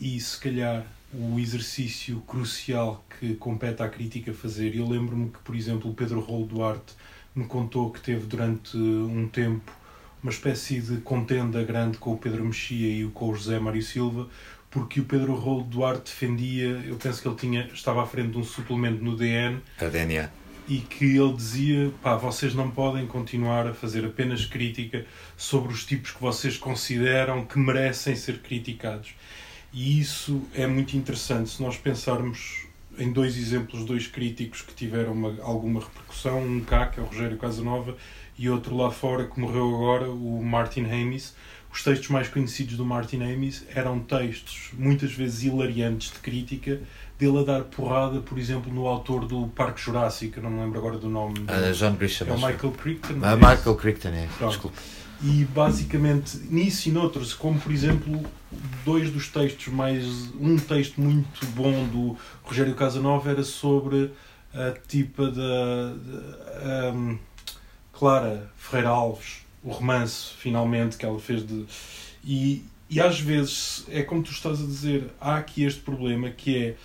e 0.00 0.18
se 0.20 0.36
calhar 0.40 0.84
o 1.12 1.38
exercício 1.38 2.20
crucial 2.26 3.04
que 3.08 3.36
compete 3.36 3.80
à 3.80 3.88
crítica 3.88 4.34
fazer. 4.34 4.74
Eu 4.74 4.88
lembro-me 4.88 5.30
que, 5.30 5.38
por 5.38 5.54
exemplo, 5.54 5.88
o 5.88 5.94
Pedro 5.94 6.18
Rolo 6.18 6.46
Duarte 6.46 6.94
me 7.32 7.44
contou 7.44 7.92
que 7.92 8.00
teve 8.00 8.26
durante 8.26 8.76
um 8.76 9.28
tempo 9.28 9.72
uma 10.20 10.32
espécie 10.32 10.80
de 10.80 10.96
contenda 10.96 11.62
grande 11.62 11.98
com 11.98 12.14
o 12.14 12.18
Pedro 12.18 12.44
Mexia 12.44 12.88
e 12.88 13.08
com 13.10 13.28
o 13.28 13.34
José 13.36 13.60
Mário 13.60 13.82
Silva, 13.82 14.28
porque 14.68 14.98
o 14.98 15.04
Pedro 15.04 15.36
Rolo 15.36 15.62
Duarte 15.62 16.10
defendia, 16.10 16.82
eu 16.84 16.96
penso 16.96 17.22
que 17.22 17.28
ele 17.28 17.36
tinha, 17.36 17.70
estava 17.72 18.02
à 18.02 18.06
frente 18.06 18.32
de 18.32 18.38
um 18.38 18.44
suplemento 18.44 19.04
no 19.04 19.16
DN. 19.16 19.60
A 19.78 19.84
DNA 19.84 20.43
e 20.68 20.78
que 20.78 21.16
ele 21.16 21.32
dizia: 21.32 21.92
pá, 22.02 22.16
vocês 22.16 22.54
não 22.54 22.70
podem 22.70 23.06
continuar 23.06 23.66
a 23.66 23.74
fazer 23.74 24.04
apenas 24.04 24.44
crítica 24.44 25.06
sobre 25.36 25.72
os 25.72 25.84
tipos 25.84 26.12
que 26.12 26.20
vocês 26.20 26.56
consideram 26.56 27.44
que 27.44 27.58
merecem 27.58 28.16
ser 28.16 28.38
criticados. 28.38 29.14
E 29.72 30.00
isso 30.00 30.42
é 30.54 30.66
muito 30.66 30.96
interessante 30.96 31.50
se 31.50 31.62
nós 31.62 31.76
pensarmos 31.76 32.66
em 32.96 33.12
dois 33.12 33.36
exemplos, 33.36 33.84
dois 33.84 34.06
críticos 34.06 34.62
que 34.62 34.72
tiveram 34.72 35.12
uma, 35.12 35.42
alguma 35.42 35.80
repercussão, 35.80 36.42
um 36.42 36.60
cá, 36.60 36.86
que 36.86 37.00
é 37.00 37.02
o 37.02 37.06
Rogério 37.06 37.36
Casanova, 37.36 37.96
e 38.38 38.48
outro 38.48 38.76
lá 38.76 38.90
fora, 38.90 39.26
que 39.26 39.38
morreu 39.38 39.74
agora, 39.74 40.10
o 40.10 40.42
Martin 40.44 40.84
Amis. 40.84 41.34
Os 41.74 41.82
textos 41.82 42.08
mais 42.08 42.28
conhecidos 42.28 42.76
do 42.76 42.84
Martin 42.84 43.20
Amis 43.24 43.64
eram 43.74 43.98
textos 43.98 44.70
muitas 44.74 45.12
vezes 45.12 45.42
hilariantes 45.42 46.12
de 46.12 46.20
crítica, 46.20 46.80
dele 47.18 47.40
a 47.40 47.42
dar 47.42 47.64
porrada, 47.64 48.20
por 48.20 48.38
exemplo, 48.38 48.72
no 48.72 48.86
autor 48.86 49.26
do 49.26 49.48
Parque 49.48 49.80
Jurássico, 49.80 50.40
não 50.40 50.50
me 50.50 50.60
lembro 50.60 50.78
agora 50.78 50.98
do 50.98 51.08
nome. 51.08 51.40
Uh, 51.40 51.72
John 51.72 51.96
Grisham. 51.96 52.28
É 52.28 52.32
o 52.32 52.36
Michael 52.36 52.72
Crichton. 52.80 53.14
Uh, 53.14 53.36
Michael 53.36 53.74
Crichton, 53.74 54.08
é. 54.10 54.28
Desculpa. 54.46 54.76
E 55.20 55.44
basicamente, 55.46 56.36
nisso 56.48 56.88
e 56.88 56.92
noutros, 56.92 57.34
como 57.34 57.58
por 57.58 57.72
exemplo, 57.72 58.22
dois 58.84 59.10
dos 59.10 59.26
textos 59.28 59.66
mais. 59.66 60.04
Um 60.40 60.56
texto 60.56 61.00
muito 61.00 61.44
bom 61.56 61.88
do 61.88 62.16
Rogério 62.44 62.74
Casanova 62.76 63.30
era 63.30 63.42
sobre 63.42 64.12
a 64.54 64.72
tipa 64.86 65.28
da. 65.28 66.92
Um, 66.94 67.18
Clara 67.92 68.50
Ferreira 68.56 68.90
Alves, 68.90 69.43
o 69.64 69.70
romance, 69.70 70.34
finalmente, 70.38 70.96
que 70.96 71.06
ela 71.06 71.18
fez 71.18 71.44
de. 71.44 71.64
E, 72.22 72.62
e 72.88 73.00
às 73.00 73.18
vezes, 73.18 73.84
é 73.88 74.02
como 74.02 74.22
tu 74.22 74.30
estás 74.30 74.60
a 74.60 74.66
dizer, 74.66 75.10
há 75.20 75.36
aqui 75.36 75.64
este 75.64 75.80
problema 75.80 76.30
que 76.30 76.56
é 76.56 76.76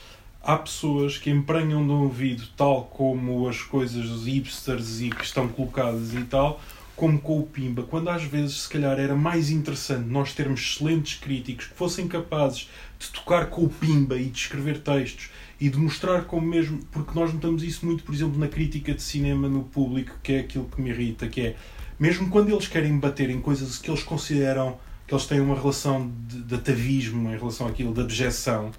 há 0.41 0.57
pessoas 0.57 1.17
que 1.17 1.29
emprenham 1.29 1.85
de 1.85 1.91
um 1.91 2.03
ouvido 2.03 2.43
tal 2.55 2.85
como 2.85 3.47
as 3.47 3.61
coisas 3.61 4.23
hipsters 4.25 5.01
e 5.01 5.09
que 5.09 5.23
estão 5.23 5.47
colocadas 5.49 6.13
e 6.13 6.23
tal, 6.23 6.61
como 6.95 7.19
com 7.19 7.39
o 7.39 7.43
Pimba, 7.43 7.83
quando 7.83 8.09
às 8.09 8.23
vezes 8.23 8.61
se 8.61 8.69
calhar 8.69 8.99
era 8.99 9.15
mais 9.15 9.49
interessante 9.49 10.07
nós 10.07 10.33
termos 10.33 10.61
excelentes 10.61 11.19
críticos 11.19 11.67
que 11.67 11.73
fossem 11.73 12.07
capazes 12.07 12.69
de 12.97 13.09
tocar 13.09 13.47
com 13.47 13.63
o 13.63 13.69
Pimba 13.69 14.17
e 14.17 14.25
de 14.25 14.37
escrever 14.37 14.79
textos 14.79 15.29
e 15.59 15.69
de 15.69 15.77
mostrar 15.77 16.23
como 16.23 16.47
mesmo, 16.47 16.79
porque 16.91 17.17
nós 17.17 17.33
notamos 17.33 17.63
isso 17.63 17.85
muito, 17.85 18.03
por 18.03 18.13
exemplo, 18.13 18.39
na 18.39 18.47
crítica 18.47 18.93
de 18.93 19.01
cinema 19.01 19.47
no 19.47 19.63
público, 19.63 20.17
que 20.23 20.33
é 20.33 20.39
aquilo 20.39 20.65
que 20.65 20.81
me 20.81 20.89
irrita, 20.89 21.27
que 21.27 21.41
é 21.41 21.55
mesmo 21.99 22.29
quando 22.29 22.49
eles 22.49 22.67
querem 22.67 22.97
bater 22.97 23.29
em 23.29 23.41
coisas 23.41 23.77
que 23.77 23.89
eles 23.89 24.03
consideram 24.03 24.77
que 25.05 25.13
eles 25.13 25.25
têm 25.25 25.39
uma 25.39 25.55
relação 25.55 26.11
de, 26.27 26.43
de 26.43 26.55
atavismo 26.55 27.29
em 27.29 27.37
relação 27.37 27.67
àquilo, 27.67 27.93
de 27.93 28.01
abjeção, 28.01 28.71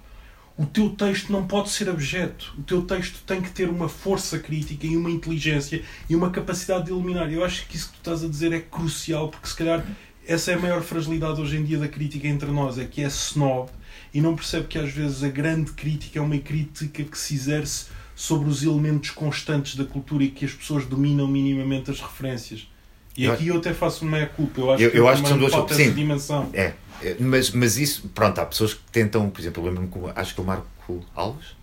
o 0.57 0.65
teu 0.65 0.89
texto 0.89 1.31
não 1.31 1.45
pode 1.45 1.69
ser 1.69 1.89
abjeto. 1.89 2.53
O 2.57 2.63
teu 2.63 2.83
texto 2.83 3.21
tem 3.25 3.41
que 3.41 3.49
ter 3.49 3.69
uma 3.69 3.89
força 3.89 4.39
crítica 4.39 4.87
e 4.87 4.95
uma 4.95 5.09
inteligência 5.09 5.83
e 6.09 6.15
uma 6.15 6.29
capacidade 6.29 6.85
de 6.85 6.91
eliminar. 6.91 7.31
Eu 7.31 7.43
acho 7.43 7.67
que 7.67 7.75
isso 7.75 7.87
que 7.87 7.95
tu 7.95 7.97
estás 7.97 8.23
a 8.23 8.27
dizer 8.27 8.53
é 8.53 8.59
crucial, 8.59 9.29
porque 9.29 9.47
se 9.47 9.55
calhar 9.55 9.85
essa 10.25 10.51
é 10.51 10.53
a 10.53 10.59
maior 10.59 10.81
fragilidade 10.81 11.41
hoje 11.41 11.57
em 11.57 11.63
dia 11.63 11.77
da 11.77 11.87
crítica 11.87 12.27
entre 12.27 12.49
nós, 12.49 12.77
é 12.77 12.85
que 12.85 13.03
é 13.03 13.07
snob 13.07 13.69
e 14.13 14.21
não 14.21 14.35
percebe 14.35 14.67
que 14.67 14.77
às 14.77 14.91
vezes 14.91 15.23
a 15.23 15.29
grande 15.29 15.71
crítica 15.71 16.19
é 16.19 16.21
uma 16.21 16.37
crítica 16.37 17.03
que 17.03 17.17
se 17.17 17.33
exerce 17.33 17.87
sobre 18.15 18.47
os 18.47 18.63
elementos 18.63 19.09
constantes 19.09 19.75
da 19.75 19.83
cultura 19.83 20.23
e 20.23 20.29
que 20.29 20.45
as 20.45 20.53
pessoas 20.53 20.85
dominam 20.85 21.27
minimamente 21.27 21.89
as 21.89 21.99
referências. 21.99 22.70
E 23.17 23.27
aqui 23.27 23.47
eu 23.47 23.57
até 23.57 23.73
faço 23.73 24.05
uma 24.05 24.25
culpa. 24.25 24.61
Eu 24.61 24.71
acho 24.71 24.83
eu, 24.83 24.91
que, 24.91 24.97
eu 24.97 25.07
acho 25.07 25.23
que 25.23 25.29
são 25.29 25.37
duas 25.37 25.53
sim, 25.75 25.91
dimensão. 25.91 26.49
É, 26.53 26.73
é, 27.01 27.15
mas, 27.19 27.51
mas 27.51 27.77
isso, 27.77 28.09
pronto, 28.13 28.39
há 28.39 28.45
pessoas 28.45 28.73
que 28.73 28.81
tentam, 28.91 29.29
por 29.29 29.41
exemplo, 29.41 29.63
eu 29.63 29.67
lembro-me 29.67 29.87
que 29.89 30.19
acho 30.19 30.35
que 30.35 30.41
o 30.41 30.43
Marco 30.43 31.05
Alves 31.15 31.61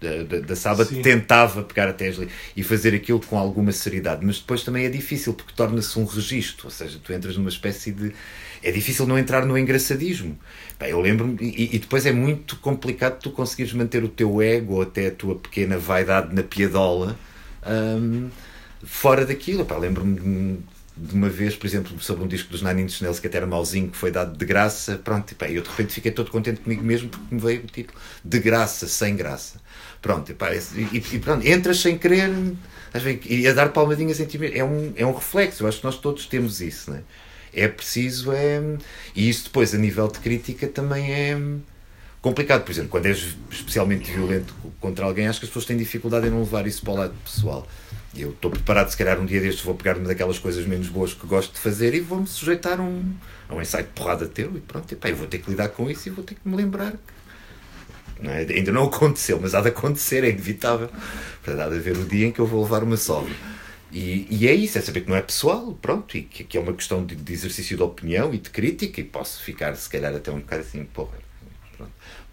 da, 0.00 0.22
da, 0.24 0.40
da 0.40 0.56
Saba 0.56 0.84
tentava 0.84 1.62
pegar 1.62 1.88
a 1.88 1.92
Tesla 1.92 2.26
e 2.54 2.62
fazer 2.62 2.94
aquilo 2.94 3.20
com 3.20 3.38
alguma 3.38 3.72
seriedade, 3.72 4.24
mas 4.24 4.38
depois 4.38 4.62
também 4.62 4.84
é 4.84 4.88
difícil 4.88 5.32
porque 5.32 5.52
torna-se 5.54 5.98
um 5.98 6.04
registro, 6.04 6.66
ou 6.66 6.70
seja, 6.70 6.98
tu 7.02 7.12
entras 7.12 7.36
numa 7.36 7.48
espécie 7.48 7.92
de. 7.92 8.12
É 8.62 8.70
difícil 8.70 9.06
não 9.06 9.18
entrar 9.18 9.44
no 9.46 9.56
engraçadismo. 9.56 10.38
Bem, 10.78 10.90
eu 10.90 11.00
lembro-me, 11.00 11.36
e, 11.40 11.76
e, 11.76 11.78
depois 11.78 12.04
é 12.04 12.12
muito 12.12 12.56
complicado 12.56 13.20
tu 13.20 13.30
conseguires 13.30 13.72
manter 13.72 14.02
o 14.02 14.08
teu 14.08 14.42
ego 14.42 14.74
ou 14.74 14.82
até 14.82 15.08
a 15.08 15.10
tua 15.10 15.36
pequena 15.36 15.78
vaidade 15.78 16.34
na 16.34 16.42
piadola 16.42 17.16
hum, 17.66 18.28
fora 18.82 19.24
daquilo. 19.24 19.66
Lembro-me 19.78 20.58
de 20.96 21.14
uma 21.14 21.28
vez, 21.28 21.54
por 21.54 21.66
exemplo, 21.66 22.00
sobre 22.00 22.24
um 22.24 22.26
disco 22.26 22.50
dos 22.50 22.62
Nine 22.62 22.82
Inch 22.82 23.02
Nails 23.02 23.20
que 23.20 23.26
até 23.26 23.36
era 23.36 23.46
mauzinho, 23.46 23.90
que 23.90 23.96
foi 23.96 24.10
dado 24.10 24.36
de 24.36 24.44
graça, 24.46 24.96
pronto, 24.96 25.30
e 25.30 25.34
pá, 25.34 25.46
eu 25.48 25.62
de 25.62 25.68
repente 25.68 25.92
fiquei 25.92 26.10
todo 26.10 26.30
contente 26.30 26.60
comigo 26.60 26.82
mesmo 26.82 27.10
porque 27.10 27.34
me 27.34 27.40
veio 27.40 27.60
o 27.60 27.66
título 27.66 27.98
de 28.24 28.38
graça, 28.38 28.88
sem 28.88 29.14
graça. 29.14 29.60
Pronto, 30.00 30.30
e, 30.32 30.34
pá, 30.34 30.54
e, 30.54 30.96
e 30.96 31.18
pronto, 31.18 31.46
entras 31.46 31.80
sem 31.80 31.98
querer 31.98 32.30
e 33.28 33.46
a 33.46 33.52
dar 33.52 33.72
palmadinhas 33.72 34.20
em 34.20 34.24
ti 34.24 34.38
mesmo. 34.38 34.56
É 34.56 34.64
um, 34.64 34.92
é 34.96 35.04
um 35.04 35.12
reflexo, 35.12 35.62
eu 35.62 35.68
acho 35.68 35.78
que 35.78 35.84
nós 35.84 35.98
todos 35.98 36.26
temos 36.26 36.60
isso, 36.60 36.90
né? 36.90 37.02
É 37.52 37.68
preciso, 37.68 38.32
é... 38.32 38.60
e 39.14 39.28
isso 39.28 39.44
depois 39.44 39.74
a 39.74 39.78
nível 39.78 40.08
de 40.08 40.18
crítica 40.18 40.66
também 40.66 41.12
é 41.12 41.38
complicado. 42.28 42.64
Por 42.64 42.72
exemplo, 42.72 42.90
quando 42.90 43.06
és 43.06 43.36
especialmente 43.50 44.10
violento 44.10 44.54
contra 44.80 45.04
alguém, 45.04 45.28
acho 45.28 45.38
que 45.38 45.46
as 45.46 45.50
pessoas 45.50 45.64
têm 45.64 45.76
dificuldade 45.76 46.26
em 46.26 46.30
não 46.30 46.40
levar 46.40 46.66
isso 46.66 46.82
para 46.82 46.92
o 46.92 46.96
lado 46.96 47.14
pessoal 47.24 47.66
eu 48.18 48.30
estou 48.30 48.50
preparado, 48.50 48.88
se 48.88 48.96
calhar 48.96 49.20
um 49.20 49.26
dia 49.26 49.40
destes 49.40 49.62
vou 49.62 49.74
pegar 49.74 49.96
uma 49.96 50.08
daquelas 50.08 50.38
coisas 50.38 50.64
menos 50.66 50.88
boas 50.88 51.12
que 51.12 51.26
gosto 51.26 51.52
de 51.52 51.60
fazer 51.60 51.94
e 51.94 52.00
vou-me 52.00 52.26
sujeitar 52.26 52.80
a 52.80 52.82
um, 52.82 53.14
a 53.48 53.54
um 53.54 53.60
ensaio 53.60 53.84
de 53.84 53.90
porrada 53.90 54.26
teu 54.26 54.56
e 54.56 54.60
pronto, 54.60 54.90
e, 54.90 54.96
pá, 54.96 55.08
eu 55.08 55.16
vou 55.16 55.26
ter 55.26 55.38
que 55.38 55.50
lidar 55.50 55.68
com 55.68 55.90
isso 55.90 56.08
e 56.08 56.10
vou 56.10 56.24
ter 56.24 56.34
que 56.34 56.40
me 56.48 56.56
lembrar 56.56 56.94
não 58.20 58.30
é? 58.30 58.38
ainda 58.38 58.72
não 58.72 58.84
aconteceu, 58.84 59.38
mas 59.40 59.54
há 59.54 59.60
de 59.60 59.68
acontecer, 59.68 60.24
é 60.24 60.30
inevitável. 60.30 60.88
Para 61.44 61.66
há 61.66 61.68
de 61.68 61.76
haver 61.76 61.98
o 61.98 62.04
dia 62.04 62.26
em 62.26 62.32
que 62.32 62.40
eu 62.40 62.46
vou 62.46 62.62
levar 62.62 62.82
uma 62.82 62.96
sova. 62.96 63.28
E, 63.92 64.26
e 64.30 64.48
é 64.48 64.54
isso, 64.54 64.78
é 64.78 64.80
saber 64.80 65.02
que 65.02 65.10
não 65.10 65.16
é 65.16 65.20
pessoal, 65.22 65.78
pronto, 65.80 66.16
e 66.16 66.22
que, 66.22 66.42
que 66.42 66.56
é 66.56 66.60
uma 66.60 66.72
questão 66.72 67.04
de, 67.04 67.14
de, 67.14 67.32
exercício 67.32 67.76
de 67.76 67.82
opinião 67.82 68.32
e 68.32 68.38
de 68.38 68.48
crítica, 68.48 69.00
e 69.00 69.04
posso 69.04 69.42
ficar, 69.42 69.76
se 69.76 69.88
calhar, 69.88 70.14
até 70.14 70.30
um 70.30 70.40
bocado 70.40 70.62
assim, 70.62 70.82
porra. 70.84 71.25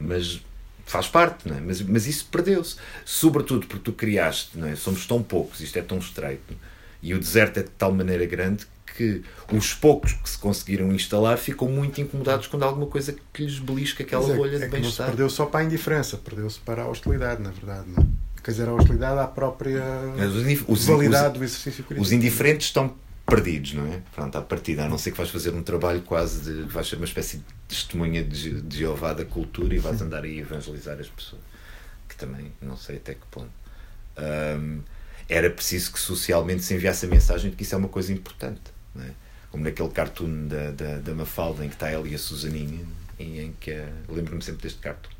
Mas 0.03 0.41
faz 0.85 1.07
parte, 1.07 1.47
não 1.47 1.57
é? 1.57 1.61
mas, 1.61 1.81
mas 1.81 2.07
isso 2.07 2.27
perdeu-se. 2.31 2.75
Sobretudo 3.05 3.65
porque 3.67 3.83
tu 3.83 3.93
criaste, 3.93 4.57
não 4.57 4.67
é? 4.67 4.75
somos 4.75 5.05
tão 5.05 5.23
poucos, 5.23 5.61
isto 5.61 5.77
é 5.77 5.81
tão 5.81 5.97
estreito, 5.97 6.53
e 7.01 7.13
o 7.13 7.19
deserto 7.19 7.59
é 7.59 7.63
de 7.63 7.69
tal 7.69 7.91
maneira 7.91 8.25
grande 8.25 8.67
que 8.95 9.23
os 9.51 9.73
poucos 9.73 10.13
que 10.13 10.29
se 10.29 10.37
conseguiram 10.37 10.91
instalar 10.93 11.37
ficam 11.37 11.67
muito 11.67 11.99
incomodados 11.99 12.47
quando 12.47 12.63
há 12.63 12.67
alguma 12.67 12.85
coisa 12.85 13.15
que 13.33 13.43
lhes 13.43 13.57
belisca 13.57 14.03
aquela 14.03 14.31
é, 14.31 14.35
bolha 14.35 14.55
é 14.57 14.59
de 14.59 14.67
bem-estar. 14.67 15.07
Perdeu 15.07 15.29
só 15.29 15.47
para 15.47 15.61
a 15.61 15.63
indiferença, 15.63 16.17
perdeu-se 16.17 16.59
para 16.59 16.83
a 16.83 16.87
hostilidade, 16.87 17.41
na 17.41 17.49
verdade. 17.49 17.89
Não? 17.89 18.07
Quer 18.43 18.51
dizer, 18.51 18.67
a 18.67 18.73
hostilidade 18.73 19.19
à 19.19 19.27
própria 19.27 19.81
os, 20.67 20.85
validade 20.85 21.33
os, 21.33 21.39
do 21.39 21.43
exercício 21.43 21.83
crítico. 21.83 22.01
Os 22.01 22.11
indiferentes 22.11 22.67
estão 22.67 22.93
perdidos, 23.25 23.73
não 23.73 23.85
é? 23.91 24.01
Pronto, 24.13 24.37
à 24.37 24.41
partida, 24.41 24.85
a 24.85 24.89
não 24.89 24.97
ser 24.97 25.11
que 25.11 25.17
vais 25.17 25.29
fazer 25.29 25.53
um 25.53 25.63
trabalho 25.63 26.01
quase 26.01 26.41
de. 26.41 26.63
vais 26.63 26.87
ser 26.87 26.97
uma 26.97 27.05
espécie 27.05 27.37
de 27.37 27.43
testemunha 27.67 28.23
de, 28.23 28.61
de 28.61 28.77
Jeová 28.77 29.13
da 29.13 29.25
cultura 29.25 29.73
e 29.73 29.79
vais 29.79 30.01
andar 30.01 30.23
aí 30.23 30.39
a 30.39 30.41
evangelizar 30.41 30.99
as 30.99 31.07
pessoas. 31.07 31.41
Que 32.07 32.15
também 32.15 32.51
não 32.61 32.77
sei 32.77 32.97
até 32.97 33.13
que 33.13 33.25
ponto. 33.31 33.51
Um, 34.17 34.81
era 35.27 35.49
preciso 35.49 35.93
que 35.93 35.99
socialmente 35.99 36.63
se 36.63 36.73
enviasse 36.73 37.05
a 37.05 37.09
mensagem 37.09 37.49
de 37.49 37.55
que 37.55 37.63
isso 37.63 37.73
é 37.73 37.77
uma 37.77 37.87
coisa 37.87 38.11
importante, 38.11 38.61
não 38.93 39.03
é? 39.03 39.11
Como 39.49 39.63
naquele 39.63 39.89
cartoon 39.89 40.47
da, 40.47 40.71
da, 40.71 40.97
da 40.97 41.13
Mafalda 41.13 41.63
em 41.63 41.69
que 41.69 41.75
está 41.75 41.89
ela 41.89 42.07
e 42.07 42.13
a 42.13 42.19
Susaninha, 42.19 42.85
e 43.17 43.39
em 43.39 43.53
que. 43.59 43.71
Lembro-me 44.09 44.41
sempre 44.41 44.63
deste 44.63 44.79
cartoon 44.79 45.13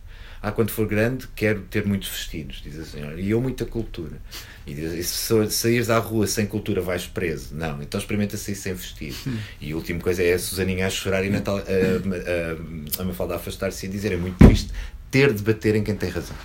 ah, 0.44 0.52
quando 0.52 0.72
for 0.72 0.86
grande, 0.86 1.26
quero 1.34 1.62
ter 1.62 1.86
muitos 1.86 2.10
vestidos, 2.10 2.62
diz 2.62 2.78
a 2.78 2.84
senhora. 2.84 3.18
E 3.18 3.30
eu, 3.30 3.40
muita 3.40 3.66
cultura. 3.66 4.22
E 4.66 4.72
e 4.72 5.04
se 5.04 5.52
saíres 5.52 5.90
à 5.90 6.00
rua 6.00 6.26
sem 6.26 6.46
cultura, 6.46 6.82
vais 6.82 7.06
preso. 7.06 7.54
Não, 7.54 7.82
então 7.82 8.00
experimenta 8.00 8.38
sair 8.38 8.56
sem 8.56 8.74
vestido. 8.74 9.16
Hum. 9.28 9.38
E 9.60 9.72
a 9.72 9.76
última 9.76 10.00
coisa 10.00 10.24
é 10.24 10.34
a 10.34 10.40
Susaninha 10.40 10.88
a 10.88 10.90
chorar 10.90 11.26
e 11.26 11.30
Natal, 11.30 11.58
a, 11.58 13.00
a, 13.00 13.02
a, 13.02 13.06
Mafalda 13.06 13.34
a 13.34 13.38
afastar-se 13.38 13.86
e 13.86 13.90
a 13.90 13.92
dizer: 13.92 14.14
é 14.14 14.18
muito 14.18 14.38
triste 14.38 14.72
ter 15.12 15.34
de 15.34 15.44
bater 15.44 15.76
em 15.76 15.84
quem 15.84 15.96
tem 15.96 16.10
razão. 16.10 16.36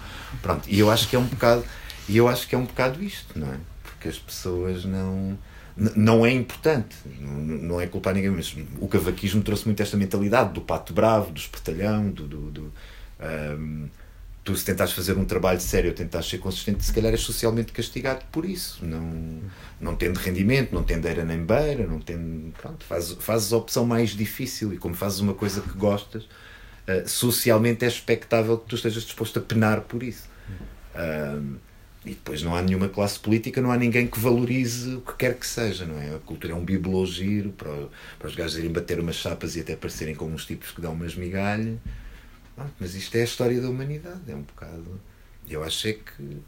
Pronto, 0.43 0.69
e 0.69 0.79
eu 0.79 0.91
acho 0.91 1.09
que 1.09 1.17
é 1.17 1.19
um 1.19 1.25
bocado, 1.25 1.65
e 2.09 2.17
eu 2.17 2.29
acho 2.29 2.47
que 2.47 2.55
é 2.55 2.59
um 2.59 2.65
bocado 2.65 3.03
isto, 3.03 3.39
não 3.39 3.49
é? 3.49 3.57
Porque 3.83 4.09
as 4.09 4.19
pessoas 4.19 4.85
não 4.85 5.39
não 5.95 6.27
é 6.27 6.33
importante, 6.33 6.97
não 7.21 7.81
é 7.81 7.87
culpar 7.87 8.13
ninguém, 8.13 8.31
mas 8.31 8.55
o 8.81 8.89
cavaquismo 8.89 9.43
trouxe 9.43 9.65
muito 9.65 9.81
esta 9.81 9.97
mentalidade 9.97 10.53
do 10.53 10.61
pato 10.61 10.93
bravo, 10.93 11.31
do 11.31 11.39
espertalhão, 11.39 12.11
do, 12.11 12.27
do, 12.27 12.51
do 12.51 12.73
um, 13.21 13.89
tu, 14.49 14.57
se 14.57 14.65
tentares 14.65 14.95
fazer 14.95 15.19
um 15.19 15.27
trabalho 15.27 15.61
sério 15.61 15.93
tentares 15.93 16.27
ser 16.27 16.39
consistente, 16.39 16.83
se 16.83 16.91
calhar 16.91 17.13
és 17.13 17.21
socialmente 17.21 17.71
castigado 17.71 18.25
por 18.33 18.47
isso. 18.47 18.83
Não, 18.83 19.43
não 19.79 19.95
tendo 19.95 20.17
rendimento, 20.17 20.75
não 20.75 20.83
tendo 20.83 21.07
era 21.07 21.23
nem 21.23 21.45
beira, 21.45 21.87
não 21.87 22.01
tendo. 22.01 22.51
Pronto, 22.53 22.83
fazes, 22.83 23.17
fazes 23.21 23.53
a 23.53 23.59
opção 23.59 23.85
mais 23.85 24.11
difícil 24.11 24.73
e 24.73 24.79
como 24.79 24.95
fazes 24.95 25.21
uma 25.21 25.35
coisa 25.35 25.61
que 25.61 25.77
gostas, 25.77 26.23
uh, 26.25 27.07
socialmente 27.07 27.85
é 27.85 27.89
expectável 27.89 28.57
que 28.57 28.69
tu 28.69 28.77
estejas 28.77 29.03
disposto 29.03 29.39
a 29.39 29.43
penar 29.43 29.83
por 29.83 30.03
isso. 30.03 30.29
E 32.07 32.11
depois 32.11 32.43
não 32.43 32.57
há 32.57 32.63
nenhuma 32.63 32.89
classe 32.89 33.19
política, 33.19 33.61
não 33.61 33.71
há 33.71 33.77
ninguém 33.77 34.07
que 34.07 34.19
valorize 34.19 34.95
o 34.95 35.01
que 35.03 35.15
quer 35.15 35.35
que 35.35 35.47
seja, 35.47 35.85
não 35.85 36.01
é? 36.01 36.15
A 36.15 36.19
cultura 36.19 36.55
é 36.55 36.57
um 36.57 36.65
bibelô 36.65 37.05
giro 37.05 37.51
para, 37.51 37.71
para 38.19 38.29
os 38.29 38.35
gajos 38.35 38.57
irem 38.57 38.73
bater 38.73 38.99
umas 38.99 39.17
chapas 39.17 39.57
e 39.57 39.61
até 39.61 39.77
parecerem 39.77 40.15
como 40.15 40.33
uns 40.35 40.47
tipos 40.47 40.71
que 40.71 40.81
dão 40.81 40.95
umas 40.95 41.15
migalhas. 41.15 41.77
Mas 42.79 42.95
isto 42.95 43.15
é 43.17 43.21
a 43.23 43.25
história 43.25 43.61
da 43.61 43.69
humanidade, 43.69 44.21
é 44.29 44.35
um 44.35 44.43
bocado. 44.43 45.01
Eu 45.49 45.65
acho 45.65 45.89
é 45.89 45.93
que, 45.95 46.39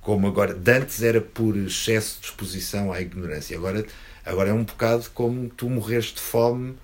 como 0.00 0.26
agora, 0.26 0.54
Dantes 0.54 1.02
era 1.02 1.20
por 1.20 1.56
excesso 1.56 2.20
de 2.20 2.26
exposição 2.26 2.92
à 2.92 3.00
ignorância, 3.00 3.56
agora, 3.56 3.84
agora 4.24 4.50
é 4.50 4.52
um 4.52 4.64
bocado 4.64 5.10
como 5.10 5.48
tu 5.48 5.68
morreres 5.68 6.06
de 6.06 6.20
fome 6.20 6.76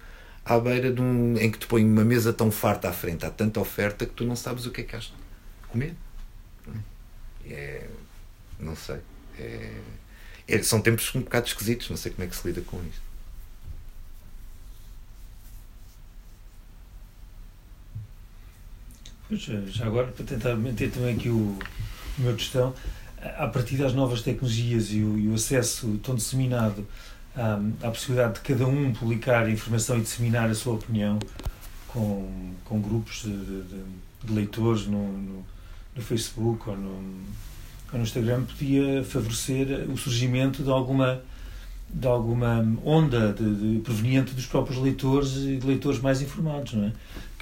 à 0.44 0.58
beira 0.58 0.92
de 0.92 1.00
um. 1.00 1.36
em 1.38 1.50
que 1.50 1.58
te 1.58 1.66
põe 1.66 1.84
uma 1.84 2.04
mesa 2.04 2.32
tão 2.32 2.50
farta 2.50 2.88
à 2.88 2.92
frente, 2.92 3.24
há 3.24 3.30
tanta 3.30 3.60
oferta 3.60 4.06
que 4.06 4.12
tu 4.12 4.24
não 4.24 4.36
sabes 4.36 4.66
o 4.66 4.70
que 4.70 4.80
é 4.80 4.84
que 4.84 4.96
has 4.96 5.12
comer. 5.68 5.94
É. 7.46 7.88
não 8.60 8.76
sei. 8.76 8.98
É, 9.38 9.80
é, 10.46 10.62
são 10.62 10.80
tempos 10.80 11.14
um 11.14 11.20
bocado 11.22 11.46
esquisitos, 11.46 11.88
não 11.90 11.96
sei 11.96 12.12
como 12.12 12.24
é 12.24 12.26
que 12.28 12.36
se 12.36 12.46
lida 12.46 12.60
com 12.62 12.78
isto. 12.84 13.02
Pois, 19.21 19.21
eh, 19.21 19.21
já 19.36 19.86
agora, 19.86 20.08
para 20.08 20.24
tentar 20.24 20.54
manter 20.56 20.90
também 20.90 21.14
aqui 21.14 21.28
o, 21.28 21.58
o 22.18 22.22
meu 22.22 22.34
questão, 22.34 22.74
a 23.38 23.46
partir 23.46 23.76
das 23.76 23.94
novas 23.94 24.22
tecnologias 24.22 24.90
e 24.90 25.02
o, 25.02 25.18
e 25.18 25.28
o 25.28 25.34
acesso 25.34 25.98
tão 26.02 26.14
disseminado 26.14 26.86
um, 27.36 27.86
à 27.86 27.90
possibilidade 27.90 28.34
de 28.34 28.40
cada 28.40 28.66
um 28.66 28.92
publicar 28.92 29.48
informação 29.48 29.98
e 29.98 30.00
disseminar 30.00 30.50
a 30.50 30.54
sua 30.54 30.74
opinião 30.74 31.18
com, 31.88 32.54
com 32.64 32.80
grupos 32.80 33.22
de, 33.22 33.36
de, 33.36 33.62
de 34.24 34.32
leitores 34.32 34.86
no, 34.86 35.06
no, 35.06 35.44
no, 35.94 36.02
Facebook 36.02 36.68
ou 36.68 36.76
no, 36.76 36.90
ou 37.92 37.98
no 37.98 38.02
Instagram, 38.02 38.44
podia 38.44 39.04
favorecer 39.04 39.88
o 39.90 39.96
surgimento 39.96 40.62
de 40.62 40.70
alguma 40.70 41.20
de 41.94 42.06
alguma 42.06 42.66
onda 42.86 43.34
de, 43.34 43.74
de, 43.74 43.80
proveniente 43.80 44.32
dos 44.32 44.46
próprios 44.46 44.78
leitores 44.78 45.36
e 45.36 45.58
de 45.58 45.66
leitores 45.66 46.00
mais 46.00 46.22
informados, 46.22 46.72
não 46.72 46.86
é? 46.86 46.92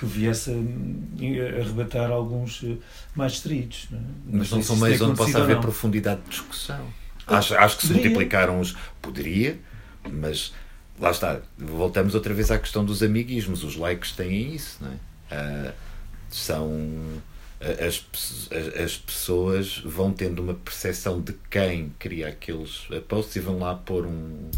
Que 0.00 0.06
viesse 0.06 0.50
a, 0.50 1.60
arrebatar 1.60 2.10
alguns 2.10 2.62
eh, 2.64 2.76
mais 3.14 3.32
distritos. 3.32 3.86
Não 3.90 3.98
é? 3.98 4.02
Mas 4.32 4.50
não 4.50 4.62
são 4.62 4.76
meios 4.76 5.00
onde 5.02 5.14
possa 5.14 5.42
haver 5.42 5.60
profundidade 5.60 6.22
de 6.22 6.30
discussão. 6.30 6.86
Ah, 7.26 7.36
acho, 7.36 7.54
acho 7.54 7.76
que 7.76 7.82
se 7.82 7.88
poderia. 7.88 8.10
multiplicaram 8.10 8.60
os. 8.60 8.76
Poderia, 9.02 9.58
mas 10.10 10.54
lá 10.98 11.10
está. 11.10 11.40
Voltamos 11.58 12.14
outra 12.14 12.32
vez 12.32 12.50
à 12.50 12.58
questão 12.58 12.82
dos 12.82 13.02
amiguismos. 13.02 13.62
Os 13.62 13.76
likes 13.76 14.12
têm 14.12 14.54
isso, 14.54 14.78
não 14.80 14.90
é? 14.90 15.68
Uh, 15.68 15.72
são 16.30 17.22
as, 17.60 18.02
as, 18.50 18.82
as, 18.82 18.96
pessoas 18.96 19.82
vão 19.84 20.12
tendo 20.12 20.42
uma 20.42 20.54
percepção 20.54 21.20
de 21.20 21.34
quem 21.50 21.92
cria 21.98 22.28
aqueles 22.28 22.88
posts 23.06 23.36
e 23.36 23.40
vão 23.40 23.58
lá 23.58 23.74
pôr 23.74 24.06
um, 24.06 24.50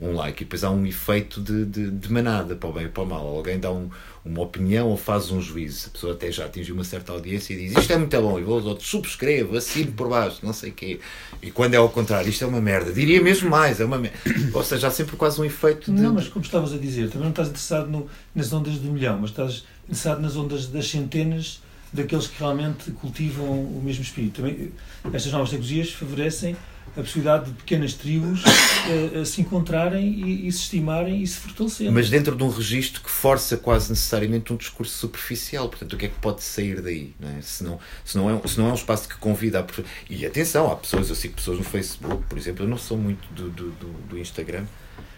um 0.00 0.12
like. 0.12 0.42
E 0.42 0.44
depois 0.44 0.62
há 0.62 0.70
um 0.70 0.86
efeito 0.86 1.40
de, 1.40 1.64
de, 1.64 1.90
de 1.90 2.12
manada, 2.12 2.54
para 2.54 2.68
o 2.68 2.72
bem 2.72 2.86
e 2.86 2.88
para 2.88 3.02
o 3.02 3.06
mal. 3.06 3.26
Alguém 3.26 3.58
dá 3.58 3.72
um, 3.72 3.90
uma 4.24 4.40
opinião 4.40 4.88
ou 4.88 4.96
faz 4.96 5.30
um 5.30 5.40
juízo. 5.40 5.88
A 5.88 5.90
pessoa 5.90 6.12
até 6.14 6.32
já 6.32 6.46
atingiu 6.46 6.74
uma 6.74 6.84
certa 6.84 7.12
audiência 7.12 7.52
e 7.52 7.68
diz 7.68 7.76
isto 7.76 7.92
é 7.92 7.98
muito 7.98 8.20
bom. 8.22 8.38
E 8.38 8.42
os 8.42 8.64
outros 8.64 8.88
subscrevo, 8.88 9.56
assino 9.56 9.92
por 9.92 10.08
baixo, 10.08 10.38
não 10.42 10.52
sei 10.52 10.70
o 10.70 10.72
quê. 10.72 10.98
E 11.42 11.50
quando 11.50 11.74
é 11.74 11.76
ao 11.76 11.90
contrário, 11.90 12.30
isto 12.30 12.42
é 12.42 12.46
uma 12.46 12.60
merda. 12.60 12.90
Diria 12.90 13.20
mesmo 13.20 13.50
mais, 13.50 13.80
é 13.80 13.84
uma 13.84 13.98
merda. 13.98 14.18
Ou 14.54 14.64
seja, 14.64 14.88
há 14.88 14.90
sempre 14.90 15.16
quase 15.16 15.38
um 15.40 15.44
efeito 15.44 15.92
de. 15.92 16.00
Não, 16.00 16.14
mas 16.14 16.28
como 16.28 16.44
estavas 16.44 16.72
a 16.72 16.78
dizer, 16.78 17.08
também 17.08 17.24
não 17.24 17.30
estás 17.30 17.48
interessado 17.48 17.90
no, 17.90 18.08
nas 18.34 18.50
ondas 18.52 18.78
do 18.78 18.90
milhão, 18.90 19.18
mas 19.20 19.30
estás 19.30 19.64
interessado 19.84 20.22
nas 20.22 20.36
ondas 20.36 20.66
das 20.68 20.88
centenas 20.88 21.60
daqueles 21.92 22.26
que 22.26 22.38
realmente 22.38 22.90
cultivam 22.92 23.46
o 23.46 23.80
mesmo 23.84 24.02
espírito. 24.02 24.40
Também, 24.40 24.72
estas 25.12 25.30
novas 25.32 25.50
tecnologias 25.50 25.92
favorecem 25.92 26.56
a 26.96 27.00
possibilidade 27.00 27.46
de 27.46 27.52
pequenas 27.52 27.94
tribos 27.94 28.42
uh, 29.14 29.24
se 29.26 29.40
encontrarem 29.40 30.06
e, 30.06 30.46
e, 30.46 30.52
se 30.52 30.60
estimarem 30.60 31.22
e 31.22 31.26
se 31.26 31.38
fortalecerem. 31.38 31.92
Mas 31.92 32.08
dentro 32.08 32.36
de 32.36 32.42
um 32.42 32.48
registro 32.48 33.02
que 33.02 33.10
força 33.10 33.56
quase 33.56 33.90
necessariamente 33.90 34.52
um 34.52 34.56
discurso 34.56 34.96
superficial. 34.96 35.68
Portanto, 35.68 35.92
o 35.94 35.96
que 35.96 36.06
é 36.06 36.08
que 36.08 36.18
pode 36.20 36.42
sair 36.42 36.80
daí? 36.80 37.14
Não 37.18 37.28
é? 37.28 37.40
se, 37.42 37.64
não, 37.64 37.78
se, 38.04 38.16
não 38.16 38.30
é, 38.30 38.48
se 38.48 38.58
não 38.58 38.68
é 38.68 38.72
um 38.72 38.76
espaço 38.76 39.08
que 39.08 39.16
convida 39.16 39.60
a. 39.60 39.66
E 40.08 40.24
atenção, 40.24 40.70
há 40.70 40.76
pessoas, 40.76 41.08
eu 41.08 41.14
sigo 41.14 41.34
pessoas 41.34 41.58
no 41.58 41.64
Facebook, 41.64 42.24
por 42.28 42.38
exemplo, 42.38 42.64
eu 42.64 42.68
não 42.68 42.78
sou 42.78 42.96
muito 42.96 43.26
do, 43.34 43.50
do, 43.50 43.70
do, 43.72 43.92
do 44.08 44.18
Instagram. 44.18 44.64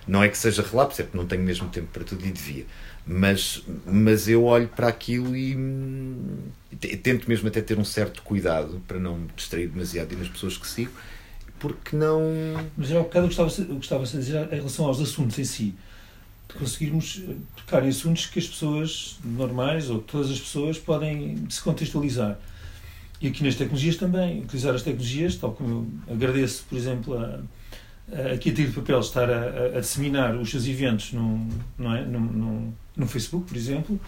Não 0.06 0.22
é 0.22 0.28
que 0.28 0.38
seja 0.38 0.62
relapso, 0.62 1.00
é 1.00 1.04
porque 1.04 1.18
não 1.18 1.26
tenho 1.26 1.42
mesmo 1.42 1.68
tempo 1.68 1.88
para 1.92 2.04
tudo 2.04 2.24
e 2.24 2.30
devia. 2.30 2.64
Mas, 3.04 3.62
mas 3.84 4.28
eu 4.28 4.44
olho 4.44 4.68
para 4.68 4.88
aquilo 4.88 5.36
e 5.36 5.54
tento 7.02 7.28
mesmo 7.28 7.48
até 7.48 7.60
ter 7.60 7.78
um 7.78 7.84
certo 7.84 8.22
cuidado 8.22 8.80
para 8.86 8.98
não 8.98 9.18
me 9.18 9.28
distrair 9.34 9.68
demasiado 9.68 10.16
nas 10.16 10.28
pessoas 10.28 10.56
que 10.56 10.66
sigo, 10.66 10.92
porque 11.58 11.96
não. 11.96 12.20
Mas 12.76 12.90
era 12.90 13.00
um 13.00 13.04
bocado 13.04 13.26
o 13.26 13.28
que 13.28 13.84
estava 13.84 14.02
a 14.02 14.06
dizer 14.06 14.52
em 14.52 14.56
relação 14.56 14.86
aos 14.86 15.00
assuntos 15.00 15.38
em 15.38 15.44
si. 15.44 15.74
De 16.48 16.54
conseguirmos 16.54 17.22
tocar 17.56 17.84
em 17.84 17.88
assuntos 17.88 18.26
que 18.26 18.38
as 18.38 18.46
pessoas 18.46 19.18
normais 19.24 19.90
ou 19.90 20.00
que 20.00 20.12
todas 20.12 20.30
as 20.30 20.38
pessoas 20.38 20.78
podem 20.78 21.44
se 21.50 21.60
contextualizar. 21.60 22.38
E 23.20 23.28
aqui 23.28 23.42
nas 23.42 23.54
tecnologias 23.54 23.96
também, 23.96 24.42
utilizar 24.42 24.74
as 24.74 24.82
tecnologias, 24.82 25.36
tal 25.36 25.52
como 25.52 25.90
eu 26.06 26.14
agradeço, 26.14 26.64
por 26.68 26.76
exemplo, 26.76 27.18
a, 27.18 27.40
aqui 28.32 28.50
a 28.50 28.54
Tiro 28.54 28.68
de 28.68 28.74
Papel 28.74 29.00
estar 29.00 29.30
a, 29.30 29.76
a, 29.76 29.80
disseminar 29.80 30.36
os 30.36 30.50
seus 30.50 30.66
eventos 30.66 31.12
no, 31.12 31.48
não 31.78 31.94
é? 31.94 32.04
no, 32.04 32.20
no, 32.20 32.74
no, 32.94 33.06
Facebook, 33.06 33.48
por 33.48 33.56
exemplo, 33.56 33.98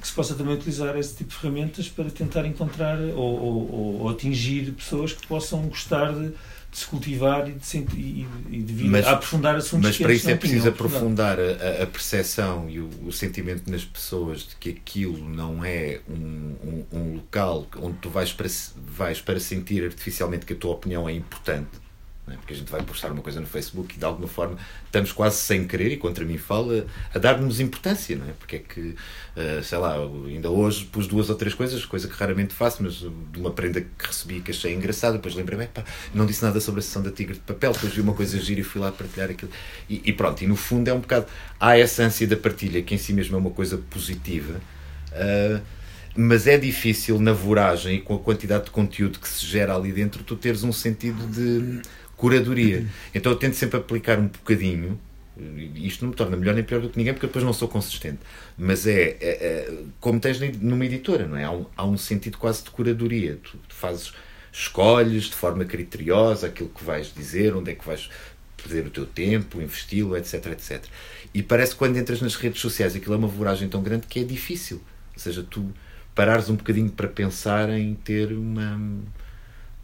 que 0.00 0.06
se 0.06 0.12
possa 0.12 0.34
também 0.34 0.54
utilizar 0.54 0.96
esse 0.96 1.16
tipo 1.16 1.30
de 1.30 1.36
ferramentas 1.36 1.88
para 1.88 2.10
tentar 2.10 2.46
encontrar 2.46 2.98
ou, 3.00 3.16
ou, 3.16 4.00
ou 4.02 4.08
atingir 4.10 4.72
pessoas 4.72 5.14
que 5.14 5.26
possam 5.26 5.62
gostar 5.62 6.12
de, 6.12 6.32
de 6.70 6.78
se 6.78 6.86
cultivar 6.86 7.48
e 7.48 7.52
de, 7.52 7.66
sentir, 7.66 7.98
e, 7.98 8.28
e 8.50 8.62
de 8.62 8.72
vir 8.72 8.88
mas, 8.90 9.06
a 9.06 9.12
aprofundar 9.12 9.56
assuntos 9.56 9.88
Mas 9.88 9.98
para 9.98 10.12
isso 10.12 10.30
é 10.30 10.36
preciso 10.36 10.68
aprofundar 10.68 11.38
a, 11.40 11.82
a 11.82 11.86
percepção 11.86 12.70
e 12.70 12.78
o, 12.78 12.88
o, 13.06 13.12
sentimento 13.12 13.68
nas 13.70 13.84
pessoas 13.84 14.40
de 14.42 14.56
que 14.56 14.70
aquilo 14.70 15.28
não 15.28 15.64
é 15.64 16.00
um, 16.08 16.54
um, 16.64 16.86
um 16.92 17.14
local 17.16 17.66
onde 17.76 17.98
tu 17.98 18.08
vais 18.08 18.32
para, 18.32 18.48
vais 18.76 19.20
para 19.20 19.40
sentir 19.40 19.84
artificialmente 19.84 20.46
que 20.46 20.52
a 20.52 20.56
tua 20.56 20.72
opinião 20.72 21.08
é 21.08 21.12
importante 21.12 21.89
é? 22.34 22.36
porque 22.36 22.54
a 22.54 22.56
gente 22.56 22.70
vai 22.70 22.82
postar 22.82 23.10
uma 23.12 23.22
coisa 23.22 23.40
no 23.40 23.46
Facebook 23.46 23.94
e 23.94 23.98
de 23.98 24.04
alguma 24.04 24.28
forma 24.28 24.56
estamos 24.84 25.12
quase 25.12 25.36
sem 25.36 25.66
querer, 25.66 25.92
e 25.92 25.96
contra 25.96 26.24
mim 26.24 26.38
fala, 26.38 26.86
a 27.14 27.18
dar-nos 27.18 27.60
importância, 27.60 28.16
não 28.16 28.26
é? 28.28 28.32
Porque 28.32 28.56
é 28.56 28.58
que, 28.58 28.80
uh, 28.80 29.62
sei 29.62 29.78
lá, 29.78 29.96
ainda 30.26 30.50
hoje 30.50 30.84
pus 30.86 31.06
duas 31.06 31.30
ou 31.30 31.36
três 31.36 31.54
coisas, 31.54 31.84
coisa 31.84 32.08
que 32.08 32.14
raramente 32.14 32.54
faço, 32.54 32.82
mas 32.82 32.94
de 32.94 33.38
uma 33.38 33.50
prenda 33.50 33.80
que 33.80 34.06
recebi 34.06 34.40
que 34.40 34.50
achei 34.50 34.74
engraçada, 34.74 35.16
depois 35.16 35.34
lembrei-me, 35.34 35.68
não 36.14 36.26
disse 36.26 36.42
nada 36.42 36.60
sobre 36.60 36.80
a 36.80 36.82
sessão 36.82 37.02
da 37.02 37.10
Tigre 37.10 37.34
de 37.34 37.40
Papel, 37.40 37.72
depois 37.72 37.92
vi 37.92 38.00
uma 38.00 38.14
coisa 38.14 38.38
gira 38.38 38.60
e 38.60 38.64
fui 38.64 38.80
lá 38.80 38.90
partilhar 38.90 39.30
aquilo. 39.30 39.50
E, 39.88 40.02
e, 40.04 40.12
pronto, 40.12 40.42
e 40.42 40.46
no 40.46 40.56
fundo 40.56 40.88
é 40.88 40.92
um 40.92 41.00
bocado, 41.00 41.26
há 41.58 41.78
essa 41.78 42.02
ânsia 42.02 42.26
da 42.26 42.36
partilha, 42.36 42.82
que 42.82 42.94
em 42.94 42.98
si 42.98 43.12
mesmo 43.12 43.36
é 43.36 43.38
uma 43.38 43.50
coisa 43.50 43.78
positiva. 43.78 44.60
Uh, 45.12 45.60
mas 46.16 46.46
é 46.46 46.58
difícil 46.58 47.20
na 47.20 47.32
voragem 47.32 47.96
e 47.96 48.00
com 48.00 48.14
a 48.14 48.18
quantidade 48.18 48.64
de 48.64 48.70
conteúdo 48.70 49.18
que 49.18 49.28
se 49.28 49.46
gera 49.46 49.74
ali 49.74 49.92
dentro 49.92 50.24
tu 50.24 50.36
teres 50.36 50.64
um 50.64 50.72
sentido 50.72 51.26
de 51.28 51.80
curadoria. 52.20 52.86
Então 53.14 53.32
eu 53.32 53.38
tento 53.38 53.54
sempre 53.54 53.78
aplicar 53.78 54.18
um 54.18 54.28
bocadinho 54.28 55.00
Isto 55.74 56.04
não 56.04 56.10
me 56.10 56.16
torna 56.16 56.36
melhor 56.36 56.54
nem 56.54 56.62
pior 56.62 56.82
do 56.82 56.90
que 56.90 56.98
ninguém, 56.98 57.14
porque 57.14 57.26
depois 57.26 57.42
não 57.42 57.52
sou 57.54 57.66
consistente. 57.66 58.18
Mas 58.58 58.86
é, 58.86 59.16
é, 59.20 59.30
é 59.30 59.74
como 59.98 60.20
tens 60.20 60.38
numa 60.60 60.84
editora, 60.84 61.26
não 61.26 61.36
é? 61.38 61.44
Há 61.44 61.50
um, 61.50 61.66
há 61.74 61.86
um 61.86 61.96
sentido 61.96 62.36
quase 62.36 62.62
de 62.62 62.70
curadoria. 62.70 63.38
Tu, 63.42 63.56
tu, 63.66 63.74
fazes, 63.74 64.12
escolhes 64.52 65.24
de 65.24 65.34
forma 65.34 65.64
criteriosa 65.64 66.48
aquilo 66.48 66.68
que 66.68 66.84
vais 66.84 67.12
dizer, 67.14 67.56
onde 67.56 67.70
é 67.70 67.74
que 67.74 67.86
vais 67.86 68.10
perder 68.62 68.86
o 68.86 68.90
teu 68.90 69.06
tempo, 69.06 69.62
investi-lo, 69.62 70.14
etc, 70.14 70.46
etc. 70.48 70.84
E 71.32 71.42
parece 71.42 71.72
que 71.72 71.78
quando 71.78 71.96
entras 71.96 72.20
nas 72.20 72.34
redes 72.36 72.60
sociais 72.60 72.94
aquilo 72.94 73.14
é 73.14 73.16
uma 73.16 73.28
voragem 73.28 73.66
tão 73.66 73.82
grande 73.82 74.06
que 74.06 74.20
é 74.20 74.24
difícil. 74.24 74.82
Ou 75.14 75.18
seja, 75.18 75.42
tu 75.42 75.72
parares 76.14 76.50
um 76.50 76.56
bocadinho 76.56 76.90
para 76.90 77.08
pensar 77.08 77.70
em 77.70 77.94
ter 77.94 78.32
uma, 78.32 78.78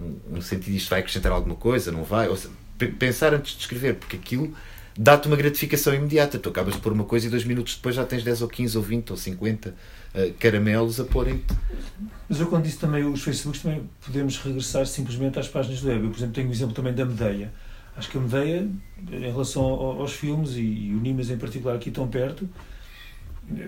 um, 0.01 0.37
um 0.37 0.41
sentido, 0.41 0.75
isto 0.75 0.91
vai 0.91 1.01
acrescentar 1.01 1.33
alguma 1.33 1.55
coisa, 1.55 1.91
não 1.91 2.05
vai? 2.05 2.29
Ou 2.29 2.37
seja, 2.37 2.53
pensar 2.99 3.35
antes 3.35 3.55
de 3.55 3.61
escrever, 3.61 3.95
porque 3.95 4.17
aquilo 4.17 4.55
dá-te 4.99 5.29
uma 5.29 5.37
gratificação 5.37 5.95
imediata. 5.95 6.39
Tu 6.39 6.49
acabas 6.49 6.75
de 6.75 6.81
pôr 6.81 6.93
uma 6.93 7.05
coisa 7.05 7.27
e 7.27 7.31
dois 7.31 7.45
minutos 7.45 7.77
depois 7.77 7.95
já 7.95 8.05
tens 8.05 8.23
10 8.23 8.43
ou 8.43 8.49
15 8.49 8.77
ou 8.77 8.83
20 8.83 9.11
ou 9.11 9.17
50 9.17 9.71
uh, 9.71 9.75
caramelos 10.39 11.01
a 11.01 11.05
porem-te. 11.05 11.55
Mas 12.29 12.41
eu 12.41 12.47
quando 12.47 12.65
disse 12.65 12.79
também 12.79 13.05
os 13.05 13.23
Facebooks 13.23 13.63
também 13.63 13.89
podemos 14.05 14.39
regressar 14.39 14.87
simplesmente 14.87 15.39
às 15.39 15.49
páginas 15.49 15.81
do 15.81 15.89
web. 15.89 16.05
Eu, 16.05 16.11
por 16.11 16.19
exemplo, 16.19 16.35
tenho 16.35 16.49
o 16.49 16.53
exemplo 16.53 16.75
também 16.75 16.95
da 16.95 17.05
Medeia. 17.05 17.53
Acho 17.97 18.11
que 18.11 18.19
a 18.19 18.21
Medeia, 18.21 18.69
em 19.11 19.21
relação 19.21 19.63
aos 19.63 20.13
filmes 20.13 20.53
e, 20.53 20.61
e 20.61 20.95
o 20.95 21.01
Nimas 21.01 21.31
em 21.31 21.39
particular 21.39 21.77
aqui 21.77 21.91
tão 21.91 22.07
perto, 22.07 22.47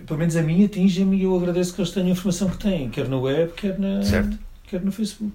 pelo 0.07 0.19
menos 0.19 0.37
a 0.37 0.43
mim 0.43 0.65
atinge-me 0.65 1.17
e 1.17 1.23
eu 1.23 1.35
agradeço 1.35 1.73
que 1.73 1.81
eles 1.81 1.91
tenham 1.93 2.09
a 2.09 2.11
informação 2.11 2.51
que 2.51 2.59
têm, 2.59 2.91
quer 2.91 3.09
na 3.09 3.17
web, 3.17 3.53
quer, 3.55 3.79
na, 3.79 4.03
certo. 4.03 4.39
quer 4.65 4.83
no 4.83 4.93
Facebook. 4.93 5.33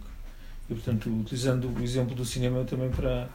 E, 0.73 0.75
portanto, 0.75 1.09
utilizando 1.09 1.69
o 1.69 1.83
exemplo 1.83 2.15
do 2.15 2.25
cinema 2.25 2.63
também 2.63 2.89
para, 2.89 3.29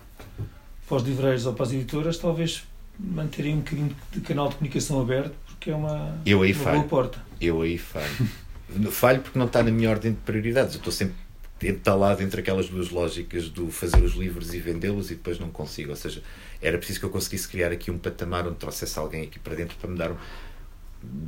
para 0.89 0.97
os 0.97 1.03
livreiros 1.05 1.47
ou 1.47 1.55
para 1.55 1.67
as 1.67 1.73
editoras, 1.73 2.19
talvez 2.19 2.65
manterem 2.99 3.55
um 3.55 3.59
bocadinho 3.59 3.97
de 4.11 4.21
canal 4.21 4.49
de 4.49 4.57
comunicação 4.57 5.01
aberto, 5.01 5.33
porque 5.47 5.71
é 5.71 5.77
uma, 5.77 6.19
eu 6.27 6.43
aí 6.43 6.53
uma 6.53 6.65
falho. 6.65 6.77
boa 6.79 6.89
porta. 6.89 7.25
Eu 7.41 7.63
aí 7.63 7.79
falho. 7.79 8.29
falho 8.91 9.21
porque 9.21 9.39
não 9.39 9.47
está 9.47 9.63
na 9.63 9.71
minha 9.71 9.89
ordem 9.89 10.13
de 10.13 10.19
prioridades. 10.19 10.75
Eu 10.75 10.79
estou 10.79 10.93
sempre 10.93 11.15
entalado 11.63 12.23
entre 12.23 12.41
aquelas 12.41 12.69
duas 12.69 12.91
lógicas 12.91 13.49
do 13.49 13.71
fazer 13.71 14.03
os 14.03 14.15
livros 14.15 14.53
e 14.53 14.59
vendê-los 14.59 15.11
e 15.11 15.15
depois 15.15 15.39
não 15.39 15.51
consigo. 15.51 15.91
Ou 15.91 15.97
seja, 15.97 16.23
era 16.61 16.77
preciso 16.77 17.01
que 17.01 17.07
eu 17.07 17.11
conseguisse 17.11 17.49
criar 17.49 17.71
aqui 17.71 17.91
um 17.91 17.99
patamar 17.99 18.47
onde 18.47 18.57
trouxesse 18.57 18.99
alguém 18.99 19.23
aqui 19.23 19.39
para 19.39 19.55
dentro 19.55 19.77
para 19.77 19.89
me 19.89 19.97
dar 19.97 20.11
um... 20.11 20.17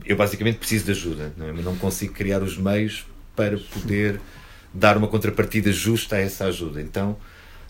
Eu 0.05 0.17
basicamente 0.17 0.59
preciso 0.59 0.87
de 0.87 0.91
ajuda, 0.91 1.33
não, 1.37 1.47
é? 1.47 1.53
não 1.53 1.77
consigo 1.77 2.13
criar 2.13 2.43
os 2.43 2.59
meios 2.59 3.07
para 3.37 3.57
poder 3.57 4.21
dar 4.73 4.97
uma 4.97 5.09
contrapartida 5.09 5.73
justa 5.73 6.17
a 6.17 6.21
essa 6.21 6.47
ajuda. 6.47 6.81
Então 6.81 7.17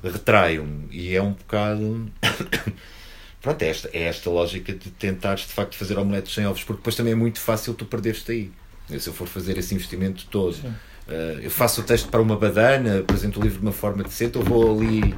retraio-me 0.03 0.88
e 0.90 1.14
é 1.14 1.22
um 1.22 1.32
bocado. 1.32 2.11
Pronto, 3.40 3.62
é 3.62 3.68
esta, 3.68 3.90
é 3.92 4.03
esta 4.03 4.28
lógica 4.28 4.72
de 4.72 4.90
tentares 4.90 5.46
de 5.46 5.53
facto 5.53 5.74
fazer 5.76 5.98
omeletes 5.98 6.34
sem 6.34 6.46
ovos, 6.46 6.62
porque 6.62 6.78
depois 6.78 6.94
também 6.94 7.12
é 7.12 7.16
muito 7.16 7.40
fácil 7.40 7.72
tu 7.72 7.86
perderes-te 7.86 8.32
aí. 8.32 8.53
Se 8.98 9.09
eu 9.09 9.14
for 9.14 9.26
fazer 9.26 9.57
esse 9.57 9.74
investimento 9.74 10.26
todo, 10.26 10.55
uh, 10.55 11.40
eu 11.40 11.51
faço 11.51 11.80
o 11.80 11.84
texto 11.84 12.09
para 12.09 12.20
uma 12.20 12.36
badana, 12.36 12.98
apresento 13.01 13.40
o 13.40 13.42
livro 13.42 13.59
de 13.59 13.64
uma 13.64 13.72
forma 13.72 14.03
decente, 14.03 14.36
ou 14.36 14.44
vou 14.44 14.78
ali 14.78 15.14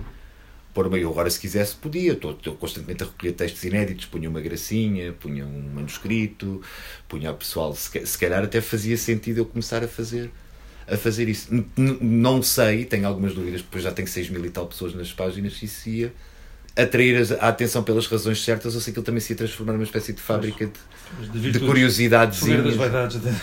pôr 0.73 0.89
meio. 0.91 1.09
Agora, 1.09 1.29
se 1.31 1.41
quisesse, 1.41 1.75
podia. 1.75 2.13
Estou, 2.13 2.33
estou 2.33 2.55
constantemente 2.55 3.03
a 3.03 3.07
recolher 3.07 3.33
textos 3.33 3.65
inéditos, 3.65 4.07
punha 4.07 4.29
uma 4.29 4.41
gracinha, 4.41 5.13
punha 5.15 5.45
um 5.45 5.71
manuscrito, 5.75 6.61
punha 7.09 7.31
a 7.31 7.35
pessoal. 7.35 7.75
Se, 7.75 8.07
se 8.07 8.19
calhar 8.19 8.45
até 8.45 8.61
fazia 8.61 8.97
sentido 8.97 9.39
eu 9.39 9.47
começar 9.47 9.83
a 9.83 9.89
fazer 9.89 10.31
a 10.87 10.97
fazer 10.97 11.29
isso. 11.29 11.49
não 11.77 12.43
sei, 12.43 12.85
tenho 12.85 13.07
algumas 13.07 13.35
dúvidas, 13.35 13.63
porque 13.63 13.81
já 13.81 13.93
tenho 13.93 14.09
6 14.09 14.31
mil 14.31 14.45
e 14.45 14.51
tal 14.51 14.67
pessoas 14.67 14.95
nas 14.95 15.13
páginas, 15.13 15.55
se 15.55 15.65
isso 15.67 15.89
ia 15.89 16.13
atrair 16.77 17.37
a 17.39 17.49
atenção 17.49 17.83
pelas 17.83 18.07
razões 18.07 18.43
certas 18.43 18.75
ou 18.75 18.81
se 18.81 18.91
aquilo 18.91 19.05
também 19.05 19.21
se 19.21 19.33
ia 19.33 19.37
transformar 19.37 19.75
numa 19.75 19.85
espécie 19.85 20.13
de 20.13 20.23
fábrica 20.23 20.71
de, 21.21 21.41
de, 21.41 21.53
de 21.53 21.61
curiosidades. 21.61 22.41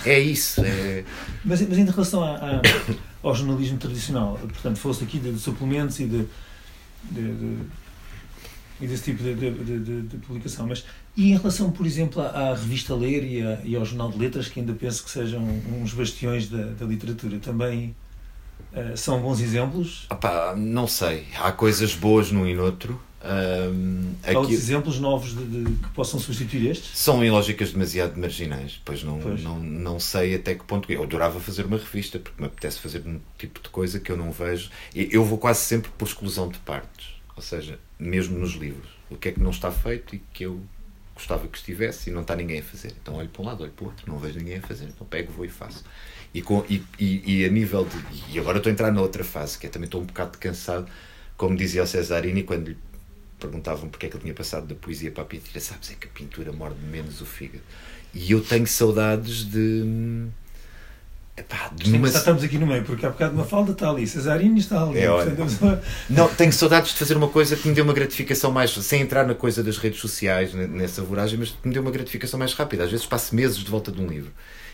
É 0.06 0.20
isso. 0.20 0.62
É... 0.62 1.04
Mas, 1.46 1.62
mas 1.62 1.78
em 1.78 1.86
relação 1.86 2.24
a, 2.24 2.36
a, 2.36 2.62
ao 3.22 3.36
jornalismo 3.36 3.78
tradicional, 3.78 4.40
portanto, 4.42 4.78
fosse 4.78 5.04
aqui 5.04 5.20
de, 5.20 5.32
de 5.32 5.40
suplementos 5.40 6.00
e 6.00 6.06
de, 6.06 6.26
de 7.12 7.58
e 8.82 8.88
desse 8.88 9.04
tipo 9.04 9.22
de, 9.22 9.36
de, 9.36 9.52
de, 9.52 10.02
de, 10.04 10.18
publicação. 10.18 10.66
Mas 10.66 10.86
e 11.20 11.34
em 11.34 11.38
relação, 11.38 11.70
por 11.70 11.86
exemplo, 11.86 12.22
à, 12.22 12.28
à 12.28 12.56
revista 12.56 12.96
Ler 12.96 13.26
e, 13.26 13.42
a, 13.42 13.60
e, 13.66 13.76
ao 13.76 13.84
Jornal 13.84 14.10
de 14.10 14.18
Letras, 14.18 14.48
que 14.48 14.62
ainda 14.62 14.72
penso 14.72 15.04
que 15.04 15.12
sejam 15.12 15.46
uns 15.82 15.92
bastiões 15.92 16.48
da, 16.48 16.64
da 16.64 16.86
literatura, 16.86 17.38
também 17.40 17.94
uh, 18.72 18.96
são 18.96 19.22
bons 19.22 19.42
exemplos? 19.42 20.08
Opa, 20.10 20.56
não 20.56 20.88
sei. 20.88 21.26
Há 21.36 21.52
coisas 21.52 21.94
boas 21.94 22.32
num 22.32 22.48
e 22.48 22.56
noutro. 22.56 22.98
Um, 23.22 24.14
Há 24.24 24.28
aqui... 24.28 24.38
outros 24.38 24.58
exemplos 24.58 24.98
novos 24.98 25.36
de, 25.36 25.44
de, 25.44 25.76
que 25.76 25.90
possam 25.90 26.22
substituir 26.22 26.72
estes? 26.72 26.98
São 26.98 27.22
em 27.22 27.30
lógicas 27.30 27.74
demasiado 27.74 28.18
marginais, 28.18 28.80
pois 28.86 29.04
não, 29.04 29.20
pois. 29.20 29.44
não, 29.44 29.60
não 29.60 30.00
sei 30.00 30.36
até 30.36 30.56
que 30.56 30.64
ponto. 30.64 30.90
Eu 30.90 31.04
adorava 31.04 31.38
fazer 31.42 31.66
uma 31.66 31.76
revista, 31.76 32.18
porque 32.18 32.42
me 32.42 32.48
apetece 32.48 32.80
fazer 32.80 33.06
um 33.06 33.20
tipo 33.38 33.62
de 33.62 33.68
coisa 33.68 34.00
que 34.00 34.10
eu 34.10 34.16
não 34.16 34.32
vejo. 34.32 34.70
Eu 34.96 35.26
vou 35.26 35.38
quase 35.38 35.60
sempre 35.60 35.92
por 35.98 36.08
exclusão 36.08 36.48
de 36.48 36.60
partes. 36.60 37.10
Ou 37.36 37.42
seja, 37.42 37.78
mesmo 38.00 38.40
nos 38.40 38.54
livros, 38.54 38.88
o 39.10 39.18
que 39.18 39.28
é 39.28 39.32
que 39.34 39.42
não 39.42 39.52
está 39.52 39.70
feito 39.70 40.16
e 40.16 40.20
que 40.32 40.46
eu 40.46 40.62
gostava 41.20 41.48
que 41.48 41.58
estivesse 41.58 42.10
e 42.10 42.14
não 42.14 42.22
está 42.22 42.36
ninguém 42.36 42.60
a 42.60 42.64
fazer. 42.64 42.94
Então 43.02 43.16
olho 43.16 43.30
para 43.30 43.42
um 43.42 43.46
lado, 43.46 43.64
olho 43.64 43.72
para 43.72 43.84
o 43.84 43.88
outro, 43.88 44.10
não 44.10 44.18
vejo 44.18 44.40
ninguém 44.40 44.58
a 44.58 44.62
fazer, 44.62 44.86
então 44.86 45.06
pego, 45.06 45.32
vou 45.34 45.46
e 45.46 45.50
faço. 45.50 45.84
E, 46.34 46.42
com, 46.42 46.64
e, 46.70 46.84
e, 46.98 47.42
e 47.42 47.46
a 47.46 47.50
nível 47.50 47.86
de. 47.86 48.34
E 48.34 48.40
agora 48.40 48.58
estou 48.58 48.70
a 48.70 48.74
entrar 48.74 48.92
na 48.92 49.02
outra 49.02 49.24
fase, 49.24 49.58
que 49.58 49.68
é 49.68 49.70
também 49.70 49.86
estou 49.86 50.02
um 50.02 50.06
bocado 50.06 50.38
cansado, 50.38 50.90
como 51.36 51.56
dizia 51.56 51.84
o 51.84 51.88
Cesarini 51.88 52.44
quando 52.44 52.70
lhe 52.70 52.78
perguntavam 53.40 53.90
porque 53.90 54.06
é 54.06 54.10
que 54.10 54.16
ele 54.16 54.24
tinha 54.24 54.34
passado 54.34 54.68
da 54.68 54.76
poesia 54.76 55.12
para 55.12 55.24
a 55.24 55.26
pintura, 55.26 55.60
sabes, 55.60 55.92
é 55.92 55.96
que 55.96 56.08
a 56.08 56.12
pintura 56.12 56.52
morde 56.52 56.80
menos 56.82 57.22
o 57.22 57.26
fígado. 57.26 57.64
E 58.14 58.32
eu 58.32 58.42
tenho 58.42 58.68
saudades 58.68 59.46
de 59.46 60.30
Epá, 61.40 61.72
numa... 61.88 62.10
Estamos 62.10 62.44
aqui 62.44 62.58
no 62.58 62.68
meio, 62.68 62.84
porque 62.84 63.06
há 63.06 63.10
bocado 63.10 63.34
uma 63.34 63.46
falda 63.46 63.72
está 63.72 63.90
ali, 63.90 64.06
Cesarini 64.06 64.60
está 64.60 64.84
ali. 64.84 65.00
É, 65.00 65.08
portanto, 65.08 65.82
Não, 66.10 66.28
tenho 66.28 66.52
saudades 66.52 66.92
de 66.92 67.00
fazer 67.00 67.16
uma 67.16 67.30
coisa 67.30 67.56
que 67.56 67.66
me 67.68 67.74
dê 67.74 67.82
uma 67.82 67.94
gratificação 67.94 68.52
mais, 68.52 68.72
sem 68.72 69.02
entrar 69.02 69.26
na 69.26 69.34
coisa 69.34 69.64
das 69.64 69.78
redes 69.78 70.02
sociais, 70.02 70.54
nessa 70.54 71.02
voragem, 71.02 71.40
mas 71.40 71.52
que 71.52 71.66
me 71.66 71.74
dê 71.74 71.80
uma 71.80 71.92
gratificação 71.92 72.38
mais 72.38 72.54
rápida. 72.54 72.84
Às 72.84 72.92
vezes 72.92 73.06
passo 73.06 73.34
meses 73.34 73.58
de 73.58 73.72
volta 73.72 73.90
de 73.90 74.02
um 74.02 74.08
livro. 74.08 74.32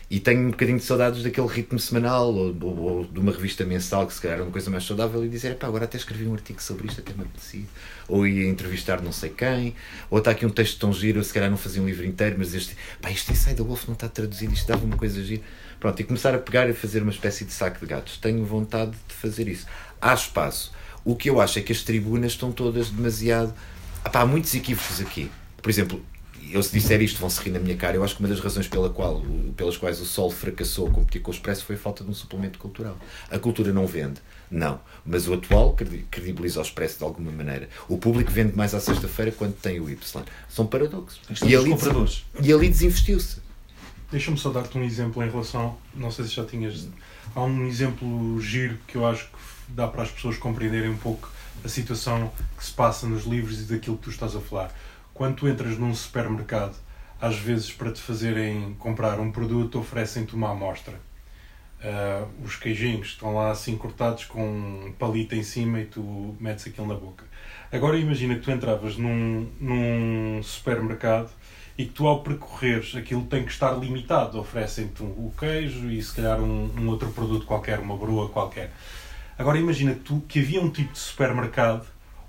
E 0.08 0.20
tenho 0.20 0.46
um 0.46 0.50
bocadinho 0.52 0.78
de 0.78 0.84
saudades 0.84 1.22
daquele 1.24 1.48
ritmo 1.48 1.80
semanal 1.80 2.32
ou, 2.32 2.56
ou, 2.60 2.78
ou, 2.78 3.04
de 3.04 3.18
uma 3.18 3.32
revista 3.32 3.64
mensal 3.64 4.06
que 4.06 4.14
se 4.14 4.20
calhar 4.20 4.36
era 4.36 4.44
uma 4.44 4.52
coisa 4.52 4.70
mais 4.70 4.84
saudável 4.84 5.24
e 5.24 5.28
dizer, 5.28 5.56
pá, 5.56 5.66
agora 5.66 5.84
até 5.84 5.96
escrevi 5.96 6.28
um 6.28 6.32
artigo 6.32 6.62
sobre 6.62 6.86
isto, 6.86 7.00
até 7.00 7.12
me 7.12 7.22
apetecia. 7.22 7.64
Ou 8.06 8.24
ia 8.24 8.48
entrevistar 8.48 9.02
não 9.02 9.10
sei 9.10 9.30
quem, 9.30 9.74
ou 10.08 10.18
está 10.18 10.30
aqui 10.30 10.46
um 10.46 10.50
texto 10.50 10.78
tão 10.78 10.92
giro, 10.92 11.22
se 11.24 11.32
calhar 11.32 11.50
não 11.50 11.56
fazia 11.56 11.82
um 11.82 11.86
livro 11.86 12.04
inteiro, 12.04 12.36
mas 12.38 12.54
este, 12.54 12.76
pá, 13.02 13.10
este 13.10 13.32
ensaio 13.32 13.56
da 13.56 13.64
Wolf 13.64 13.88
não 13.88 13.94
está 13.94 14.08
traduzido, 14.08 14.54
isto 14.54 14.68
dava 14.68 14.84
uma 14.84 14.96
coisa 14.96 15.20
gira. 15.24 15.42
Pronto, 15.80 16.00
e 16.00 16.04
começar 16.04 16.34
a 16.34 16.38
pegar 16.38 16.70
e 16.70 16.72
fazer 16.72 17.02
uma 17.02 17.10
espécie 17.10 17.44
de 17.44 17.52
saco 17.52 17.80
de 17.80 17.86
gatos. 17.86 18.16
Tenho 18.16 18.44
vontade 18.44 18.92
de 19.08 19.14
fazer 19.14 19.48
isso. 19.48 19.66
Há 20.00 20.14
espaço. 20.14 20.72
O 21.04 21.14
que 21.14 21.28
eu 21.28 21.40
acho 21.40 21.58
é 21.58 21.62
que 21.62 21.72
as 21.72 21.82
tribunas 21.82 22.32
estão 22.32 22.52
todas 22.52 22.90
demasiado. 22.90 23.52
Pá, 24.12 24.20
há 24.20 24.26
muitos 24.26 24.54
equívocos 24.54 25.00
aqui. 25.00 25.30
Por 25.60 25.68
exemplo, 25.68 26.00
eu 26.50 26.62
se 26.62 26.72
disser 26.72 27.00
isto 27.02 27.18
vão 27.20 27.30
se 27.30 27.40
rir 27.42 27.50
na 27.50 27.58
minha 27.58 27.76
cara. 27.76 27.96
Eu 27.96 28.04
acho 28.04 28.14
que 28.14 28.20
uma 28.20 28.28
das 28.28 28.40
razões 28.40 28.68
pela 28.68 28.90
qual, 28.90 29.22
pelas 29.56 29.76
quais 29.76 30.00
o 30.00 30.04
Sol 30.04 30.30
fracassou 30.30 30.88
a 30.88 30.90
competir 30.90 31.20
com 31.22 31.30
o 31.30 31.34
Expresso 31.34 31.64
foi 31.64 31.76
a 31.76 31.78
falta 31.78 32.04
de 32.04 32.10
um 32.10 32.14
suplemento 32.14 32.58
cultural. 32.58 32.96
A 33.30 33.38
cultura 33.38 33.72
não 33.72 33.86
vende, 33.86 34.20
não. 34.50 34.80
Mas 35.04 35.28
o 35.28 35.34
atual 35.34 35.74
credibiliza 36.10 36.60
o 36.60 36.62
Expresso 36.62 36.98
de 36.98 37.04
alguma 37.04 37.30
maneira. 37.30 37.68
O 37.88 37.98
público 37.98 38.30
vende 38.30 38.56
mais 38.56 38.74
à 38.74 38.80
sexta-feira 38.80 39.32
quando 39.32 39.54
tem 39.54 39.80
o 39.80 39.88
Y. 39.90 40.24
São 40.48 40.66
paradoxos. 40.66 41.20
E 41.44 41.54
ali, 41.56 41.70
e 42.42 42.52
ali 42.52 42.68
desinvestiu-se. 42.68 43.38
Deixa-me 44.10 44.38
só 44.38 44.50
dar-te 44.50 44.78
um 44.78 44.84
exemplo 44.84 45.22
em 45.22 45.30
relação. 45.30 45.76
Não 45.94 46.10
sei 46.10 46.24
se 46.24 46.32
já 46.32 46.44
tinhas. 46.44 46.88
Há 47.34 47.42
um 47.42 47.66
exemplo 47.66 48.40
giro 48.40 48.78
que 48.86 48.96
eu 48.96 49.06
acho 49.06 49.24
que 49.24 49.36
dá 49.68 49.88
para 49.88 50.02
as 50.02 50.10
pessoas 50.10 50.36
compreenderem 50.36 50.90
um 50.90 50.96
pouco 50.96 51.30
a 51.64 51.68
situação 51.68 52.32
que 52.56 52.64
se 52.64 52.72
passa 52.72 53.06
nos 53.06 53.24
livros 53.24 53.60
e 53.60 53.64
daquilo 53.64 53.96
que 53.96 54.04
tu 54.04 54.10
estás 54.10 54.36
a 54.36 54.40
falar. 54.40 54.72
Quando 55.16 55.36
tu 55.36 55.48
entras 55.48 55.78
num 55.78 55.94
supermercado, 55.94 56.76
às 57.18 57.38
vezes 57.38 57.72
para 57.72 57.90
te 57.90 58.02
fazerem 58.02 58.76
comprar 58.78 59.18
um 59.18 59.32
produto, 59.32 59.78
oferecem-te 59.78 60.34
uma 60.34 60.50
amostra. 60.50 60.92
Uh, 61.80 62.44
os 62.44 62.56
queijinhos 62.56 63.08
estão 63.08 63.34
lá 63.34 63.50
assim 63.50 63.78
cortados 63.78 64.26
com 64.26 64.46
um 64.46 64.92
palito 64.98 65.34
em 65.34 65.42
cima 65.42 65.80
e 65.80 65.86
tu 65.86 66.36
metes 66.38 66.66
aquilo 66.66 66.86
na 66.86 66.94
boca. 66.94 67.24
Agora 67.72 67.96
imagina 67.96 68.34
que 68.34 68.42
tu 68.42 68.50
entravas 68.50 68.98
num, 68.98 69.50
num 69.58 70.42
supermercado 70.42 71.30
e 71.78 71.86
que 71.86 71.92
tu 71.92 72.06
ao 72.06 72.22
percorreres 72.22 72.94
aquilo 72.94 73.24
tem 73.24 73.42
que 73.42 73.50
estar 73.50 73.72
limitado. 73.72 74.38
Oferecem-te 74.38 75.02
o 75.02 75.32
queijo 75.38 75.90
e 75.90 76.02
se 76.02 76.14
calhar 76.14 76.38
um, 76.38 76.70
um, 76.78 76.88
outro 76.88 77.10
produto 77.10 77.46
qualquer, 77.46 77.78
uma 77.78 77.96
broa 77.96 78.28
qualquer. 78.28 78.70
Agora 79.38 79.56
imagina 79.56 79.94
que, 79.94 80.00
tu, 80.00 80.22
que 80.28 80.40
havia 80.40 80.60
um 80.60 80.68
tipo 80.68 80.92
de 80.92 80.98
supermercado 80.98 81.86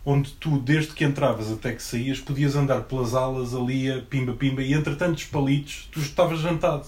onde 0.09 0.31
tu, 0.35 0.57
desde 0.57 0.93
que 0.93 1.03
entravas 1.03 1.51
até 1.51 1.73
que 1.73 1.83
saías, 1.83 2.17
podias 2.17 2.55
andar 2.55 2.83
pelas 2.83 3.13
alas 3.13 3.53
ali 3.53 3.91
a 3.91 4.01
pimba-pimba 4.01 4.63
e 4.63 4.73
entre 4.73 4.95
tantos 4.95 5.25
palitos 5.25 5.89
tu 5.91 5.99
estavas 5.99 6.39
jantado. 6.39 6.87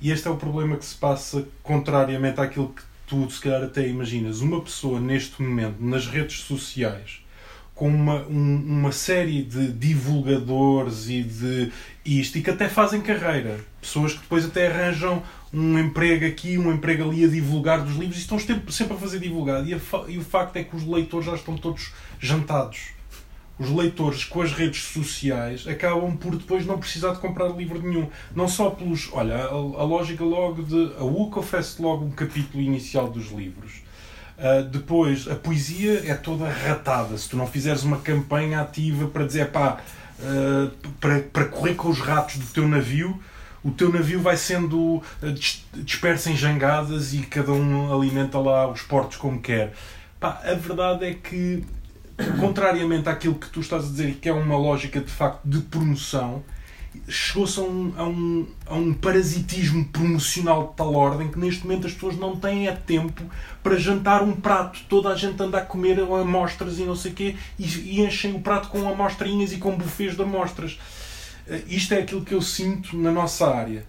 E 0.00 0.10
este 0.10 0.26
é 0.26 0.30
o 0.32 0.36
problema 0.36 0.76
que 0.76 0.84
se 0.84 0.96
passa 0.96 1.46
contrariamente 1.62 2.40
àquilo 2.40 2.70
que 2.70 2.82
tu 3.06 3.30
se 3.30 3.40
calhar 3.40 3.62
até 3.62 3.86
imaginas. 3.86 4.40
Uma 4.40 4.60
pessoa 4.60 4.98
neste 4.98 5.40
momento 5.40 5.76
nas 5.78 6.08
redes 6.08 6.40
sociais 6.40 7.20
com 7.72 7.88
uma, 7.88 8.26
um, 8.26 8.56
uma 8.66 8.92
série 8.92 9.42
de 9.42 9.72
divulgadores 9.72 11.08
e 11.08 11.22
de 11.22 11.72
isto 12.04 12.38
e 12.38 12.42
que 12.42 12.50
até 12.50 12.68
fazem 12.68 13.00
carreira. 13.00 13.60
Pessoas 13.80 14.14
que 14.14 14.20
depois 14.20 14.44
até 14.44 14.66
arranjam 14.66 15.22
um 15.54 15.78
emprego 15.78 16.26
aqui, 16.26 16.58
um 16.58 16.72
emprego 16.72 17.08
ali 17.08 17.24
a 17.24 17.28
divulgar 17.28 17.80
dos 17.80 17.94
livros 17.94 18.16
e 18.16 18.20
estão 18.20 18.38
sempre, 18.38 18.96
a 18.96 18.98
fazer 18.98 19.20
divulgado. 19.20 19.68
E, 19.68 19.74
a, 19.74 19.78
e 20.08 20.18
o 20.18 20.22
facto 20.22 20.56
é 20.56 20.64
que 20.64 20.74
os 20.74 20.84
leitores 20.84 21.26
já 21.26 21.34
estão 21.34 21.56
todos 21.56 21.92
jantados. 22.18 22.88
Os 23.56 23.70
leitores 23.70 24.24
com 24.24 24.42
as 24.42 24.52
redes 24.52 24.82
sociais 24.82 25.64
acabam 25.68 26.16
por 26.16 26.34
depois 26.34 26.66
não 26.66 26.76
precisar 26.76 27.12
de 27.12 27.20
comprar 27.20 27.48
livro 27.50 27.80
nenhum. 27.80 28.08
Não 28.34 28.48
só 28.48 28.70
pelos. 28.70 29.08
Olha, 29.12 29.36
a, 29.36 29.48
a 29.48 29.84
lógica 29.84 30.24
logo 30.24 30.64
de. 30.64 30.92
A 30.98 31.04
UCA 31.04 31.38
oferece 31.38 31.80
logo 31.80 32.04
um 32.04 32.10
capítulo 32.10 32.60
inicial 32.60 33.08
dos 33.08 33.30
livros. 33.30 33.84
Uh, 34.36 34.64
depois, 34.64 35.28
a 35.28 35.36
poesia 35.36 36.02
é 36.04 36.14
toda 36.14 36.48
ratada. 36.48 37.16
Se 37.16 37.28
tu 37.28 37.36
não 37.36 37.46
fizeres 37.46 37.84
uma 37.84 37.98
campanha 37.98 38.60
ativa 38.60 39.06
para 39.06 39.24
dizer 39.24 39.52
pá, 39.52 39.78
uh, 40.18 40.90
para, 41.00 41.20
para 41.20 41.44
correr 41.44 41.74
com 41.74 41.88
os 41.88 42.00
ratos 42.00 42.38
do 42.38 42.46
teu 42.46 42.66
navio, 42.66 43.20
o 43.64 43.70
teu 43.70 43.90
navio 43.90 44.20
vai 44.20 44.36
sendo 44.36 45.02
ah, 45.22 45.26
disperso 45.82 46.28
em 46.28 46.36
jangadas 46.36 47.14
e 47.14 47.18
cada 47.20 47.52
um 47.52 47.92
alimenta 47.92 48.38
lá 48.38 48.70
os 48.70 48.82
portos 48.82 49.16
como 49.16 49.40
quer. 49.40 49.72
Pá, 50.20 50.40
a 50.44 50.54
verdade 50.54 51.06
é 51.06 51.14
que, 51.14 51.64
contrariamente 52.38 53.08
àquilo 53.08 53.34
que 53.34 53.48
tu 53.48 53.60
estás 53.60 53.84
a 53.84 53.88
dizer, 53.88 54.16
que 54.16 54.28
é 54.28 54.32
uma 54.32 54.56
lógica 54.56 55.00
de 55.00 55.10
facto 55.10 55.40
de 55.44 55.60
promoção, 55.60 56.44
chegou-se 57.08 57.58
a 57.58 57.62
um, 57.62 57.92
a, 57.96 58.04
um, 58.04 58.46
a 58.66 58.74
um 58.74 58.94
parasitismo 58.94 59.84
promocional 59.86 60.68
de 60.68 60.76
tal 60.76 60.94
ordem 60.94 61.28
que 61.28 61.38
neste 61.38 61.66
momento 61.66 61.86
as 61.86 61.92
pessoas 61.92 62.16
não 62.16 62.36
têm 62.36 62.68
a 62.68 62.76
tempo 62.76 63.22
para 63.62 63.76
jantar 63.76 64.22
um 64.22 64.32
prato. 64.32 64.80
Toda 64.88 65.08
a 65.08 65.16
gente 65.16 65.42
anda 65.42 65.58
a 65.58 65.64
comer 65.64 66.00
amostras 66.00 66.78
e 66.78 66.82
não 66.82 66.94
sei 66.94 67.12
o 67.12 67.14
quê 67.14 67.36
e, 67.58 67.64
e 67.64 68.00
enchem 68.02 68.34
o 68.34 68.40
prato 68.40 68.68
com 68.68 68.88
amostrinhas 68.88 69.52
e 69.52 69.56
com 69.56 69.76
bufês 69.76 70.14
de 70.14 70.22
amostras. 70.22 70.78
Uh, 71.48 71.62
isto 71.68 71.94
é 71.94 71.98
aquilo 71.98 72.24
que 72.24 72.34
eu 72.34 72.42
sinto 72.42 72.96
na 72.96 73.12
nossa 73.12 73.46
área. 73.46 73.86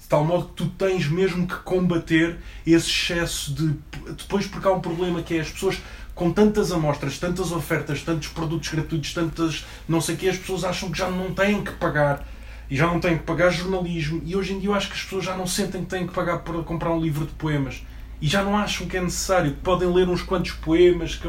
De 0.00 0.08
tal 0.08 0.24
modo 0.24 0.48
que 0.48 0.52
tu 0.54 0.68
tens 0.70 1.08
mesmo 1.08 1.46
que 1.46 1.56
combater 1.56 2.38
esse 2.66 2.88
excesso 2.88 3.52
de. 3.54 3.74
Depois, 4.12 4.46
porque 4.46 4.66
há 4.68 4.72
um 4.72 4.80
problema 4.80 5.22
que 5.22 5.36
é 5.36 5.40
as 5.40 5.50
pessoas 5.50 5.80
com 6.14 6.32
tantas 6.32 6.72
amostras, 6.72 7.18
tantas 7.18 7.52
ofertas, 7.52 8.02
tantos 8.02 8.28
produtos 8.28 8.68
gratuitos, 8.70 9.12
tantas 9.12 9.66
não 9.86 10.00
sei 10.00 10.14
o 10.14 10.18
que, 10.18 10.28
as 10.28 10.38
pessoas 10.38 10.64
acham 10.64 10.90
que 10.90 10.96
já 10.96 11.10
não 11.10 11.34
têm 11.34 11.62
que 11.62 11.72
pagar 11.72 12.26
e 12.70 12.76
já 12.76 12.86
não 12.86 12.98
têm 12.98 13.18
que 13.18 13.24
pagar 13.24 13.50
jornalismo. 13.50 14.22
E 14.24 14.34
hoje 14.34 14.54
em 14.54 14.58
dia 14.58 14.70
eu 14.70 14.74
acho 14.74 14.88
que 14.88 14.94
as 14.94 15.02
pessoas 15.02 15.24
já 15.24 15.36
não 15.36 15.46
sentem 15.46 15.82
que 15.82 15.90
têm 15.90 16.06
que 16.06 16.14
pagar 16.14 16.38
para 16.38 16.62
comprar 16.62 16.90
um 16.90 17.00
livro 17.00 17.26
de 17.26 17.32
poemas. 17.32 17.84
E 18.20 18.26
já 18.26 18.42
não 18.42 18.56
acham 18.56 18.86
que 18.86 18.96
é 18.96 19.00
necessário. 19.00 19.56
Podem 19.62 19.92
ler 19.92 20.08
uns 20.08 20.22
quantos 20.22 20.52
poemas. 20.52 21.14
Que 21.14 21.28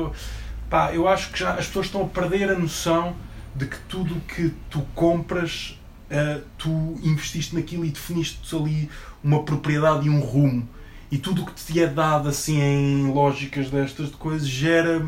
pá, 0.70 0.94
eu 0.94 1.08
acho 1.08 1.32
que 1.32 1.40
já 1.40 1.54
as 1.54 1.68
pessoas 1.68 1.88
estão 1.88 2.04
a 2.04 2.08
perder 2.08 2.50
a 2.50 2.58
noção 2.58 3.16
de 3.58 3.66
que 3.66 3.78
tudo 3.90 4.16
o 4.16 4.22
que 4.22 4.54
tu 4.70 4.82
compras, 4.94 5.80
uh, 6.12 6.42
tu 6.58 6.70
investiste 7.04 7.56
naquilo 7.56 7.84
e 7.84 7.90
definiste 7.90 8.56
ali 8.56 8.90
uma 9.24 9.44
propriedade 9.44 10.08
e 10.08 10.10
um 10.10 10.20
rumo. 10.20 10.68
E 11.12 11.18
tudo 11.18 11.44
o 11.44 11.46
que 11.46 11.54
te 11.54 11.82
é 11.82 11.88
dado 11.88 12.30
assim 12.30 12.60
em 12.62 13.12
lógicas 13.12 13.70
destas 13.70 14.10
de 14.10 14.18
coisas 14.18 14.48
gera 14.48 15.06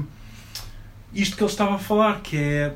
isto 1.14 1.36
que 1.36 1.44
ele 1.44 1.50
estava 1.52 1.76
a 1.76 1.80
falar, 1.80 2.22
que 2.22 2.38
é 2.38 2.74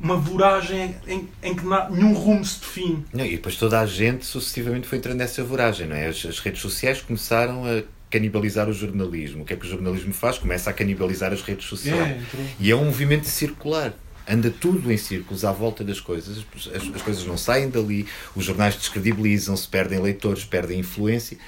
uma 0.00 0.16
voragem 0.16 0.94
em, 1.06 1.28
em 1.42 1.54
que 1.54 1.64
nenhum 1.90 2.12
rumo 2.12 2.44
se 2.44 2.60
define. 2.60 3.04
Não, 3.12 3.24
e 3.24 3.32
depois 3.32 3.56
toda 3.56 3.80
a 3.80 3.86
gente 3.86 4.24
sucessivamente 4.24 4.86
foi 4.86 4.98
entrando 4.98 5.18
nessa 5.18 5.42
voragem, 5.42 5.86
não 5.86 5.96
é? 5.96 6.06
As, 6.06 6.24
as, 6.24 6.38
redes 6.38 6.60
sociais 6.60 7.00
começaram 7.00 7.64
a 7.64 7.82
canibalizar 8.10 8.68
o 8.68 8.72
jornalismo. 8.72 9.42
O 9.42 9.44
que 9.44 9.54
é 9.54 9.56
que 9.56 9.66
o 9.66 9.68
jornalismo 9.68 10.12
faz? 10.12 10.38
Começa 10.38 10.70
a 10.70 10.72
canibalizar 10.72 11.32
as 11.32 11.42
redes 11.42 11.66
sociais. 11.66 12.22
É, 12.34 12.46
e 12.60 12.70
é 12.70 12.76
um 12.76 12.84
movimento 12.84 13.26
circular. 13.26 13.92
Anda 14.28 14.50
tudo 14.50 14.90
em 14.90 14.96
círculos 14.96 15.44
à 15.44 15.52
volta 15.52 15.84
das 15.84 16.00
coisas, 16.00 16.44
as, 16.74 16.94
as 16.94 17.02
coisas 17.02 17.24
não 17.24 17.38
saem 17.38 17.70
dali, 17.70 18.06
os 18.34 18.44
jornais 18.44 18.74
descredibilizam-se, 18.74 19.68
perdem 19.68 20.00
leitores, 20.00 20.44
perdem 20.44 20.80
influência. 20.80 21.38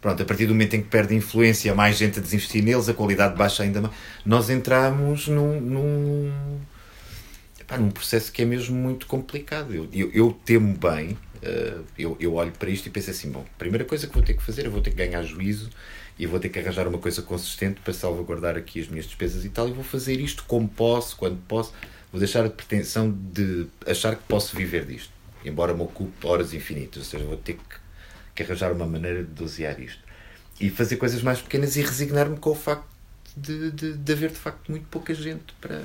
Pronto, 0.00 0.22
a 0.22 0.26
partir 0.26 0.46
do 0.46 0.52
momento 0.52 0.74
em 0.74 0.82
que 0.82 0.88
perde 0.88 1.14
influência, 1.14 1.74
mais 1.74 1.96
gente 1.96 2.18
a 2.18 2.22
desinvestir 2.22 2.62
neles, 2.62 2.88
a 2.88 2.94
qualidade 2.94 3.34
baixa 3.34 3.62
ainda 3.62 3.80
mais. 3.80 3.94
Nós 4.24 4.50
entramos 4.50 5.26
num, 5.26 5.60
num 5.60 6.60
pá, 7.66 7.76
num 7.76 7.90
processo 7.90 8.30
que 8.30 8.42
é 8.42 8.44
mesmo 8.44 8.76
muito 8.76 9.06
complicado. 9.06 9.74
Eu, 9.74 9.88
eu, 9.92 10.10
eu 10.12 10.38
temo 10.44 10.76
bem, 10.76 11.18
uh, 11.42 11.84
eu, 11.98 12.16
eu 12.20 12.34
olho 12.34 12.52
para 12.52 12.70
isto 12.70 12.86
e 12.86 12.90
penso 12.90 13.10
assim: 13.10 13.30
bom, 13.30 13.44
a 13.54 13.58
primeira 13.58 13.84
coisa 13.84 14.06
que 14.06 14.14
vou 14.14 14.22
ter 14.22 14.34
que 14.34 14.42
fazer, 14.42 14.66
eu 14.66 14.70
vou 14.70 14.80
ter 14.80 14.90
que 14.90 14.96
ganhar 14.96 15.22
juízo 15.22 15.70
e 16.18 16.26
vou 16.26 16.38
ter 16.38 16.48
que 16.48 16.58
arranjar 16.58 16.86
uma 16.86 16.98
coisa 16.98 17.20
consistente 17.22 17.80
para 17.80 17.92
salvaguardar 17.92 18.56
aqui 18.56 18.80
as 18.80 18.88
minhas 18.88 19.06
despesas 19.06 19.44
e 19.44 19.48
tal, 19.48 19.68
e 19.68 19.72
vou 19.72 19.84
fazer 19.84 20.20
isto 20.20 20.44
como 20.46 20.68
posso, 20.68 21.16
quando 21.16 21.38
posso. 21.48 21.72
Vou 22.16 22.20
deixar 22.20 22.46
a 22.46 22.48
pretensão 22.48 23.12
de 23.12 23.66
achar 23.86 24.16
que 24.16 24.22
posso 24.22 24.56
viver 24.56 24.86
disto, 24.86 25.12
embora 25.44 25.74
me 25.74 25.82
ocupe 25.82 26.26
horas 26.26 26.54
infinitas, 26.54 26.96
ou 26.96 27.04
seja, 27.04 27.24
vou 27.26 27.36
ter 27.36 27.58
que, 27.58 27.76
que 28.34 28.42
arranjar 28.42 28.72
uma 28.72 28.86
maneira 28.86 29.22
de 29.22 29.28
dosear 29.32 29.78
isto. 29.78 30.00
E 30.58 30.70
fazer 30.70 30.96
coisas 30.96 31.20
mais 31.20 31.42
pequenas 31.42 31.76
e 31.76 31.82
resignar-me 31.82 32.38
com 32.38 32.52
o 32.52 32.54
facto 32.54 32.88
de, 33.36 33.70
de, 33.70 33.92
de 33.98 34.12
haver 34.14 34.30
de 34.30 34.38
facto 34.38 34.70
muito 34.70 34.86
pouca 34.86 35.12
gente 35.12 35.52
para, 35.60 35.82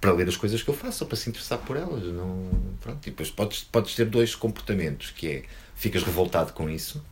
para 0.00 0.12
ler 0.12 0.26
as 0.28 0.36
coisas 0.38 0.62
que 0.62 0.70
eu 0.70 0.74
faço 0.74 1.04
ou 1.04 1.08
para 1.08 1.16
se 1.18 1.28
interessar 1.28 1.58
por 1.58 1.76
elas. 1.76 2.04
Não, 2.04 2.74
pronto. 2.80 3.06
E 3.06 3.10
depois 3.10 3.30
podes, 3.30 3.64
podes 3.64 3.94
ter 3.94 4.06
dois 4.06 4.34
comportamentos, 4.34 5.10
que 5.10 5.28
é 5.28 5.42
ficas 5.74 6.02
revoltado 6.02 6.54
com 6.54 6.70
isso, 6.70 7.04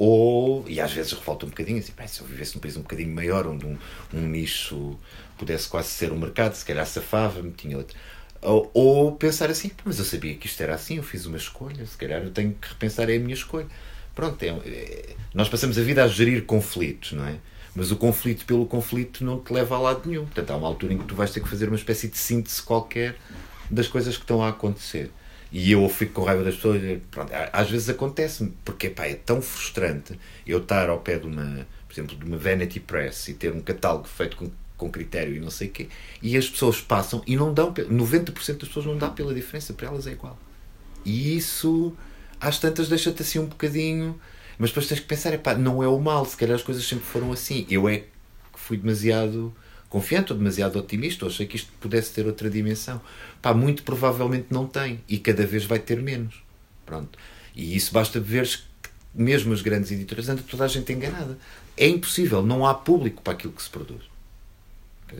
ou, 0.00 0.64
e 0.66 0.80
às 0.80 0.90
vezes 0.94 1.12
revolta 1.12 1.44
um 1.44 1.50
bocadinho, 1.50 1.78
assim, 1.78 1.92
se 2.06 2.22
eu 2.22 2.26
vivesse 2.26 2.54
num 2.54 2.60
país 2.62 2.74
um 2.74 2.80
bocadinho 2.80 3.14
maior, 3.14 3.46
onde 3.46 3.66
um, 3.66 3.76
um 4.14 4.26
nicho 4.26 4.98
pudesse 5.36 5.68
quase 5.68 5.88
ser 5.88 6.10
um 6.10 6.16
mercado, 6.18 6.54
se 6.54 6.64
calhar 6.64 6.86
safava-me, 6.86 7.52
tinha 7.52 7.76
outro. 7.76 7.94
Ou, 8.40 8.70
ou, 8.72 9.12
pensar 9.12 9.50
assim, 9.50 9.70
mas 9.84 9.98
eu 9.98 10.06
sabia 10.06 10.34
que 10.36 10.46
isto 10.46 10.58
era 10.62 10.74
assim, 10.74 10.96
eu 10.96 11.02
fiz 11.02 11.26
uma 11.26 11.36
escolha, 11.36 11.84
se 11.84 11.98
calhar 11.98 12.22
eu 12.22 12.30
tenho 12.30 12.54
que 12.54 12.70
repensar 12.70 13.10
é 13.10 13.16
a 13.16 13.20
minha 13.20 13.34
escolha. 13.34 13.66
Pronto, 14.14 14.42
é, 14.42 14.48
é, 14.48 15.16
nós 15.34 15.50
passamos 15.50 15.76
a 15.76 15.82
vida 15.82 16.02
a 16.02 16.08
gerir 16.08 16.46
conflitos, 16.46 17.12
não 17.12 17.26
é? 17.26 17.36
Mas 17.74 17.90
o 17.90 17.96
conflito 17.96 18.46
pelo 18.46 18.64
conflito 18.64 19.22
não 19.22 19.38
te 19.38 19.52
leva 19.52 19.76
a 19.76 19.80
lado 19.80 20.08
nenhum. 20.08 20.24
Portanto, 20.24 20.50
há 20.50 20.56
uma 20.56 20.66
altura 20.66 20.94
em 20.94 20.98
que 20.98 21.04
tu 21.04 21.14
vais 21.14 21.30
ter 21.30 21.40
que 21.40 21.48
fazer 21.48 21.68
uma 21.68 21.76
espécie 21.76 22.08
de 22.08 22.16
síntese 22.16 22.62
qualquer 22.62 23.16
das 23.70 23.86
coisas 23.86 24.16
que 24.16 24.22
estão 24.22 24.42
a 24.42 24.48
acontecer. 24.48 25.10
E 25.52 25.72
eu 25.72 25.88
fico 25.88 26.12
com 26.12 26.22
raiva 26.22 26.44
das 26.44 26.56
pessoas. 26.56 26.80
Pronto, 27.10 27.32
às 27.52 27.70
vezes 27.70 27.88
acontece-me, 27.88 28.52
porque 28.64 28.90
pá, 28.90 29.06
é 29.06 29.14
tão 29.14 29.42
frustrante 29.42 30.18
eu 30.46 30.58
estar 30.58 30.88
ao 30.88 31.00
pé 31.00 31.18
de 31.18 31.26
uma, 31.26 31.66
por 31.88 31.94
exemplo, 31.94 32.16
de 32.16 32.24
uma 32.24 32.36
Vanity 32.36 32.80
Press 32.80 33.28
e 33.28 33.34
ter 33.34 33.52
um 33.52 33.60
catálogo 33.60 34.06
feito 34.06 34.36
com, 34.36 34.50
com 34.76 34.90
critério 34.90 35.34
e 35.34 35.40
não 35.40 35.50
sei 35.50 35.68
o 35.68 35.70
quê, 35.70 35.88
e 36.22 36.36
as 36.36 36.48
pessoas 36.48 36.80
passam 36.80 37.22
e 37.26 37.36
não 37.36 37.52
dão, 37.52 37.72
90% 37.72 38.32
das 38.32 38.68
pessoas 38.68 38.86
não 38.86 38.96
dá 38.96 39.08
pela 39.08 39.34
diferença, 39.34 39.72
para 39.72 39.88
elas 39.88 40.06
é 40.06 40.12
igual. 40.12 40.38
E 41.04 41.36
isso, 41.36 41.94
às 42.40 42.58
tantas, 42.58 42.88
deixa-te 42.88 43.22
assim 43.22 43.38
um 43.40 43.46
bocadinho 43.46 44.18
mas 44.60 44.68
depois 44.68 44.86
tens 44.86 45.00
que 45.00 45.06
pensar, 45.06 45.32
epá, 45.32 45.54
não 45.54 45.82
é 45.82 45.88
o 45.88 45.98
mal, 45.98 46.22
se 46.26 46.36
calhar 46.36 46.54
as 46.54 46.62
coisas 46.62 46.84
sempre 46.86 47.06
foram 47.06 47.32
assim. 47.32 47.66
Eu 47.70 47.88
é 47.88 48.00
que 48.00 48.06
fui 48.56 48.76
demasiado 48.76 49.54
confiante 49.90 50.32
ou 50.32 50.38
demasiado 50.38 50.78
otimista, 50.78 51.26
ou 51.26 51.30
achei 51.30 51.46
que 51.46 51.56
isto 51.56 51.70
pudesse 51.78 52.12
ter 52.12 52.26
outra 52.26 52.48
dimensão. 52.48 53.00
Pá, 53.42 53.52
muito 53.52 53.82
provavelmente 53.82 54.46
não 54.50 54.66
tem 54.66 55.00
e 55.06 55.18
cada 55.18 55.44
vez 55.44 55.64
vai 55.64 55.78
ter 55.78 56.00
menos. 56.00 56.42
Pronto. 56.86 57.18
E 57.54 57.76
isso 57.76 57.92
basta 57.92 58.18
ver 58.18 58.46
que 58.48 58.88
mesmo 59.14 59.52
as 59.52 59.60
grandes 59.60 59.90
editoras 59.90 60.28
anda 60.28 60.42
toda 60.48 60.64
a 60.64 60.68
gente 60.68 60.90
enganada. 60.92 61.36
É 61.76 61.86
impossível, 61.86 62.42
não 62.42 62.64
há 62.64 62.72
público 62.72 63.20
para 63.20 63.34
aquilo 63.34 63.52
que 63.52 63.62
se 63.62 63.68
produz. 63.68 64.08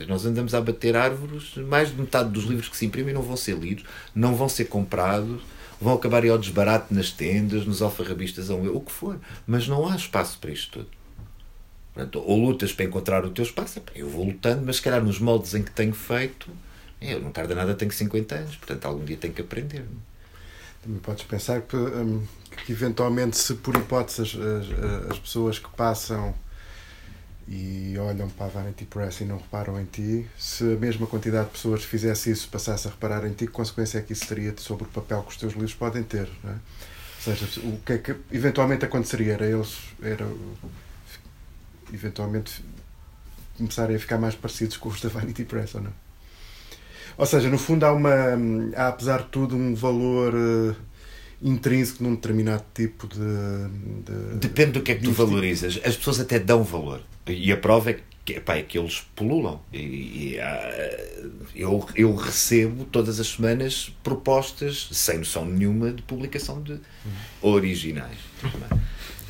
Nós 0.06 0.24
andamos 0.24 0.54
a 0.54 0.60
bater 0.60 0.96
árvores, 0.96 1.56
mais 1.56 1.88
de 1.90 2.00
metade 2.00 2.30
dos 2.30 2.44
livros 2.44 2.68
que 2.68 2.76
se 2.76 2.86
imprimem 2.86 3.12
não 3.12 3.22
vão 3.22 3.36
ser 3.36 3.58
lidos, 3.58 3.84
não 4.14 4.36
vão 4.36 4.48
ser 4.48 4.66
comprados 4.66 5.42
vão 5.80 5.94
acabar 5.94 6.26
ao 6.26 6.38
desbarato 6.38 6.92
nas 6.92 7.10
tendas, 7.10 7.64
nos 7.64 7.80
alfarrabistas, 7.80 8.50
o 8.50 8.80
que 8.80 8.92
for. 8.92 9.18
Mas 9.46 9.66
não 9.66 9.88
há 9.88 9.96
espaço 9.96 10.38
para 10.38 10.50
isto 10.50 10.72
tudo. 10.72 10.99
Portanto, 11.92 12.22
ou 12.24 12.38
lutas 12.38 12.72
para 12.72 12.84
encontrar 12.84 13.24
o 13.24 13.30
teu 13.30 13.44
espaço, 13.44 13.82
eu 13.94 14.08
vou 14.08 14.24
lutando, 14.24 14.62
mas 14.64 14.76
se 14.76 14.82
calhar 14.82 15.02
nos 15.02 15.18
moldes 15.18 15.54
em 15.54 15.62
que 15.62 15.70
tenho 15.70 15.92
feito, 15.92 16.48
eu 17.00 17.20
não 17.20 17.32
tarda 17.32 17.54
nada, 17.54 17.74
tenho 17.74 17.90
50 17.90 18.34
anos, 18.34 18.56
portanto 18.56 18.84
algum 18.84 19.04
dia 19.04 19.16
tenho 19.16 19.34
que 19.34 19.42
aprender. 19.42 19.84
Também 20.82 20.98
podes 21.00 21.24
pensar 21.24 21.62
que, 21.62 21.76
hum, 21.76 22.24
que 22.64 22.72
eventualmente, 22.72 23.36
se 23.36 23.54
por 23.54 23.76
hipótese 23.76 24.22
as, 24.22 24.34
as, 24.34 25.10
as 25.10 25.18
pessoas 25.18 25.58
que 25.58 25.68
passam 25.70 26.34
e 27.46 27.98
olham 27.98 28.28
para 28.30 28.46
a 28.46 28.48
Vanity 28.48 28.84
Press 28.84 29.20
e 29.20 29.24
não 29.24 29.36
reparam 29.36 29.78
em 29.80 29.84
ti, 29.84 30.26
se 30.38 30.62
a 30.62 30.76
mesma 30.76 31.06
quantidade 31.06 31.46
de 31.46 31.52
pessoas 31.52 31.82
fizesse 31.82 32.30
isso, 32.30 32.48
passasse 32.48 32.86
a 32.86 32.90
reparar 32.92 33.26
em 33.26 33.32
ti, 33.32 33.46
que 33.46 33.52
consequência 33.52 33.98
é 33.98 34.02
que 34.02 34.12
isso 34.12 34.26
teria 34.26 34.54
sobre 34.56 34.84
o 34.84 34.86
papel 34.86 35.22
que 35.24 35.30
os 35.30 35.36
teus 35.36 35.52
livros 35.54 35.74
podem 35.74 36.04
ter? 36.04 36.28
Não 36.44 36.52
é? 36.52 36.54
Ou 36.54 37.22
seja, 37.36 37.60
o 37.64 37.78
que 37.84 37.92
é 37.92 37.98
que 37.98 38.16
eventualmente 38.32 38.84
aconteceria? 38.84 39.34
Era 39.34 39.46
eles, 39.46 39.76
era 40.00 40.26
eventualmente 41.92 42.64
começarem 43.56 43.96
a 43.96 43.98
ficar 43.98 44.18
mais 44.18 44.34
parecidos 44.34 44.76
com 44.76 44.88
os 44.88 45.00
da 45.00 45.08
Vanity 45.08 45.44
Press, 45.44 45.74
ou 45.74 45.82
não? 45.82 45.92
Ou 47.18 47.26
seja, 47.26 47.50
no 47.50 47.58
fundo 47.58 47.84
há 47.84 47.92
uma, 47.92 48.14
há, 48.74 48.88
apesar 48.88 49.18
de 49.22 49.28
tudo, 49.28 49.54
um 49.54 49.74
valor 49.74 50.34
uh, 50.34 50.74
intrínseco 51.42 52.02
num 52.02 52.14
determinado 52.14 52.64
tipo 52.74 53.06
de. 53.06 53.18
de 53.18 54.38
Depende 54.38 54.72
do 54.72 54.82
que 54.82 54.92
é 54.92 54.94
que 54.94 55.02
tu 55.02 55.10
investi- 55.10 55.22
valorizas. 55.26 55.80
As 55.84 55.96
pessoas 55.96 56.20
até 56.20 56.38
dão 56.38 56.62
valor. 56.62 57.02
E 57.26 57.52
a 57.52 57.56
prova 57.56 57.90
é 57.90 58.00
que, 58.24 58.34
epá, 58.34 58.56
é 58.56 58.62
que 58.62 58.78
eles 58.78 59.06
pululam. 59.14 59.60
E, 59.72 59.78
e, 60.34 60.40
ah, 60.40 61.28
eu, 61.54 61.86
eu 61.94 62.14
recebo 62.14 62.84
todas 62.86 63.20
as 63.20 63.26
semanas 63.26 63.94
propostas, 64.02 64.88
sem 64.92 65.18
noção 65.18 65.44
nenhuma, 65.44 65.92
de 65.92 66.02
publicação 66.02 66.62
de 66.62 66.78
originais. 67.42 68.18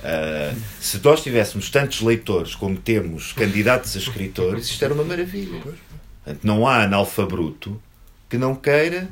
Ah, 0.02 0.54
se 0.80 0.98
nós 1.04 1.22
tivéssemos 1.22 1.70
tantos 1.70 2.00
leitores 2.00 2.54
como 2.54 2.76
temos 2.76 3.32
candidatos 3.32 3.94
a 3.96 3.98
escritores, 3.98 4.66
isto 4.66 4.84
era 4.84 4.94
uma 4.94 5.04
maravilha. 5.04 5.60
Portanto, 5.60 6.40
não 6.44 6.66
há 6.66 6.82
analfabruto 6.84 7.80
que 8.28 8.38
não 8.38 8.54
queira 8.54 9.08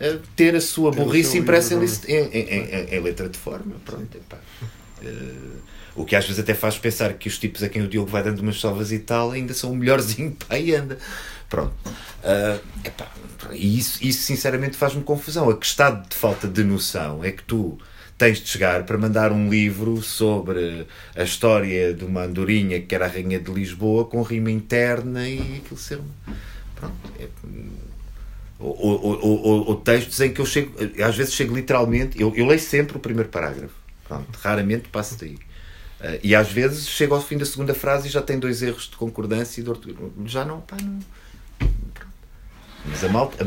ah, 0.00 0.18
ter 0.36 0.54
a 0.54 0.60
sua 0.60 0.90
burrice 0.90 1.36
impressa 1.38 1.74
em, 1.74 2.14
em, 2.14 2.40
em- 2.40 2.94
em- 2.96 3.00
letra 3.00 3.28
de 3.28 3.38
forma. 3.38 3.74
Pronto. 3.84 4.18
Ah, 4.32 5.06
o 5.96 6.04
que 6.04 6.14
às 6.16 6.24
vezes 6.24 6.38
até 6.40 6.54
faz 6.54 6.78
pensar 6.78 7.12
que 7.14 7.28
os 7.28 7.36
tipos 7.38 7.62
a 7.62 7.68
quem 7.68 7.82
o 7.82 7.88
Diogo 7.88 8.08
vai 8.10 8.22
dando 8.22 8.38
umas 8.40 8.60
salvas 8.60 8.92
e 8.92 8.98
tal 9.00 9.32
ainda 9.32 9.52
são 9.52 9.72
o 9.72 9.76
melhorzinho 9.76 10.32
para 10.46 10.56
aí 10.56 10.74
anda. 10.74 10.98
Pronto. 11.48 11.74
Epá, 12.84 13.10
e 13.52 13.76
isso, 13.78 13.98
isso 14.00 14.22
sinceramente 14.22 14.76
faz-me 14.76 15.02
confusão. 15.02 15.50
A 15.50 15.56
que 15.56 15.66
estado 15.66 16.08
de 16.08 16.14
falta 16.14 16.46
de 16.46 16.62
noção 16.62 17.24
é 17.24 17.32
que 17.32 17.42
tu 17.42 17.76
tens 18.20 18.38
de 18.38 18.50
chegar 18.50 18.84
para 18.84 18.98
mandar 18.98 19.32
um 19.32 19.48
livro 19.48 20.02
sobre 20.02 20.86
a 21.16 21.22
história 21.22 21.94
de 21.94 22.04
uma 22.04 22.24
andorinha 22.24 22.78
que 22.78 22.94
era 22.94 23.06
a 23.06 23.08
rainha 23.08 23.40
de 23.40 23.50
Lisboa 23.50 24.04
com 24.04 24.20
rima 24.20 24.50
interna 24.50 25.26
e 25.26 25.56
aquilo 25.56 25.80
ser 25.80 26.00
uma... 26.00 26.36
Pronto. 26.76 26.94
É, 27.18 27.26
ou, 28.58 29.74
textos 29.76 30.20
em 30.20 30.34
que 30.34 30.38
eu 30.38 30.44
chego, 30.44 30.70
às 31.02 31.16
vezes 31.16 31.32
chego 31.32 31.54
literalmente, 31.54 32.20
eu, 32.20 32.30
eu 32.36 32.44
leio 32.44 32.60
sempre 32.60 32.98
o 32.98 33.00
primeiro 33.00 33.30
parágrafo, 33.30 33.72
pronto, 34.06 34.38
raramente 34.42 34.90
passo 34.90 35.18
daí. 35.18 35.38
Ah, 35.98 36.18
e 36.22 36.34
às 36.34 36.52
vezes 36.52 36.86
chego 36.86 37.14
ao 37.14 37.22
fim 37.22 37.38
da 37.38 37.46
segunda 37.46 37.72
frase 37.72 38.08
e 38.08 38.10
já 38.10 38.20
tem 38.20 38.38
dois 38.38 38.62
erros 38.62 38.82
de 38.82 38.96
concordância 38.96 39.62
e 39.62 39.64
de 39.64 39.70
ortografia. 39.70 40.10
Já 40.26 40.44
não, 40.44 40.60
pá, 40.60 40.76
não. 40.76 40.98
Pronto. 41.58 42.06
Mas 42.84 43.02
a 43.02 43.08
malta, 43.08 43.46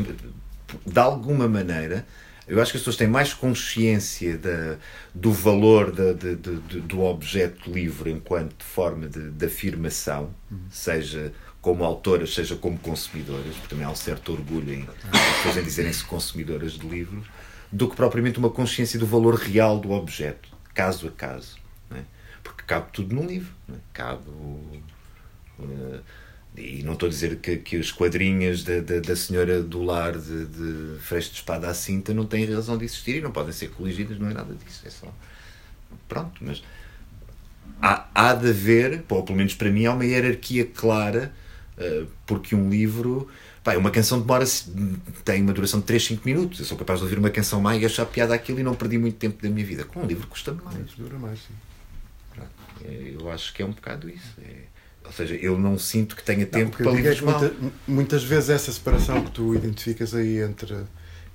de 0.84 0.99
alguma 0.99 1.47
maneira, 1.47 2.07
eu 2.47 2.61
acho 2.61 2.71
que 2.71 2.77
as 2.77 2.81
pessoas 2.81 2.97
têm 2.97 3.07
mais 3.07 3.33
consciência 3.33 4.37
da, 4.37 4.77
do 5.13 5.31
valor 5.31 5.91
da- 5.91 6.13
de- 6.13 6.35
de- 6.35 6.81
do 6.81 7.01
objeto 7.01 7.71
livre 7.71 8.11
enquanto 8.11 8.63
forma 8.63 9.07
de, 9.07 9.29
de 9.31 9.45
afirmação, 9.45 10.33
seja 10.69 11.31
como 11.61 11.83
autoras, 11.85 12.33
seja 12.33 12.55
como 12.57 12.77
consumidoras, 12.77 13.55
porque 13.55 13.67
também 13.69 13.85
há 13.85 13.89
um 13.89 13.95
certo 13.95 14.33
orgulho 14.33 14.73
em 14.73 14.81
as 15.11 15.35
pessoas 15.37 15.57
em 15.57 15.63
dizerem-se 15.63 16.03
consumidoras 16.03 16.73
de 16.73 16.85
livros, 16.87 17.25
do 17.71 17.87
que 17.89 17.95
propriamente 17.95 18.37
uma 18.37 18.49
consciência 18.49 18.99
do 18.99 19.05
valor 19.07 19.35
real 19.35 19.79
do 19.79 19.91
objeto, 19.91 20.49
caso 20.73 21.07
a 21.07 21.11
caso. 21.11 21.57
é? 21.91 22.01
Porque 22.43 22.63
cabe 22.67 22.87
tudo 22.91 23.15
num 23.15 23.25
livro. 23.25 23.53
é? 23.71 23.75
Cabe 23.93 24.23
eh, 25.59 25.99
e 26.56 26.84
não 26.84 26.93
estou 26.93 27.08
a 27.08 27.10
dizer 27.10 27.38
que, 27.38 27.58
que 27.58 27.78
as 27.78 27.91
quadrinhas 27.91 28.64
da, 28.64 28.80
da, 28.80 28.99
da 28.99 29.16
senhora 29.16 29.62
do 29.62 29.82
lar 29.84 30.18
de, 30.18 30.45
de 30.45 30.99
Freixo 30.99 31.32
de 31.32 31.38
Espada 31.38 31.68
à 31.68 31.74
Cinta 31.74 32.14
não 32.14 32.26
têm 32.26 32.45
razão 32.45 32.78
de 32.78 32.86
existir 32.86 33.16
e 33.18 33.22
não 33.22 33.32
podem 33.32 33.51
ser 33.51 33.70
coligidas, 33.72 34.20
não 34.20 34.30
é 34.30 34.34
nada 34.34 34.54
disso. 34.54 34.82
É 34.86 34.89
só. 34.89 35.12
Pronto, 36.08 36.41
mas 36.41 36.64
há, 37.82 38.08
há 38.14 38.34
de 38.34 38.49
haver, 38.49 39.04
ou 39.10 39.24
pelo 39.24 39.38
menos 39.38 39.54
para 39.56 39.70
mim, 39.70 39.86
há 39.86 39.93
uma 39.93 40.06
hierarquia 40.06 40.66
clara, 40.66 41.34
eh, 41.78 42.06
porque 42.26 42.56
um 42.56 42.70
livro. 42.70 43.28
Pá, 43.64 43.76
uma 43.78 43.91
canção 43.91 44.20
demora 44.20 44.45
tem 45.24 45.41
uma 45.41 45.54
duração 45.54 45.80
de 45.80 45.86
3, 45.86 46.04
5 46.06 46.22
minutos. 46.26 46.60
Eu 46.60 46.66
sou 46.66 46.78
capaz 46.78 46.99
de 46.99 47.06
ouvir 47.06 47.18
uma 47.18 47.30
canção 47.30 47.62
mais 47.62 47.82
e 47.82 47.86
achar 47.86 48.06
piada 48.06 48.34
aquilo 48.36 48.60
e 48.60 48.64
não 48.64 48.76
perdi 48.76 48.97
muito 48.97 49.18
tempo 49.18 49.41
da 49.41 49.49
minha 49.49 49.66
vida. 49.66 49.86
Com 49.86 50.01
um 50.01 50.06
livro 50.06 50.28
custa 50.28 50.54
mais. 50.54 50.91
Dura 50.97 51.18
mais, 51.18 51.39
sim. 51.39 51.54
É, 52.84 53.14
Eu 53.20 53.32
acho 53.32 53.54
que 53.54 53.62
é 53.62 53.66
um 53.66 53.72
bocado 53.72 54.10
isso. 54.10 54.39
É- 54.41 54.72
ou 55.06 55.12
seja, 55.12 55.36
eu 55.36 55.58
não 55.60 55.78
sinto 55.78 56.16
que 56.16 56.24
tenha 56.24 56.45
Não, 56.51 56.62
tempo 56.62 56.78
o 56.78 56.78
que 56.78 56.84
eu 56.84 56.88
para 56.88 56.91
é 56.99 57.16
livros 57.16 57.22
mal. 57.22 57.49
muita- 57.49 57.56
muitas 57.88 58.24
vezes 58.24 58.49
essa 58.49 58.72
separação 58.72 59.24
que 59.24 59.32
tu 59.32 59.56
identificas 59.56 60.14
aí 60.14 60.39
entre, 60.39 60.76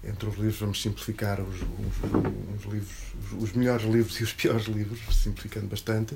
entre 0.04 0.28
os 0.28 0.36
livros, 0.36 0.58
vamos 0.60 0.80
simplificar, 0.80 1.40
os, 1.40 1.56
os, 1.56 2.66
os 2.66 2.72
livros, 2.72 2.96
os, 3.32 3.42
os 3.42 3.52
melhores 3.52 3.84
livros 3.84 4.18
e 4.20 4.22
os 4.22 4.32
piores 4.34 4.66
livros, 4.66 5.00
simplificando 5.16 5.66
bastante, 5.66 6.14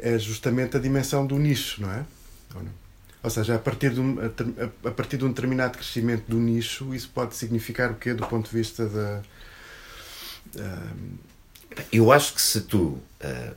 é 0.00 0.18
justamente 0.18 0.76
a 0.76 0.80
dimensão 0.80 1.26
do 1.26 1.36
nicho, 1.38 1.82
não 1.82 1.90
é? 1.90 2.06
Ou, 2.54 2.62
não? 2.62 2.72
Ou 3.24 3.30
seja, 3.30 3.56
a 3.56 3.58
partir, 3.58 3.92
de 3.92 4.00
um, 4.00 4.16
a, 4.20 4.88
a- 4.88 4.92
partir 4.92 5.16
de 5.16 5.24
um 5.24 5.28
determinado 5.28 5.76
crescimento 5.78 6.24
do 6.28 6.38
nicho, 6.38 6.94
isso 6.94 7.10
pode 7.12 7.34
significar 7.34 7.90
o 7.90 7.96
quê 7.96 8.14
do 8.14 8.24
ponto 8.26 8.48
de 8.48 8.56
vista 8.56 8.86
da. 8.88 9.22
Eu 11.92 12.10
acho 12.12 12.34
que 12.34 12.42
se 12.42 12.62
tu. 12.62 12.98
ah, 13.20 13.52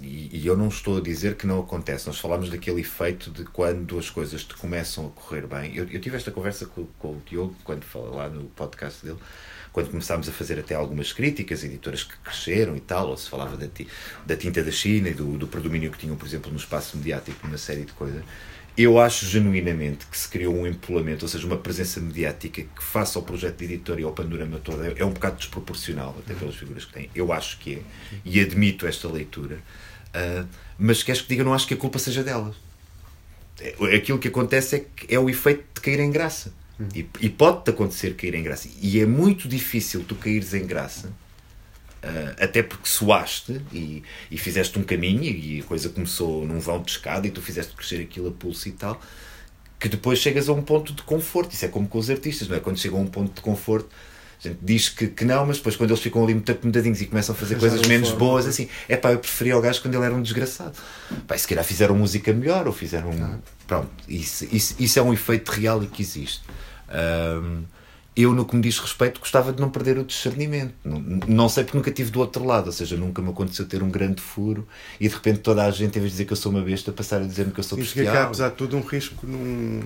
e, 0.00 0.30
e 0.32 0.46
eu 0.46 0.56
não 0.56 0.68
estou 0.68 0.98
a 0.98 1.00
dizer 1.00 1.36
que 1.36 1.46
não 1.46 1.60
acontece, 1.60 2.06
nós 2.06 2.18
falámos 2.18 2.48
daquele 2.48 2.80
efeito 2.80 3.30
de 3.30 3.44
quando 3.44 3.98
as 3.98 4.08
coisas 4.08 4.42
te 4.42 4.54
começam 4.54 5.06
a 5.06 5.10
correr 5.10 5.46
bem. 5.46 5.76
Eu, 5.76 5.86
eu 5.88 6.00
tive 6.00 6.16
esta 6.16 6.30
conversa 6.30 6.66
com, 6.66 6.86
com 6.98 7.08
o 7.08 7.22
Diogo, 7.26 7.54
quando 7.62 7.84
falei 7.84 8.10
lá 8.10 8.28
no 8.28 8.44
podcast 8.44 9.04
dele, 9.04 9.18
quando 9.72 9.90
começámos 9.90 10.28
a 10.28 10.32
fazer 10.32 10.58
até 10.58 10.74
algumas 10.74 11.12
críticas, 11.12 11.62
editoras 11.62 12.04
que 12.04 12.16
cresceram 12.18 12.74
e 12.76 12.80
tal, 12.80 13.08
ou 13.08 13.16
se 13.16 13.28
falava 13.28 13.56
da, 13.56 13.66
da 14.26 14.36
tinta 14.36 14.62
da 14.62 14.70
China 14.70 15.08
e 15.08 15.14
do, 15.14 15.36
do 15.36 15.46
predomínio 15.46 15.90
que 15.90 15.98
tinham, 15.98 16.16
por 16.16 16.26
exemplo, 16.26 16.50
no 16.50 16.56
espaço 16.56 16.96
mediático, 16.96 17.46
uma 17.46 17.58
série 17.58 17.84
de 17.84 17.92
coisas. 17.92 18.22
Eu 18.76 18.98
acho 18.98 19.26
genuinamente 19.26 20.06
que 20.06 20.16
se 20.16 20.26
criou 20.28 20.54
um 20.54 20.66
empolamento, 20.66 21.22
ou 21.24 21.28
seja, 21.28 21.46
uma 21.46 21.58
presença 21.58 22.00
mediática 22.00 22.62
que, 22.62 22.82
face 22.82 23.16
ao 23.18 23.22
projeto 23.22 23.58
de 23.58 23.64
editor 23.64 24.00
e 24.00 24.02
ao 24.02 24.12
panorama 24.12 24.58
todo, 24.58 24.82
é, 24.82 25.04
um 25.04 25.10
bocado 25.10 25.36
desproporcional, 25.36 26.16
até 26.18 26.32
pelas 26.34 26.54
figuras 26.54 26.84
que 26.86 26.92
tem. 26.92 27.10
Eu 27.14 27.32
acho 27.32 27.58
que 27.58 27.74
é, 27.74 27.78
e 28.24 28.40
admito 28.40 28.86
esta 28.86 29.08
leitura. 29.08 29.58
Ah, 30.14 30.44
mas 30.78 31.02
queres 31.02 31.20
que 31.20 31.28
diga, 31.28 31.44
não 31.44 31.52
acho 31.54 31.66
que 31.66 31.74
a 31.74 31.76
culpa 31.76 31.98
seja 31.98 32.22
delas. 32.24 32.56
É- 33.60 33.74
Aquilo 33.94 34.18
que 34.18 34.28
acontece 34.28 34.76
é 34.76 34.78
que 34.80 35.14
é 35.14 35.18
o 35.18 35.28
efeito 35.28 35.64
de 35.74 35.80
cair 35.80 36.00
em 36.00 36.10
graça. 36.10 36.52
E, 36.94 37.06
e 37.20 37.28
pode-te 37.28 37.70
acontecer 37.70 38.14
cair 38.14 38.34
em 38.34 38.42
graça. 38.42 38.68
E 38.80 38.98
é 39.00 39.06
muito 39.06 39.46
difícil 39.48 40.02
tu 40.02 40.14
caíres 40.16 40.54
em 40.54 40.66
graça, 40.66 41.12
até 42.38 42.62
porque 42.62 42.88
suaste 42.88 43.60
e, 43.72 44.02
e 44.30 44.36
fizeste 44.36 44.78
um 44.78 44.82
caminho 44.82 45.22
e 45.24 45.60
a 45.60 45.64
coisa 45.64 45.88
começou 45.88 46.44
num 46.46 46.58
vão 46.58 46.82
de 46.82 46.90
escada 46.92 47.26
e 47.26 47.30
tu 47.30 47.40
fizeste 47.40 47.74
crescer 47.74 48.00
aquilo 48.02 48.28
a 48.28 48.32
pulso 48.32 48.68
e 48.68 48.72
tal, 48.72 49.00
que 49.78 49.88
depois 49.88 50.18
chegas 50.18 50.48
a 50.48 50.52
um 50.52 50.62
ponto 50.62 50.92
de 50.92 51.02
conforto. 51.02 51.52
Isso 51.54 51.64
é 51.64 51.68
como 51.68 51.86
com 51.88 51.98
os 51.98 52.10
artistas, 52.10 52.48
não 52.48 52.56
é? 52.56 52.60
Quando 52.60 52.78
chegam 52.78 52.98
a 52.98 53.02
um 53.02 53.06
ponto 53.06 53.32
de 53.34 53.40
conforto, 53.40 53.88
a 54.44 54.48
gente 54.48 54.58
diz 54.60 54.88
que, 54.88 55.06
que 55.06 55.24
não, 55.24 55.46
mas 55.46 55.58
depois 55.58 55.76
quando 55.76 55.90
eles 55.90 56.02
ficam 56.02 56.24
ali 56.24 56.34
muito 56.34 56.50
acomodadinhos 56.50 57.00
e 57.00 57.06
começam 57.06 57.32
a 57.32 57.38
fazer 57.38 57.56
coisas 57.58 57.80
menos 57.86 58.08
forma. 58.08 58.24
boas, 58.24 58.46
assim, 58.46 58.68
é 58.88 58.96
pá, 58.96 59.12
eu 59.12 59.20
preferia 59.20 59.56
o 59.56 59.60
gajo 59.60 59.80
quando 59.80 59.94
ele 59.94 60.04
era 60.04 60.14
um 60.14 60.20
desgraçado. 60.22 60.76
Pá, 61.28 61.38
se 61.38 61.46
calhar 61.46 61.64
fizeram 61.64 61.94
música 61.94 62.32
melhor 62.32 62.66
ou 62.66 62.72
fizeram. 62.72 63.10
um- 63.10 63.38
Pronto, 63.68 63.88
isso, 64.08 64.44
isso, 64.50 64.74
isso 64.80 64.98
é 64.98 65.02
um 65.02 65.12
efeito 65.12 65.48
real 65.50 65.82
e 65.84 65.86
que 65.86 66.02
existe. 66.02 66.42
Ahm, 66.88 67.62
eu, 68.14 68.32
no 68.34 68.44
que 68.44 68.54
me 68.54 68.60
diz 68.62 68.78
respeito, 68.78 69.18
gostava 69.20 69.52
de 69.52 69.60
não 69.60 69.70
perder 69.70 69.96
o 69.98 70.04
discernimento. 70.04 70.74
Não, 70.84 71.00
não 71.26 71.48
sei 71.48 71.64
porque 71.64 71.78
nunca 71.78 71.90
tive 71.90 72.10
do 72.10 72.20
outro 72.20 72.44
lado, 72.44 72.66
ou 72.66 72.72
seja, 72.72 72.96
nunca 72.96 73.22
me 73.22 73.30
aconteceu 73.30 73.66
ter 73.66 73.82
um 73.82 73.90
grande 73.90 74.20
furo 74.20 74.66
e 75.00 75.08
de 75.08 75.14
repente 75.14 75.38
toda 75.40 75.64
a 75.64 75.70
gente, 75.70 75.96
em 75.96 76.00
vez 76.00 76.04
de 76.04 76.10
dizer 76.10 76.24
que 76.26 76.32
eu 76.32 76.36
sou 76.36 76.52
uma 76.52 76.60
besta, 76.60 76.92
passar 76.92 77.22
a 77.22 77.24
dizer-me 77.26 77.52
que 77.52 77.60
eu 77.60 77.64
sou 77.64 77.78
que 77.78 77.84
é 77.84 77.86
que 77.86 78.00
há, 78.00 78.02
bestial. 78.04 78.24
apesar 78.26 78.48
de 78.50 78.56
tudo, 78.56 78.76
um 78.76 78.82
risco 78.82 79.26
num, 79.26 79.80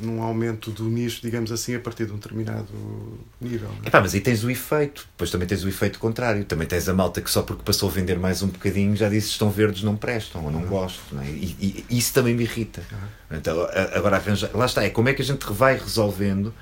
num, 0.00 0.22
aumento 0.22 0.70
do 0.72 0.84
nicho, 0.88 1.20
digamos 1.22 1.52
assim, 1.52 1.74
a 1.76 1.78
partir 1.80 2.06
de 2.06 2.12
um 2.12 2.16
determinado 2.16 2.66
nível. 3.40 3.68
não 3.68 3.84
é? 3.84 3.88
Epá, 3.88 4.00
mas 4.00 4.12
aí 4.14 4.20
tens 4.20 4.42
o 4.42 4.50
efeito, 4.50 5.06
depois 5.12 5.30
também 5.30 5.46
tens 5.46 5.62
o 5.62 5.68
efeito 5.68 5.98
contrário. 6.00 6.44
Também 6.44 6.66
tens 6.66 6.88
a 6.88 6.94
malta 6.94 7.20
que 7.20 7.30
só 7.30 7.42
porque 7.42 7.62
passou 7.62 7.88
a 7.88 7.92
vender 7.92 8.18
mais 8.18 8.42
um 8.42 8.48
bocadinho 8.48 8.96
já 8.96 9.08
disse 9.08 9.28
estão 9.28 9.50
verdes, 9.50 9.82
não 9.84 9.94
prestam, 9.94 10.44
ou 10.44 10.50
não 10.50 10.62
gosto. 10.62 11.00
Não 11.12 11.22
é? 11.22 11.26
e, 11.26 11.84
e 11.88 11.98
isso 11.98 12.12
também 12.12 12.34
me 12.34 12.42
irrita. 12.42 12.82
Então, 13.30 13.60
a- 13.62 13.96
agora 13.98 14.16
arranjar. 14.16 14.50
Lá 14.54 14.66
está, 14.66 14.82
é 14.82 14.90
como 14.90 15.08
é 15.08 15.14
que 15.14 15.22
a 15.22 15.24
gente 15.24 15.44
vai 15.52 15.78
resolvendo. 15.78 16.52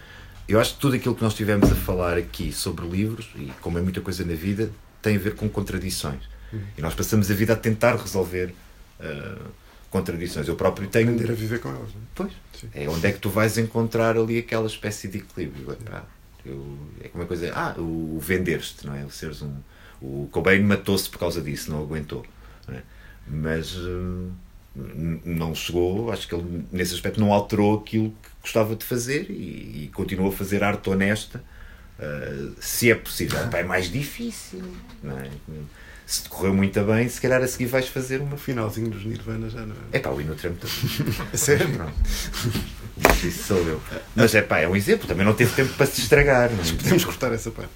Eu 0.49 0.59
acho 0.59 0.75
que 0.75 0.81
tudo 0.81 0.97
aquilo 0.97 1.15
que 1.15 1.23
nós 1.23 1.35
tivemos 1.35 1.71
a 1.71 1.75
falar 1.75 2.17
aqui 2.17 2.53
sobre 2.53 2.87
livros, 2.87 3.29
e 3.37 3.53
como 3.61 3.79
é 3.79 3.83
muita 3.83 4.01
coisa 4.01 4.25
na 4.25 4.35
vida, 4.35 4.71
tem 5.03 5.17
a 5.17 5.19
ver 5.19 5.35
com 5.35 5.49
contradições. 5.49 6.23
E 6.77 6.81
nós 6.81 6.95
passamos 6.95 7.31
a 7.31 7.35
vida 7.35 7.53
a 7.53 7.57
tentar 7.57 7.95
resolver 7.97 8.55
ah, 8.99 9.37
contradições. 9.91 10.49
Eu 10.49 10.57
próprio 10.57 10.89
tenho. 10.89 11.11
Aprender 11.13 11.31
a 11.31 11.35
viver 11.35 11.61
com 11.61 11.69
elas. 11.69 11.81
não 11.95 12.01
é? 12.01 12.05
Pois. 12.15 12.33
Sim. 12.59 12.69
É 12.75 12.89
onde 12.89 13.07
é 13.07 13.13
que 13.13 13.19
tu 13.19 13.29
vais 13.29 13.59
encontrar 13.59 14.17
ali 14.17 14.39
aquela 14.39 14.67
espécie 14.67 15.09
de 15.09 15.19
equilíbrio. 15.19 15.71
Epá, 15.73 16.05
eu, 16.47 16.79
é 17.05 17.09
como 17.09 17.23
uma 17.23 17.29
coisa. 17.29 17.53
Ah, 17.55 17.75
o, 17.79 18.17
o 18.17 18.19
vender-te, 18.21 18.87
não 18.87 18.95
é? 18.95 19.05
O 19.05 19.11
seres 19.11 19.43
um. 19.43 19.55
O 20.01 20.29
Cobain 20.33 20.63
matou-se 20.63 21.09
por 21.11 21.19
causa 21.19 21.43
disso, 21.43 21.71
não 21.71 21.83
aguentou. 21.83 22.25
não 22.67 22.75
é? 22.77 22.83
Mas 23.27 23.75
n- 23.77 25.21
não 25.25 25.55
chegou, 25.55 26.11
acho 26.11 26.27
que 26.27 26.35
ele 26.35 26.65
nesse 26.73 26.95
aspecto 26.95 27.21
não 27.21 27.33
alterou 27.33 27.79
aquilo 27.79 28.11
que 28.23 28.29
gostava 28.49 28.75
de 28.75 28.85
fazer 28.85 29.27
e, 29.31 29.85
e 29.85 29.91
continuou 29.95 30.31
a 30.31 30.33
fazer 30.33 30.65
arte 30.65 30.89
honesta. 30.89 31.43
eh, 32.01 32.49
se 32.61 32.91
é 32.91 32.95
possível, 32.95 33.39
é 33.53 33.63
mais 33.63 33.91
difícil, 33.91 34.63
não 35.03 35.19
é? 35.19 35.29
Se 36.07 36.23
te 36.23 36.29
correu 36.31 36.55
muito 36.55 36.81
bem, 36.85 37.07
se 37.07 37.21
calhar 37.21 37.43
a 37.43 37.47
seguir 37.47 37.67
vais 37.67 37.87
fazer 37.89 38.23
uma. 38.23 38.35
O 38.37 38.39
finalzinho 38.39 38.89
dos 38.89 39.05
Nirvana 39.05 39.51
já 39.51 39.61
não 39.67 39.75
é. 39.75 39.97
É 39.97 39.99
pá, 39.99 40.09
o 40.09 40.19
Inutram 40.21 40.55
também. 40.55 41.15
Sério? 41.35 41.69
Pronto. 41.69 41.93
isso 43.27 43.43
sou 43.45 43.59
eu. 43.59 43.83
Mas 44.17 44.35
é 44.35 44.41
pá, 44.41 44.59
é 44.61 44.67
um 44.69 44.75
exemplo, 44.75 45.07
também 45.07 45.27
não 45.27 45.35
teve 45.35 45.53
tempo 45.55 45.75
para 45.75 45.85
se 45.85 46.01
estragar. 46.01 46.51
Não, 46.51 46.65
é? 46.65 46.73
Podemos 46.77 47.05
cortar 47.05 47.33
essa 47.33 47.51
parte. 47.51 47.71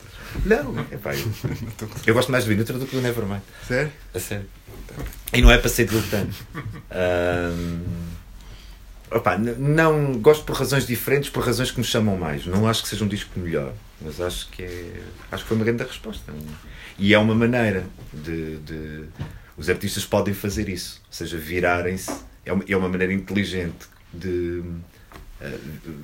não 0.46 0.78
é 0.90 0.96
pá, 0.96 1.14
eu, 1.14 1.30
eu 2.06 2.14
gosto 2.14 2.32
mais 2.32 2.44
do 2.44 2.48
Vinutra 2.48 2.78
do 2.78 2.86
que 2.86 2.96
do 2.96 3.02
Nevermind. 3.02 3.42
Sério? 3.68 3.92
A 4.14 4.18
sério. 4.18 4.46
E 5.32 5.42
não 5.42 5.50
é 5.50 5.58
para 5.58 5.68
ser 5.68 5.86
diletante. 5.86 6.36
Ahm, 6.90 8.11
opá, 9.16 9.36
n- 9.38 9.54
não 9.58 10.12
gosto 10.18 10.44
por 10.44 10.56
razões 10.56 10.86
diferentes, 10.86 11.30
por 11.30 11.44
razões 11.44 11.70
que 11.70 11.78
me 11.78 11.84
chamam 11.84 12.16
mais. 12.16 12.46
Não 12.46 12.66
acho 12.68 12.82
que 12.82 12.88
seja 12.88 13.04
um 13.04 13.08
disco 13.08 13.38
melhor, 13.38 13.72
mas 14.00 14.20
acho 14.20 14.48
que 14.50 14.62
é. 14.62 15.00
Acho 15.30 15.42
que 15.44 15.48
foi 15.48 15.56
uma 15.56 15.64
grande 15.64 15.82
resposta. 15.84 16.32
E 16.98 17.14
é 17.14 17.18
uma 17.18 17.34
maneira 17.34 17.84
de. 18.12 18.56
de- 18.58 19.04
os 19.56 19.68
artistas 19.68 20.04
podem 20.04 20.32
fazer 20.32 20.68
isso, 20.68 21.00
ou 21.06 21.12
seja, 21.12 21.36
virarem-se. 21.36 22.10
É 22.44 22.52
uma, 22.52 22.64
é 22.68 22.76
uma 22.76 22.88
maneira 22.88 23.12
inteligente 23.12 23.86
de 24.12 24.62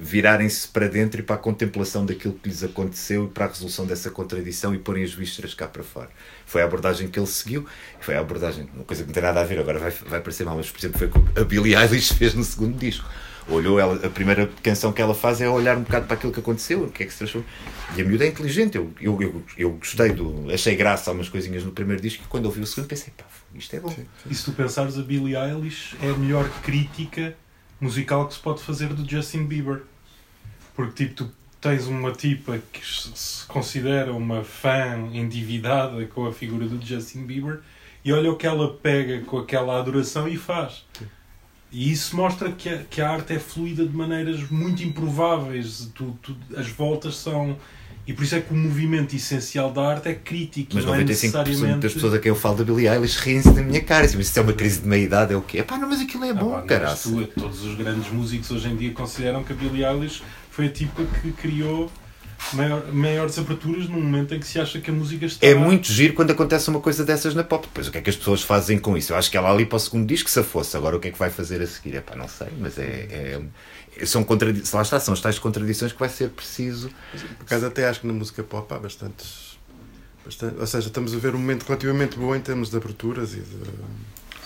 virarem-se 0.01 0.69
para 0.69 0.89
dentro 0.89 1.21
e 1.21 1.23
para 1.23 1.37
a 1.37 1.39
contemplação 1.39 2.05
daquilo 2.05 2.35
que 2.35 2.49
lhes 2.49 2.63
aconteceu 2.65 3.25
e 3.25 3.29
para 3.29 3.47
a 3.47 3.49
resolução 3.49 3.87
dessa 3.87 4.11
contradição 4.11 4.75
e 4.75 4.79
porem 4.79 5.05
as 5.05 5.13
vísceras 5.13 5.55
cá 5.55 5.67
para 5.67 5.83
fora. 5.83 6.11
Foi 6.47 6.63
a 6.63 6.65
abordagem 6.65 7.09
que 7.09 7.19
ele 7.19 7.27
seguiu, 7.27 7.67
foi 8.01 8.17
a 8.17 8.21
abordagem, 8.21 8.69
uma 8.75 8.85
coisa 8.85 9.03
que 9.03 9.09
não 9.09 9.15
tem 9.15 9.23
nada 9.23 9.41
a 9.41 9.45
ver, 9.45 9.59
agora 9.59 9.79
vai, 9.79 9.91
vai 9.91 10.21
parecer 10.21 10.45
mal, 10.45 10.57
mas 10.57 10.71
por 10.71 10.79
exemplo 10.79 10.99
foi 10.99 11.09
o 11.09 11.11
que 11.11 11.41
a 11.41 11.45
Billie 11.45 11.75
Eilish 11.75 12.15
fez 12.15 12.35
no 12.35 12.45
segundo 12.45 12.77
disco. 12.79 13.09
Olhou, 13.51 13.81
ela, 13.81 13.95
a 14.07 14.11
primeira 14.11 14.47
canção 14.63 14.93
que 14.93 15.01
ela 15.01 15.15
faz 15.15 15.41
é 15.41 15.49
olhar 15.49 15.75
um 15.75 15.83
bocado 15.83 16.07
para 16.07 16.17
aquilo 16.17 16.31
que 16.31 16.41
aconteceu, 16.41 16.85
o 16.85 16.91
que 16.91 17.03
é 17.03 17.07
que 17.07 17.13
se 17.13 17.19
transformou. 17.19 17.49
E 17.97 18.03
a 18.03 18.05
miúda 18.05 18.25
é 18.25 18.29
inteligente, 18.29 18.77
eu, 18.77 18.93
eu, 19.01 19.23
eu, 19.23 19.43
eu 19.57 19.71
gostei 19.71 20.13
do. 20.13 20.53
achei 20.53 20.77
graça 20.77 21.11
a 21.11 21.15
umas 21.15 21.31
coisinhas 21.31 21.65
no 21.65 21.73
primeiro 21.73 22.03
disco 22.03 22.23
e 22.23 22.29
quando 22.29 22.45
ouvi 22.45 22.61
o 22.61 22.67
segundo 22.67 22.89
pensei, 22.89 23.11
pá, 23.17 23.25
isto 23.55 23.75
é 23.75 23.81
bom. 23.81 23.95
E 24.31 24.35
se 24.35 24.45
tu 24.45 24.53
pensares, 24.53 24.99
a 24.99 25.03
Billie 25.03 25.35
Eilish 25.35 25.97
é 26.03 26.11
a 26.11 26.15
melhor 26.15 26.47
crítica 26.63 27.35
musical 27.81 28.27
que 28.29 28.35
se 28.35 28.41
pode 28.41 28.63
fazer 28.63 28.89
do 28.95 29.09
Justin 29.09 29.45
Bieber. 29.45 29.83
Porque, 30.75 31.05
tipo, 31.07 31.25
tu 31.25 31.31
tens 31.61 31.87
uma 31.87 32.13
tipa 32.13 32.59
que 32.73 32.81
se 32.87 33.45
considera 33.47 34.13
uma 34.13 34.45
fã 34.45 34.97
endividada 35.13 36.05
com 36.07 36.27
a 36.27 36.33
figura 36.33 36.67
do 36.67 36.85
Justin 36.85 37.27
Bieber 37.27 37.61
e 38.05 38.13
olha 38.13 38.31
o 38.31 38.37
que 38.37 38.47
ela 38.47 38.73
pega 38.75 39.21
com 39.23 39.39
aquela 39.39 39.79
adoração 39.79 40.29
e 40.29 40.37
faz. 40.37 40.85
E 41.71 41.91
isso 41.93 42.17
mostra 42.17 42.51
que 42.53 42.69
a, 42.69 42.79
que 42.85 43.01
a 43.01 43.11
arte 43.11 43.35
é 43.35 43.39
fluida 43.39 43.85
de 43.85 43.95
maneiras 43.95 44.49
muito 44.51 44.83
improváveis. 44.83 45.91
Tu, 45.95 46.17
tu- 46.23 46.37
as 46.57 46.69
voltas 46.69 47.17
são. 47.17 47.59
E 48.09 48.13
por 48.15 48.25
isso 48.25 48.35
é 48.35 48.41
que 48.41 48.55
o 48.55 48.57
movimento 48.57 49.15
essencial 49.15 49.71
da 49.71 49.87
arte 49.87 50.09
é 50.09 50.15
crítico. 50.15 50.71
Mas 50.73 50.87
não 50.87 50.95
é 50.95 51.05
95% 51.05 51.07
necessariamente... 51.07 51.79
das 51.81 51.93
pessoas 51.93 52.15
a 52.15 52.19
quem 52.19 52.31
eu 52.31 52.35
falo 52.35 52.57
da 52.57 52.65
Billie 52.65 52.89
Eilish 52.89 53.19
riem-se 53.19 53.51
da 53.51 53.61
minha 53.61 53.83
cara. 53.83 54.07
Assim, 54.07 54.19
Isso 54.19 54.39
é 54.39 54.41
uma 54.41 54.55
crise 54.55 54.81
de 54.81 54.89
meia-idade, 54.89 55.35
é 55.35 55.37
o 55.37 55.43
quê? 55.43 55.63
Pá, 55.63 55.77
não, 55.77 55.87
mas 55.87 56.01
aquilo 56.01 56.25
é 56.25 56.31
Ah, 56.31 56.35
bom, 56.35 56.63
caralho. 56.63 56.97
tu, 56.97 57.27
Todos 57.39 57.63
os 57.63 57.75
grandes 57.77 58.11
músicos 58.11 58.51
hoje 58.51 58.67
em 58.67 58.77
dia 58.77 58.93
consideram 58.93 59.45
que 59.45 59.53
a 59.53 59.57
Billie 59.57 59.85
Eilish 59.85 60.23
foi 60.51 60.67
a 60.67 60.71
tipa 60.71 61.03
que 61.21 61.33
criou 61.33 61.93
maior- 62.53 62.93
maiores 62.93 63.39
aberturas 63.39 63.89
num 63.89 64.01
momento 64.01 64.35
em 64.35 64.41
que 64.41 64.47
se 64.47 64.59
acha 64.61 64.81
que 64.81 64.91
a 64.91 64.95
música 64.95 65.27
está. 65.27 65.47
É 65.47 65.55
muito 65.55 65.93
giro 65.93 66.15
quando 66.15 66.31
acontece 66.31 66.69
uma 66.71 66.81
coisa 66.81 67.05
dessas 67.05 67.35
na 67.35 67.45
pop. 67.45 67.67
Depois, 67.67 67.89
o 67.89 67.93
que 67.93 67.99
é 67.99 68.01
que 68.01 68.11
as 68.11 68.17
pessoas 68.17 68.43
fazem 68.43 68.79
com 68.79 68.97
isso? 68.97 69.13
Eu 69.13 69.17
acho 69.17 69.31
que 69.31 69.37
ela 69.37 69.51
ali 69.51 69.67
para 69.67 69.77
o 69.77 69.81
segundo 69.81 70.07
disco 70.07 70.29
se 70.31 70.43
fosse. 70.43 70.77
Agora, 70.77 70.97
o 70.97 71.01
que 71.01 71.09
é 71.09 71.11
que 71.11 71.19
vai 71.19 71.31
fazer 71.31 71.61
a 71.63 71.67
seguir? 71.67 71.97
É 71.97 72.01
pá, 72.01 72.15
não 72.17 72.29
sei, 72.29 72.49
mas 72.59 72.79
é. 72.79 73.41
é 73.97 74.07
são 74.07 74.23
contradições. 74.23 74.73
Lá 74.73 74.83
está, 74.83 75.01
são 75.01 75.13
as 75.15 75.21
tais 75.21 75.39
contradições 75.39 75.93
que 75.93 75.99
vai 75.99 76.09
ser 76.09 76.31
preciso. 76.31 76.89
Por 77.39 77.45
acaso 77.45 77.67
até 77.67 77.89
acho 77.89 78.01
que 78.01 78.07
na 78.07 78.13
música 78.13 78.43
pop 78.45 78.73
há 78.73 78.79
bastantes, 78.79 79.59
bastante, 80.25 80.55
ou 80.59 80.67
seja, 80.67 80.87
estamos 80.87 81.13
a 81.15 81.19
ver 81.19 81.35
um 81.35 81.39
momento 81.39 81.65
relativamente 81.65 82.17
bom 82.17 82.35
em 82.35 82.41
termos 82.41 82.71
de 82.71 82.77
aberturas 82.77 83.33
e 83.35 83.41
de 83.41 83.59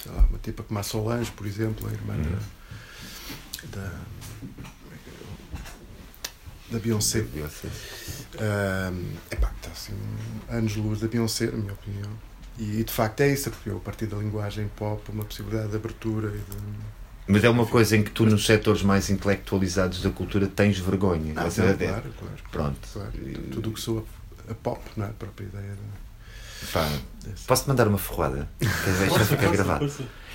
sei 0.02 0.10
lá, 0.12 0.26
uma 0.30 0.38
tipa 0.42 0.62
como 0.62 0.80
a 0.80 0.82
Solange, 0.82 1.30
por 1.32 1.46
exemplo, 1.46 1.86
a 1.86 1.92
irmã 1.92 2.14
da, 3.70 3.78
da 3.82 3.92
da 6.72 6.78
Beyoncé. 6.78 7.24
Ahm, 8.40 9.14
epá, 9.30 9.50
está 9.56 9.70
assim 9.70 9.92
anos 10.48 10.74
luz 10.76 11.00
da 11.00 11.08
Beyoncé, 11.08 11.46
na 11.46 11.58
minha 11.58 11.72
opinião. 11.72 12.10
E, 12.58 12.80
e, 12.80 12.84
de 12.84 12.92
facto 12.92 13.20
é 13.20 13.32
isso, 13.32 13.50
porque 13.50 13.70
eu, 13.70 13.76
a 13.76 13.80
partir 13.80 14.06
da 14.06 14.16
linguagem 14.16 14.68
pop, 14.76 15.02
uma 15.10 15.24
possibilidade 15.24 15.70
de 15.70 15.76
abertura 15.76 16.28
e 16.28 16.32
de. 16.38 16.56
Mas 17.26 17.44
é 17.44 17.48
uma 17.48 17.64
coisa 17.66 17.96
em 17.96 18.02
que 18.02 18.10
tu, 18.10 18.26
nos 18.26 18.44
setores 18.44 18.82
mais 18.82 19.08
intelectualizados 19.08 20.02
da 20.02 20.10
cultura, 20.10 20.46
tens 20.48 20.78
vergonha. 20.78 21.32
Ah, 21.36 21.44
não, 21.44 21.50
claro, 21.50 21.76
claro. 21.78 22.12
Pronto. 22.50 22.78
claro. 22.92 23.10
E- 23.16 23.32
Tudo 23.52 23.70
o 23.70 23.72
que 23.72 23.80
soa 23.80 24.04
a 24.50 24.54
pop, 24.54 24.80
não 24.96 25.06
é? 25.06 25.10
A 25.10 25.12
própria 25.12 25.44
ideia 25.46 25.72
de. 25.72 26.02
Posso-te 27.46 27.68
mandar 27.68 27.88
uma 27.88 27.98
ferroada? 27.98 28.48
Quer 28.58 28.68
dizer, 28.92 29.10
já 29.10 29.24
fica 29.24 29.48
gravado. 29.50 29.92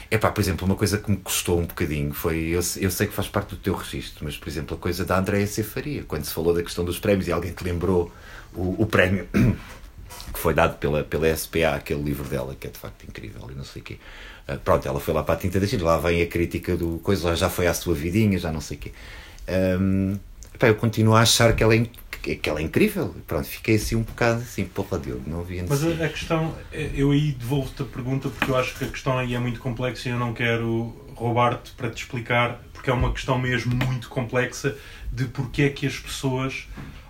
É 0.10 0.18
pá, 0.18 0.32
por 0.32 0.40
exemplo, 0.40 0.66
uma 0.66 0.76
coisa 0.76 0.98
que 0.98 1.12
me 1.12 1.18
custou 1.18 1.60
um 1.60 1.66
bocadinho 1.66 2.14
foi. 2.14 2.48
Eu, 2.48 2.62
eu 2.78 2.92
sei 2.92 3.08
que 3.08 3.14
faz 3.14 3.28
parte 3.28 3.50
do 3.50 3.58
teu 3.58 3.76
registro, 3.76 4.24
mas 4.24 4.38
por 4.38 4.48
exemplo, 4.48 4.78
a 4.78 4.80
coisa 4.80 5.04
da 5.04 5.18
Andréia 5.18 5.46
Cefaria, 5.46 6.04
quando 6.08 6.24
se 6.24 6.34
falou 6.34 6.54
da 6.54 6.64
questão 6.64 6.86
dos 6.86 7.00
prémios 7.00 7.28
e 7.28 7.32
alguém 7.32 7.52
te 7.52 7.64
lembrou 7.64 8.12
o, 8.54 8.82
o 8.82 8.86
prémio 8.86 9.28
que 10.34 10.40
foi 10.40 10.54
dado 10.54 10.78
pela, 10.78 11.04
pela 11.04 11.36
SPA, 11.36 11.76
aquele 11.76 12.02
livro 12.02 12.28
dela, 12.28 12.56
que 12.58 12.68
é 12.68 12.70
de 12.70 12.78
facto 12.80 13.04
incrível 13.04 13.50
e 13.52 13.56
não 13.56 13.66
sei 13.66 13.82
o 13.82 13.86
quê. 13.86 13.98
Ah, 14.48 14.58
pronto, 14.64 14.88
ela 14.88 15.00
foi 15.00 15.14
lá 15.14 15.24
para 15.24 15.36
a 15.36 15.38
tinta 15.38 15.60
da 15.60 15.66
gente, 15.66 15.84
lá 15.84 15.98
vem 15.98 16.22
a 16.22 16.28
crítica 16.28 16.78
do 16.78 17.00
coisa, 17.00 17.36
já 17.36 17.50
foi 17.50 17.68
à 17.68 17.74
sua 17.74 17.94
vidinha, 17.94 18.40
já 18.40 18.52
não 18.52 18.62
sei 18.62 18.78
o 18.78 18.80
quê. 18.80 18.94
Ahm, 19.48 20.18
epá, 20.56 20.68
eu 20.68 20.76
continuo 20.76 21.16
a 21.16 21.22
achar 21.22 21.54
que 21.56 21.62
ela 21.64 21.76
é, 21.76 21.86
in- 22.34 22.38
que 22.38 22.50
ela 22.50 22.60
é 22.60 22.64
incrível. 22.64 23.16
Pronto, 23.26 23.48
fiquei 23.48 23.76
assim 23.76 23.96
um 23.96 24.02
bocado 24.04 24.40
assim, 24.42 24.66
porra 24.66 25.00
Diogo, 25.00 25.24
não 25.28 25.42
havia 25.42 25.62
Mas 25.68 25.82
necessidade. 25.82 26.04
a, 26.04 26.10
questão, 26.10 26.56
eu 26.72 27.12
aí 27.12 27.32
devolvo-te 27.32 27.82
a 27.82 27.86
pergunta 27.86 28.30
porque 28.30 28.52
eu 28.52 28.56
acho 28.58 28.76
que 28.76 28.84
a 28.86 28.88
questão 28.88 29.18
aí 29.18 29.34
é 29.36 29.40
muito 29.40 29.60
complexa 29.60 30.10
e 30.10 30.12
eu 30.12 30.20
não 30.20 30.34
quero 30.34 30.94
roubar-te 31.16 31.72
para 31.72 31.90
te 31.90 32.04
explicar, 32.04 32.62
porque 32.74 32.90
é 32.90 32.94
uma 32.94 33.12
questão 33.12 33.40
mesmo 33.40 33.74
muito 33.86 34.08
complexa 34.10 34.76
de 35.12 35.26
porque 35.26 35.64
é 35.64 35.70
que 35.70 35.86
as 35.88 35.98
pessoas. 35.98 36.68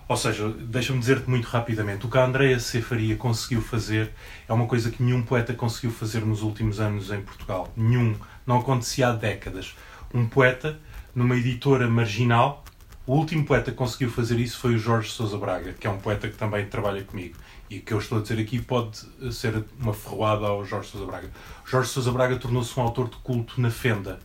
Ou 0.09 0.15
seja, 0.15 0.47
deixa-me 0.47 0.99
dizer-te 0.99 1.29
muito 1.29 1.45
rapidamente: 1.45 2.05
o 2.05 2.09
que 2.09 2.17
a 2.17 2.23
Andrea 2.25 2.57
Cefaria 2.59 3.17
conseguiu 3.17 3.61
fazer 3.61 4.11
é 4.47 4.53
uma 4.53 4.65
coisa 4.65 4.89
que 4.89 5.03
nenhum 5.03 5.21
poeta 5.21 5.53
conseguiu 5.53 5.91
fazer 5.91 6.21
nos 6.25 6.41
últimos 6.41 6.79
anos 6.79 7.11
em 7.11 7.19
Portugal. 7.21 7.69
Nenhum. 7.75 8.15
Não 8.45 8.59
acontecia 8.59 9.09
há 9.09 9.11
décadas. 9.11 9.75
Um 10.13 10.25
poeta, 10.25 10.79
numa 11.13 11.35
editora 11.35 11.89
marginal, 11.89 12.63
o 13.07 13.15
último 13.15 13.45
poeta 13.45 13.71
que 13.71 13.77
conseguiu 13.77 14.11
fazer 14.11 14.37
isso 14.37 14.59
foi 14.59 14.75
o 14.75 14.77
Jorge 14.77 15.09
Sousa 15.09 15.37
Braga, 15.37 15.73
que 15.73 15.87
é 15.87 15.89
um 15.89 15.97
poeta 15.97 16.27
que 16.27 16.35
também 16.35 16.65
trabalha 16.65 17.03
comigo. 17.03 17.35
E 17.69 17.79
o 17.79 17.81
que 17.81 17.93
eu 17.93 17.97
estou 17.99 18.19
a 18.19 18.21
dizer 18.21 18.39
aqui 18.39 18.61
pode 18.61 18.97
ser 19.31 19.63
uma 19.79 19.93
ferroada 19.93 20.45
ao 20.45 20.63
Jorge 20.65 20.89
Sousa 20.89 21.05
Braga. 21.05 21.31
Jorge 21.65 21.89
Sousa 21.89 22.11
Braga 22.11 22.35
tornou-se 22.35 22.77
um 22.79 22.83
autor 22.83 23.09
de 23.09 23.15
culto 23.17 23.59
na 23.59 23.71
fenda, 23.71 24.19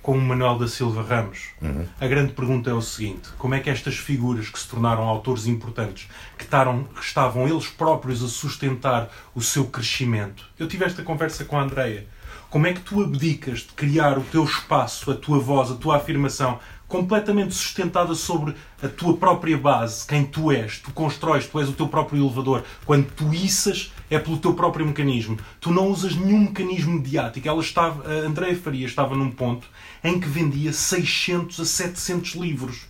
com 0.00 0.18
o 0.18 0.20
Manuel 0.20 0.58
da 0.58 0.66
Silva 0.66 1.02
Ramos. 1.02 1.50
Uhum. 1.60 1.86
A 2.00 2.06
grande 2.08 2.32
pergunta 2.32 2.68
é 2.68 2.74
o 2.74 2.82
seguinte: 2.82 3.28
como 3.38 3.54
é 3.54 3.60
que 3.60 3.70
estas 3.70 3.96
figuras 3.96 4.48
que 4.48 4.58
se 4.58 4.68
tornaram 4.68 5.04
autores 5.04 5.46
importantes, 5.46 6.08
que 6.36 6.44
taram- 6.44 6.88
estavam 7.00 7.46
eles 7.48 7.68
próprios 7.68 8.22
a 8.22 8.28
sustentar 8.28 9.08
o 9.34 9.40
seu 9.40 9.66
crescimento? 9.66 10.44
Eu 10.58 10.66
tive 10.66 10.84
esta 10.84 11.02
conversa 11.02 11.44
com 11.44 11.58
a 11.58 11.62
Andreia. 11.62 12.06
Como 12.50 12.66
é 12.66 12.72
que 12.72 12.80
tu 12.80 13.02
abdicas 13.02 13.60
de 13.60 13.72
criar 13.74 14.18
o 14.18 14.22
teu 14.24 14.44
espaço, 14.44 15.10
a 15.10 15.14
tua 15.14 15.38
voz, 15.38 15.70
a 15.70 15.74
tua 15.74 15.96
afirmação, 15.96 16.58
completamente 16.92 17.54
sustentada 17.54 18.14
sobre 18.14 18.54
a 18.82 18.86
tua 18.86 19.16
própria 19.16 19.56
base, 19.56 20.06
quem 20.06 20.26
tu 20.26 20.52
és, 20.52 20.78
tu 20.78 20.92
constróis, 20.92 21.46
tu 21.46 21.58
és 21.58 21.66
o 21.66 21.72
teu 21.72 21.88
próprio 21.88 22.22
elevador. 22.22 22.62
Quando 22.84 23.06
tu 23.12 23.32
iças, 23.32 23.90
é 24.10 24.18
pelo 24.18 24.36
teu 24.36 24.52
próprio 24.52 24.84
mecanismo. 24.84 25.38
Tu 25.58 25.72
não 25.72 25.88
usas 25.88 26.14
nenhum 26.14 26.40
mecanismo 26.40 26.92
mediático. 26.92 27.48
Ela 27.48 27.62
estava, 27.62 28.06
a 28.06 28.26
Andréia 28.26 28.54
Faria 28.54 28.84
estava 28.84 29.16
num 29.16 29.30
ponto 29.30 29.66
em 30.04 30.20
que 30.20 30.28
vendia 30.28 30.70
600 30.70 31.60
a 31.60 31.64
700 31.64 32.34
livros. 32.34 32.82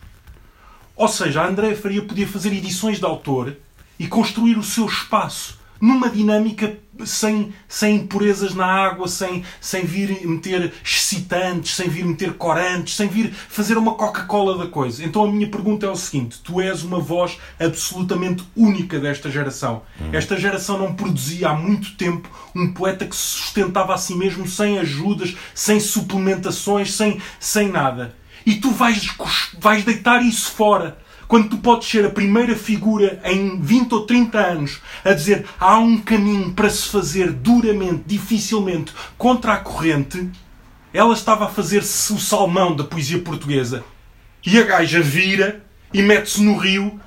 Ou 0.97 1.07
seja, 1.07 1.41
a 1.41 1.47
Andréia 1.47 1.77
Faria 1.77 2.03
podia 2.03 2.27
fazer 2.27 2.53
edições 2.53 2.99
de 2.99 3.05
autor 3.05 3.57
e 4.01 4.09
construir 4.09 4.59
o 4.59 4.65
seu 4.65 4.87
espaço 4.87 5.61
numa 5.83 6.09
dinâmica 6.09 6.79
sem, 7.05 7.53
sem 7.69 7.97
impurezas 7.97 8.55
na 8.55 8.65
água, 8.65 9.09
sem, 9.09 9.45
sem 9.61 9.85
vir 9.85 10.25
meter 10.25 10.73
excitantes, 10.85 11.75
sem 11.75 11.89
vir 11.89 12.05
meter 12.05 12.35
corantes, 12.35 12.95
sem 12.95 13.09
vir 13.09 13.33
fazer 13.33 13.77
uma 13.77 13.95
Coca-Cola 13.95 14.57
da 14.57 14.71
coisa. 14.71 15.05
Então 15.05 15.25
a 15.25 15.33
minha 15.33 15.49
pergunta 15.49 15.85
é 15.85 15.89
o 15.89 15.97
seguinte: 15.97 16.39
tu 16.45 16.61
és 16.61 16.85
uma 16.85 17.01
voz 17.01 17.37
absolutamente 17.59 18.45
única 18.57 19.01
desta 19.01 19.29
geração. 19.29 19.83
Esta 20.13 20.37
geração 20.37 20.79
não 20.79 20.95
produzia 20.95 21.49
há 21.49 21.55
muito 21.55 21.97
tempo 21.97 22.31
um 22.55 22.73
poeta 22.73 23.05
que 23.05 23.17
se 23.17 23.23
sustentava 23.23 23.93
a 23.93 23.99
si 23.99 24.15
mesmo 24.15 24.47
sem 24.47 24.79
ajudas, 24.79 25.37
sem 25.53 25.81
suplementações, 25.81 26.95
sem, 26.95 27.21
sem 27.41 27.69
nada. 27.69 28.15
E 28.47 28.57
tu 28.57 28.71
vais, 28.71 29.09
vais 29.59 29.85
deitar 29.85 30.23
isso 30.23 30.53
fora 30.53 31.02
quando 31.29 31.49
tu 31.49 31.59
podes 31.59 31.89
ser 31.89 32.05
a 32.05 32.11
primeira 32.11 32.55
figura 32.55 33.21
em 33.25 33.61
20 33.61 33.93
ou 33.93 34.07
30 34.07 34.39
anos 34.39 34.81
a 35.05 35.13
dizer 35.13 35.47
há 35.59 35.79
um 35.79 35.99
caminho 35.99 36.53
para 36.53 36.69
se 36.69 36.89
fazer 36.89 37.33
duramente, 37.33 38.05
dificilmente, 38.07 38.93
contra 39.17 39.55
a 39.55 39.59
corrente, 39.59 40.31
ela 40.93 41.15
estava 41.15 41.47
a 41.47 41.49
fazer-se 41.49 42.13
o 42.13 42.19
salmão 42.19 42.77
da 42.77 42.85
poesia 42.85 43.19
portuguesa. 43.19 43.85
E 44.45 44.59
a 44.59 44.63
gaja 44.63 45.01
vira 45.01 45.65
e 45.93 46.03
mete-se 46.03 46.43
no 46.43 46.57
rio 46.57 47.01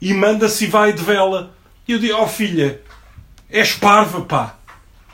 e 0.00 0.12
manda-se 0.12 0.64
e 0.64 0.68
vai 0.68 0.92
de 0.92 1.02
vela. 1.02 1.54
E 1.86 1.92
eu 1.92 1.98
digo, 1.98 2.18
oh 2.18 2.26
filha, 2.26 2.80
és 3.48 3.72
parva, 3.72 4.20
pá. 4.22 4.56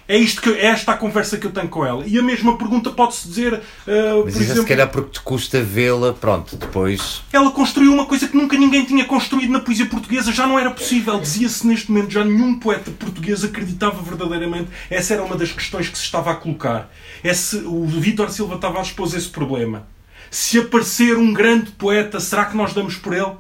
É, 0.09 0.17
isto 0.17 0.41
que, 0.41 0.49
é 0.49 0.69
esta 0.69 0.93
a 0.93 0.97
conversa 0.97 1.37
que 1.37 1.47
eu 1.47 1.51
tenho 1.51 1.69
com 1.69 1.85
ela. 1.85 2.03
E 2.07 2.19
a 2.19 2.23
mesma 2.23 2.57
pergunta 2.57 2.89
pode-se 2.91 3.29
dizer, 3.29 3.53
uh, 3.53 4.25
Mas 4.25 4.33
por 4.33 4.41
é 4.41 4.45
exemplo, 4.45 4.63
se 4.63 4.69
calhar 4.69 4.89
porque 4.89 5.11
te 5.11 5.21
custa 5.21 5.63
vê-la, 5.63 6.15
pronto, 6.15 6.57
depois. 6.57 7.23
ela 7.31 7.51
construiu 7.51 7.93
uma 7.93 8.07
coisa 8.07 8.27
que 8.27 8.35
nunca 8.35 8.57
ninguém 8.57 8.87
tinha 8.87 9.05
construído 9.05 9.51
na 9.51 9.61
poesia 9.61 9.85
portuguesa, 9.85 10.33
já 10.33 10.47
não 10.47 10.59
era 10.59 10.71
possível. 10.71 11.21
Dizia-se 11.21 11.67
neste 11.67 11.91
momento, 11.91 12.11
já 12.11 12.25
nenhum 12.25 12.59
poeta 12.59 12.91
português 12.91 13.45
acreditava 13.45 14.01
verdadeiramente. 14.01 14.71
Essa 14.89 15.13
era 15.13 15.23
uma 15.23 15.37
das 15.37 15.53
questões 15.53 15.91
que 15.91 15.99
se 15.99 16.05
estava 16.05 16.31
a 16.31 16.35
colocar. 16.35 16.91
Esse, 17.23 17.59
o 17.59 17.85
Vítor 17.85 18.31
Silva 18.31 18.55
estava 18.55 18.79
a 18.79 18.83
expor 18.83 19.07
esse 19.15 19.29
problema. 19.29 19.87
Se 20.31 20.59
aparecer 20.59 21.19
um 21.19 21.35
grande 21.35 21.71
poeta, 21.73 22.19
será 22.19 22.47
que 22.47 22.57
nós 22.57 22.73
damos 22.73 22.97
por 22.97 23.13
ele? 23.13 23.33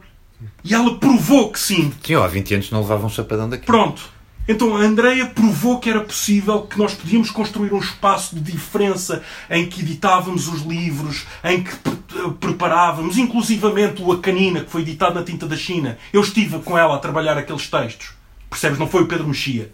E 0.62 0.74
ela 0.74 0.98
provou 0.98 1.50
que 1.50 1.58
sim. 1.58 1.92
Tinha, 2.02 2.18
há 2.18 2.26
20 2.26 2.54
anos 2.54 2.70
não 2.70 2.82
levava 2.82 3.06
um 3.06 3.10
chapadão 3.10 3.48
daqui. 3.48 3.64
Pronto. 3.64 4.17
Então 4.48 4.74
a 4.74 4.80
Andreia 4.80 5.26
provou 5.26 5.78
que 5.78 5.90
era 5.90 6.00
possível, 6.00 6.62
que 6.62 6.78
nós 6.78 6.94
podíamos 6.94 7.30
construir 7.30 7.70
um 7.70 7.78
espaço 7.78 8.34
de 8.34 8.40
diferença 8.40 9.22
em 9.50 9.66
que 9.66 9.82
editávamos 9.82 10.48
os 10.48 10.62
livros, 10.62 11.26
em 11.44 11.62
que 11.62 11.76
pre 11.76 11.98
preparávamos, 12.40 13.18
inclusivamente 13.18 14.02
o 14.02 14.10
A 14.10 14.18
Canina, 14.18 14.64
que 14.64 14.70
foi 14.70 14.80
editado 14.80 15.16
na 15.16 15.22
tinta 15.22 15.46
da 15.46 15.54
China. 15.54 15.98
Eu 16.10 16.22
estive 16.22 16.58
com 16.60 16.76
ela 16.78 16.96
a 16.96 16.98
trabalhar 16.98 17.36
aqueles 17.36 17.68
textos. 17.68 18.12
Percebes? 18.48 18.78
Não 18.78 18.88
foi 18.88 19.02
o 19.02 19.06
Pedro 19.06 19.28
Mexia. 19.28 19.70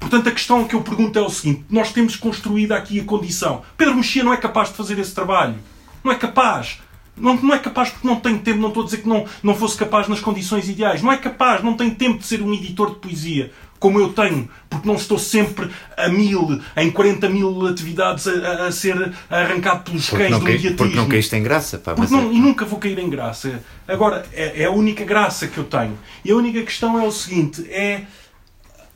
Portanto, 0.00 0.28
a 0.28 0.32
questão 0.32 0.66
que 0.66 0.74
eu 0.74 0.82
pergunto 0.82 1.16
é 1.16 1.22
o 1.22 1.30
seguinte: 1.30 1.64
nós 1.70 1.92
temos 1.92 2.16
construído 2.16 2.72
aqui 2.72 2.98
a 2.98 3.04
condição. 3.04 3.62
Pedro 3.76 3.94
Mexia 3.94 4.24
não 4.24 4.32
é 4.32 4.36
capaz 4.36 4.70
de 4.70 4.74
fazer 4.74 4.98
esse 4.98 5.14
trabalho. 5.14 5.54
Não 6.02 6.10
é 6.10 6.16
capaz. 6.16 6.80
Não, 7.16 7.34
não 7.36 7.54
é 7.54 7.58
capaz 7.58 7.90
porque 7.90 8.06
não 8.06 8.16
tem 8.16 8.36
tempo. 8.36 8.58
Não 8.58 8.68
estou 8.68 8.82
a 8.82 8.86
dizer 8.86 8.98
que 8.98 9.08
não, 9.08 9.24
não 9.42 9.54
fosse 9.54 9.76
capaz 9.76 10.08
nas 10.08 10.20
condições 10.20 10.68
ideais. 10.68 11.02
Não 11.02 11.12
é 11.12 11.16
capaz, 11.16 11.62
não 11.62 11.74
tem 11.74 11.90
tempo 11.90 12.18
de 12.18 12.26
ser 12.26 12.42
um 12.42 12.52
editor 12.52 12.90
de 12.90 12.96
poesia 12.96 13.52
como 13.78 14.00
eu 14.00 14.12
tenho, 14.12 14.48
porque 14.68 14.86
não 14.88 14.96
estou 14.96 15.18
sempre 15.18 15.70
a 15.96 16.08
mil, 16.08 16.60
em 16.76 16.90
40 16.90 17.28
mil 17.28 17.66
atividades 17.66 18.26
a, 18.26 18.66
a 18.66 18.72
ser 18.72 19.12
arrancado 19.30 19.84
pelos 19.84 20.08
Porque 20.08 20.24
cães 20.24 20.38
do 20.38 20.44
mediatismo. 20.44 20.76
porque 20.76 20.96
não 20.96 21.06
caíste 21.08 21.36
em 21.36 21.42
graça, 21.42 21.78
pá. 21.78 21.94
Porque 21.94 22.12
não- 22.12 22.30
é- 22.30 22.34
e 22.34 22.40
nunca 22.40 22.64
vou 22.64 22.78
cair 22.78 22.98
em 22.98 23.08
graça. 23.08 23.62
Agora, 23.86 24.26
é, 24.32 24.62
é 24.62 24.64
a 24.66 24.70
única 24.70 25.04
graça 25.04 25.46
que 25.46 25.58
eu 25.58 25.64
tenho. 25.64 25.96
E 26.24 26.30
a 26.30 26.36
única 26.36 26.62
questão 26.62 26.98
é 26.98 27.06
o 27.06 27.12
seguinte: 27.12 27.64
é 27.70 28.02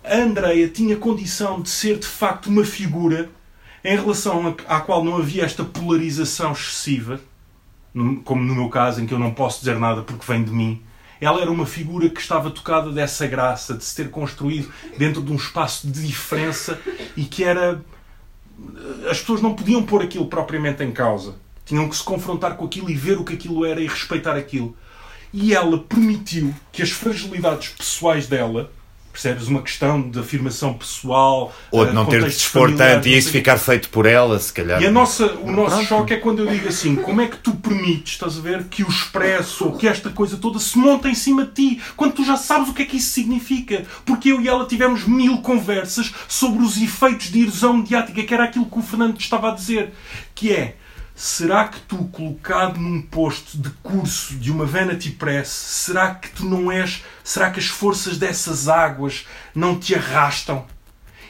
a 0.05 0.17
Andreia 0.17 0.69
tinha 0.69 0.97
condição 0.97 1.61
de 1.61 1.71
ser 1.71 1.99
de 1.99 2.07
facto 2.07 2.47
uma 2.49 2.65
figura 2.65 3.31
em 3.85 3.97
relação 3.97 4.55
à 4.69 4.81
qual 4.81 5.05
não 5.05 5.17
havia 5.17 5.45
esta 5.45 5.65
polarização 5.65 6.53
excessiva, 6.53 7.21
como 8.25 8.43
no 8.43 8.55
meu 8.55 8.69
caso, 8.69 9.01
em 9.01 9.07
que 9.07 9.13
eu 9.15 9.19
não 9.19 9.33
posso 9.33 9.61
dizer 9.61 9.79
nada 9.79 10.03
porque 10.03 10.25
vem 10.27 10.43
de 10.43 10.51
mim. 10.51 10.83
Ela 11.23 11.41
era 11.41 11.53
uma 11.53 11.65
figura 11.65 12.11
que 12.11 12.21
estava 12.21 12.51
tocada 12.51 12.91
dessa 12.91 13.29
graça, 13.29 13.75
de 13.75 13.85
se 13.85 13.95
ter 13.95 14.11
construído 14.11 14.69
dentro 14.99 15.23
de 15.23 15.31
um 15.31 15.37
espaço 15.37 15.87
de 15.87 16.05
diferença 16.05 16.77
e 17.17 17.25
que 17.25 17.45
era 17.45 17.81
as 19.09 19.21
pessoas 19.21 19.41
não 19.41 19.55
podiam 19.55 19.85
pôr 19.85 20.03
aquilo 20.03 20.27
propriamente 20.27 20.83
em 20.83 20.91
causa. 20.91 21.37
Tinham 21.65 21.89
que 21.89 21.95
se 21.95 22.03
confrontar 22.03 22.57
com 22.57 22.65
aquilo 22.65 22.91
e 22.91 22.95
ver 22.95 23.19
o 23.19 23.25
que 23.25 23.35
aquilo 23.35 23.65
era 23.65 23.81
e 23.81 23.87
respeitar 23.87 24.35
aquilo. 24.35 24.77
E 25.33 25.55
ela 25.55 25.79
permitiu 25.79 26.53
que 26.73 26.83
as 26.83 26.91
fragilidades 26.91 27.69
pessoais 27.69 28.27
dela, 28.27 28.73
percebes? 29.13 29.47
Uma 29.47 29.63
questão 29.63 30.01
de 30.01 30.19
afirmação 30.19 30.73
pessoal, 30.73 31.55
Ou 31.71 31.85
eh, 31.85 31.89
de 31.89 31.95
não 31.95 32.07
ter 32.07 32.13
de 32.13 32.17
contextos 32.19 32.43
dispor 32.43 32.63
familiares, 32.71 32.95
tanto 32.95 33.09
e 33.09 33.11
não 33.11 33.19
isso 33.19 33.31
ficar 33.31 33.59
feito 33.59 33.89
por 33.91 34.07
ela, 34.07 34.39
se 34.39 34.53
calhar. 34.53 34.83
E 34.83 34.87
a 34.87 34.91
nossa, 34.91 35.27
o 35.35 35.53
nosso 35.53 35.77
Pronto. 35.77 35.89
choque 35.89 36.15
é 36.15 36.17
quando 36.17 36.41
eu 36.41 36.47
digo 36.47 36.69
assim: 36.69 36.97
como 36.97 37.21
é 37.21 37.27
que 37.27 37.37
tu 37.37 37.53
permites, 37.53 38.15
estás 38.15 38.39
a 38.39 38.41
ver, 38.41 38.65
que 38.65 38.83
o 38.83 38.89
expresso 38.89 39.67
ou 39.67 39.77
que 39.77 39.87
esta 39.87 40.11
coisa 40.11 40.37
toda 40.37 40.59
se 40.59 40.79
monta 40.79 41.09
em 41.09 41.15
cima 41.15 41.45
de 41.45 41.53
ti, 41.53 41.83
quando 41.97 42.15
tu 42.15 42.25
já 42.25 42.37
sabes 42.37 42.69
o 42.69 42.75
que 42.75 42.83
é 42.83 42.85
que 42.87 42.97
isso 42.97 43.13
significa? 43.13 43.85
Porque 44.05 44.33
eu 44.33 44.41
e 44.41 44.49
ela 44.49 44.67
tivemos 44.67 45.07
mil 45.07 45.39
conversas 45.39 46.13
sobre 46.27 46.65
os 46.65 46.81
efeitos 46.81 47.31
de 47.31 47.43
erosão 47.43 47.75
mediática, 47.75 48.23
que 48.23 48.35
era 48.35 48.45
aquilo 48.45 48.67
que 48.67 48.79
o 48.79 48.83
Fernando 48.83 49.17
te 49.17 49.25
estava 49.25 49.51
a 49.51 49.55
dizer, 49.55 49.93
que 50.35 50.53
é. 50.53 50.77
Será 51.23 51.69
que 51.69 51.79
tu, 51.83 51.99
colocado 52.07 52.81
num 52.81 53.01
posto 53.01 53.57
de 53.57 53.71
curso 53.81 54.35
de 54.35 54.51
uma 54.51 54.67
Vanity 54.67 55.11
Press, 55.11 55.47
será 55.51 56.17
que 56.17 56.29
tu 56.29 56.45
não 56.45 56.71
és. 56.73 57.05
Será 57.23 57.49
que 57.49 57.61
as 57.61 57.69
forças 57.69 58.19
dessas 58.19 58.69
águas 58.69 59.25
não 59.55 59.79
te 59.79 59.95
arrastam? 59.95 60.67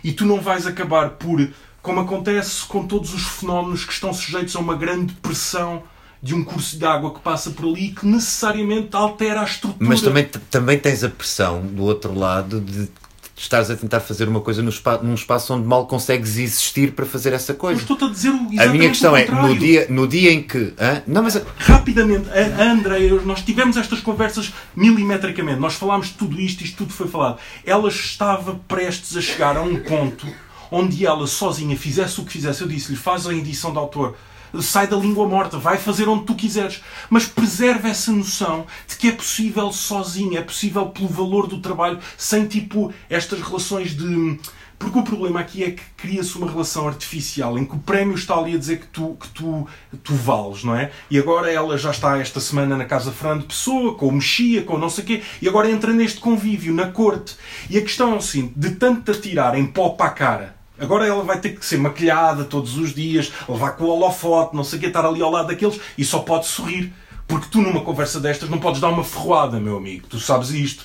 E 0.03 0.11
tu 0.11 0.25
não 0.25 0.41
vais 0.41 0.67
acabar 0.67 1.11
por, 1.11 1.47
como 1.83 2.01
acontece 2.01 2.65
com 2.65 2.87
todos 2.87 3.13
os 3.13 3.23
fenómenos 3.23 3.85
que 3.85 3.93
estão 3.93 4.15
sujeitos 4.15 4.57
a 4.57 4.61
uma 4.61 4.75
grande 4.75 5.13
pressão 5.13 5.83
de 6.23 6.35
um 6.35 6.43
curso 6.43 6.79
de 6.79 6.87
água 6.87 7.13
que 7.13 7.21
passa 7.21 7.51
por 7.51 7.67
ali 7.67 7.91
que 7.91 8.07
necessariamente 8.07 8.97
altera 8.97 9.43
a 9.43 9.45
estrutura. 9.45 9.87
Mas 9.87 10.01
também, 10.01 10.25
também 10.25 10.79
tens 10.79 11.05
a 11.05 11.11
pressão 11.11 11.61
do 11.61 11.83
outro 11.83 12.19
lado 12.19 12.63
de 12.63 12.89
estares 13.37 13.71
a 13.71 13.77
tentar 13.77 14.01
fazer 14.01 14.29
uma 14.29 14.41
coisa 14.41 14.69
spa- 14.71 14.99
num 15.03 15.15
espaço 15.15 15.55
onde 15.55 15.67
mal 15.67 15.87
consegues 15.87 16.37
existir 16.37 16.93
para 16.93 17.07
fazer 17.07 17.33
essa 17.33 17.53
Mas 17.53 17.61
coisa. 17.61 17.81
estou-te 17.81 18.05
a 18.05 18.09
dizer 18.09 18.29
o- 18.31 18.35
exatamente 18.35 18.61
A 18.63 18.69
minha 18.73 18.89
questão 18.89 19.17
é, 19.17 19.27
no 19.27 19.57
dia, 19.59 19.87
no 19.89 20.07
dia 20.07 20.33
em 20.33 20.43
que. 20.43 20.73
hã? 20.79 21.03
Não, 21.07 21.23
mas. 21.23 21.43
Rapidamente, 21.59 22.29
a 22.31 22.63
a 22.63 22.73
Andreia, 22.73 23.15
nós 23.23 23.43
tivemos 23.43 23.77
estas 23.77 24.01
conversas 24.01 24.53
milimetricamente, 24.77 25.59
nós 25.61 25.75
falámos 25.75 26.09
de 26.09 26.15
tudo 26.15 26.41
isto, 26.41 26.63
isto 26.63 26.77
tudo 26.77 26.93
foi 26.93 27.09
falado. 27.09 27.39
Ela 27.65 27.89
estava 27.89 28.61
prestes 28.69 29.17
a 29.17 29.21
chegar 29.21 29.57
a 29.57 29.63
um 29.63 29.77
ponto 29.77 30.27
onde 30.71 31.05
ela 31.05 31.27
sozinha 31.27 31.77
fizesse 31.77 32.21
o 32.21 32.25
que 32.25 32.33
fizesse. 32.33 32.63
Eu 32.63 32.69
disse-lhe: 32.69 32.97
faz 32.97 33.27
a 33.27 33.35
edição 33.35 33.73
de 33.73 33.79
autor, 33.79 34.17
sai 34.61 34.87
da 34.87 34.97
língua 34.97 35.27
morta, 35.27 35.59
vai 35.59 35.79
fazer 35.79 36.09
onde 36.09 36.25
tu 36.25 36.35
quiseres, 36.35 36.83
mas 37.09 37.27
preserva 37.27 37.89
essa 37.89 38.13
noção 38.13 38.67
de 38.87 38.97
que 38.97 39.09
é 39.09 39.13
possível 39.13 39.73
sozinha, 39.73 40.41
é 40.41 40.43
possível 40.43 40.87
pelo 40.87 41.09
valor 41.09 41.47
do 41.47 41.61
trabalho, 41.61 41.99
sem 42.17 42.47
tipo 42.47 42.93
estas 43.09 43.41
relações 43.41 43.97
de. 43.97 44.39
Porque 44.79 44.99
o 44.99 45.05
problema 45.05 45.39
aqui 45.39 45.63
é 45.63 45.71
que 45.71 45.83
cria-se 45.97 46.37
uma 46.37 46.51
relação 46.51 46.89
artificial 46.89 47.57
em 47.57 47.65
que 47.65 47.77
o 47.77 47.79
prémio 47.79 48.17
está 48.17 48.37
ali 48.37 48.57
a 48.57 48.59
dizer 48.59 48.81
que 48.81 48.89
tu, 48.89 49.17
que 49.21 49.29
tu, 49.29 49.65
tu 50.03 50.13
vales, 50.13 50.65
não 50.65 50.75
é? 50.75 50.91
E 51.09 51.17
agora 51.21 51.53
ela 51.53 51.79
já 51.79 51.93
está 51.93 52.19
esta 52.19 52.41
semana 52.41 52.77
na 52.77 52.85
Casa 52.85 53.13
Fernando 53.13 53.47
Pessoa, 53.47 53.95
com 53.95 54.09
o 54.09 54.13
Mexia, 54.13 54.65
com 54.65 54.75
o 54.75 54.79
não 54.79 54.91
sei 54.91 55.05
quê, 55.05 55.23
e 55.41 55.49
agora 55.49 55.71
entra 55.71 55.93
neste 55.93 56.19
convívio, 56.19 56.75
na 56.75 56.89
corte. 56.89 57.37
E 57.71 57.79
a 57.79 57.81
questão 57.81 58.13
é 58.13 58.17
o 58.17 58.21
seguinte: 58.21 58.55
de 58.57 58.71
tanto 58.73 59.13
atirar 59.13 59.57
em 59.57 59.69
pó 59.69 59.91
para 59.91 60.07
a 60.07 60.11
cara, 60.11 60.62
agora 60.83 61.07
ela 61.07 61.23
vai 61.23 61.39
ter 61.39 61.51
que 61.51 61.65
ser 61.65 61.79
maquilhada 61.79 62.45
todos 62.45 62.77
os 62.77 62.95
dias, 62.95 63.33
levar 63.49 63.73
com 63.73 63.85
o 63.85 63.89
holofote, 63.89 64.57
não 64.57 64.65
sei 64.65 64.79
o 64.79 64.81
quê, 64.81 64.89
estar 64.89 65.05
ali 65.05 65.23
ao 65.23 65.31
lado 65.31 65.49
daqueles, 65.49 65.81
e 65.97 66.05
só 66.05 66.19
pode 66.19 66.47
sorrir. 66.47 66.93
Porque 67.27 67.47
tu, 67.51 67.63
numa 67.63 67.81
conversa 67.81 68.21
destas, 68.21 68.51
não 68.51 68.59
podes 68.59 68.81
dar 68.81 68.89
uma 68.89 69.05
ferroada, 69.05 69.59
meu 69.59 69.77
amigo. 69.77 70.07
Tu 70.09 70.19
sabes 70.19 70.51
isto. 70.51 70.85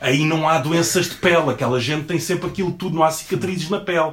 Aí 0.00 0.24
não 0.24 0.48
há 0.48 0.58
doenças 0.58 1.08
de 1.08 1.14
pele. 1.14 1.50
Aquela 1.50 1.80
gente 1.80 2.06
tem 2.06 2.18
sempre 2.18 2.48
aquilo 2.48 2.72
tudo. 2.72 2.96
Não 2.96 3.04
há 3.04 3.10
cicatrizes 3.10 3.70
na 3.70 3.78
pele. 3.78 4.12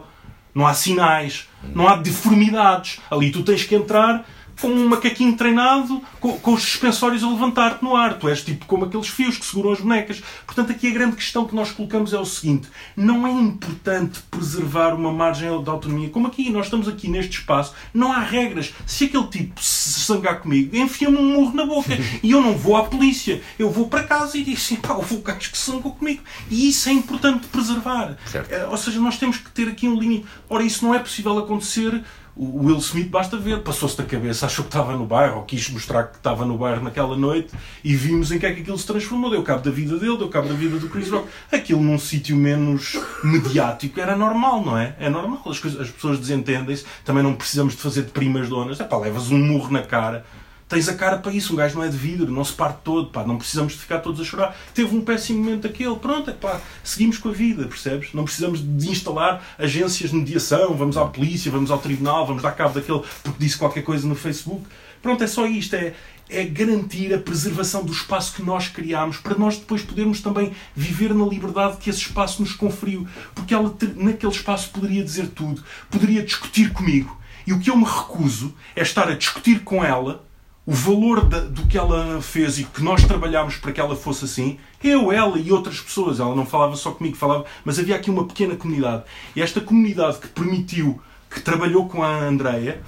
Não 0.53 0.67
há 0.67 0.73
sinais. 0.73 1.47
Não 1.73 1.87
há 1.87 1.95
deformidades. 1.95 2.99
Ali 3.09 3.31
tu 3.31 3.41
tens 3.41 3.63
que 3.63 3.73
entrar 3.73 4.25
com 4.61 4.67
um 4.69 4.87
macaquinho 4.87 5.35
treinado, 5.35 6.01
com, 6.19 6.37
com 6.39 6.53
os 6.53 6.61
suspensórios 6.61 7.23
a 7.23 7.27
levantar-te 7.29 7.83
no 7.83 7.95
ar. 7.95 8.19
Tu 8.19 8.29
és 8.29 8.43
tipo 8.43 8.65
como 8.65 8.85
aqueles 8.85 9.07
fios 9.07 9.37
que 9.37 9.45
seguram 9.45 9.71
as 9.71 9.81
bonecas. 9.81 10.21
Portanto, 10.45 10.71
aqui 10.71 10.87
a 10.87 10.93
grande 10.93 11.15
questão 11.15 11.45
que 11.45 11.55
nós 11.55 11.71
colocamos 11.71 12.13
é 12.13 12.19
o 12.19 12.25
seguinte: 12.25 12.67
não 12.95 13.25
é 13.25 13.31
importante 13.31 14.19
preservar 14.29 14.93
uma 14.93 15.11
margem 15.11 15.49
de 15.63 15.69
autonomia. 15.69 16.09
Como 16.09 16.27
aqui, 16.27 16.49
nós 16.49 16.67
estamos 16.67 16.87
aqui 16.87 17.09
neste 17.09 17.39
espaço, 17.39 17.73
não 17.93 18.11
há 18.11 18.19
regras. 18.19 18.73
Se 18.85 19.05
aquele 19.05 19.27
tipo 19.27 19.61
se 19.61 20.01
zangar 20.05 20.39
comigo, 20.41 20.75
enfia-me 20.75 21.17
um 21.17 21.33
murro 21.33 21.55
na 21.55 21.65
boca. 21.65 21.97
E 22.21 22.31
eu 22.31 22.41
não 22.41 22.55
vou 22.55 22.77
à 22.77 22.83
polícia. 22.83 23.41
Eu 23.57 23.69
vou 23.71 23.87
para 23.87 24.03
casa 24.03 24.37
e 24.37 24.43
digo 24.43 24.57
assim: 24.57 24.75
pá, 24.75 24.93
houve 24.93 25.17
gajo 25.17 25.51
que 25.51 25.57
se 25.57 25.71
zangou 25.71 25.93
comigo. 25.93 26.21
E 26.49 26.69
isso 26.69 26.87
é 26.87 26.91
importante 26.91 27.47
preservar. 27.47 28.15
Certo. 28.25 28.51
Eh, 28.51 28.67
Ou 28.67 28.77
seja, 28.77 28.99
nós 28.99 29.17
temos 29.17 29.37
que 29.37 29.49
ter 29.49 29.67
aqui 29.67 29.87
um 29.87 29.97
limite. 29.97 30.25
Ora, 30.49 30.63
isso 30.63 30.85
não 30.85 30.93
é 30.93 30.99
possível 30.99 31.37
acontecer. 31.39 32.03
O 32.35 32.65
Will 32.65 32.77
Smith, 32.77 33.09
basta 33.09 33.37
ver, 33.37 33.61
passou-se 33.61 33.97
da 33.97 34.03
cabeça, 34.03 34.45
achou 34.45 34.63
que 34.63 34.69
estava 34.69 34.95
no 34.95 35.05
bairro, 35.05 35.37
ou 35.37 35.43
quis 35.43 35.69
mostrar 35.69 36.03
que 36.05 36.17
estava 36.17 36.45
no 36.45 36.57
bairro 36.57 36.83
naquela 36.83 37.17
noite, 37.17 37.49
e 37.83 37.95
vimos 37.95 38.31
em 38.31 38.39
que 38.39 38.45
é 38.45 38.53
que 38.53 38.61
aquilo 38.61 38.77
se 38.77 38.87
transformou. 38.87 39.29
Deu 39.29 39.43
cabo 39.43 39.61
da 39.61 39.71
vida 39.71 39.97
dele, 39.97 40.17
deu 40.17 40.29
cabo 40.29 40.47
da 40.47 40.53
vida 40.53 40.77
do 40.77 40.89
Chris 40.89 41.09
Rock. 41.09 41.27
Aquilo 41.51 41.81
num 41.81 41.99
sítio 41.99 42.35
menos 42.35 42.97
mediático 43.23 43.99
era 43.99 44.15
normal, 44.15 44.63
não 44.63 44.77
é? 44.77 44.95
É 44.99 45.09
normal, 45.09 45.41
as, 45.45 45.59
coisas, 45.59 45.79
as 45.81 45.89
pessoas 45.89 46.19
desentendem-se, 46.19 46.85
também 47.03 47.21
não 47.21 47.33
precisamos 47.33 47.73
de 47.73 47.81
fazer 47.81 48.03
de 48.03 48.11
primas 48.11 48.47
donas. 48.47 48.79
É 48.79 48.83
pá, 48.83 48.97
levas 48.97 49.29
um 49.29 49.37
murro 49.37 49.71
na 49.71 49.81
cara. 49.81 50.25
Tens 50.71 50.87
a 50.87 50.93
cara 50.93 51.17
para 51.17 51.33
isso, 51.33 51.51
um 51.51 51.57
gajo 51.57 51.75
não 51.75 51.83
é 51.83 51.89
de 51.89 51.97
vidro, 51.97 52.31
não 52.31 52.45
se 52.45 52.53
parte 52.53 52.79
todo, 52.81 53.09
pá, 53.09 53.25
não 53.25 53.37
precisamos 53.37 53.73
de 53.73 53.79
ficar 53.79 53.99
todos 53.99 54.21
a 54.21 54.23
chorar. 54.23 54.57
Teve 54.73 54.95
um 54.95 55.01
péssimo 55.01 55.43
momento 55.43 55.67
aquele, 55.67 55.97
pronto, 55.97 56.29
é 56.29 56.33
pá, 56.33 56.61
seguimos 56.81 57.17
com 57.17 57.27
a 57.27 57.33
vida, 57.33 57.67
percebes? 57.67 58.13
Não 58.13 58.23
precisamos 58.23 58.61
de 58.61 58.89
instalar 58.89 59.43
agências 59.59 60.11
de 60.11 60.15
mediação, 60.15 60.73
vamos 60.73 60.95
à 60.95 61.03
polícia, 61.03 61.51
vamos 61.51 61.71
ao 61.71 61.77
tribunal, 61.77 62.25
vamos 62.25 62.41
dar 62.41 62.53
cabo 62.53 62.73
daquele 62.73 63.01
porque 63.21 63.37
disse 63.37 63.57
qualquer 63.57 63.81
coisa 63.81 64.07
no 64.07 64.15
Facebook. 64.15 64.65
Pronto, 65.01 65.21
é 65.21 65.27
só 65.27 65.45
isto, 65.45 65.75
é, 65.75 65.93
é 66.29 66.45
garantir 66.45 67.13
a 67.13 67.17
preservação 67.17 67.83
do 67.83 67.91
espaço 67.91 68.33
que 68.33 68.41
nós 68.41 68.69
criámos 68.69 69.17
para 69.17 69.37
nós 69.37 69.57
depois 69.57 69.81
podermos 69.81 70.21
também 70.21 70.53
viver 70.73 71.13
na 71.13 71.25
liberdade 71.25 71.79
que 71.81 71.89
esse 71.89 71.99
espaço 71.99 72.41
nos 72.41 72.53
conferiu. 72.53 73.05
Porque 73.35 73.53
ela 73.53 73.75
naquele 73.97 74.31
espaço 74.31 74.69
poderia 74.69 75.03
dizer 75.03 75.27
tudo, 75.35 75.61
poderia 75.89 76.23
discutir 76.23 76.71
comigo. 76.71 77.19
E 77.45 77.51
o 77.51 77.59
que 77.59 77.69
eu 77.69 77.75
me 77.75 77.83
recuso 77.83 78.55
é 78.73 78.83
estar 78.83 79.09
a 79.09 79.15
discutir 79.15 79.65
com 79.65 79.83
ela 79.83 80.30
o 80.65 80.73
valor 80.73 81.25
da, 81.25 81.39
do 81.39 81.65
que 81.65 81.77
ela 81.77 82.21
fez 82.21 82.59
e 82.59 82.63
que 82.63 82.83
nós 82.83 83.03
trabalhámos 83.03 83.55
para 83.55 83.71
que 83.71 83.79
ela 83.79 83.95
fosse 83.95 84.25
assim, 84.25 84.57
eu, 84.83 85.11
ela 85.11 85.37
e 85.37 85.51
outras 85.51 85.79
pessoas, 85.79 86.19
ela 86.19 86.35
não 86.35 86.45
falava 86.45 86.75
só 86.75 86.91
comigo, 86.91 87.15
falava, 87.15 87.45
mas 87.65 87.79
havia 87.79 87.95
aqui 87.95 88.09
uma 88.09 88.25
pequena 88.25 88.55
comunidade. 88.55 89.03
E 89.35 89.41
esta 89.41 89.59
comunidade 89.59 90.19
que 90.19 90.27
permitiu, 90.27 91.01
que 91.29 91.39
trabalhou 91.39 91.87
com 91.87 92.03
a 92.03 92.23
Andreia, 92.23 92.81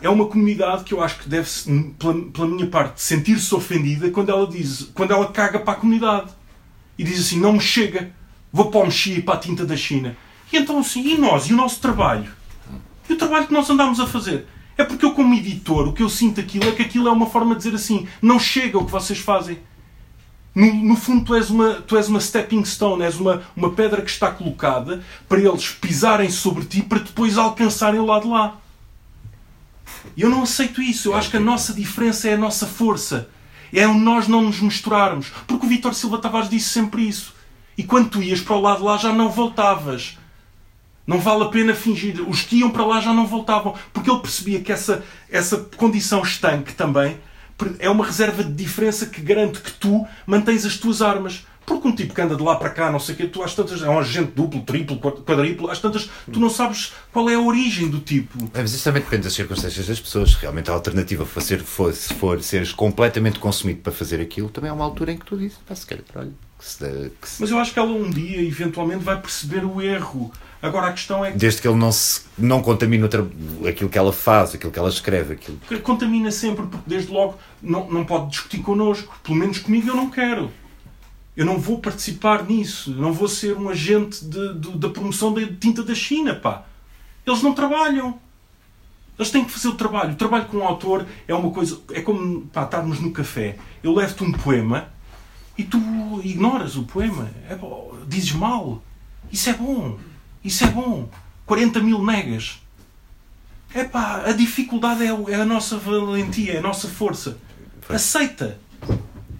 é 0.00 0.08
uma 0.08 0.26
comunidade 0.26 0.84
que 0.84 0.92
eu 0.92 1.02
acho 1.02 1.20
que 1.20 1.28
deve, 1.28 1.48
pela, 1.98 2.14
pela 2.14 2.46
minha 2.46 2.66
parte, 2.66 3.00
sentir-se 3.00 3.54
ofendida 3.54 4.10
quando 4.10 4.30
ela 4.30 4.46
diz, 4.46 4.90
quando 4.94 5.12
ela 5.12 5.26
caga 5.30 5.58
para 5.58 5.74
a 5.74 5.76
comunidade 5.76 6.30
e 6.98 7.04
diz 7.04 7.20
assim: 7.20 7.40
não 7.40 7.54
me 7.54 7.60
chega, 7.60 8.12
vou 8.52 8.70
para 8.70 8.80
o 8.80 8.84
Mexia 8.84 9.18
e 9.18 9.22
para 9.22 9.34
a 9.34 9.38
tinta 9.38 9.64
da 9.64 9.76
China. 9.76 10.16
E 10.52 10.56
então 10.56 10.78
assim, 10.78 11.02
e 11.06 11.18
nós? 11.18 11.46
E 11.46 11.54
o 11.54 11.56
nosso 11.56 11.80
trabalho? 11.80 12.30
E 13.08 13.12
o 13.12 13.16
trabalho 13.16 13.46
que 13.46 13.52
nós 13.52 13.68
andamos 13.68 14.00
a 14.00 14.06
fazer? 14.06 14.46
É 14.76 14.84
porque 14.84 15.04
eu, 15.04 15.14
como 15.14 15.34
editor, 15.34 15.88
o 15.88 15.92
que 15.92 16.02
eu 16.02 16.08
sinto 16.08 16.40
aquilo 16.40 16.68
é 16.68 16.72
que 16.72 16.82
aquilo 16.82 17.08
é 17.08 17.12
uma 17.12 17.26
forma 17.26 17.54
de 17.54 17.62
dizer 17.62 17.74
assim: 17.74 18.06
não 18.20 18.38
chega 18.38 18.78
o 18.78 18.84
que 18.84 18.90
vocês 18.90 19.18
fazem. 19.18 19.58
No, 20.54 20.72
no, 20.72 20.96
fundo, 20.96 21.24
tu 21.24 21.34
és, 21.34 21.50
uma, 21.50 21.74
tu 21.74 21.96
és 21.96 22.08
uma 22.08 22.20
stepping 22.20 22.64
stone, 22.64 23.02
és 23.02 23.18
uma, 23.18 23.42
uma 23.56 23.70
pedra 23.70 24.00
que 24.00 24.10
está 24.10 24.30
colocada 24.30 25.02
para 25.28 25.40
eles 25.40 25.70
pisarem 25.70 26.30
sobre 26.30 26.64
ti 26.64 26.80
para 26.80 27.00
depois 27.00 27.36
alcançarem 27.36 27.98
o 27.98 28.06
lado 28.06 28.30
lá. 28.30 28.56
E 30.16 30.22
eu 30.22 30.30
não 30.30 30.42
aceito 30.42 30.80
isso. 30.80 31.08
Eu 31.08 31.16
acho 31.16 31.30
que 31.30 31.36
a 31.36 31.40
nossa 31.40 31.72
diferença 31.72 32.28
é 32.28 32.34
a 32.34 32.38
nossa 32.38 32.66
força. 32.66 33.28
É 33.72 33.86
o 33.86 33.94
nós 33.94 34.28
não 34.28 34.42
nos 34.42 34.60
misturarmos. 34.60 35.32
Porque 35.46 35.66
o 35.66 35.68
Vitor 35.68 35.92
Silva 35.94 36.18
Tavares 36.18 36.48
disse 36.48 36.68
sempre 36.68 37.02
isso. 37.08 37.34
E 37.76 37.82
quando 37.82 38.10
tu 38.10 38.22
ias 38.22 38.40
para 38.40 38.54
o 38.54 38.60
lado 38.60 38.84
lá 38.84 38.96
já 38.96 39.12
não 39.12 39.30
voltavas. 39.30 40.16
Não 41.06 41.18
vale 41.18 41.44
a 41.44 41.48
pena 41.48 41.74
fingir. 41.74 42.26
Os 42.28 42.42
que 42.42 42.56
iam 42.56 42.70
para 42.70 42.84
lá 42.84 43.00
já 43.00 43.12
não 43.12 43.26
voltavam. 43.26 43.74
Porque 43.92 44.10
ele 44.10 44.20
percebia 44.20 44.60
que 44.60 44.72
essa, 44.72 45.04
essa 45.30 45.58
condição 45.76 46.22
estanque 46.22 46.72
também 46.72 47.18
é 47.78 47.88
uma 47.88 48.04
reserva 48.04 48.42
de 48.42 48.52
diferença 48.52 49.06
que 49.06 49.20
garante 49.20 49.60
que 49.60 49.72
tu 49.72 50.06
mantens 50.26 50.64
as 50.64 50.76
tuas 50.76 51.02
armas. 51.02 51.46
Porque 51.66 51.88
um 51.88 51.94
tipo 51.94 52.14
que 52.14 52.20
anda 52.20 52.36
de 52.36 52.42
lá 52.42 52.56
para 52.56 52.68
cá, 52.68 52.90
não 52.90 53.00
sei 53.00 53.14
o 53.14 53.18
quê, 53.18 53.26
tu 53.26 53.42
às 53.42 53.54
tantas 53.54 53.82
é 53.82 53.88
um 53.88 53.98
agente 53.98 54.32
duplo, 54.32 54.60
triplo, 54.62 54.98
quadriplo, 54.98 55.70
às 55.70 55.78
tantas 55.78 56.10
tu 56.30 56.38
não 56.38 56.50
sabes 56.50 56.92
qual 57.10 57.28
é 57.30 57.34
a 57.34 57.40
origem 57.40 57.88
do 57.88 58.00
tipo. 58.00 58.38
É, 58.52 58.60
mas 58.60 58.74
isso 58.74 58.84
também 58.84 59.00
depende 59.00 59.22
das 59.22 59.32
circunstâncias 59.32 59.86
das 59.86 59.98
pessoas. 59.98 60.34
Realmente 60.34 60.70
a 60.70 60.74
alternativa 60.74 61.24
for 61.24 61.42
for, 61.64 61.94
for 61.94 62.42
seres 62.42 62.72
completamente 62.72 63.38
consumido 63.38 63.80
para 63.80 63.92
fazer 63.92 64.20
aquilo, 64.20 64.50
também 64.50 64.68
é 64.68 64.72
uma 64.72 64.84
altura 64.84 65.12
em 65.12 65.16
que 65.16 65.24
tu 65.24 65.38
dizes, 65.38 65.56
pá, 65.66 65.74
se 65.74 65.86
calhar, 65.86 66.04
olha, 66.14 66.32
que 66.58 66.64
se, 66.64 67.10
que 67.20 67.28
se... 67.28 67.40
Mas 67.40 67.50
eu 67.50 67.58
acho 67.58 67.72
que 67.72 67.78
ela 67.78 67.90
um 67.90 68.10
dia, 68.10 68.42
eventualmente, 68.42 69.04
vai 69.04 69.20
perceber 69.20 69.64
o 69.64 69.80
erro. 69.80 70.32
Agora 70.64 70.88
a 70.88 70.92
questão 70.92 71.22
é 71.22 71.30
que. 71.30 71.36
Desde 71.36 71.60
que 71.60 71.68
ele 71.68 71.76
não, 71.76 71.92
se, 71.92 72.22
não 72.38 72.62
contamine 72.62 73.04
aquilo 73.68 73.90
que 73.90 73.98
ela 73.98 74.12
faz, 74.14 74.54
aquilo 74.54 74.72
que 74.72 74.78
ela 74.78 74.88
escreve. 74.88 75.34
Aquilo... 75.34 75.58
Contamina 75.82 76.30
sempre, 76.30 76.66
porque 76.66 76.88
desde 76.88 77.12
logo 77.12 77.38
não, 77.60 77.90
não 77.90 78.04
pode 78.04 78.30
discutir 78.30 78.62
connosco. 78.62 79.14
Pelo 79.22 79.36
menos 79.36 79.58
comigo 79.58 79.88
eu 79.88 79.94
não 79.94 80.08
quero. 80.08 80.50
Eu 81.36 81.44
não 81.44 81.58
vou 81.58 81.80
participar 81.80 82.44
nisso. 82.44 82.90
não 82.92 83.12
vou 83.12 83.28
ser 83.28 83.56
um 83.58 83.68
agente 83.68 84.24
de, 84.24 84.54
de, 84.54 84.78
da 84.78 84.88
promoção 84.88 85.34
da 85.34 85.42
tinta 85.46 85.82
da 85.82 85.94
China, 85.94 86.34
pá. 86.34 86.64
Eles 87.26 87.42
não 87.42 87.52
trabalham. 87.52 88.18
Eles 89.18 89.30
têm 89.30 89.44
que 89.44 89.50
fazer 89.50 89.68
o 89.68 89.74
trabalho. 89.74 90.12
O 90.12 90.16
trabalho 90.16 90.46
com 90.46 90.58
um 90.58 90.64
autor 90.64 91.04
é 91.28 91.34
uma 91.34 91.50
coisa. 91.50 91.78
É 91.92 92.00
como 92.00 92.46
pá, 92.46 92.64
estarmos 92.64 93.00
no 93.00 93.10
café. 93.10 93.58
Eu 93.82 93.92
levo-te 93.92 94.24
um 94.24 94.32
poema 94.32 94.93
e 95.56 95.64
tu 95.64 95.78
ignoras 96.22 96.76
o 96.76 96.84
poema. 96.84 97.30
É 97.48 97.56
dizes 98.06 98.32
mal. 98.32 98.82
Isso 99.30 99.50
é 99.50 99.52
bom. 99.54 99.98
Isso 100.42 100.64
é 100.64 100.68
bom. 100.68 101.08
40 101.46 101.80
mil 101.80 102.00
megas. 102.00 102.60
É 103.74 103.84
pá, 103.84 104.22
a 104.26 104.32
dificuldade 104.32 105.02
é, 105.02 105.32
é 105.32 105.34
a 105.34 105.44
nossa 105.44 105.76
valentia, 105.76 106.54
é 106.54 106.58
a 106.58 106.62
nossa 106.62 106.88
força. 106.88 107.38
Aceita. 107.88 108.58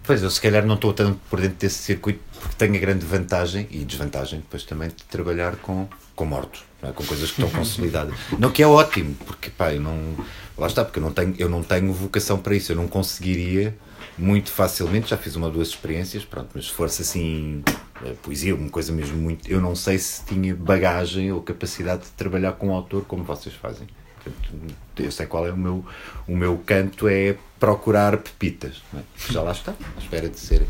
Pois, 0.03 0.21
eu 0.21 0.29
se 0.29 0.39
calhar 0.39 0.65
não 0.65 0.75
estou 0.75 0.93
tanto 0.93 1.19
por 1.29 1.39
dentro 1.39 1.57
desse 1.57 1.79
circuito 1.79 2.19
porque 2.39 2.55
tenho 2.57 2.75
a 2.75 2.79
grande 2.79 3.05
vantagem 3.05 3.67
e 3.71 3.79
desvantagem 3.79 4.39
depois 4.39 4.63
também 4.63 4.89
de 4.89 5.03
trabalhar 5.05 5.55
com, 5.55 5.87
com 6.15 6.25
mortos, 6.25 6.63
é? 6.83 6.91
com 6.91 7.03
coisas 7.03 7.31
que 7.31 7.41
estão 7.41 7.57
consolidadas. 7.57 8.13
Não 8.37 8.51
que 8.51 8.61
é 8.61 8.67
ótimo, 8.67 9.15
porque 9.25 9.49
pá, 9.49 9.73
eu 9.73 9.81
não. 9.81 10.15
Lá 10.57 10.67
está, 10.67 10.85
porque 10.85 10.99
eu 10.99 11.03
não, 11.03 11.11
tenho, 11.11 11.35
eu 11.37 11.49
não 11.49 11.63
tenho 11.63 11.91
vocação 11.91 12.37
para 12.37 12.55
isso, 12.55 12.71
eu 12.71 12.77
não 12.77 12.87
conseguiria 12.87 13.75
muito 14.17 14.51
facilmente, 14.51 15.09
já 15.09 15.17
fiz 15.17 15.35
uma 15.35 15.47
ou 15.47 15.53
duas 15.53 15.69
experiências, 15.69 16.23
pronto, 16.23 16.49
mas 16.55 16.65
se 16.65 16.71
fosse 16.71 17.01
assim 17.01 17.63
eh, 18.03 18.13
poesia, 18.21 18.55
uma 18.55 18.69
coisa 18.69 18.91
mesmo 18.91 19.17
muito. 19.17 19.49
Eu 19.49 19.59
não 19.59 19.75
sei 19.75 19.97
se 19.97 20.23
tinha 20.25 20.55
bagagem 20.55 21.31
ou 21.31 21.41
capacidade 21.41 22.03
de 22.03 22.09
trabalhar 22.11 22.53
com 22.53 22.69
um 22.69 22.73
autor 22.73 23.03
como 23.05 23.23
vocês 23.23 23.53
fazem. 23.55 23.87
Portanto, 24.23 24.75
eu 24.97 25.11
sei 25.11 25.25
qual 25.25 25.45
é 25.45 25.51
o 25.51 25.57
meu, 25.57 25.85
o 26.27 26.35
meu 26.35 26.57
canto, 26.65 27.07
é 27.07 27.37
procurar 27.59 28.17
pepitas. 28.17 28.81
É? 28.95 29.31
Já 29.31 29.41
lá 29.41 29.51
está, 29.51 29.71
à 29.71 29.99
espera 29.99 30.29
de 30.29 30.39
ser 30.39 30.65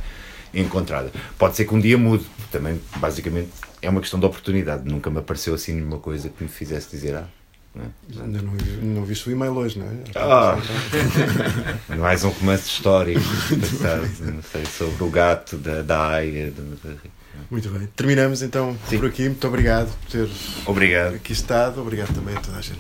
encontrada. 0.54 1.12
Pode 1.38 1.56
ser 1.56 1.66
que 1.66 1.74
um 1.74 1.80
dia 1.80 1.98
mude, 1.98 2.26
também, 2.52 2.82
basicamente, 2.98 3.52
é 3.82 3.90
uma 3.90 4.02
questão 4.02 4.20
de 4.20 4.26
oportunidade. 4.26 4.90
Nunca 4.90 5.10
me 5.10 5.20
apareceu 5.20 5.54
assim 5.54 5.74
nenhuma 5.74 6.00
coisa 6.00 6.30
que 6.30 6.44
me 6.44 6.50
fizesse 6.50 6.90
dizer, 6.90 7.16
ah, 7.16 7.28
não, 7.76 8.24
Ainda 8.26 8.42
não, 8.42 8.54
não 8.82 9.06
viste 9.06 9.28
o 9.28 9.32
e-mail 9.32 9.54
hoje, 9.54 9.80
não 9.80 9.88
é? 9.88 9.92
Ah. 10.16 10.58
Mais 11.98 12.24
um 12.24 12.30
romance 12.30 12.68
histórico 12.68 13.22
não 14.22 14.42
sei, 14.42 14.66
sobre 14.66 15.04
o 15.04 15.10
gato 15.10 15.58
da, 15.58 15.82
da 15.82 16.08
Aia. 16.08 16.54
Muito 17.52 17.70
bem. 17.70 17.88
Terminamos 17.96 18.42
então 18.42 18.78
Sim. 18.90 19.00
por 19.00 19.08
aqui. 19.08 19.24
Muito 19.24 19.48
obrigado 19.48 19.96
por 20.00 20.12
ter 20.12 20.30
obrigado. 20.66 21.16
aqui 21.16 21.34
estado. 21.34 21.82
Obrigado 21.82 22.14
também 22.14 22.36
a 22.36 22.40
toda 22.40 22.58
a 22.58 22.62
gente 22.62 22.80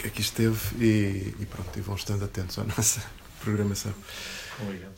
que 0.00 0.06
aqui 0.06 0.20
esteve 0.22 0.58
e, 0.78 1.34
e 1.40 1.46
pronto, 1.46 1.78
e 1.78 1.80
vão 1.80 1.94
estando 1.94 2.24
atentos 2.24 2.58
à 2.58 2.64
nossa 2.64 3.02
programação. 3.42 3.92
Obrigado. 4.62 4.89